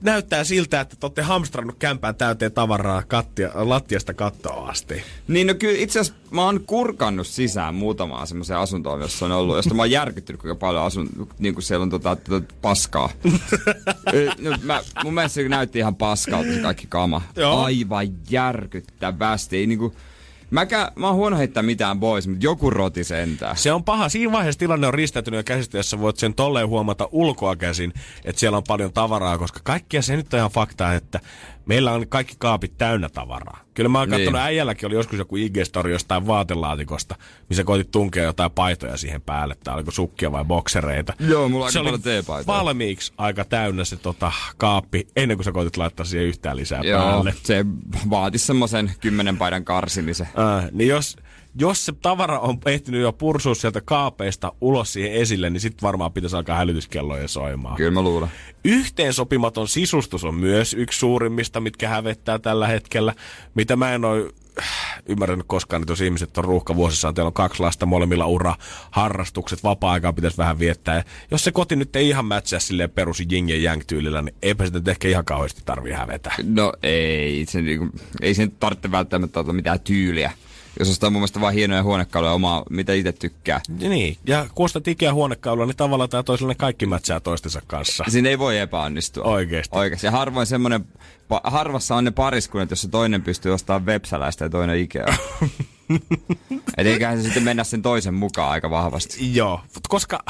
näyttää 0.00 0.44
siltä, 0.44 0.80
että 0.80 0.96
te 0.96 1.06
olette 1.06 1.22
hamstrannut 1.22 1.76
kämpään 1.78 2.14
täyteen 2.14 2.52
tavaraa 2.52 3.02
kattia, 3.02 3.50
lattiasta 3.54 4.14
kattoa 4.14 4.68
asti. 4.68 5.02
Niin 5.28 5.46
no 5.46 5.54
kyllä 5.54 5.78
itse 5.78 6.00
asiassa 6.00 6.20
mä 6.30 6.44
oon 6.44 6.60
kurkannut 6.66 7.26
sisään 7.26 7.74
muutamaa 7.74 8.26
semmoiseen 8.26 8.58
asuntoon, 8.58 9.00
jossa 9.00 9.26
on 9.26 9.32
ollut, 9.32 9.56
josta 9.56 9.74
mä 9.74 9.82
oon 9.82 9.90
järkyttynyt 9.90 10.40
kuinka 10.40 10.54
paljon 10.54 10.84
asun, 10.84 11.08
niin 11.38 11.54
kuin 11.54 11.62
siellä 11.62 11.82
on 11.82 11.90
tota, 11.90 12.16
tota 12.16 12.54
paskaa. 12.62 13.10
No, 14.38 14.56
mä, 14.62 14.82
mun 15.04 15.14
mielestä 15.14 15.34
se 15.34 15.48
näytti 15.48 15.78
ihan 15.78 15.96
paskalta 15.96 16.52
se 16.52 16.60
kaikki 16.60 16.86
kama. 16.88 17.22
Joo. 17.36 17.62
Aivan 17.62 18.08
järkyttävästi. 18.30 19.56
Ei 19.56 19.66
niinku, 19.66 19.94
mäkään, 20.50 20.92
mä 20.96 21.06
oon 21.06 21.16
huono 21.16 21.36
heittää 21.36 21.62
mitään 21.62 22.00
pois, 22.00 22.28
mutta 22.28 22.44
joku 22.44 22.70
roti 22.70 23.04
sentään. 23.04 23.56
Se 23.56 23.72
on 23.72 23.84
paha. 23.84 24.08
Siinä 24.08 24.32
vaiheessa 24.32 24.58
tilanne 24.58 24.86
on 24.86 24.94
ristäytynyt 24.94 25.38
ja 25.38 25.44
käsistä, 25.44 25.76
jossa 25.76 26.00
voit 26.00 26.16
sen 26.16 26.34
tolleen 26.34 26.68
huomata 26.68 27.08
ulkoa 27.12 27.56
käsin, 27.56 27.92
että 28.24 28.40
siellä 28.40 28.58
on 28.58 28.64
paljon 28.68 28.92
tavaraa, 28.92 29.38
koska 29.38 29.60
kaikkia 29.64 30.02
se 30.02 30.16
nyt 30.16 30.34
on 30.34 30.38
ihan 30.38 30.50
faktaa, 30.50 30.94
että 30.94 31.20
meillä 31.66 31.92
on 31.92 32.08
kaikki 32.08 32.34
kaapit 32.38 32.78
täynnä 32.78 33.08
tavaraa. 33.08 33.60
Kyllä 33.74 33.88
mä 33.88 33.98
oon 33.98 34.10
Niin. 34.10 34.20
katsonut, 34.20 34.40
äijälläkin 34.40 34.86
oli 34.86 34.94
joskus 34.94 35.18
joku 35.18 35.36
IG-story 35.36 35.88
jostain 35.90 36.26
vaatelaatikosta, 36.26 37.16
missä 37.48 37.64
koitit 37.64 37.90
tunkea 37.90 38.24
jotain 38.24 38.50
paitoja 38.50 38.96
siihen 38.96 39.22
päälle, 39.22 39.56
tai 39.64 39.74
oliko 39.74 39.90
sukkia 39.90 40.32
vai 40.32 40.44
boksereita. 40.44 41.12
Joo, 41.20 41.48
mulla 41.48 41.64
on 41.64 41.72
se 41.72 41.78
aika 41.78 41.86
paljon 41.86 42.02
teepaitoja. 42.02 42.58
valmiiksi 42.58 43.12
aika 43.18 43.44
täynnä 43.44 43.84
se 43.84 43.96
tota, 43.96 44.32
kaappi, 44.56 45.06
ennen 45.16 45.36
kuin 45.36 45.44
sä 45.44 45.52
koitit 45.52 45.76
laittaa 45.76 46.06
siihen 46.06 46.26
yhtään 46.26 46.56
lisää 46.56 46.80
Joo, 46.84 47.00
päälle. 47.02 47.34
se 47.42 47.64
vaati 48.10 48.38
semmoisen 48.38 48.92
kymmenen 49.00 49.36
paidan 49.38 49.64
karsimisen. 49.64 50.28
Äh, 50.38 50.68
niin 50.72 50.88
jos, 50.88 51.16
jos 51.58 51.86
se 51.86 51.92
tavara 52.02 52.38
on 52.38 52.58
ehtinyt 52.66 53.00
jo 53.00 53.12
pursua 53.12 53.54
sieltä 53.54 53.80
kaapeista 53.80 54.52
ulos 54.60 54.92
siihen 54.92 55.12
esille, 55.12 55.50
niin 55.50 55.60
sitten 55.60 55.86
varmaan 55.86 56.12
pitäisi 56.12 56.36
alkaa 56.36 56.56
hälytyskelloja 56.56 57.28
soimaan. 57.28 57.76
Kyllä 57.76 57.90
mä 57.90 58.02
luulen. 58.02 58.28
Yhteensopimaton 58.64 59.68
sisustus 59.68 60.24
on 60.24 60.34
myös 60.34 60.74
yksi 60.74 60.98
suurimmista, 60.98 61.60
mitkä 61.60 61.88
hävettää 61.88 62.38
tällä 62.38 62.66
hetkellä. 62.66 63.14
Mitä 63.54 63.76
mä 63.76 63.94
en 63.94 64.04
ole 64.04 64.30
ymmärtänyt 65.08 65.46
koskaan, 65.48 65.82
että 65.82 65.92
jos 65.92 66.00
ihmiset 66.00 66.38
on 66.38 66.44
ruuhkavuosissaan, 66.44 67.14
teillä 67.14 67.26
on 67.26 67.32
kaksi 67.32 67.62
lasta, 67.62 67.86
molemmilla 67.86 68.26
ura, 68.26 68.54
harrastukset, 68.90 69.64
vapaa-aikaa 69.64 70.12
pitäisi 70.12 70.38
vähän 70.38 70.58
viettää. 70.58 70.96
Ja 70.96 71.04
jos 71.30 71.44
se 71.44 71.52
koti 71.52 71.76
nyt 71.76 71.96
ei 71.96 72.08
ihan 72.08 72.26
mätsää 72.26 72.58
silleen 72.58 72.90
perus 72.90 73.22
jing 73.30 73.50
ja 73.50 73.56
jang 73.56 73.82
tyylillä, 73.86 74.22
niin 74.22 74.34
eipä 74.42 74.66
sitä 74.66 74.78
nyt 74.78 74.88
ehkä 74.88 75.08
ihan 75.08 75.24
kauheasti 75.24 75.62
tarvii 75.64 75.92
hävetä. 75.92 76.32
No 76.42 76.72
ei, 76.82 77.44
se, 77.48 77.62
niinku, 77.62 77.88
ei 78.20 78.34
sen 78.34 78.50
tarvitse 78.50 78.90
välttämättä 78.90 79.40
olla 79.40 79.52
mitään 79.52 79.80
tyyliä. 79.80 80.32
Jos 80.78 80.90
ostaa 80.90 81.10
mun 81.10 81.20
mielestä 81.20 81.40
vaan 81.40 81.54
hienoja 81.54 81.82
huonekaluja 81.82 82.32
omaa, 82.32 82.62
mitä 82.70 82.92
itse 82.92 83.12
tykkää. 83.12 83.60
Niin, 83.68 84.16
ja 84.26 84.46
kun 84.54 84.64
ostat 84.64 84.88
Ikea 84.88 85.14
huonekaulua, 85.14 85.66
niin 85.66 85.76
tavallaan 85.76 86.10
tai 86.10 86.24
toisella 86.24 86.50
ne 86.50 86.54
kaikki 86.54 86.86
mätsää 86.86 87.20
toistensa 87.20 87.62
kanssa. 87.66 88.04
Siinä 88.08 88.28
ei 88.28 88.38
voi 88.38 88.58
epäonnistua. 88.58 89.24
Oikeesti. 89.24 89.78
Oikeasti. 89.78 90.06
Ja 90.06 90.10
harvoin 90.10 90.46
semmoinen, 90.46 90.84
harvassa 91.44 91.96
on 91.96 92.04
ne 92.04 92.10
pariskunnat, 92.10 92.70
jossa 92.70 92.88
toinen 92.88 93.22
pystyy 93.22 93.52
ostamaan 93.52 93.86
Vepsäläistä 93.86 94.44
ja 94.44 94.48
toinen 94.48 94.78
Ikea. 94.78 95.06
Et 96.76 96.86
eiköhän 96.86 97.18
se 97.18 97.22
sitten 97.22 97.42
mennä 97.42 97.64
sen 97.64 97.82
toisen 97.82 98.14
mukaan 98.14 98.50
aika 98.50 98.70
vahvasti. 98.70 99.34
Joo, 99.34 99.60
koska 99.88 100.20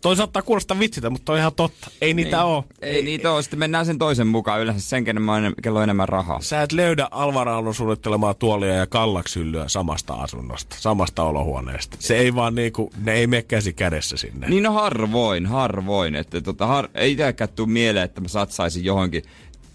toi 0.00 0.16
saattaa 0.16 0.42
kuulostaa 0.42 0.78
vitsitä, 0.78 1.10
mutta 1.10 1.24
toi 1.24 1.34
on 1.34 1.38
ihan 1.40 1.52
totta. 1.56 1.90
Ei 2.00 2.14
niitä 2.14 2.36
Ei- 2.36 2.42
oo. 2.42 2.64
Ei 2.80 3.02
niitä 3.02 3.32
ole. 3.32 3.42
Sitten 3.42 3.58
mennään 3.58 3.86
sen 3.86 3.98
toisen 3.98 4.26
mukaan. 4.26 4.60
Yleensä 4.60 4.88
sen, 4.88 5.04
kenen 5.04 5.22
mä 5.22 5.32
oon, 5.32 5.54
kello 5.62 5.78
on 5.78 5.82
enemmän 5.82 6.08
rahaa. 6.08 6.40
Sä 6.40 6.62
et 6.62 6.72
löydä 6.72 7.08
Alvaraallon 7.10 7.74
suunnittelemaa 7.74 8.34
tuolia 8.34 8.74
ja 8.74 8.86
kallaksyllyä 8.86 9.68
samasta 9.68 10.14
asunnosta, 10.14 10.76
samasta 10.78 11.22
olohuoneesta. 11.22 11.96
Se 12.00 12.16
ei 12.18 12.34
vaan 12.34 12.54
niinku, 12.54 12.90
ne 13.04 13.12
ei 13.12 13.26
mene 13.26 13.42
käsi 13.42 13.72
kädessä 13.72 14.16
sinne. 14.16 14.48
Niin 14.48 14.62
no 14.62 14.72
harvoin, 14.72 15.46
harvoin. 15.46 16.14
Että 16.14 16.40
tota, 16.40 16.66
har- 16.66 16.88
ei 16.94 17.12
itsekään 17.12 17.50
tule 17.56 17.68
mieleen, 17.68 18.04
että 18.04 18.20
mä 18.20 18.28
satsaisin 18.28 18.84
johonkin 18.84 19.22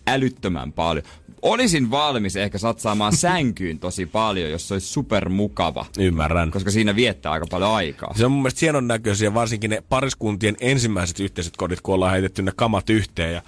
älyttömän 0.07 0.71
paljon. 0.71 1.05
Olisin 1.41 1.91
valmis 1.91 2.35
ehkä 2.35 2.57
satsaamaan 2.57 3.15
sänkyyn 3.25 3.79
tosi 3.79 4.05
paljon, 4.05 4.51
jos 4.51 4.67
se 4.67 4.73
olisi 4.73 4.87
supermukava. 4.87 5.85
Ymmärrän. 5.99 6.51
Koska 6.51 6.71
siinä 6.71 6.95
viettää 6.95 7.31
aika 7.31 7.45
paljon 7.51 7.71
aikaa. 7.71 8.13
Se 8.17 8.25
on 8.25 8.31
mun 8.31 8.41
mielestä 8.41 8.59
hienon 8.61 8.87
näköisiä, 8.87 9.33
varsinkin 9.33 9.69
ne 9.69 9.83
pariskuntien 9.89 10.57
ensimmäiset 10.59 11.19
yhteiset 11.19 11.57
kodit, 11.57 11.81
kun 11.81 11.95
ollaan 11.95 12.11
heitetty 12.11 12.41
ne 12.41 12.51
kamat 12.55 12.89
yhteen 12.89 13.33
ja 13.33 13.41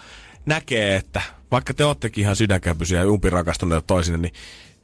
näkee, 0.45 0.95
että 0.95 1.21
vaikka 1.51 1.73
te 1.73 1.85
oottekin 1.85 2.21
ihan 2.21 2.35
sydänkäpysiä 2.35 2.99
ja 2.99 3.11
umpirakastuneita 3.11 3.87
toisille, 3.87 4.17
niin 4.17 4.33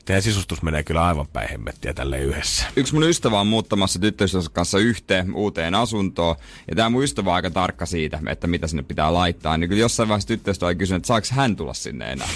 teidän 0.06 0.24
sisustus 0.24 0.62
menee 0.62 0.84
kyllä 0.84 1.06
aivan 1.06 1.28
päin 1.28 1.50
hemmettiä 1.50 1.94
tälle 1.94 2.20
yhdessä. 2.20 2.66
Yksi 2.76 2.94
mun 2.94 3.04
ystävä 3.04 3.40
on 3.40 3.48
muuttamassa 3.48 4.00
tyttöystävänsä 4.00 4.50
kanssa 4.54 4.80
yhteen 4.80 5.36
uuteen 5.36 5.76
asuntoon. 5.76 6.36
Ja 6.68 6.76
tämä 6.76 6.90
mun 6.90 7.04
ystävä 7.04 7.30
on 7.30 7.36
aika 7.36 7.52
tarkka 7.52 7.86
siitä, 7.86 8.20
että 8.30 8.48
mitä 8.48 8.68
sinne 8.68 8.84
pitää 8.84 9.14
laittaa. 9.14 9.58
Niin 9.58 9.70
kyllä 9.70 9.82
jossain 9.82 10.10
vaiheessa 10.10 10.28
tyttöystävä 10.28 10.68
oli 10.68 10.76
kysynyt, 10.76 11.00
että 11.00 11.08
saako 11.08 11.28
hän 11.32 11.56
tulla 11.56 11.74
sinne 11.74 12.12
enää. 12.12 12.30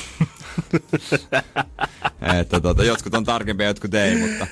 että 2.40 2.60
tota, 2.60 2.84
jotkut 2.84 3.14
on 3.14 3.24
tarkempia, 3.24 3.68
jotkut 3.68 3.94
ei, 3.94 4.16
mutta 4.16 4.48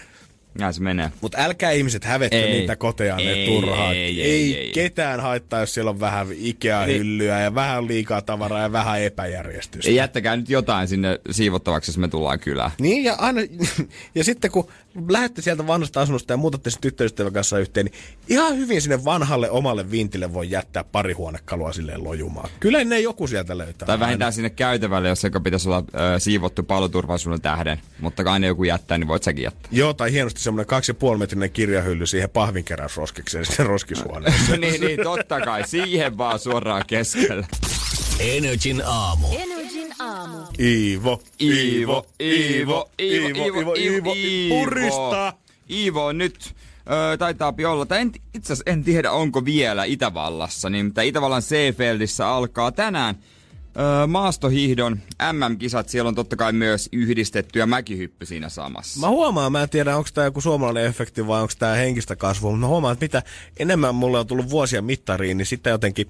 näin 0.60 0.74
se 0.74 0.82
menee. 0.82 1.12
Mutta 1.22 1.38
älkää 1.42 1.72
ihmiset 1.72 2.04
hävetkö 2.04 2.38
Ei. 2.38 2.52
niitä 2.52 2.76
koteja 2.76 3.16
ne 3.16 3.46
turhaan. 3.46 3.94
ei, 3.94 4.02
Ei, 4.02 4.22
ei, 4.22 4.58
ei, 4.58 4.72
ketään 4.72 5.20
haittaa, 5.20 5.60
jos 5.60 5.74
siellä 5.74 5.90
on 5.90 6.00
vähän 6.00 6.28
Ikea-hyllyä 6.32 7.40
ja 7.40 7.56
vähän 7.56 7.88
liikaa 7.88 8.22
tavaraa 8.22 8.62
ja 8.62 8.72
vähän 8.72 9.02
epäjärjestystä. 9.02 9.92
Jättäkää 9.92 10.36
nyt 10.36 10.50
jotain 10.50 10.88
sinne 10.88 11.20
siivottavaksi, 11.32 11.90
jos 11.90 11.98
me 11.98 12.08
tullaan 12.08 12.40
kylään. 12.40 12.72
Niin, 12.80 13.04
ja, 13.04 13.16
aina, 13.18 13.42
ja 14.16 14.24
sitten 14.24 14.52
kun 14.52 14.68
lähdette 15.10 15.42
sieltä 15.42 15.68
vanhasta 15.68 16.02
asunnosta 16.02 16.34
ja 16.34 16.38
muutatte 16.38 16.70
sen 16.70 16.82
tyttöystävän 16.82 17.34
kanssa 17.34 17.60
yhteen, 17.60 17.86
niin 17.86 17.96
ihan 18.28 18.58
hyvin 18.58 18.82
sinne 18.82 19.06
vanhalle 19.06 19.50
omalle 19.50 19.92
vintille 19.92 20.34
voi 20.34 20.50
jättää 20.50 20.84
pari 20.84 21.14
huonekalua 21.14 21.74
silleen 21.74 22.04
lojumaan. 22.04 22.50
Kyllä 22.60 22.84
ne 22.84 23.00
joku 23.00 23.28
sieltä 23.28 23.58
löytää. 23.58 23.86
Tai 23.86 24.00
vähintään 24.00 24.34
sinne 24.34 24.50
käytävälle, 24.50 25.10
jos 25.10 25.24
joka 25.24 25.40
pitäisi 25.40 25.70
olla 25.70 25.84
ö, 26.16 26.20
siivottu 26.20 26.64
paloturvallisuuden 26.64 27.42
tähden. 27.42 27.82
Mutta 28.00 28.24
kun 28.24 28.32
aina 28.34 28.48
joku 28.48 28.64
jättää, 28.64 28.98
niin 28.98 29.08
voit 29.08 29.24
säkin 29.24 29.44
jättää. 29.44 29.70
Joo, 29.72 29.94
tai 29.94 30.12
hienosti 30.12 30.42
semmoinen 30.42 30.82
2,5 31.12 31.18
metrinen 31.18 31.52
kirjahylly 31.52 32.06
siihen 32.06 32.30
pahvinkeräysroskikseen 32.30 33.46
sinne 33.56 33.64
roskishuoneeseen. 33.64 34.62
niin, 34.62 34.82
niin, 34.82 35.00
totta 35.04 35.42
kai. 35.42 35.68
Siihen 35.68 36.18
vaan 36.18 36.40
suoraan 36.40 36.84
keskellä. 36.88 37.48
Energin 38.20 38.82
aamu. 38.86 39.28
Energin 39.28 39.65
aamu. 40.00 40.38
Iivo, 40.60 41.22
Iivo, 41.42 42.06
Iivo, 42.22 42.90
Iivo, 43.00 43.46
Iivo, 43.46 43.74
Iivo, 43.76 44.14
Iivo. 44.14 44.56
Purista! 44.60 45.34
Iivo 45.70 46.12
nyt 46.12 46.56
ö, 47.14 47.18
taitaa 47.18 47.54
olla, 47.68 47.86
tai 47.86 48.02
en, 48.02 48.12
itse 48.34 48.54
asiassa 48.54 48.72
en 48.72 48.84
tiedä 48.84 49.12
onko 49.12 49.46
vielä 49.46 49.84
Itävallassa, 49.84 50.70
niin 50.70 50.86
mitä 50.86 51.02
Itävallan 51.02 51.42
Seefeldissä 51.42 52.28
alkaa 52.28 52.72
tänään 52.72 53.16
ö, 54.04 54.08
maastohiihdon 54.08 55.00
MM-kisat. 55.32 55.90
Siellä 55.90 56.08
on 56.08 56.16
totta 56.16 56.36
kai 56.36 56.54
myös 56.54 56.90
yhdistetty 56.92 57.60
ja 57.60 57.66
mäkihyppy 57.66 58.26
siinä 58.26 58.50
samassa. 58.50 59.00
Mä 59.00 59.08
huomaan, 59.08 59.52
mä 59.52 59.64
en 59.64 59.70
tiedä 59.70 59.98
onko 59.98 60.10
tämä 60.14 60.26
joku 60.26 60.42
suomalainen 60.42 60.86
efekti 60.86 61.28
vai 61.28 61.42
onko 61.42 61.54
tämä 61.60 61.74
henkistä 61.74 62.16
kasvua, 62.16 62.52
mutta 62.52 62.62
mä 62.62 62.68
huomaan, 62.68 62.94
että 62.94 63.06
mitä 63.06 63.24
enemmän 63.60 63.96
mulle 63.96 64.20
on 64.20 64.28
tullut 64.28 64.50
vuosia 64.50 64.82
mittariin, 64.82 65.38
niin 65.38 65.46
sitten 65.46 65.72
jotenkin 65.72 66.10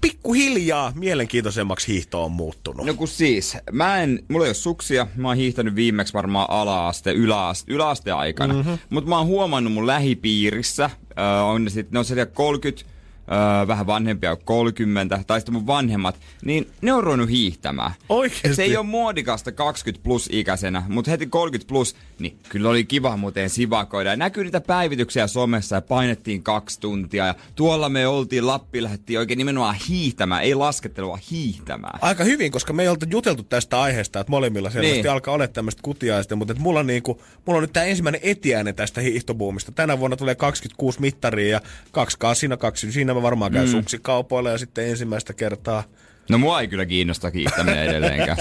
pikkuhiljaa 0.00 0.92
mielenkiintoisemmaksi 0.94 1.88
hiihto 1.88 2.24
on 2.24 2.32
muuttunut. 2.32 2.86
No 2.86 2.94
kun 2.94 3.08
siis, 3.08 3.56
mä 3.72 4.02
en, 4.02 4.24
mulla 4.28 4.44
ei 4.44 4.48
ole 4.48 4.54
suksia, 4.54 5.06
mä 5.16 5.28
oon 5.28 5.36
hiihtänyt 5.36 5.74
viimeksi 5.74 6.14
varmaan 6.14 6.50
ala-aste, 6.50 7.12
yläaste, 7.12 7.72
yläaste 7.72 8.12
aikana. 8.12 8.54
Mm-hmm. 8.54 8.78
Mutta 8.90 9.10
mä 9.10 9.18
oon 9.18 9.26
huomannut 9.26 9.72
mun 9.72 9.86
lähipiirissä, 9.86 10.84
äh, 10.84 11.44
on 11.44 11.64
ne, 11.64 11.70
sit, 11.70 11.90
ne 11.90 11.98
on 11.98 12.04
siellä 12.04 12.26
30, 12.26 12.84
äh, 13.32 13.68
vähän 13.68 13.86
vanhempia 13.86 14.36
kuin 14.36 14.44
30, 14.44 15.20
tai 15.26 15.40
sitten 15.40 15.54
mun 15.54 15.66
vanhemmat, 15.66 16.16
niin 16.44 16.70
ne 16.82 16.92
on 16.92 17.04
ruvennut 17.04 17.30
hiihtämään. 17.30 17.90
Oikeesti? 18.08 18.48
Et 18.48 18.54
se 18.54 18.62
ei 18.62 18.76
ole 18.76 18.86
muodikasta 18.86 19.52
20 19.52 20.04
plus 20.04 20.28
ikäisenä, 20.32 20.82
mutta 20.88 21.10
heti 21.10 21.26
30 21.26 21.68
plus, 21.68 21.96
niin 22.18 22.38
kyllä 22.48 22.68
oli 22.68 22.84
kiva 22.84 23.16
muuten 23.16 23.50
sivakoida. 23.50 24.10
Ja 24.10 24.16
näkyy 24.16 24.44
niitä 24.44 24.60
päivityksiä 24.60 25.26
somessa 25.26 25.76
ja 25.76 25.80
painettiin 25.82 26.42
kaksi 26.42 26.80
tuntia. 26.80 27.26
Ja 27.26 27.34
tuolla 27.54 27.88
me 27.88 28.06
oltiin, 28.06 28.46
Lappi 28.46 28.82
lähdettiin 28.82 29.18
oikein 29.18 29.38
nimenomaan 29.38 29.76
hiihtämään, 29.88 30.42
ei 30.42 30.54
laskettelua, 30.54 31.18
hiihtämään. 31.30 31.98
Aika 32.02 32.24
hyvin, 32.24 32.52
koska 32.52 32.72
me 32.72 32.82
ei 32.82 32.88
oltu 32.88 33.06
juteltu 33.10 33.42
tästä 33.42 33.80
aiheesta, 33.80 34.20
että 34.20 34.30
molemmilla 34.30 34.70
selvästi 34.70 34.92
Niin. 34.96 35.10
alkaa 35.10 35.34
olla 35.34 35.48
tämmöistä 35.48 35.82
kutiaista, 35.82 36.36
mutta 36.36 36.52
et 36.52 36.58
mulla, 36.58 36.80
on 36.80 36.86
niinku, 36.86 37.22
mulla 37.46 37.56
on 37.58 37.62
nyt 37.62 37.72
tämä 37.72 37.86
ensimmäinen 37.86 38.20
etiäinen 38.24 38.74
tästä 38.74 39.00
hiihtobuumista. 39.00 39.72
Tänä 39.72 39.98
vuonna 39.98 40.16
tulee 40.16 40.34
26 40.34 41.00
mittaria 41.00 41.48
ja 41.48 41.60
kaksi 41.92 42.18
kasina, 42.18 42.56
kaksi 42.56 42.92
siinä 42.92 43.14
mä 43.18 43.22
varmaan 43.22 43.52
käyn 43.52 43.66
mm. 43.66 43.72
suksikaupoilla 43.72 44.50
ja 44.50 44.58
sitten 44.58 44.88
ensimmäistä 44.88 45.34
kertaa. 45.34 45.84
No 46.30 46.38
mua 46.38 46.60
ei 46.60 46.68
kyllä 46.68 46.86
kiinnosta 46.86 47.30
kiittäminen 47.30 47.84
edelleenkään. 47.84 48.38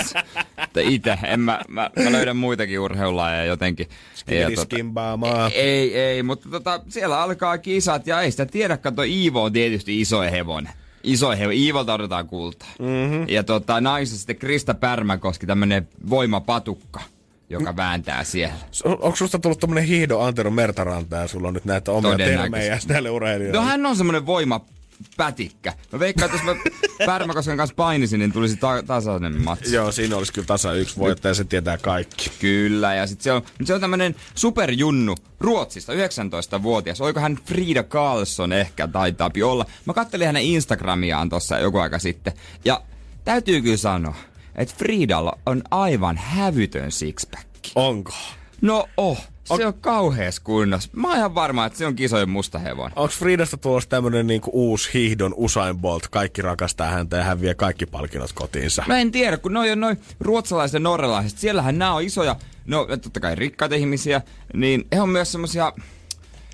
Että 0.64 0.82
itse, 0.82 1.18
en 1.24 1.40
mä, 1.40 1.62
mä, 1.68 1.90
mä 2.04 2.12
löydän 2.12 2.38
muitakin 2.38 2.80
urheilulajeja 2.80 3.46
jotenkin. 3.46 3.88
Ja 4.32 4.50
tota, 4.50 4.62
Skimbaamaa. 4.62 5.50
ei, 5.54 6.00
ei, 6.00 6.24
mutta 6.24 6.50
tota, 6.50 6.82
siellä 6.90 7.22
alkaa 7.22 7.58
kisat 7.58 8.08
ja 8.08 8.22
ei 8.22 8.32
sitä 8.32 8.46
tiedä, 8.46 8.78
kato 8.78 9.02
Iivo 9.04 9.44
on 9.44 9.54
tietysti 9.54 10.02
iso 10.02 10.22
hevonen. 10.22 10.74
Iso 11.04 11.30
hevonen, 11.32 11.58
Iivolta 11.58 11.94
odotetaan 11.94 12.28
kultaa. 12.28 12.70
Mm-hmm. 12.80 13.26
Ja 13.28 13.44
tota, 13.44 13.82
naisessa 13.82 14.18
sitten 14.18 14.36
Krista 14.36 14.74
Pärmäkoski, 14.74 15.46
tämmönen 15.46 15.88
voimapatukka, 16.10 17.02
joka 17.50 17.76
vääntää 17.76 18.24
siellä. 18.24 18.56
On- 18.84 18.92
Onko 19.02 19.16
susta 19.16 19.40
tullut 19.40 19.60
tämmönen 19.60 19.84
hiihdo 19.84 20.20
Antero 20.20 20.52
Mertaranta 20.52 21.16
ja 21.16 21.28
sulla 21.28 21.48
on 21.48 21.54
nyt 21.54 21.66
näitä 21.66 21.92
omia 21.92 22.18
termejä 22.18 22.80
näille 22.88 23.10
urheilijoille? 23.10 23.60
No 23.60 23.66
hän 23.66 23.86
on 23.86 23.96
semmonen 23.98 24.26
voimapätikkä. 24.26 25.74
Mä 25.92 26.00
veikkaan, 26.00 26.32
että 26.36 26.46
jos 26.48 26.56
mä 26.56 26.62
Pärmäkosken 27.06 27.58
kanssa 27.58 27.76
painisin, 27.76 28.20
niin 28.20 28.32
tulisi 28.32 28.58
ta- 28.58 28.84
tasainen 28.84 29.42
matsi. 29.44 29.76
Joo, 29.76 29.92
siinä 29.92 30.16
olisi 30.18 30.34
kyllä 30.34 30.46
tasa 30.46 30.74
yksi 30.74 30.98
voittaja, 30.98 31.34
se 31.34 31.44
tietää 31.44 31.78
kaikki. 31.78 32.32
Kyllä, 32.40 32.96
ja 32.96 33.08
sitten 33.08 33.24
se 33.24 33.32
on, 33.32 33.42
se 33.64 33.74
on 33.74 33.82
tämmönen 33.82 34.16
superjunnu 34.36 35.16
Ruotsista, 35.40 35.94
19-vuotias. 35.94 37.02
Oiko 37.02 37.20
hän 37.20 37.38
Frida 37.46 37.84
Karlsson 37.84 38.54
ehkä 38.54 38.88
taitaa 38.88 39.30
olla. 39.44 39.66
Mä 39.86 39.94
kattelin 39.94 40.28
hänen 40.28 40.44
Instagramiaan 40.44 41.30
tossa 41.30 41.60
joku 41.60 41.78
aika 41.78 42.00
sitten. 42.00 42.34
Ja 42.66 42.82
täytyy 43.24 43.62
kyllä 43.62 43.78
sanoa, 43.78 44.16
että 44.58 44.76
Fridalla 44.78 45.38
on 45.46 45.62
aivan 45.72 46.18
hävytön 46.18 46.92
sixpack. 46.92 47.48
Onko? 47.76 48.14
No 48.62 48.90
oh, 48.98 49.28
se 49.44 49.66
on 49.66 49.74
kauheas 49.74 50.40
kunnossa. 50.40 50.90
Mä 50.94 51.08
oon 51.08 51.18
ihan 51.18 51.36
varma, 51.36 51.66
että 51.66 51.78
se 51.78 51.86
on 51.86 51.96
kisojen 51.96 52.30
musta 52.30 52.60
hevonen. 52.60 52.94
Onko 52.96 53.14
Fridasta 53.18 53.58
tulossa 53.58 53.90
tämmönen 53.90 54.28
niinku 54.28 54.52
uusi 54.54 54.90
hiihdon 54.94 55.34
Usain 55.38 55.78
Bolt? 55.78 56.08
Kaikki 56.08 56.42
rakastaa 56.42 56.90
häntä 56.90 57.18
ja 57.18 57.24
hän 57.24 57.42
vie 57.42 57.56
kaikki 57.56 57.86
palkinnot 57.86 58.34
kotiinsa. 58.34 58.84
Mä 58.88 59.00
en 59.00 59.12
tiedä, 59.12 59.38
kun 59.38 59.54
noi 59.54 59.72
on 59.72 59.80
noin 59.80 60.00
ruotsalaiset 60.20 60.74
ja 60.74 60.80
norjalaiset. 60.80 61.40
Siellähän 61.40 61.78
nämä 61.78 61.94
on 61.94 62.04
isoja, 62.04 62.36
no 62.66 62.86
totta 62.86 63.20
kai 63.20 63.36
rikkaita 63.36 63.76
ihmisiä, 63.76 64.22
niin 64.54 64.88
he 64.92 65.02
on 65.02 65.10
myös 65.10 65.32
semmosia 65.32 65.74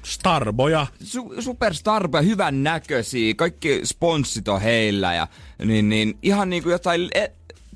Starboja. 0.03 0.87
su- 1.03 1.41
superstarboja, 1.41 2.21
hyvän 2.21 2.63
näköisiä, 2.63 3.33
kaikki 3.33 3.81
sponssit 3.83 4.47
on 4.47 4.61
heillä 4.61 5.13
ja 5.13 5.27
niin, 5.65 5.89
niin 5.89 6.17
ihan 6.21 6.49
niinku 6.49 6.69
jotain 6.69 7.09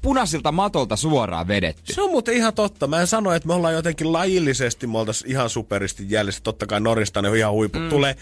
punaisilta 0.02 0.52
matolta 0.52 0.96
suoraan 0.96 1.48
vedetty. 1.48 1.94
Se 1.94 2.02
on 2.02 2.12
muuten 2.12 2.36
ihan 2.36 2.54
totta. 2.54 2.88
Mä 2.88 3.02
en 3.02 3.08
sano, 3.08 3.34
että 3.34 3.48
me 3.48 3.54
ollaan 3.54 3.74
jotenkin 3.74 4.14
lajillisesti, 4.14 4.88
me 4.88 4.98
ihan 5.26 5.50
superisti 5.50 6.06
jäljessä. 6.10 6.44
Totta 6.44 6.68
kai 6.68 6.80
Norista 6.82 7.22
ne 7.22 7.30
on 7.30 7.38
ihan 7.38 7.54
huiput 7.54 7.82
mm. 7.82 7.90
tulee. 7.90 8.16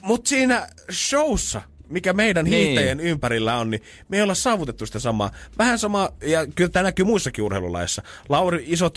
Mutta 0.00 0.28
siinä 0.28 0.66
showssa, 0.92 1.62
mikä 1.94 2.12
meidän 2.12 2.44
Niin. 2.44 2.50
niin. 2.52 2.66
hiihtäjien 2.66 3.00
ympärillä 3.00 3.56
on, 3.58 3.70
niin 3.70 3.82
me 4.08 4.16
ei 4.16 4.22
olla 4.22 4.34
saavutettu 4.34 4.86
sitä 4.86 4.98
samaa. 4.98 5.30
Vähän 5.58 5.78
sama, 5.78 6.08
ja 6.22 6.46
kyllä 6.46 6.70
tämä 6.70 6.82
näkyy 6.82 7.04
muissakin 7.04 7.44
urheilulaissa. 7.44 8.02
Lauri, 8.28 8.64
isot 8.66 8.94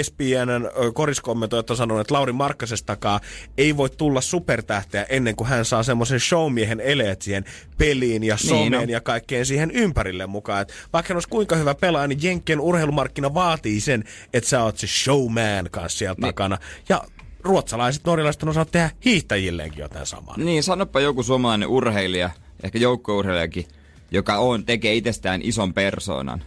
ESPNn 0.00 0.70
koriskommentoijat 0.94 1.70
on 1.70 1.76
sanonut, 1.76 2.00
että 2.00 2.14
Lauri 2.14 2.32
Markkasestakaan 2.32 3.20
ei 3.58 3.76
voi 3.76 3.90
tulla 3.90 4.20
supertähteä 4.20 5.06
ennen 5.08 5.36
kuin 5.36 5.48
hän 5.48 5.64
saa 5.64 5.82
semmoisen 5.82 6.20
showmiehen 6.20 6.80
eleet 6.80 7.22
siihen 7.22 7.44
peliin 7.78 8.24
ja 8.24 8.36
someen 8.36 8.70
Niin 8.72 8.80
on. 8.82 8.90
ja 8.90 9.00
kaikkeen 9.00 9.46
siihen 9.46 9.70
ympärille 9.70 10.26
mukaan. 10.26 10.62
Et 10.62 10.72
vaikka 10.92 11.08
hän 11.12 11.16
olisi 11.16 11.28
kuinka 11.28 11.56
hyvä 11.56 11.74
pelaaja, 11.74 12.06
niin 12.08 12.22
Jenkkien 12.22 12.60
urheilumarkkina 12.60 13.34
vaatii 13.34 13.80
sen, 13.80 14.04
että 14.34 14.50
sä 14.50 14.62
oot 14.62 14.78
se 14.78 14.86
showman 14.86 15.68
kanssa 15.70 15.98
sieltä 15.98 16.20
Niin. 16.20 16.28
takana. 16.28 16.58
Ja 16.88 17.04
ruotsalaiset, 17.46 18.04
norjalaiset 18.04 18.42
on 18.42 18.48
osannut 18.48 18.70
tehdä 18.72 18.90
hiihtäjilleenkin 19.04 19.80
jotain 19.80 20.06
samaa. 20.06 20.34
Niin, 20.36 20.62
sanoppa 20.62 21.00
joku 21.00 21.22
suomalainen 21.22 21.68
urheilija, 21.68 22.30
ehkä 22.62 22.78
joukkueurheilijakin, 22.78 23.66
joka 24.10 24.38
on, 24.38 24.64
tekee 24.64 24.94
itsestään 24.94 25.42
ison 25.42 25.74
persoonan. 25.74 26.44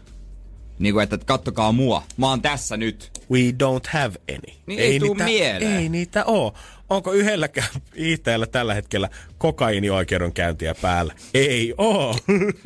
Niin 0.79 0.93
kuin, 0.93 1.03
että 1.03 1.17
kattokaa 1.25 1.71
mua, 1.71 2.03
mä 2.17 2.29
oon 2.29 2.41
tässä 2.41 2.77
nyt. 2.77 3.11
We 3.31 3.39
don't 3.39 3.89
have 3.89 4.15
any. 4.29 4.55
Niin 4.65 4.79
ei 4.79 4.99
tuu 4.99 5.15
mieleen. 5.15 5.77
Ei 5.77 5.89
niitä 5.89 6.25
oo. 6.25 6.53
Onko 6.89 7.13
yhdelläkään 7.13 7.67
hiihtäjällä 7.97 8.47
tällä 8.47 8.73
hetkellä 8.73 9.09
kokainioikeudenkäyntiä 9.37 10.75
päällä? 10.81 11.13
Ei 11.33 11.73
oo. 11.77 12.15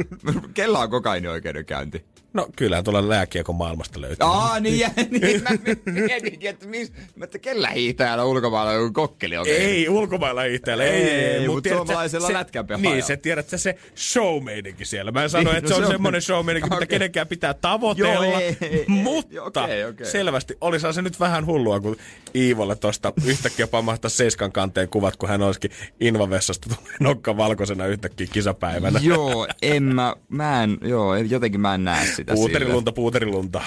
Kella 0.53 0.79
on 0.79 0.89
kokainioikeudenkäynti? 0.89 2.05
No 2.34 2.47
kyllähän 2.55 2.84
tuolla 2.84 3.09
lääkiekon 3.09 3.55
maailmasta 3.55 4.01
löytyy. 4.01 4.17
Aa, 4.27 4.59
niin, 4.59 4.79
ja, 4.79 4.89
niin 5.21 5.43
mä 5.43 5.49
mietinkin, 5.91 6.49
että, 6.49 6.67
mis, 6.67 6.93
että 7.23 7.39
kellä 7.39 7.69
hiihtäjällä 7.69 8.23
ulkomailla 8.25 8.71
on 8.71 8.77
joku 8.77 8.93
kokkeli 8.93 9.38
oikein. 9.38 9.61
Ei, 9.61 9.89
ulkomailla 9.89 10.41
hiihtäjällä. 10.41 10.84
Ei, 10.84 10.91
Ei, 10.91 11.09
ei, 11.09 11.25
ei. 11.36 11.47
mut 11.47 11.63
suomalaisella 11.69 12.27
se- 12.27 12.34
lätkäpelaajalla. 12.34 12.95
Niin, 12.95 13.03
se 13.03 13.17
tiedät 13.17 13.49
sä 13.49 13.57
se 13.57 13.75
showmeininki 13.95 14.86
siellä. 14.86 15.11
Mä 15.11 15.23
en 15.23 15.29
sano, 15.29 15.43
Niin, 15.51 15.57
että 15.57 15.69
no 15.69 15.75
se 15.75 15.75
on 15.75 15.81
se 15.81 15.86
on- 15.88 15.91
semmonen 15.93 16.21
showmeininki, 16.21 16.65
mitä 16.69 16.75
Okei. 16.84 16.88
kenenkään 16.88 17.27
pitää 17.27 17.53
tavoitella. 17.53 18.14
Joo, 18.26 18.39
ei, 18.39 18.57
ei, 18.61 18.85
mutta 18.88 19.43
okei, 19.43 19.85
okei. 19.85 20.05
selvästi 20.07 20.57
olisihan 20.61 20.93
se 20.93 21.01
nyt 21.01 21.19
vähän 21.19 21.45
hullua, 21.45 21.80
kun 21.80 21.97
Iivolle 22.35 22.76
tosta 22.76 23.14
yhtäkkiä 23.26 23.68
pamahtaa 23.68 24.10
seiskan 24.10 24.51
kanteen 24.51 24.89
kuvat, 24.89 25.15
kun 25.18 25.30
hän 25.30 25.41
olisikin 25.41 25.72
invavessasta 25.99 26.69
tulee 26.76 26.95
nokka 26.99 27.38
valkoisena 27.38 27.85
yhtäkkiä 27.85 28.27
kisapäivänä. 28.31 28.99
Joo, 29.03 29.47
en 29.61 29.84
mä, 29.84 30.15
mä 30.30 30.64
en, 30.64 30.77
joo, 30.81 31.15
jotenkin 31.15 31.61
mä 31.61 31.76
en 31.76 31.84
näe 31.84 32.05
sitä 32.05 32.22
Puuterilunta, 32.33 32.91
puuterilunta. 32.91 33.61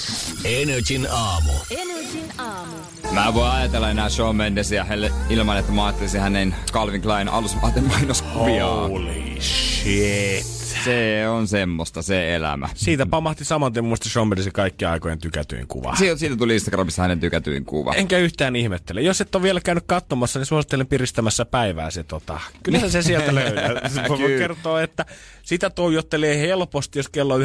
Energin 0.44 1.06
aamu. 1.10 1.52
Energin 1.70 2.32
aamu. 2.38 2.74
Mä 3.12 3.34
voin 3.34 3.50
ajatella 3.50 3.90
enää 3.90 4.08
Shawn 4.08 4.36
Mendesia 4.36 4.84
helle, 4.84 5.10
ilman, 5.30 5.58
että 5.58 5.72
mä 5.72 5.84
ajattelisin 5.86 6.20
hänen 6.20 6.54
Calvin 6.72 7.02
Klein 7.02 7.28
alusvaatemainoskuvia. 7.28 8.66
Holy 8.66 9.40
shit. 9.40 10.54
Se 10.84 11.28
on 11.28 11.48
semmoista 11.48 12.02
se 12.02 12.34
elämä. 12.34 12.68
Siitä 12.74 13.06
pamahti 13.06 13.44
saman 13.44 13.72
tien 13.72 13.84
mielestä 13.84 14.08
Shawn 14.08 14.28
Mendesin 14.28 14.52
kaikki 14.52 14.84
aikojen 14.84 15.18
tykätyin 15.18 15.68
kuva. 15.68 15.96
Siitä, 15.96 16.16
siitä 16.16 16.36
tuli 16.36 16.54
Instagramissa 16.54 17.02
hänen 17.02 17.20
tykätyin 17.20 17.64
kuva. 17.64 17.94
Enkä 17.94 18.18
yhtään 18.18 18.56
ihmettele. 18.56 19.02
Jos 19.02 19.20
et 19.20 19.34
ole 19.34 19.42
vielä 19.42 19.60
käynyt 19.60 19.84
katsomassa, 19.86 20.38
niin 20.38 20.46
suosittelen 20.46 20.86
piristämässä 20.86 21.44
päivää 21.44 21.90
se 21.90 22.02
tota. 22.02 22.40
Kyllä 22.62 22.88
se 22.88 23.02
sieltä 23.02 23.34
löydät. 23.44 24.08
Voi 24.08 24.18
kertoa, 24.18 24.82
että 24.82 25.06
sitä 25.44 25.70
tuijottelee 25.70 26.38
helposti, 26.40 26.98
jos 26.98 27.08
kello 27.08 27.34
on 27.34 27.40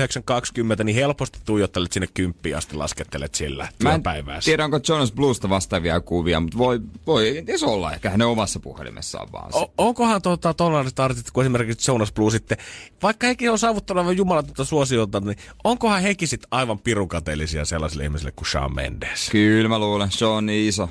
9.20, 0.78 0.84
niin 0.84 0.96
helposti 0.96 1.40
tuijottelet 1.46 1.92
sinne 1.92 2.08
kymppiin 2.14 2.58
asti, 2.58 2.76
laskettelet 2.76 3.36
sillä 3.36 3.68
Mä 3.84 3.94
en 3.94 4.04
tiedä, 4.46 4.66
onko 4.66 4.80
Jonas 4.90 5.12
Bluesta 5.12 5.50
vastaavia 5.50 6.00
kuvia, 6.00 6.40
mutta 6.40 6.58
voi, 6.58 6.80
voi 7.08 7.34
kenties 7.34 7.64
olla 7.64 7.94
ehkä 7.94 8.10
hänen 8.10 8.28
omassa 8.28 8.60
puhelimessaan 8.60 9.32
vaan. 9.32 9.56
O- 9.56 9.74
onkohan 9.78 10.22
tuota, 10.22 10.54
tuollaiset 10.54 11.00
artistit 11.00 11.32
kuin 11.32 11.46
esimerkiksi 11.46 11.92
Jonas 11.92 12.12
Blue 12.12 12.32
sitten, 12.32 12.58
vaikka 13.04 13.28
hekin 13.28 13.52
on 13.52 13.60
saavuttanut 13.60 14.02
aivan 14.02 14.18
jumalatonta 14.18 14.66
suosiota, 14.66 15.20
niin 15.20 15.38
onkohan 15.64 16.02
hekin 16.02 16.28
sitten 16.28 16.48
aivan 16.52 16.80
pirukateellisia 16.80 17.66
sellaisille 17.66 18.04
ihmisille 18.04 18.32
kuin 18.32 18.48
Shawn 18.48 18.76
Mendes? 18.76 19.30
Kyllä 19.32 19.70
mä 19.70 19.80
luulen, 19.80 20.12
se 20.12 20.26
on 20.26 20.46
niin 20.46 20.70
iso. 20.70 20.90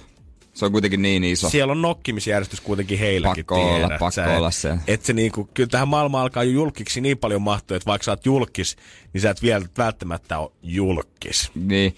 Se 0.58 0.64
on 0.64 0.72
kuitenkin 0.72 1.02
niin 1.02 1.24
iso. 1.24 1.50
Siellä 1.50 1.70
on 1.72 1.82
nokkimisjärjestys 1.82 2.60
kuitenkin 2.60 2.98
heilläkin, 2.98 3.44
Pakko 3.44 3.60
olla, 3.60 3.74
tiedät 3.74 3.98
pakko 3.98 4.10
sä. 4.10 4.36
olla 4.38 4.50
se. 4.50 4.78
Et 4.86 5.04
se 5.04 5.12
niinku, 5.12 5.48
kyllä 5.54 5.68
tähän 5.68 5.88
maailmaan 5.88 6.22
alkaa 6.22 6.44
jo 6.44 6.50
julkiksi 6.50 7.00
niin 7.00 7.18
paljon 7.18 7.42
mahtua, 7.42 7.76
että 7.76 7.86
vaikka 7.86 8.04
sä 8.04 8.12
oot 8.12 8.26
julkis, 8.26 8.76
niin 9.12 9.20
sä 9.20 9.30
et 9.30 9.42
vielä 9.42 9.66
välttämättä 9.78 10.38
ole 10.38 10.50
julkis. 10.62 11.50
Niin. 11.54 11.96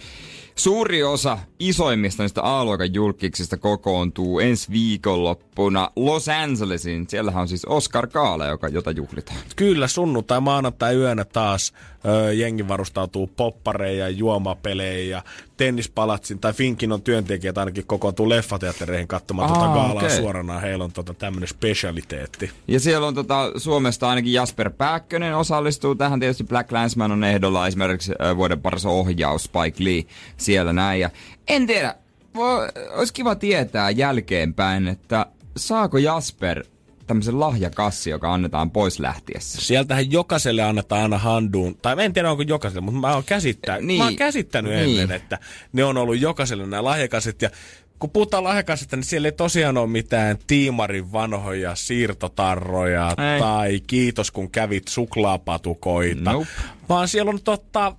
Suuri 0.57 1.03
osa 1.03 1.39
isoimmista 1.59 2.23
niistä 2.23 2.43
A-luokan 2.43 2.95
julkiksista 2.95 3.57
kokoontuu 3.57 4.41
ensi 4.41 4.71
viikonloppuna 4.73 5.91
Los 5.97 6.29
Angelesiin. 6.29 7.07
Siellähän 7.09 7.43
on 7.43 7.49
siis 7.49 7.65
Oscar 7.65 8.07
Kaala, 8.07 8.47
joka, 8.47 8.69
jota 8.69 8.91
juhlitaan. 8.91 9.39
Kyllä 9.57 9.89
sunnuntai, 9.89 10.41
maanantai 10.41 10.95
yönä 10.97 11.25
taas 11.25 11.73
ö, 12.07 12.33
jengi 12.33 12.69
varustautuu 12.69 13.27
poppareja, 13.27 14.09
juomapelejä 14.09 15.17
ja 15.17 15.23
tennispalatsin, 15.57 16.39
tai 16.39 16.53
Finkin 16.53 16.93
on 16.93 17.03
työntekijät 17.03 17.59
ainakin 17.59 17.87
kokoontuu 17.87 18.29
leffateattereihin 18.29 19.09
katsomaan 19.09 19.51
Aa, 19.51 19.55
tota 19.55 19.67
gaalaa 19.73 20.05
okei. 20.05 20.17
suorana. 20.17 20.59
Heillä 20.59 20.85
on 20.85 20.93
tota 20.93 21.15
tämmönen 21.15 21.49
specialiteetti. 21.49 22.51
Ja 22.69 22.81
siellä 22.81 23.07
on 23.07 23.15
tota, 23.15 23.53
Suomesta 23.57 24.09
ainakin 24.09 24.33
Jasper 24.33 24.71
Pääkkönen 24.71 25.37
osallistuu 25.37 25.95
tähän. 25.95 26.21
Tietysti 26.21 26.45
Black 26.45 26.73
Landsman 26.73 27.13
on 27.13 27.25
ehdolla 27.25 27.67
esimerkiksi 27.67 28.13
äh, 28.23 28.37
vuoden 28.37 28.61
paras 28.61 28.87
ohjaus 28.87 29.45
Spike 29.45 29.85
Lee 29.85 30.03
siellä 30.51 30.73
näin. 30.73 31.01
Ja 31.01 31.11
en 31.49 31.67
tiedä, 31.67 31.95
voi, 32.35 32.69
olisi 32.97 33.13
kiva 33.13 33.35
tietää 33.35 33.91
jälkeenpäin, 33.91 34.89
että 34.89 35.27
saako 35.57 35.99
Jasper 35.99 36.65
tämmöisen 37.07 37.41
lahjakassi, 37.41 38.11
joka 38.11 38.35
annetaan 38.35 38.71
pois 38.71 39.01
lähtiessä. 39.01 39.61
Sieltähän 39.61 40.13
jokaiselle 40.13 40.63
annetaan 40.63 41.03
aina 41.03 41.19
handuun, 41.19 41.77
tai 41.83 41.97
en 42.05 42.13
tiedä 42.13 42.31
onko 42.31 42.43
jokaiselle, 42.43 42.81
mutta 42.81 43.01
mä 43.01 43.15
oon, 43.15 43.25
käsittää, 43.25 43.81
Niin. 43.81 43.99
mä 43.99 44.05
oon 44.05 44.17
käsittänyt 44.17 44.73
Niin. 44.73 45.01
ennen, 45.01 45.17
että 45.17 45.39
ne 45.73 45.85
on 45.85 45.97
ollut 45.97 46.21
jokaiselle 46.21 46.67
nämä 46.67 46.85
lahjakasit. 46.85 47.43
Ja 47.43 47.51
kun 47.99 48.11
puhutaan 48.11 48.45
lahjakasista, 48.45 48.97
niin 48.97 49.05
siellä 49.05 49.29
ei 49.29 49.33
tosiaan 49.33 49.79
ole 49.79 49.87
mitään 49.87 50.39
tiimarin 50.47 51.13
vanhoja 51.13 51.75
siirtotarroja 51.75 53.09
Ei. 53.35 53.41
tai 53.41 53.81
kiitos 53.87 54.31
kun 54.31 54.51
kävit 54.51 54.89
suklaapatukoita, 54.89 56.33
Nope. 56.33 56.47
vaan 56.89 57.09
siellä 57.09 57.31
on 57.31 57.41
totta, 57.45 57.97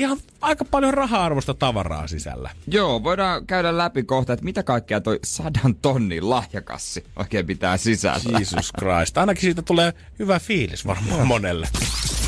ihan 0.00 0.18
aika 0.40 0.64
paljon 0.64 0.94
raha-arvosta 0.94 1.54
tavaraa 1.54 2.06
sisällä. 2.06 2.50
Joo, 2.66 3.02
voidaan 3.02 3.46
käydä 3.46 3.78
läpi 3.78 4.02
kohta, 4.02 4.32
että 4.32 4.44
mitä 4.44 4.62
kaikkea 4.62 5.00
toi 5.00 5.18
sadan 5.24 5.74
tonnin 5.82 6.30
lahjakassi 6.30 7.04
oikein 7.16 7.46
pitää 7.46 7.76
sisällä. 7.76 8.38
Jesus 8.38 8.72
Christ. 8.78 9.18
Ainakin 9.18 9.40
siitä 9.42 9.62
tulee 9.62 9.92
hyvä 10.18 10.38
fiilis 10.38 10.86
varmaan 10.86 11.26
monelle. 11.26 11.68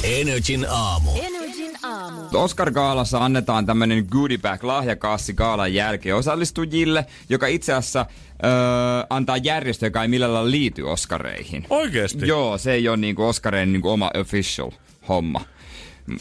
Energin 0.03 0.67
aamu. 0.71 1.11
Energin 1.23 1.73
aamu. 1.83 2.21
Oscar 2.33 2.71
Gaalassa 2.71 3.25
annetaan 3.25 3.67
tämmönen 3.67 4.07
goodie 4.11 4.39
bag 4.39 4.65
lahjakassi 4.65 5.35
Gaalan 5.35 5.75
jälkeen 5.75 6.17
osallistujille, 6.17 7.07
joka 7.29 7.47
itse 7.47 7.73
asiassa 7.73 8.07
öö, 8.45 8.51
antaa 9.11 9.37
järjestö, 9.37 9.87
joka 9.87 10.03
ei 10.03 10.09
millään 10.09 10.35
lailla 10.35 10.51
liity 10.51 10.83
Oscareihin. 10.83 11.67
Oikeesti? 11.71 12.27
Joo, 12.27 12.59
se 12.59 12.73
ei 12.73 12.89
ole 12.89 12.97
niinku 12.97 13.25
Oscarein 13.25 13.73
niinku 13.73 13.89
oma 13.91 14.11
official 14.21 14.71
homma. 15.09 15.41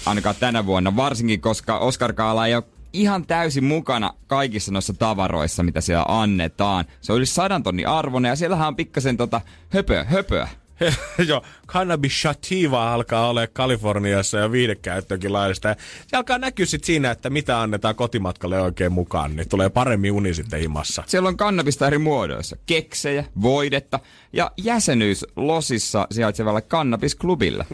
Ainakaan 0.06 0.36
tänä 0.40 0.66
vuonna, 0.66 0.96
varsinkin 0.96 1.42
koska 1.42 1.78
Oscar 1.78 2.14
Gaala 2.14 2.48
ei 2.48 2.56
ole 2.56 2.64
ihan 2.94 3.26
täysin 3.28 3.64
mukana 3.64 4.14
kaikissa 4.28 4.72
noissa 4.72 4.94
tavaroissa, 4.94 5.64
mitä 5.64 5.82
siellä 5.82 6.06
annetaan. 6.08 6.86
Se 7.02 7.12
on 7.12 7.18
yli 7.18 7.26
sadan 7.26 7.64
tonnin 7.64 7.88
arvoinen 7.88 8.30
ja 8.30 8.36
siellähän 8.36 8.68
on 8.68 8.76
pikkasen 8.76 9.18
tota 9.18 9.42
höpöä, 9.70 10.04
höpöä. 10.04 10.48
Joo, 11.28 11.44
cannabis 11.68 12.22
sativa 12.22 12.94
alkaa 12.94 13.30
olla 13.30 13.48
Kaliforniassa 13.48 14.38
ja 14.38 14.52
viidekäyttöönkin 14.52 15.34
laillista. 15.34 15.68
Ja 15.68 15.76
Se 16.08 16.18
alkaa 16.18 16.38
näkyä 16.38 16.66
sit 16.66 16.84
siinä, 16.84 17.12
että 17.12 17.30
mitä 17.30 17.62
annetaan 17.62 17.96
kotimatkalle 17.96 18.62
oikein 18.62 18.92
mukaan, 18.92 19.36
niin 19.36 19.50
tulee 19.50 19.70
paremmin 19.70 20.12
uni 20.12 20.34
sitten 20.34 20.60
himassa. 20.60 21.04
Siellä 21.08 21.30
on 21.30 21.38
kannabista 21.38 21.88
eri 21.88 21.98
muodoissa. 21.98 22.58
Keksejä, 22.66 23.24
voidetta 23.42 24.00
ja 24.34 24.52
jäsenyys 24.58 25.26
Losissa 25.36 26.08
sijaitsevalle 26.12 26.62
kannabisklubille. 26.62 27.66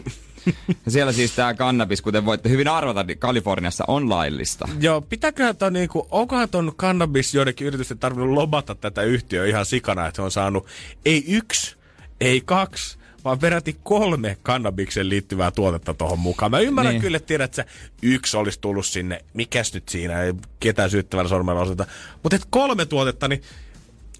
Ja 0.86 0.90
siellä 0.92 1.12
siis 1.12 1.32
tämä 1.32 1.54
kannabis, 1.54 2.02
kuten 2.02 2.24
voitte 2.24 2.48
hyvin 2.48 2.68
arvata, 2.68 3.02
niin 3.02 3.18
Kaliforniassa 3.18 3.84
on 3.88 4.10
laillista. 4.10 4.68
Joo, 4.80 5.00
pitääköhän 5.00 5.56
ton 5.56 5.72
niinku, 5.72 6.08
onkohan 6.10 6.48
ton 6.48 6.72
cannabis 6.76 7.34
joidenkin 7.34 7.66
yritysten 7.66 7.98
tarvinnut 7.98 8.34
lobata 8.34 8.74
tätä 8.74 9.02
yhtiöä 9.02 9.46
ihan 9.46 9.66
sikana, 9.66 10.06
että 10.06 10.22
on 10.22 10.30
saanut 10.30 10.66
ei 11.04 11.24
yksi, 11.28 11.76
ei 12.20 12.42
kaksi, 12.44 12.97
vaan 13.24 13.38
peräti 13.38 13.76
kolme 13.82 14.36
kannabikseen 14.42 15.08
liittyvää 15.08 15.50
tuotetta 15.50 15.94
tuohon 15.94 16.18
mukaan. 16.18 16.50
Mä 16.50 16.60
ymmärrän 16.60 16.94
Niin. 16.94 17.02
kyllä, 17.02 17.16
että 17.16 17.26
tiedät, 17.26 17.58
että 17.58 17.72
yksi 18.02 18.36
olisi 18.36 18.60
tullut 18.60 18.86
sinne, 18.86 19.24
mikäs 19.34 19.74
nyt 19.74 19.88
siinä, 19.88 20.22
ei 20.22 20.34
ketään 20.60 20.90
syyttävällä 20.90 21.28
sormella 21.28 21.60
osata. 21.60 21.86
Mutta 22.22 22.36
et 22.36 22.46
kolme 22.50 22.86
tuotetta, 22.86 23.28
niin 23.28 23.42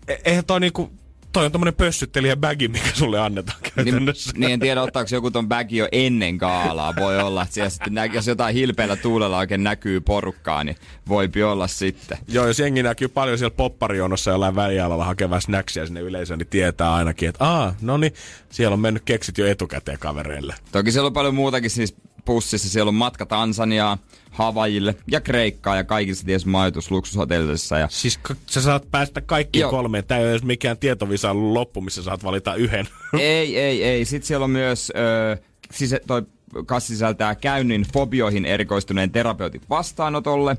e- 0.09 0.17
eihän 0.25 0.45
toi 0.45 0.61
niinku, 0.61 0.91
toi 1.39 1.47
on 1.47 1.53
tommonen 1.53 1.75
pössyttelijä 1.75 2.37
bagi, 2.37 2.69
mikä 2.69 2.89
sulle 2.95 3.21
annetaan 3.21 3.59
Niin, 3.63 3.73
käytännössä. 3.75 4.31
niin 4.37 4.53
en 4.53 4.61
tiedä, 4.61 4.83
ottaako 4.83 5.09
joku 5.13 5.31
ton 5.31 5.49
bagi 5.49 5.77
jo 5.77 5.89
ennen 5.93 6.37
gaalaa. 6.37 6.95
Voi 6.97 7.19
olla, 7.23 7.43
että 7.43 7.55
siellä 7.55 7.71
sitten 7.71 7.95
nä- 7.95 8.05
jos 8.05 8.27
jotain 8.27 8.55
hilpeällä 8.55 8.97
tuulella 8.97 9.39
oikein 9.39 9.65
näkyy 9.65 10.01
porukkaa, 10.01 10.65
niin 10.65 10.77
voipi 11.09 11.43
olla 11.43 11.67
sitten. 11.67 12.19
Joo, 12.29 12.47
jos 12.47 12.59
jengi 12.59 12.83
näkyy 12.83 13.09
paljon 13.09 13.39
siellä 13.39 13.55
popparionossa 13.57 14.31
jollain 14.31 14.55
välialalla 14.57 15.05
hakevaa 15.05 15.41
snacksia 15.41 15.87
sinne 15.87 16.01
yleisöön, 16.01 16.39
niin 16.39 16.47
tietää 16.47 16.95
ainakin, 16.95 17.29
että 17.29 17.45
aa, 17.45 17.75
no 17.81 17.97
niin, 17.97 18.13
siellä 18.51 18.75
on 18.75 18.81
mennyt 18.81 19.03
keksit 19.05 19.39
jo 19.39 19.47
etukäteen 19.47 19.99
kavereille. 19.99 20.55
Toki 20.73 20.93
siellä 20.93 21.07
on 21.07 21.13
paljon 21.13 21.35
muutakin 21.35 21.71
siis 21.71 21.95
pussissa. 22.29 22.69
Siellä 22.69 22.89
on 22.89 22.95
matka 22.95 23.27
Tansaniaa, 23.27 23.99
Havajille 24.31 24.95
ja 25.11 25.21
Kreikkaa 25.21 25.77
ja 25.77 25.85
kaikissa 25.85 26.27
tietysti 26.27 26.49
majoitus 26.51 26.91
luksushotellissa. 26.91 27.79
Ja 27.79 27.89
Siis 27.91 28.19
k- 28.19 28.37
sä 28.47 28.61
saat 28.63 28.91
päästä 28.91 29.21
kaikkiin 29.21 29.61
Joo. 29.61 29.71
kolmeen. 29.71 30.05
Tää 30.05 30.19
ei 30.19 30.33
ole 30.33 30.41
mikään 30.43 30.79
tietovisa 30.79 31.35
loppu, 31.35 31.81
missä 31.81 32.03
saat 32.03 32.25
valita 32.25 32.55
yhden. 32.55 32.89
ei, 33.19 33.59
ei, 33.59 33.85
ei. 33.85 34.05
Sitten 34.05 34.27
siellä 34.27 34.45
on 34.45 34.51
myös, 34.51 34.93
ö, 34.97 35.37
siis 35.71 35.95
toi 36.07 36.23
kassi 36.67 36.89
sisältää 36.95 37.35
käynnin 37.35 37.87
fobioihin 37.93 38.45
erikoistuneen 38.45 39.11
terapeutin 39.11 39.63
vastaanotolle. 39.71 40.57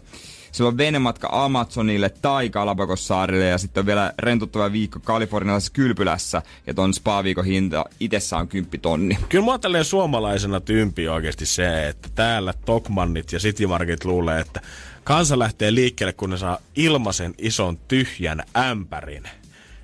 Siellä 0.52 0.68
on 0.68 0.78
venematka 0.78 1.30
Amazonille 1.32 2.10
tai 2.10 2.50
Galapagos-saarille 2.50 3.46
ja 3.46 3.58
sitten 3.58 3.82
on 3.82 3.86
vielä 3.86 4.14
rentuttava 4.20 4.72
viikko 4.72 5.00
kalifornialaisessa 5.00 5.74
kylpylässä. 5.74 6.42
Ja 6.68 6.74
ton 6.74 6.94
spa-viikon 6.94 7.46
hinta 7.46 7.86
itsessään 8.00 8.42
on 8.42 8.48
10 8.48 8.80
tonni. 8.82 9.20
Kyllä 9.30 9.44
mua 9.44 9.60
tälleen 9.60 9.86
suomalaisena 9.86 10.60
tympi 10.60 11.08
oikeasti 11.08 11.46
se, 11.46 11.88
että 11.88 12.10
täällä 12.16 12.54
Tokmannit 12.66 13.32
ja 13.32 13.40
Citymarket 13.40 14.06
luulee, 14.06 14.40
että 14.40 14.62
kansa 15.04 15.40
lähtee 15.40 15.74
liikkeelle, 15.74 16.14
kun 16.14 16.30
ne 16.30 16.38
saa 16.38 16.58
ilmaisen 16.76 17.36
ison 17.38 17.78
tyhjän 17.78 18.44
ämpärin. 18.58 19.24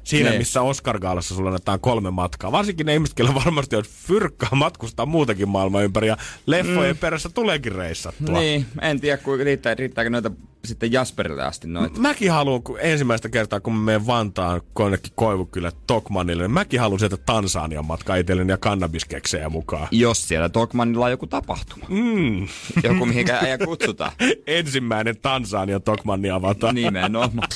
Siinä, 0.06 0.30
Niin. 0.30 0.40
missä 0.42 0.62
Oscar 0.62 1.00
Gaalassa 1.00 1.36
sulla 1.36 1.50
annetaan 1.50 1.80
kolme 1.80 2.12
matkaa. 2.12 2.52
Varsinkin 2.52 2.86
ne 2.86 2.94
ihmiset, 2.94 3.20
joilla 3.20 3.36
varmasti 3.46 3.76
olisi 3.76 3.90
fyrkkaa 4.08 4.56
matkustaa 4.56 5.06
muutakin 5.06 5.50
maailman 5.50 5.84
ympäri 5.84 6.08
ja 6.08 6.18
leffojen 6.46 6.96
mm. 6.96 7.00
perässä 7.00 7.30
tuleekin 7.30 7.72
reissattua. 7.72 8.40
Niin, 8.40 8.66
en 8.82 9.00
tiedä 9.02 9.18
kuinka 9.18 9.44
riittää, 9.44 9.76
riittääkö 9.76 10.10
noita 10.10 10.32
sitten 10.66 10.92
Jasperille 10.92 11.44
asti 11.44 11.68
noita. 11.68 12.00
Mäkin 12.00 12.32
haluan, 12.32 12.64
kun 12.64 12.78
ensimmäistä 12.82 13.30
kertaa, 13.30 13.60
kun 13.60 13.74
mä 13.76 13.86
menen 13.86 14.08
Vantaan 14.08 14.62
konnekin 14.74 15.12
Koivukylä 15.16 15.72
Tokmanille, 15.88 16.44
niin 16.44 16.52
mäkin 16.52 16.80
haluan 16.80 17.00
sieltä 17.00 17.18
Tansanian 17.18 17.86
matkaa 17.86 18.16
itselleni 18.16 18.52
ja 18.52 18.58
kannabiskeksejä 18.58 19.50
mukaan. 19.50 19.88
Jos 19.92 20.28
siellä 20.28 20.50
Tokmanilla 20.50 21.06
on 21.06 21.12
joku 21.12 21.28
tapahtuma. 21.28 21.86
Mm. 21.90 22.48
Joku, 22.84 23.06
mihinkä 23.06 23.38
äijä 23.38 23.58
kutsutaan. 23.58 24.12
Ensimmäinen 24.48 25.18
Tansania 25.18 25.80
Tokmanni 25.80 26.30
avataan. 26.30 26.76
Nimenomaan. 26.76 27.48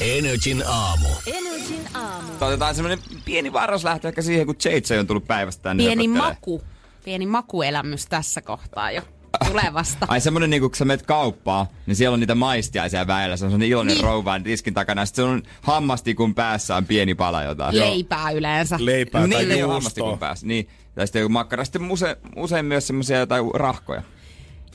Energin 0.00 0.62
aamu. 0.66 1.08
Energin 1.26 1.88
aamu. 1.94 1.97
Otetaan 2.40 2.74
semmonen 2.74 2.98
pieni 3.24 3.52
varroslähtö 3.52 4.08
ehkä 4.08 4.22
siihen, 4.22 4.46
kun 4.46 4.56
JJ 4.64 4.98
on 4.98 5.06
tullut 5.06 5.26
päivästä 5.26 5.62
tänne. 5.62 5.82
Pieni 5.84 6.08
maku, 6.08 6.62
pieni 7.04 7.26
makuelämys 7.26 8.06
tässä 8.06 8.42
kohtaa 8.42 8.90
jo 8.90 9.02
tulevasta. 9.46 10.06
Ai 10.08 10.20
semmonen 10.20 10.50
niinku, 10.50 10.68
kun 10.68 10.76
sä 10.76 10.84
menet 10.84 11.06
kauppaan, 11.06 11.66
niin 11.86 11.96
siellä 11.96 12.14
on 12.14 12.20
niitä 12.20 12.34
maistiaisia 12.34 13.06
väellä. 13.06 13.36
Se 13.36 13.44
on 13.44 13.50
semmonen 13.50 13.68
iloinen 13.68 13.88
Niin. 13.94 13.98
niin. 14.02 14.04
rouva 14.10 14.38
riskin 14.38 14.74
takana. 14.74 15.06
Sitten 15.06 15.24
se 15.24 15.30
on 15.30 15.42
hammastikun 15.62 16.34
päässä 16.34 16.76
on 16.76 16.86
pieni 16.86 17.14
pala 17.14 17.42
jotain. 17.42 17.78
Leipää 17.78 18.30
yleensä. 18.30 18.76
Leipää 18.80 19.20
tai 19.20 19.28
Niin, 19.28 19.38
niin 19.38 19.50
on 19.52 19.58
juustoa. 19.60 19.74
hammastikun 19.74 20.18
päässä. 20.18 20.46
Niin. 20.46 20.68
Tai 20.94 21.06
sitten 21.06 21.20
joku 21.20 21.32
makkara. 21.32 21.64
Sitten 21.64 21.90
usein, 21.90 22.16
usein 22.36 22.64
myös 22.66 22.86
semmoisia 22.86 23.18
jotain 23.18 23.44
rahkoja. 23.54 24.02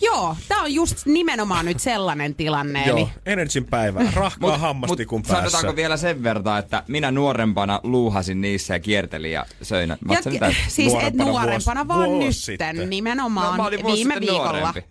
Joo, 0.01 0.35
tää 0.47 0.61
on 0.61 0.73
just 0.73 1.05
nimenomaan 1.05 1.65
nyt 1.65 1.79
sellainen 1.79 2.35
tilanne. 2.35 2.83
Joo, 2.85 2.97
Eli 2.97 3.07
Energin 3.25 3.65
päivä. 3.65 3.99
Rahkaa 4.15 4.57
hammastikun 4.57 5.23
päässä. 5.23 5.49
sanotaanko 5.49 5.75
vielä 5.75 5.97
sen 5.97 6.23
verran, 6.23 6.59
että 6.59 6.83
minä 6.87 7.11
nuorempana 7.11 7.79
luuhasin 7.83 8.41
niissä 8.41 8.73
ja 8.73 8.79
kiertelin 8.79 9.31
ja 9.31 9.45
söin. 9.61 9.89
ja, 9.89 9.97
siis 10.67 10.91
nuorempana 10.93 11.07
et 11.07 11.13
nuorempana, 11.31 11.81
vuosi- 11.81 11.87
vaan 11.87 12.09
vuosi 12.09 12.19
nytten 12.25 12.33
sitten. 12.75 12.89
nimenomaan 12.89 13.57
No, 13.57 13.69
viime 13.93 14.15
viikolla. 14.19 14.51
nuorempi. 14.59 14.83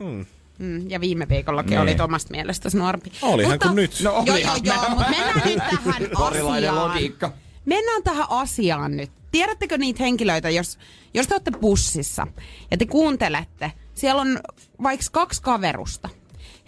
Mm, 0.59 0.91
ja 0.91 1.01
viime 1.01 1.29
viikollakin 1.29 1.71
Niin. 1.71 1.81
oli 1.81 1.97
omasta 2.05 2.31
mielestäsi 2.31 2.77
nuorempi. 2.79 3.13
Olihan 3.23 3.59
kuin 3.59 3.75
nyt. 3.75 3.91
No 4.03 4.11
Joo, 4.11 4.23
joo, 4.27 4.35
olihan 4.35 4.61
joo, 4.65 4.77
me- 4.83 4.89
mutta 4.89 5.11
mennään 5.11 5.43
nyt 5.45 5.59
tähän 5.85 6.03
Porilainen 6.19 6.71
asiaan. 6.71 6.89
logiikka. 6.89 7.33
Mennään 7.65 8.03
tähän 8.03 8.27
asiaan 8.29 8.97
nyt. 8.97 9.11
Tiedättekö 9.31 9.79
niitä 9.79 10.03
henkilöitä, 10.03 10.51
jos, 10.51 10.79
jos 11.15 11.27
te 11.27 11.35
olette 11.35 11.51
bussissa 11.51 12.27
ja 12.71 12.77
te 12.77 12.87
kuuntelette, 12.87 13.73
siellä 13.95 14.21
on 14.21 14.41
vaikka 14.83 15.07
kaksi 15.13 15.43
kaverusta. 15.43 16.09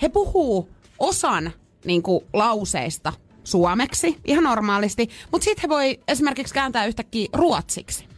He 0.03 0.09
puhuu 0.09 0.69
osan 0.99 1.53
niin 1.85 2.03
kuin, 2.03 2.25
lauseista 2.33 3.13
suomeksi 3.45 4.19
ihan 4.25 4.45
normaalisti, 4.45 5.09
mutta 5.33 5.45
sitten 5.45 5.63
he 5.63 5.69
voi 5.69 6.01
esimerkiksi 6.09 6.55
kääntää 6.55 6.87
yhtäkkiä 6.87 7.29
ruotsiksi. 7.33 8.14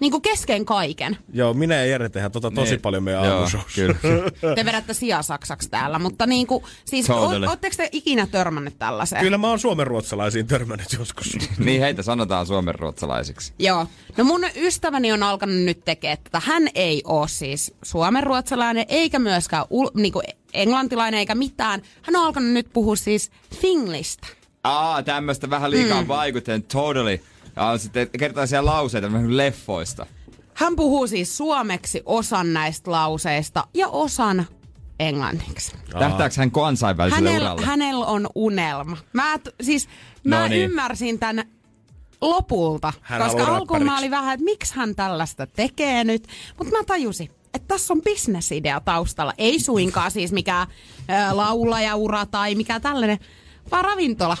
Niin 0.00 0.10
kuin 0.12 0.22
kesken 0.22 0.64
kaiken. 0.64 1.16
Joo, 1.32 1.54
minä 1.54 1.74
ja 1.74 1.86
Jere 1.86 2.08
tehdään 2.08 2.32
tota 2.32 2.50
tosi 2.50 2.70
Niin. 2.70 2.80
paljon 2.80 3.02
meidän 3.02 3.32
aamushowssa. 3.32 3.68
kyllä. 3.74 3.94
Te 4.56 4.64
vedätte 4.64 4.94
sijasaksaksi 4.94 5.70
täällä, 5.70 5.98
mutta 5.98 6.26
niin 6.26 6.46
kuin, 6.46 6.64
siis 6.84 7.06
Totally. 7.06 7.46
o, 7.46 7.50
ootteko 7.50 7.74
te 7.76 7.88
ikinä 7.92 8.26
törmännyt 8.26 8.78
tällaiseen? 8.78 9.22
Kyllä 9.22 9.38
mä 9.38 9.48
oon 9.48 9.58
suomen 9.58 9.86
ruotsalaisiin 9.86 10.46
törmännyt 10.46 10.92
joskus. 10.98 11.36
Niin 11.58 11.80
heitä 11.80 12.02
sanotaan 12.02 12.46
suomenruotsalaisiksi. 12.46 13.52
Joo. 13.58 13.86
No 14.16 14.24
mun 14.24 14.40
ystäväni 14.56 15.12
on 15.12 15.22
alkanut 15.22 15.56
nyt 15.56 15.84
tekemään 15.84 16.18
tätä. 16.24 16.40
Hän 16.44 16.68
ei 16.74 17.02
ole 17.04 17.28
siis 17.28 17.74
suomenruotsalainen, 17.82 18.84
eikä 18.88 19.18
myöskään 19.18 19.64
ul- 19.64 19.90
niinku 19.94 20.22
englantilainen, 20.54 21.18
eikä 21.18 21.34
mitään. 21.34 21.82
Hän 22.02 22.16
on 22.16 22.26
alkanut 22.26 22.50
nyt 22.50 22.66
puhua 22.72 22.96
siis 22.96 23.30
finglistä. 23.60 24.26
Aa, 24.64 25.02
tämmöistä 25.02 25.50
vähän 25.50 25.70
liikaa 25.70 26.02
mm. 26.02 26.08
vaikutten, 26.08 26.62
totally. 26.62 27.20
Ja 27.56 27.78
sitten 27.78 28.08
kertaisia 28.18 28.64
lauseita 28.64 29.08
leffoista. 29.28 30.06
Hän 30.54 30.76
puhuu 30.76 31.06
siis 31.06 31.36
suomeksi 31.36 32.02
osan 32.06 32.52
näistä 32.52 32.90
lauseista 32.90 33.64
ja 33.74 33.88
osan 33.88 34.46
englanniksi. 35.00 35.72
Tähtääkö 35.98 36.34
hän 36.38 36.50
kansainväliselle 36.50 37.28
Hänellä, 37.30 37.52
uralle? 37.52 37.66
hänellä 37.66 38.06
on 38.06 38.26
unelma. 38.34 38.96
Mä, 39.12 39.38
t- 39.38 39.48
siis, 39.62 39.88
mä 40.24 40.40
No 40.40 40.48
niin. 40.48 40.62
ymmärsin 40.62 41.18
tämän 41.18 41.44
lopulta, 42.20 42.92
Hän 43.00 43.22
koska 43.22 43.44
alkuun 43.44 43.84
mä 43.84 43.98
olin 43.98 44.10
vähän, 44.10 44.34
että 44.34 44.44
miksi 44.44 44.74
hän 44.76 44.94
tällaista 44.94 45.46
tekee 45.46 46.04
nyt. 46.04 46.28
Mutta 46.58 46.76
mä 46.78 46.84
tajusin, 46.84 47.30
että 47.54 47.68
tässä 47.68 47.94
on 47.94 48.02
bisnesidea 48.02 48.80
taustalla. 48.80 49.32
Ei 49.38 49.60
suinkaan 49.60 50.10
siis 50.10 50.32
mikään 50.32 50.66
ö, 51.30 51.36
laulajaura 51.36 52.26
tai 52.26 52.54
mikä 52.54 52.80
tällainen, 52.80 53.18
vaan 53.70 53.84
ravintola. 53.84 54.36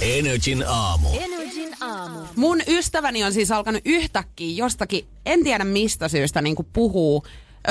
Energin 0.00 0.64
aamu. 0.68 1.08
Energin 1.20 1.74
aamu. 1.80 2.18
Mun 2.36 2.60
ystäväni 2.68 3.24
on 3.24 3.32
siis 3.32 3.50
alkanut 3.52 3.82
yhtäkkiä 3.84 4.54
jostakin, 4.56 5.06
en 5.26 5.44
tiedä 5.44 5.64
mistä 5.64 6.08
syystä, 6.08 6.42
niin 6.42 6.56
kuin 6.56 6.68
puhuu 6.72 7.26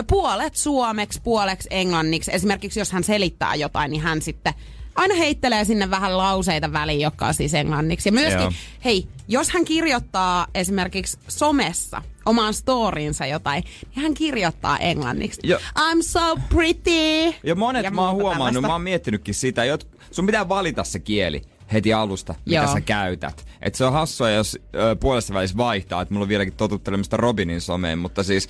puolet 0.07 0.55
suomeksi, 0.55 1.21
puoleksi 1.23 1.67
englanniksi. 1.71 2.31
Esimerkiksi 2.33 2.79
jos 2.79 2.91
hän 2.91 3.03
selittää 3.03 3.55
jotain, 3.55 3.91
niin 3.91 4.01
hän 4.01 4.21
sitten 4.21 4.53
aina 4.95 5.15
heittelee 5.15 5.65
sinne 5.65 5.89
vähän 5.89 6.17
lauseita 6.17 6.73
väliin, 6.73 7.01
jotka 7.01 7.27
on 7.27 7.33
siis 7.33 7.53
englanniksi. 7.53 8.09
Ja 8.09 8.13
myöskin, 8.13 8.41
Joo. 8.41 8.51
hei, 8.85 9.07
jos 9.27 9.49
hän 9.49 9.65
kirjoittaa 9.65 10.47
esimerkiksi 10.55 11.17
somessa 11.27 12.01
omaan 12.25 12.53
storinsa 12.53 13.25
jotain, 13.25 13.63
niin 13.63 14.03
hän 14.03 14.13
kirjoittaa 14.13 14.77
englanniksi. 14.77 15.41
Joo. 15.43 15.59
I'm 15.79 16.01
so 16.01 16.37
pretty. 16.49 17.33
Ja 17.43 17.55
monet 17.55 17.83
Ja 17.83 17.91
mä 17.91 18.01
oon 18.01 18.15
huomannut, 18.15 18.37
tällaista. 18.37 18.61
mä 18.61 18.73
oon 18.73 18.81
miettinytkin 18.81 19.33
sitä, 19.35 19.65
jot, 19.65 19.87
sun 20.11 20.25
pitää 20.25 20.49
valita 20.49 20.83
se 20.83 20.99
kieli 20.99 21.41
heti 21.75 21.93
alusta, 21.93 22.35
mitä 22.45 22.55
Joo. 22.61 22.73
sä 22.73 22.81
käytät. 22.81 23.45
Et 23.61 23.75
se 23.75 23.85
on 23.85 23.93
hassua, 23.93 24.29
jos 24.29 24.59
ö, 24.75 24.95
puolessa 24.95 25.33
välissä 25.33 25.57
vaihtaa, 25.57 26.01
että 26.01 26.13
mulla 26.13 26.23
on 26.23 26.29
vieläkin 26.29 26.53
totuttelemista 26.53 27.17
Robinin 27.17 27.61
someen, 27.61 27.99
mutta 27.99 28.23
siis... 28.23 28.49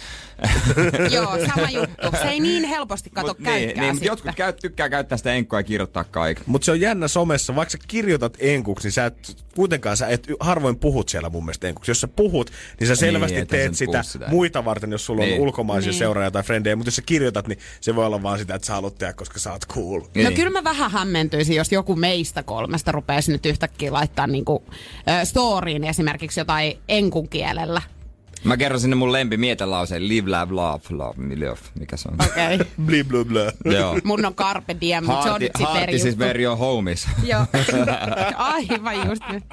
Joo, 1.16 1.38
sama 1.56 1.70
juttu. 1.70 2.08
Se 2.22 2.28
ei 2.30 2.40
niin 2.40 2.64
helposti 2.64 3.10
kato 3.10 3.28
Mut 3.28 3.40
niin, 3.40 3.80
niin, 3.80 3.98
jotkut 4.02 4.36
käy, 4.36 4.54
tykkää 4.54 4.90
käyttää 4.90 5.18
sitä 5.18 5.34
enkkoa 5.34 5.60
ja 5.60 5.64
kirjoittaa 5.64 6.04
kaiken. 6.04 6.44
Mutta 6.48 6.66
se 6.66 6.72
on 6.72 6.82
jännä 6.82 7.08
somessa, 7.08 7.56
vaikka 7.56 7.72
sä 7.72 7.78
kirjoitat 7.88 8.38
enkuksi, 8.40 8.86
niin 8.86 8.92
sä 8.94 9.06
et, 9.06 9.46
kuitenkaan 9.56 9.98
sä 9.98 10.08
et 10.08 10.28
harvoin 10.40 10.76
puhut 10.80 11.10
siellä 11.10 11.30
mun 11.30 11.46
mielestä 11.46 11.68
enkuksi. 11.68 11.92
Jos 11.92 12.02
sä 12.02 12.08
puhut, 12.08 12.52
niin 12.80 12.88
sä 12.88 12.96
selvästi 12.96 13.38
et 13.38 13.50
sä 13.50 13.56
teet 13.58 13.76
sitä, 13.76 14.04
sitä. 14.04 14.28
muita 14.28 14.66
varten, 14.66 14.92
jos 14.92 15.06
sulla 15.06 15.22
on 15.24 15.30
Niin. 15.30 15.42
ulkomaisia 15.42 15.92
Niin. 15.92 16.00
seuraajia 16.00 16.32
tai 16.32 16.44
frendejä. 16.44 16.76
Mutta 16.76 16.88
jos 16.88 16.96
sä 16.96 17.02
kirjoitat, 17.06 17.48
niin 17.48 17.60
se 17.82 17.96
voi 17.96 18.06
olla 18.06 18.24
vaan 18.24 18.40
sitä, 18.40 18.56
että 18.56 18.66
sä 18.66 18.74
haluat 18.74 18.96
tehdä, 18.98 19.14
koska 19.14 19.40
sä 19.40 19.52
oot 19.52 19.68
cool. 19.68 20.00
No 20.00 20.08
Niin. 20.14 20.34
kyllä 20.34 20.50
mä 20.50 20.64
vähän 20.64 20.92
hämmentyisin, 20.92 21.56
jos 21.56 21.72
joku 21.72 21.96
meistä 21.96 22.44
kolmesta 22.44 22.92
rupeaisi 23.16 23.32
nyt 23.32 23.46
yhtäkkiä 23.46 23.94
laittaa 23.94 24.28
niinku, 24.28 24.64
ö, 25.22 25.26
storyin 25.26 25.84
esimerkiksi 25.84 26.40
jotain 26.40 26.78
enkun 26.90 27.30
kielellä. 27.30 27.82
Mä 28.44 28.58
kerron 28.58 28.80
sinne 28.80 28.96
mun 28.96 29.12
lempi 29.12 29.38
mietelauseen, 29.38 30.08
live, 30.08 30.32
love, 30.32 30.54
love, 30.54 30.84
love, 30.90 31.14
me 31.18 31.36
love. 31.36 31.60
Mikä 31.80 31.98
se 31.98 32.10
on? 32.10 32.16
Okei. 32.32 32.56
Okay. 32.56 32.66
Bli 32.86 33.04
bli 33.04 33.26
bli. 33.26 33.74
Joo. 33.76 33.98
Mun 34.04 34.26
on 34.26 34.36
carpe 34.36 34.76
diem, 34.82 35.06
mutta 35.06 35.24
se 35.24 35.30
on 35.32 35.42
Heart, 35.42 35.60
nyt 35.60 35.68
heart 35.68 35.84
eri 35.84 35.96
is 35.96 36.06
juttu. 36.06 36.56
home 36.60 36.92
is. 36.92 37.08
Joo. 37.32 37.46
Aivan 38.36 39.08
just 39.08 39.24
nyt. 39.32 39.44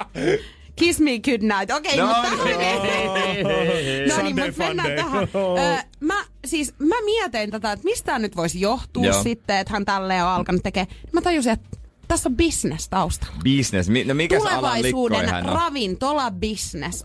Kiss 0.75 0.99
me 0.99 1.11
good 1.19 1.41
night. 1.41 1.71
Okei, 1.71 1.97
No 1.97 2.05
mutta... 2.07 2.45
niin. 2.45 4.09
no 4.09 4.23
niin, 4.23 4.35
mutta 4.35 4.57
mennään 4.57 4.91
tähän. 4.95 5.23
Ö, 5.23 5.83
mä, 5.99 6.23
siis, 6.45 6.73
mä 6.79 6.95
mietin 7.05 7.51
tätä, 7.51 7.71
että 7.71 7.83
mistä 7.85 8.19
nyt 8.19 8.35
voisi 8.35 8.61
johtua 8.61 9.05
Joo. 9.05 9.23
sitten, 9.23 9.57
että 9.57 9.73
hän 9.73 9.85
tälleen 9.85 10.23
on 10.23 10.29
alkanut 10.29 10.63
tekemään. 10.63 10.95
Mä 11.11 11.21
tajusin, 11.21 11.51
että 11.53 11.77
tässä 12.07 12.29
on 12.29 12.37
business 12.37 12.89
taustalla. 12.89 13.35
Business. 13.43 13.89
No 14.05 14.13
mikä 14.13 14.37
alan 14.37 14.49
Tulevaisuuden 14.49 15.19
likkoi 15.19 15.35
hän 15.35 15.49
on? 15.49 15.53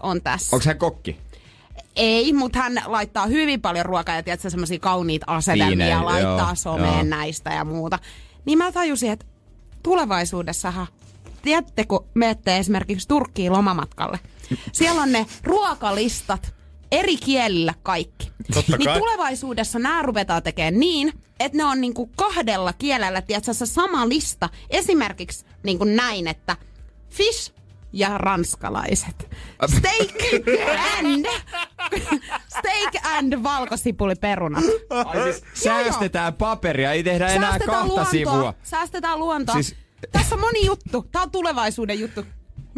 on 0.01 0.23
tässä. 0.23 0.57
Onko 0.57 0.65
hän 0.67 0.79
kokki? 0.79 1.17
Ei, 1.97 2.33
mutta 2.33 2.59
hän 2.59 2.83
laittaa 2.87 3.27
hyvin 3.27 3.61
paljon 3.61 3.87
ruokaa 3.87 4.15
ja 4.15 4.23
tiedätkö, 4.23 4.51
semmoisia 4.51 4.79
kauniita 4.79 5.27
asetelmia 5.29 5.87
ja 5.87 6.05
laittaa 6.05 6.49
joo, 6.49 6.55
someen 6.55 6.95
joo. 6.95 7.03
näistä 7.03 7.51
ja 7.51 7.65
muuta. 7.65 7.99
Niin 8.45 8.59
mä 8.59 8.73
tajusin, 8.73 9.11
että 9.11 9.27
tulevaisuudessahan, 9.83 10.87
tiedätte, 11.43 11.85
kun 11.85 12.07
menette 12.15 12.59
esimerkiksi 12.59 13.09
Turkkiin 13.09 13.53
lomamatkalle, 13.53 14.19
siellä 14.73 15.03
on 15.03 15.13
ne 15.13 15.27
ruokalistat 15.43 16.55
eri 16.93 17.17
kielillä 17.17 17.75
kaikki. 17.83 18.33
Totta 18.55 18.77
niin 18.77 18.87
kai. 18.87 18.99
tulevaisuudessa 18.99 19.79
nämä 19.79 20.03
ruvetaan 20.03 20.43
tekemään 20.43 20.81
niin, 20.81 21.13
että 21.41 21.59
ne 21.59 21.65
on 21.65 21.81
niinku 21.81 22.07
kahdella 22.07 22.73
kielellä, 22.73 23.23
tiedätkö, 23.23 23.55
se 23.55 23.67
sama 23.67 24.09
lista. 24.09 24.49
Esimerkiksi 24.71 25.47
niinku 25.63 25.85
näin, 25.85 26.29
että 26.29 26.57
fish 27.11 27.53
ja 27.93 28.19
ranskalaiset. 28.19 29.31
Steak 29.77 30.45
and, 30.99 31.27
steak 32.59 33.05
and 33.17 33.43
valkosipuliperunat. 33.43 34.65
Ai 34.91 35.23
siis 35.23 35.43
säästetään 35.55 36.35
paperia, 36.35 36.93
ei 36.93 37.03
tehdä 37.03 37.29
enää 37.29 37.51
Säästetään 37.51 37.79
kahta 37.79 37.89
luontoa. 37.89 38.11
sivua. 38.11 38.55
Säästetään 38.63 39.19
luontoa. 39.19 39.55
Siis-. 39.55 39.77
Tässä 40.13 40.35
on 40.35 40.41
moni 40.41 40.67
juttu. 40.67 41.07
Tää 41.13 41.23
on 41.23 41.31
tulevaisuuden 41.31 42.01
juttu. 42.01 42.25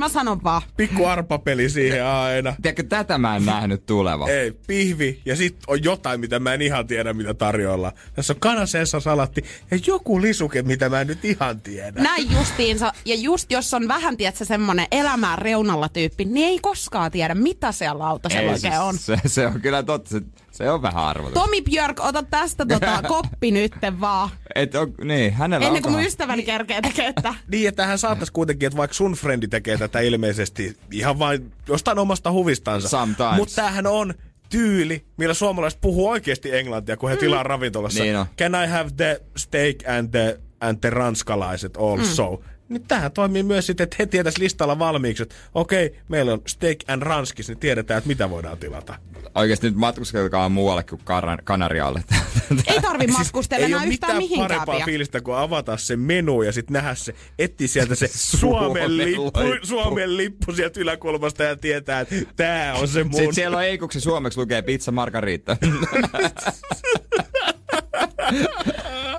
Mä 0.00 0.08
sanon 0.08 0.44
vaan. 0.44 0.62
Pikku 0.76 1.04
arpapeli 1.04 1.70
siihen 1.70 2.04
aina. 2.04 2.54
Tiedätkö, 2.62 2.82
tätä 2.82 3.18
mä 3.18 3.36
en 3.36 3.46
nähnyt 3.46 3.86
tuleva. 3.86 4.28
Ei, 4.28 4.52
pihvi 4.66 5.20
ja 5.24 5.36
sit 5.36 5.56
on 5.66 5.84
jotain, 5.84 6.20
mitä 6.20 6.38
mä 6.38 6.54
en 6.54 6.62
ihan 6.62 6.86
tiedä, 6.86 7.12
mitä 7.12 7.34
tarjolla. 7.34 7.92
Tässä 8.14 8.32
on 8.32 8.40
kanasessa 8.40 9.00
salatti 9.00 9.44
ja 9.70 9.78
joku 9.86 10.22
lisuke, 10.22 10.62
mitä 10.62 10.88
mä 10.88 11.00
en 11.00 11.06
nyt 11.06 11.24
ihan 11.24 11.60
tiedä. 11.60 12.02
Näin 12.02 12.32
justiinsa. 12.32 12.92
Ja 13.04 13.14
just 13.14 13.50
jos 13.52 13.74
on 13.74 13.88
vähän, 13.88 14.16
tiedätkö, 14.16 14.44
semmonen 14.44 14.86
elämään 14.90 15.38
reunalla 15.38 15.88
tyyppi, 15.88 16.24
niin 16.24 16.48
ei 16.48 16.58
koskaan 16.58 17.10
tiedä, 17.10 17.34
mitä 17.34 17.72
siellä 17.72 17.98
lautasella 17.98 18.52
oikein 18.52 18.80
on. 18.80 18.98
Se, 18.98 19.16
se, 19.26 19.46
on 19.46 19.60
kyllä 19.60 19.82
totta, 19.82 20.10
se, 20.10 20.20
se 20.50 20.70
on 20.70 20.82
vähän 20.82 21.04
arvotus. 21.04 21.34
Tomi 21.34 21.62
Björk, 21.62 22.00
ota 22.00 22.22
tästä 22.22 22.66
tota, 22.66 23.02
koppi 23.08 23.50
nytten 23.50 24.00
vaan. 24.00 24.30
Et 24.54 24.74
on, 24.74 24.94
niin, 25.04 25.32
hänellä 25.32 25.66
Ennen 25.66 25.78
on 25.78 25.82
kuin 25.82 25.92
mun 25.92 26.02
ystäväni 26.02 26.42
kerkee 26.42 26.80
tekee 26.80 27.06
että 27.06 27.34
Niin, 27.50 27.68
että 27.68 27.86
hän 27.86 27.98
saattaisi 27.98 28.32
kuitenkin, 28.32 28.66
että 28.66 28.76
vaikka 28.76 28.94
sun 28.94 29.12
frendi 29.12 29.48
tekee 29.48 29.78
tätä 29.78 30.00
ilmeisesti 30.00 30.76
ihan 30.92 31.18
vain 31.18 31.52
jostain 31.68 31.98
omasta 31.98 32.32
huvistansa. 32.32 32.88
Sometimes. 32.88 33.36
Mutta 33.36 33.54
tämähän 33.54 33.86
on 33.86 34.14
tyyli, 34.48 35.04
millä 35.16 35.34
suomalaiset 35.34 35.80
puhuu 35.80 36.08
oikeasti 36.08 36.56
englantia, 36.56 36.96
kun 36.96 37.10
he 37.10 37.16
tilaa 37.16 37.42
ravintolassa. 37.42 38.02
Niin 38.02 38.16
on. 38.16 38.26
Can 38.38 38.64
I 38.64 38.66
have 38.66 38.90
the 38.96 39.20
steak 39.36 39.76
and 39.98 40.08
the, 40.10 40.40
and 40.60 40.78
the 40.80 40.90
ranskalaiset 40.90 41.76
also? 41.76 42.42
Niin 42.68 42.82
tähän 42.82 43.12
toimii 43.12 43.42
myös 43.42 43.66
sitten, 43.66 43.84
että 43.84 43.96
he 43.98 44.06
tietäisi 44.06 44.40
listalla 44.40 44.78
valmiiksi, 44.78 45.22
että 45.22 45.34
okei, 45.54 46.00
meillä 46.08 46.32
on 46.32 46.42
steak 46.46 46.78
and 46.88 47.02
ranskis, 47.02 47.48
niin 47.48 47.58
tiedetään, 47.58 47.98
että 47.98 48.08
mitä 48.08 48.30
voidaan 48.30 48.58
tilata. 48.58 48.94
Oikeasti 49.34 49.66
nyt 49.66 49.76
matkuskelkaa 49.76 50.48
muualle 50.48 50.82
kuin 50.84 51.00
Kar- 51.00 51.42
Kanarialle. 51.44 52.04
Ei 52.66 52.80
tarvi 52.80 53.06
matkustella 53.06 53.66
Siis 53.66 53.70
ei 53.70 53.74
enää 53.74 53.84
yhtään 53.84 53.88
mitään 53.88 54.16
mihinkään. 54.18 54.48
parempaa 54.48 54.86
fiilistä 54.86 55.20
kuin 55.20 55.36
avata 55.36 55.76
se 55.76 55.96
menu 55.96 56.42
ja 56.42 56.52
sitten 56.52 56.72
nähdä 56.74 56.94
se, 56.94 57.14
etsiä 57.38 57.68
sieltä 57.68 57.94
se 57.94 58.08
Suomen 58.38 58.96
lippu. 58.98 59.32
Suomen 59.62 60.16
lippu 60.16 60.52
sieltä 60.52 60.80
yläkulmasta 60.80 61.42
ja 61.42 61.56
tietää, 61.56 62.00
että 62.00 62.14
tää 62.36 62.74
on 62.74 62.88
se 62.88 63.04
mun. 63.04 63.14
Sitten 63.14 63.34
siellä 63.34 63.56
on 63.56 63.64
eikuksi 63.64 64.00
suomeksi 64.00 64.40
lukee 64.40 64.62
pizza 64.62 64.92
margarita. 64.92 65.56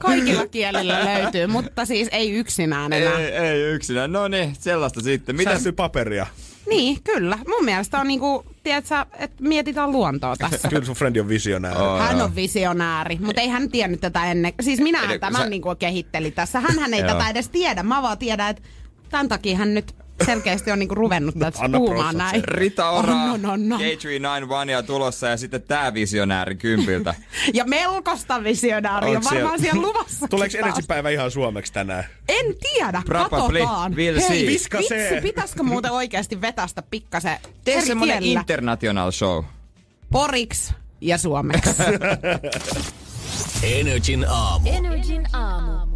Kaikilla 0.01 0.47
kielillä 0.47 1.05
löytyy, 1.05 1.47
mutta 1.47 1.85
siis 1.85 2.07
ei 2.11 2.31
yksinään 2.31 2.93
enää. 2.93 3.19
ei, 3.19 3.25
ei 3.31 3.61
yksinään. 3.61 4.11
No 4.11 4.27
niin, 4.27 4.55
sellaista 4.59 5.01
sitten. 5.01 5.35
Mitä 5.35 5.49
Säästyy 5.51 5.71
paperia. 5.71 6.27
Niin, 6.67 7.03
kyllä. 7.03 7.38
Mun 7.47 7.65
mielestä 7.65 7.99
on 7.99 8.07
niinku, 8.07 8.45
tiedätkö, 8.63 9.05
että 9.17 9.43
mietitään 9.43 9.91
luontoa 9.91 10.35
tässä. 10.35 10.67
Kyllä 10.67 10.85
sun 10.85 10.95
frendi 10.95 11.19
on 11.19 11.27
visionääri. 11.27 11.79
Oo. 11.79 11.97
Hän 11.97 12.21
on 12.21 12.35
visionääri, 12.35 13.17
mutta 13.21 13.41
ei 13.41 13.47
hän 13.47 13.69
tiennyt 13.69 14.01
tätä 14.01 14.31
ennen. 14.31 14.53
Siis 14.61 14.79
minä 14.79 14.99
tämän 15.19 15.41
sä- 15.41 15.49
niinku 15.49 15.75
kehitteli 15.79 16.31
tässä. 16.31 16.59
Hän 16.59 16.93
ei 16.93 17.03
tätä 17.03 17.29
edes 17.29 17.49
tiedä. 17.49 17.83
Mä 17.83 18.01
vaan 18.01 18.17
tiedän, 18.17 18.49
että 18.49 18.63
tämän 19.09 19.27
takia 19.27 19.57
hän 19.57 19.73
nyt 19.73 19.95
selkeästi 20.26 20.72
on 20.72 20.80
niinku 20.80 20.95
ruvennut 20.95 21.35
tästä 21.39 21.69
puhumaan 21.72 22.18
näin. 22.18 22.43
Rita 22.43 22.89
Ora, 22.89 23.14
On, 23.14 23.30
on, 23.30 23.45
on, 23.45 23.72
on. 23.73 23.80
K391 23.81 24.69
ja 24.72 24.84
tulossa 24.84 25.27
ja 25.27 25.38
sitten 25.38 25.61
tää 25.61 25.93
visionääri 25.93 26.56
kympiltä. 26.56 27.15
Ja 27.53 27.65
melkoista 27.65 28.43
visionääriä 28.43 29.14
varmaan 29.14 29.34
siellä- 29.35 29.57
siellä 29.57 29.81
luvassa. 29.81 30.27
Tuleeko 30.27 30.57
energipäivä 30.57 31.10
ihan 31.10 31.31
suomeksi 31.31 31.73
tänään? 31.73 32.03
En 32.30 32.45
tiedä, 32.73 33.02
Probably. 33.06 33.60
katsotaan. 33.60 33.91
We'll 33.93 34.19
see. 34.22 34.30
Hei, 34.30 34.48
Viska 34.48 34.77
vitsi, 34.77 34.95
se. 35.10 35.19
pitäisikö 35.22 35.64
muuten 35.64 35.91
oikeasti 35.91 36.41
vetästä 36.41 36.81
pikkasen 36.91 37.38
Tee 37.64 37.76
eri 37.77 37.85
semmonen 37.88 38.23
international 38.23 39.11
show. 39.11 39.43
Poriksi 40.11 40.73
ja 41.02 41.18
suomeksi. 41.18 41.72
Energin 43.64 44.26
aamu. 44.30 44.69
Energin 44.69 45.27
aamu. 45.35 45.90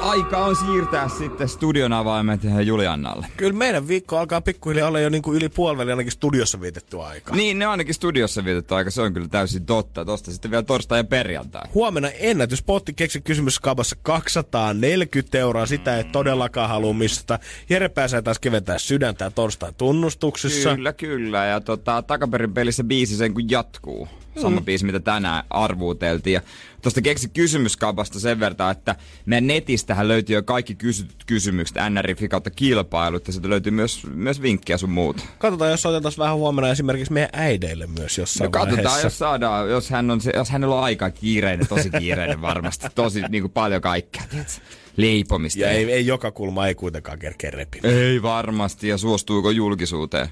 Aika 0.00 0.38
on 0.38 0.56
siirtää 0.56 1.08
sitten 1.08 1.48
studion 1.48 1.92
avaimet 1.92 2.40
Juliannalle. 2.64 3.26
Kyllä 3.36 3.52
meidän 3.52 3.88
viikko 3.88 4.18
alkaa 4.18 4.40
pikkuhiljaa 4.40 4.88
olla 4.88 5.00
jo 5.00 5.08
niin 5.08 5.22
kuin 5.22 5.36
yli 5.36 5.48
puoliväli 5.48 5.90
ainakin 5.90 6.12
studiossa 6.12 6.60
vietetty 6.60 7.00
aika. 7.00 7.34
Niin, 7.34 7.58
ne 7.58 7.66
on 7.66 7.70
ainakin 7.70 7.94
studiossa 7.94 8.44
vietetty 8.44 8.74
aika, 8.74 8.90
se 8.90 9.02
on 9.02 9.14
kyllä 9.14 9.28
täysin 9.28 9.66
totta. 9.66 10.04
Tosta 10.04 10.32
sitten 10.32 10.50
vielä 10.50 10.62
torstai 10.62 10.98
ja 10.98 11.04
perjantai. 11.04 11.62
Huomenna 11.74 12.08
ennätyspotti 12.08 12.92
keksi 12.92 13.20
kysymyskabassa 13.20 13.96
240 14.02 15.38
euroa. 15.38 15.66
Sitä 15.66 15.96
ei 15.96 16.04
todellakaan 16.04 16.68
halua 16.68 16.92
mistä. 16.92 17.38
Jere 17.68 17.88
pääsee 17.88 18.22
taas 18.22 18.38
keventää 18.38 18.78
sydäntä 18.78 19.30
torstain 19.30 19.74
tunnustuksessa. 19.74 20.74
Kyllä, 20.74 20.92
kyllä. 20.92 21.44
Ja 21.44 21.60
tota, 21.60 22.02
takaperin 22.02 22.54
pelissä 22.54 22.84
biisi 22.84 23.16
sen 23.16 23.34
kun 23.34 23.50
jatkuu. 23.50 24.08
Sama 24.38 24.60
biisi, 24.60 24.84
mitä 24.84 25.00
tänään 25.00 25.44
arvuuteltiin. 25.50 26.34
Ja 26.34 26.40
tuosta 26.82 27.02
keksi 27.02 27.28
kysymyskapasta 27.28 28.20
sen 28.20 28.40
verran, 28.40 28.70
että 28.70 28.96
meidän 29.26 29.46
netistähän 29.46 30.08
löytyy 30.08 30.36
jo 30.36 30.42
kaikki 30.42 30.74
kysytyt 30.74 31.24
kysymykset 31.26 31.76
NRF 31.90 32.20
kautta 32.30 32.50
kilpailut. 32.50 33.26
Ja 33.26 33.32
sieltä 33.32 33.50
löytyy 33.50 33.72
myös, 33.72 34.06
myös 34.14 34.42
vinkkejä 34.42 34.76
sun 34.76 34.90
muuta. 34.90 35.22
Katsotaan, 35.38 35.70
jos 35.70 35.86
otetaan 35.86 36.12
vähän 36.18 36.36
huomenna 36.36 36.70
esimerkiksi 36.70 37.12
meidän 37.12 37.30
äideille 37.32 37.86
myös 37.86 38.18
jossain 38.18 38.46
No 38.46 38.50
katsotaan, 38.50 38.84
vaiheessa. 38.84 39.06
jos 39.06 39.18
saadaan, 39.18 39.70
jos, 39.70 39.90
hän 39.90 40.10
on, 40.10 40.20
jos 40.34 40.50
hänellä 40.50 40.74
on 40.74 40.84
aika 40.84 41.10
kiireinen, 41.10 41.66
tosi 41.68 41.90
kiireinen 41.90 42.40
varmasti. 42.40 42.86
Tosi 42.94 43.22
niin 43.28 43.42
kuin 43.42 43.52
paljon 43.52 43.82
kaikkea, 43.82 44.22
tiedätkö? 44.30 44.54
Leipomista. 45.00 45.60
Ja 45.60 45.70
ei, 45.70 45.92
ei 45.92 46.06
joka 46.06 46.30
kulma 46.30 46.66
ei 46.66 46.74
kuitenkaan 46.74 47.18
kerkeä 47.18 47.50
repimään. 47.50 47.94
ei 47.94 48.22
varmasti, 48.22 48.88
ja 48.88 48.98
suostuuko 48.98 49.50
julkisuuteen? 49.50 50.28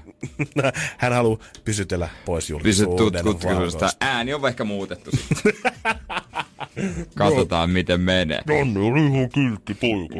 Hän 0.97 1.13
haluaa 1.13 1.39
pysytellä 1.65 2.09
pois 2.25 2.49
julkisuuden 2.49 3.25
valkoista. 3.25 3.89
Ääni 3.99 4.33
on 4.33 4.47
ehkä 4.47 4.63
muutettu 4.63 5.11
sitten. 5.11 5.53
Katsotaan, 7.15 7.69
miten 7.69 8.01
menee. 8.01 8.41
Janne 8.47 8.79
oli 8.79 9.05
ihan 9.05 9.29
kiltti 9.29 9.73
poika. 9.73 10.15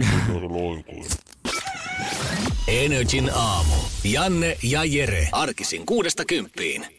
Energin 2.67 3.29
aamu. 3.33 3.73
Janne 4.03 4.57
ja 4.63 4.85
Jere. 4.85 5.27
Arkisin 5.31 5.85
kuudesta 5.85 6.25
kymppiin. 6.25 6.98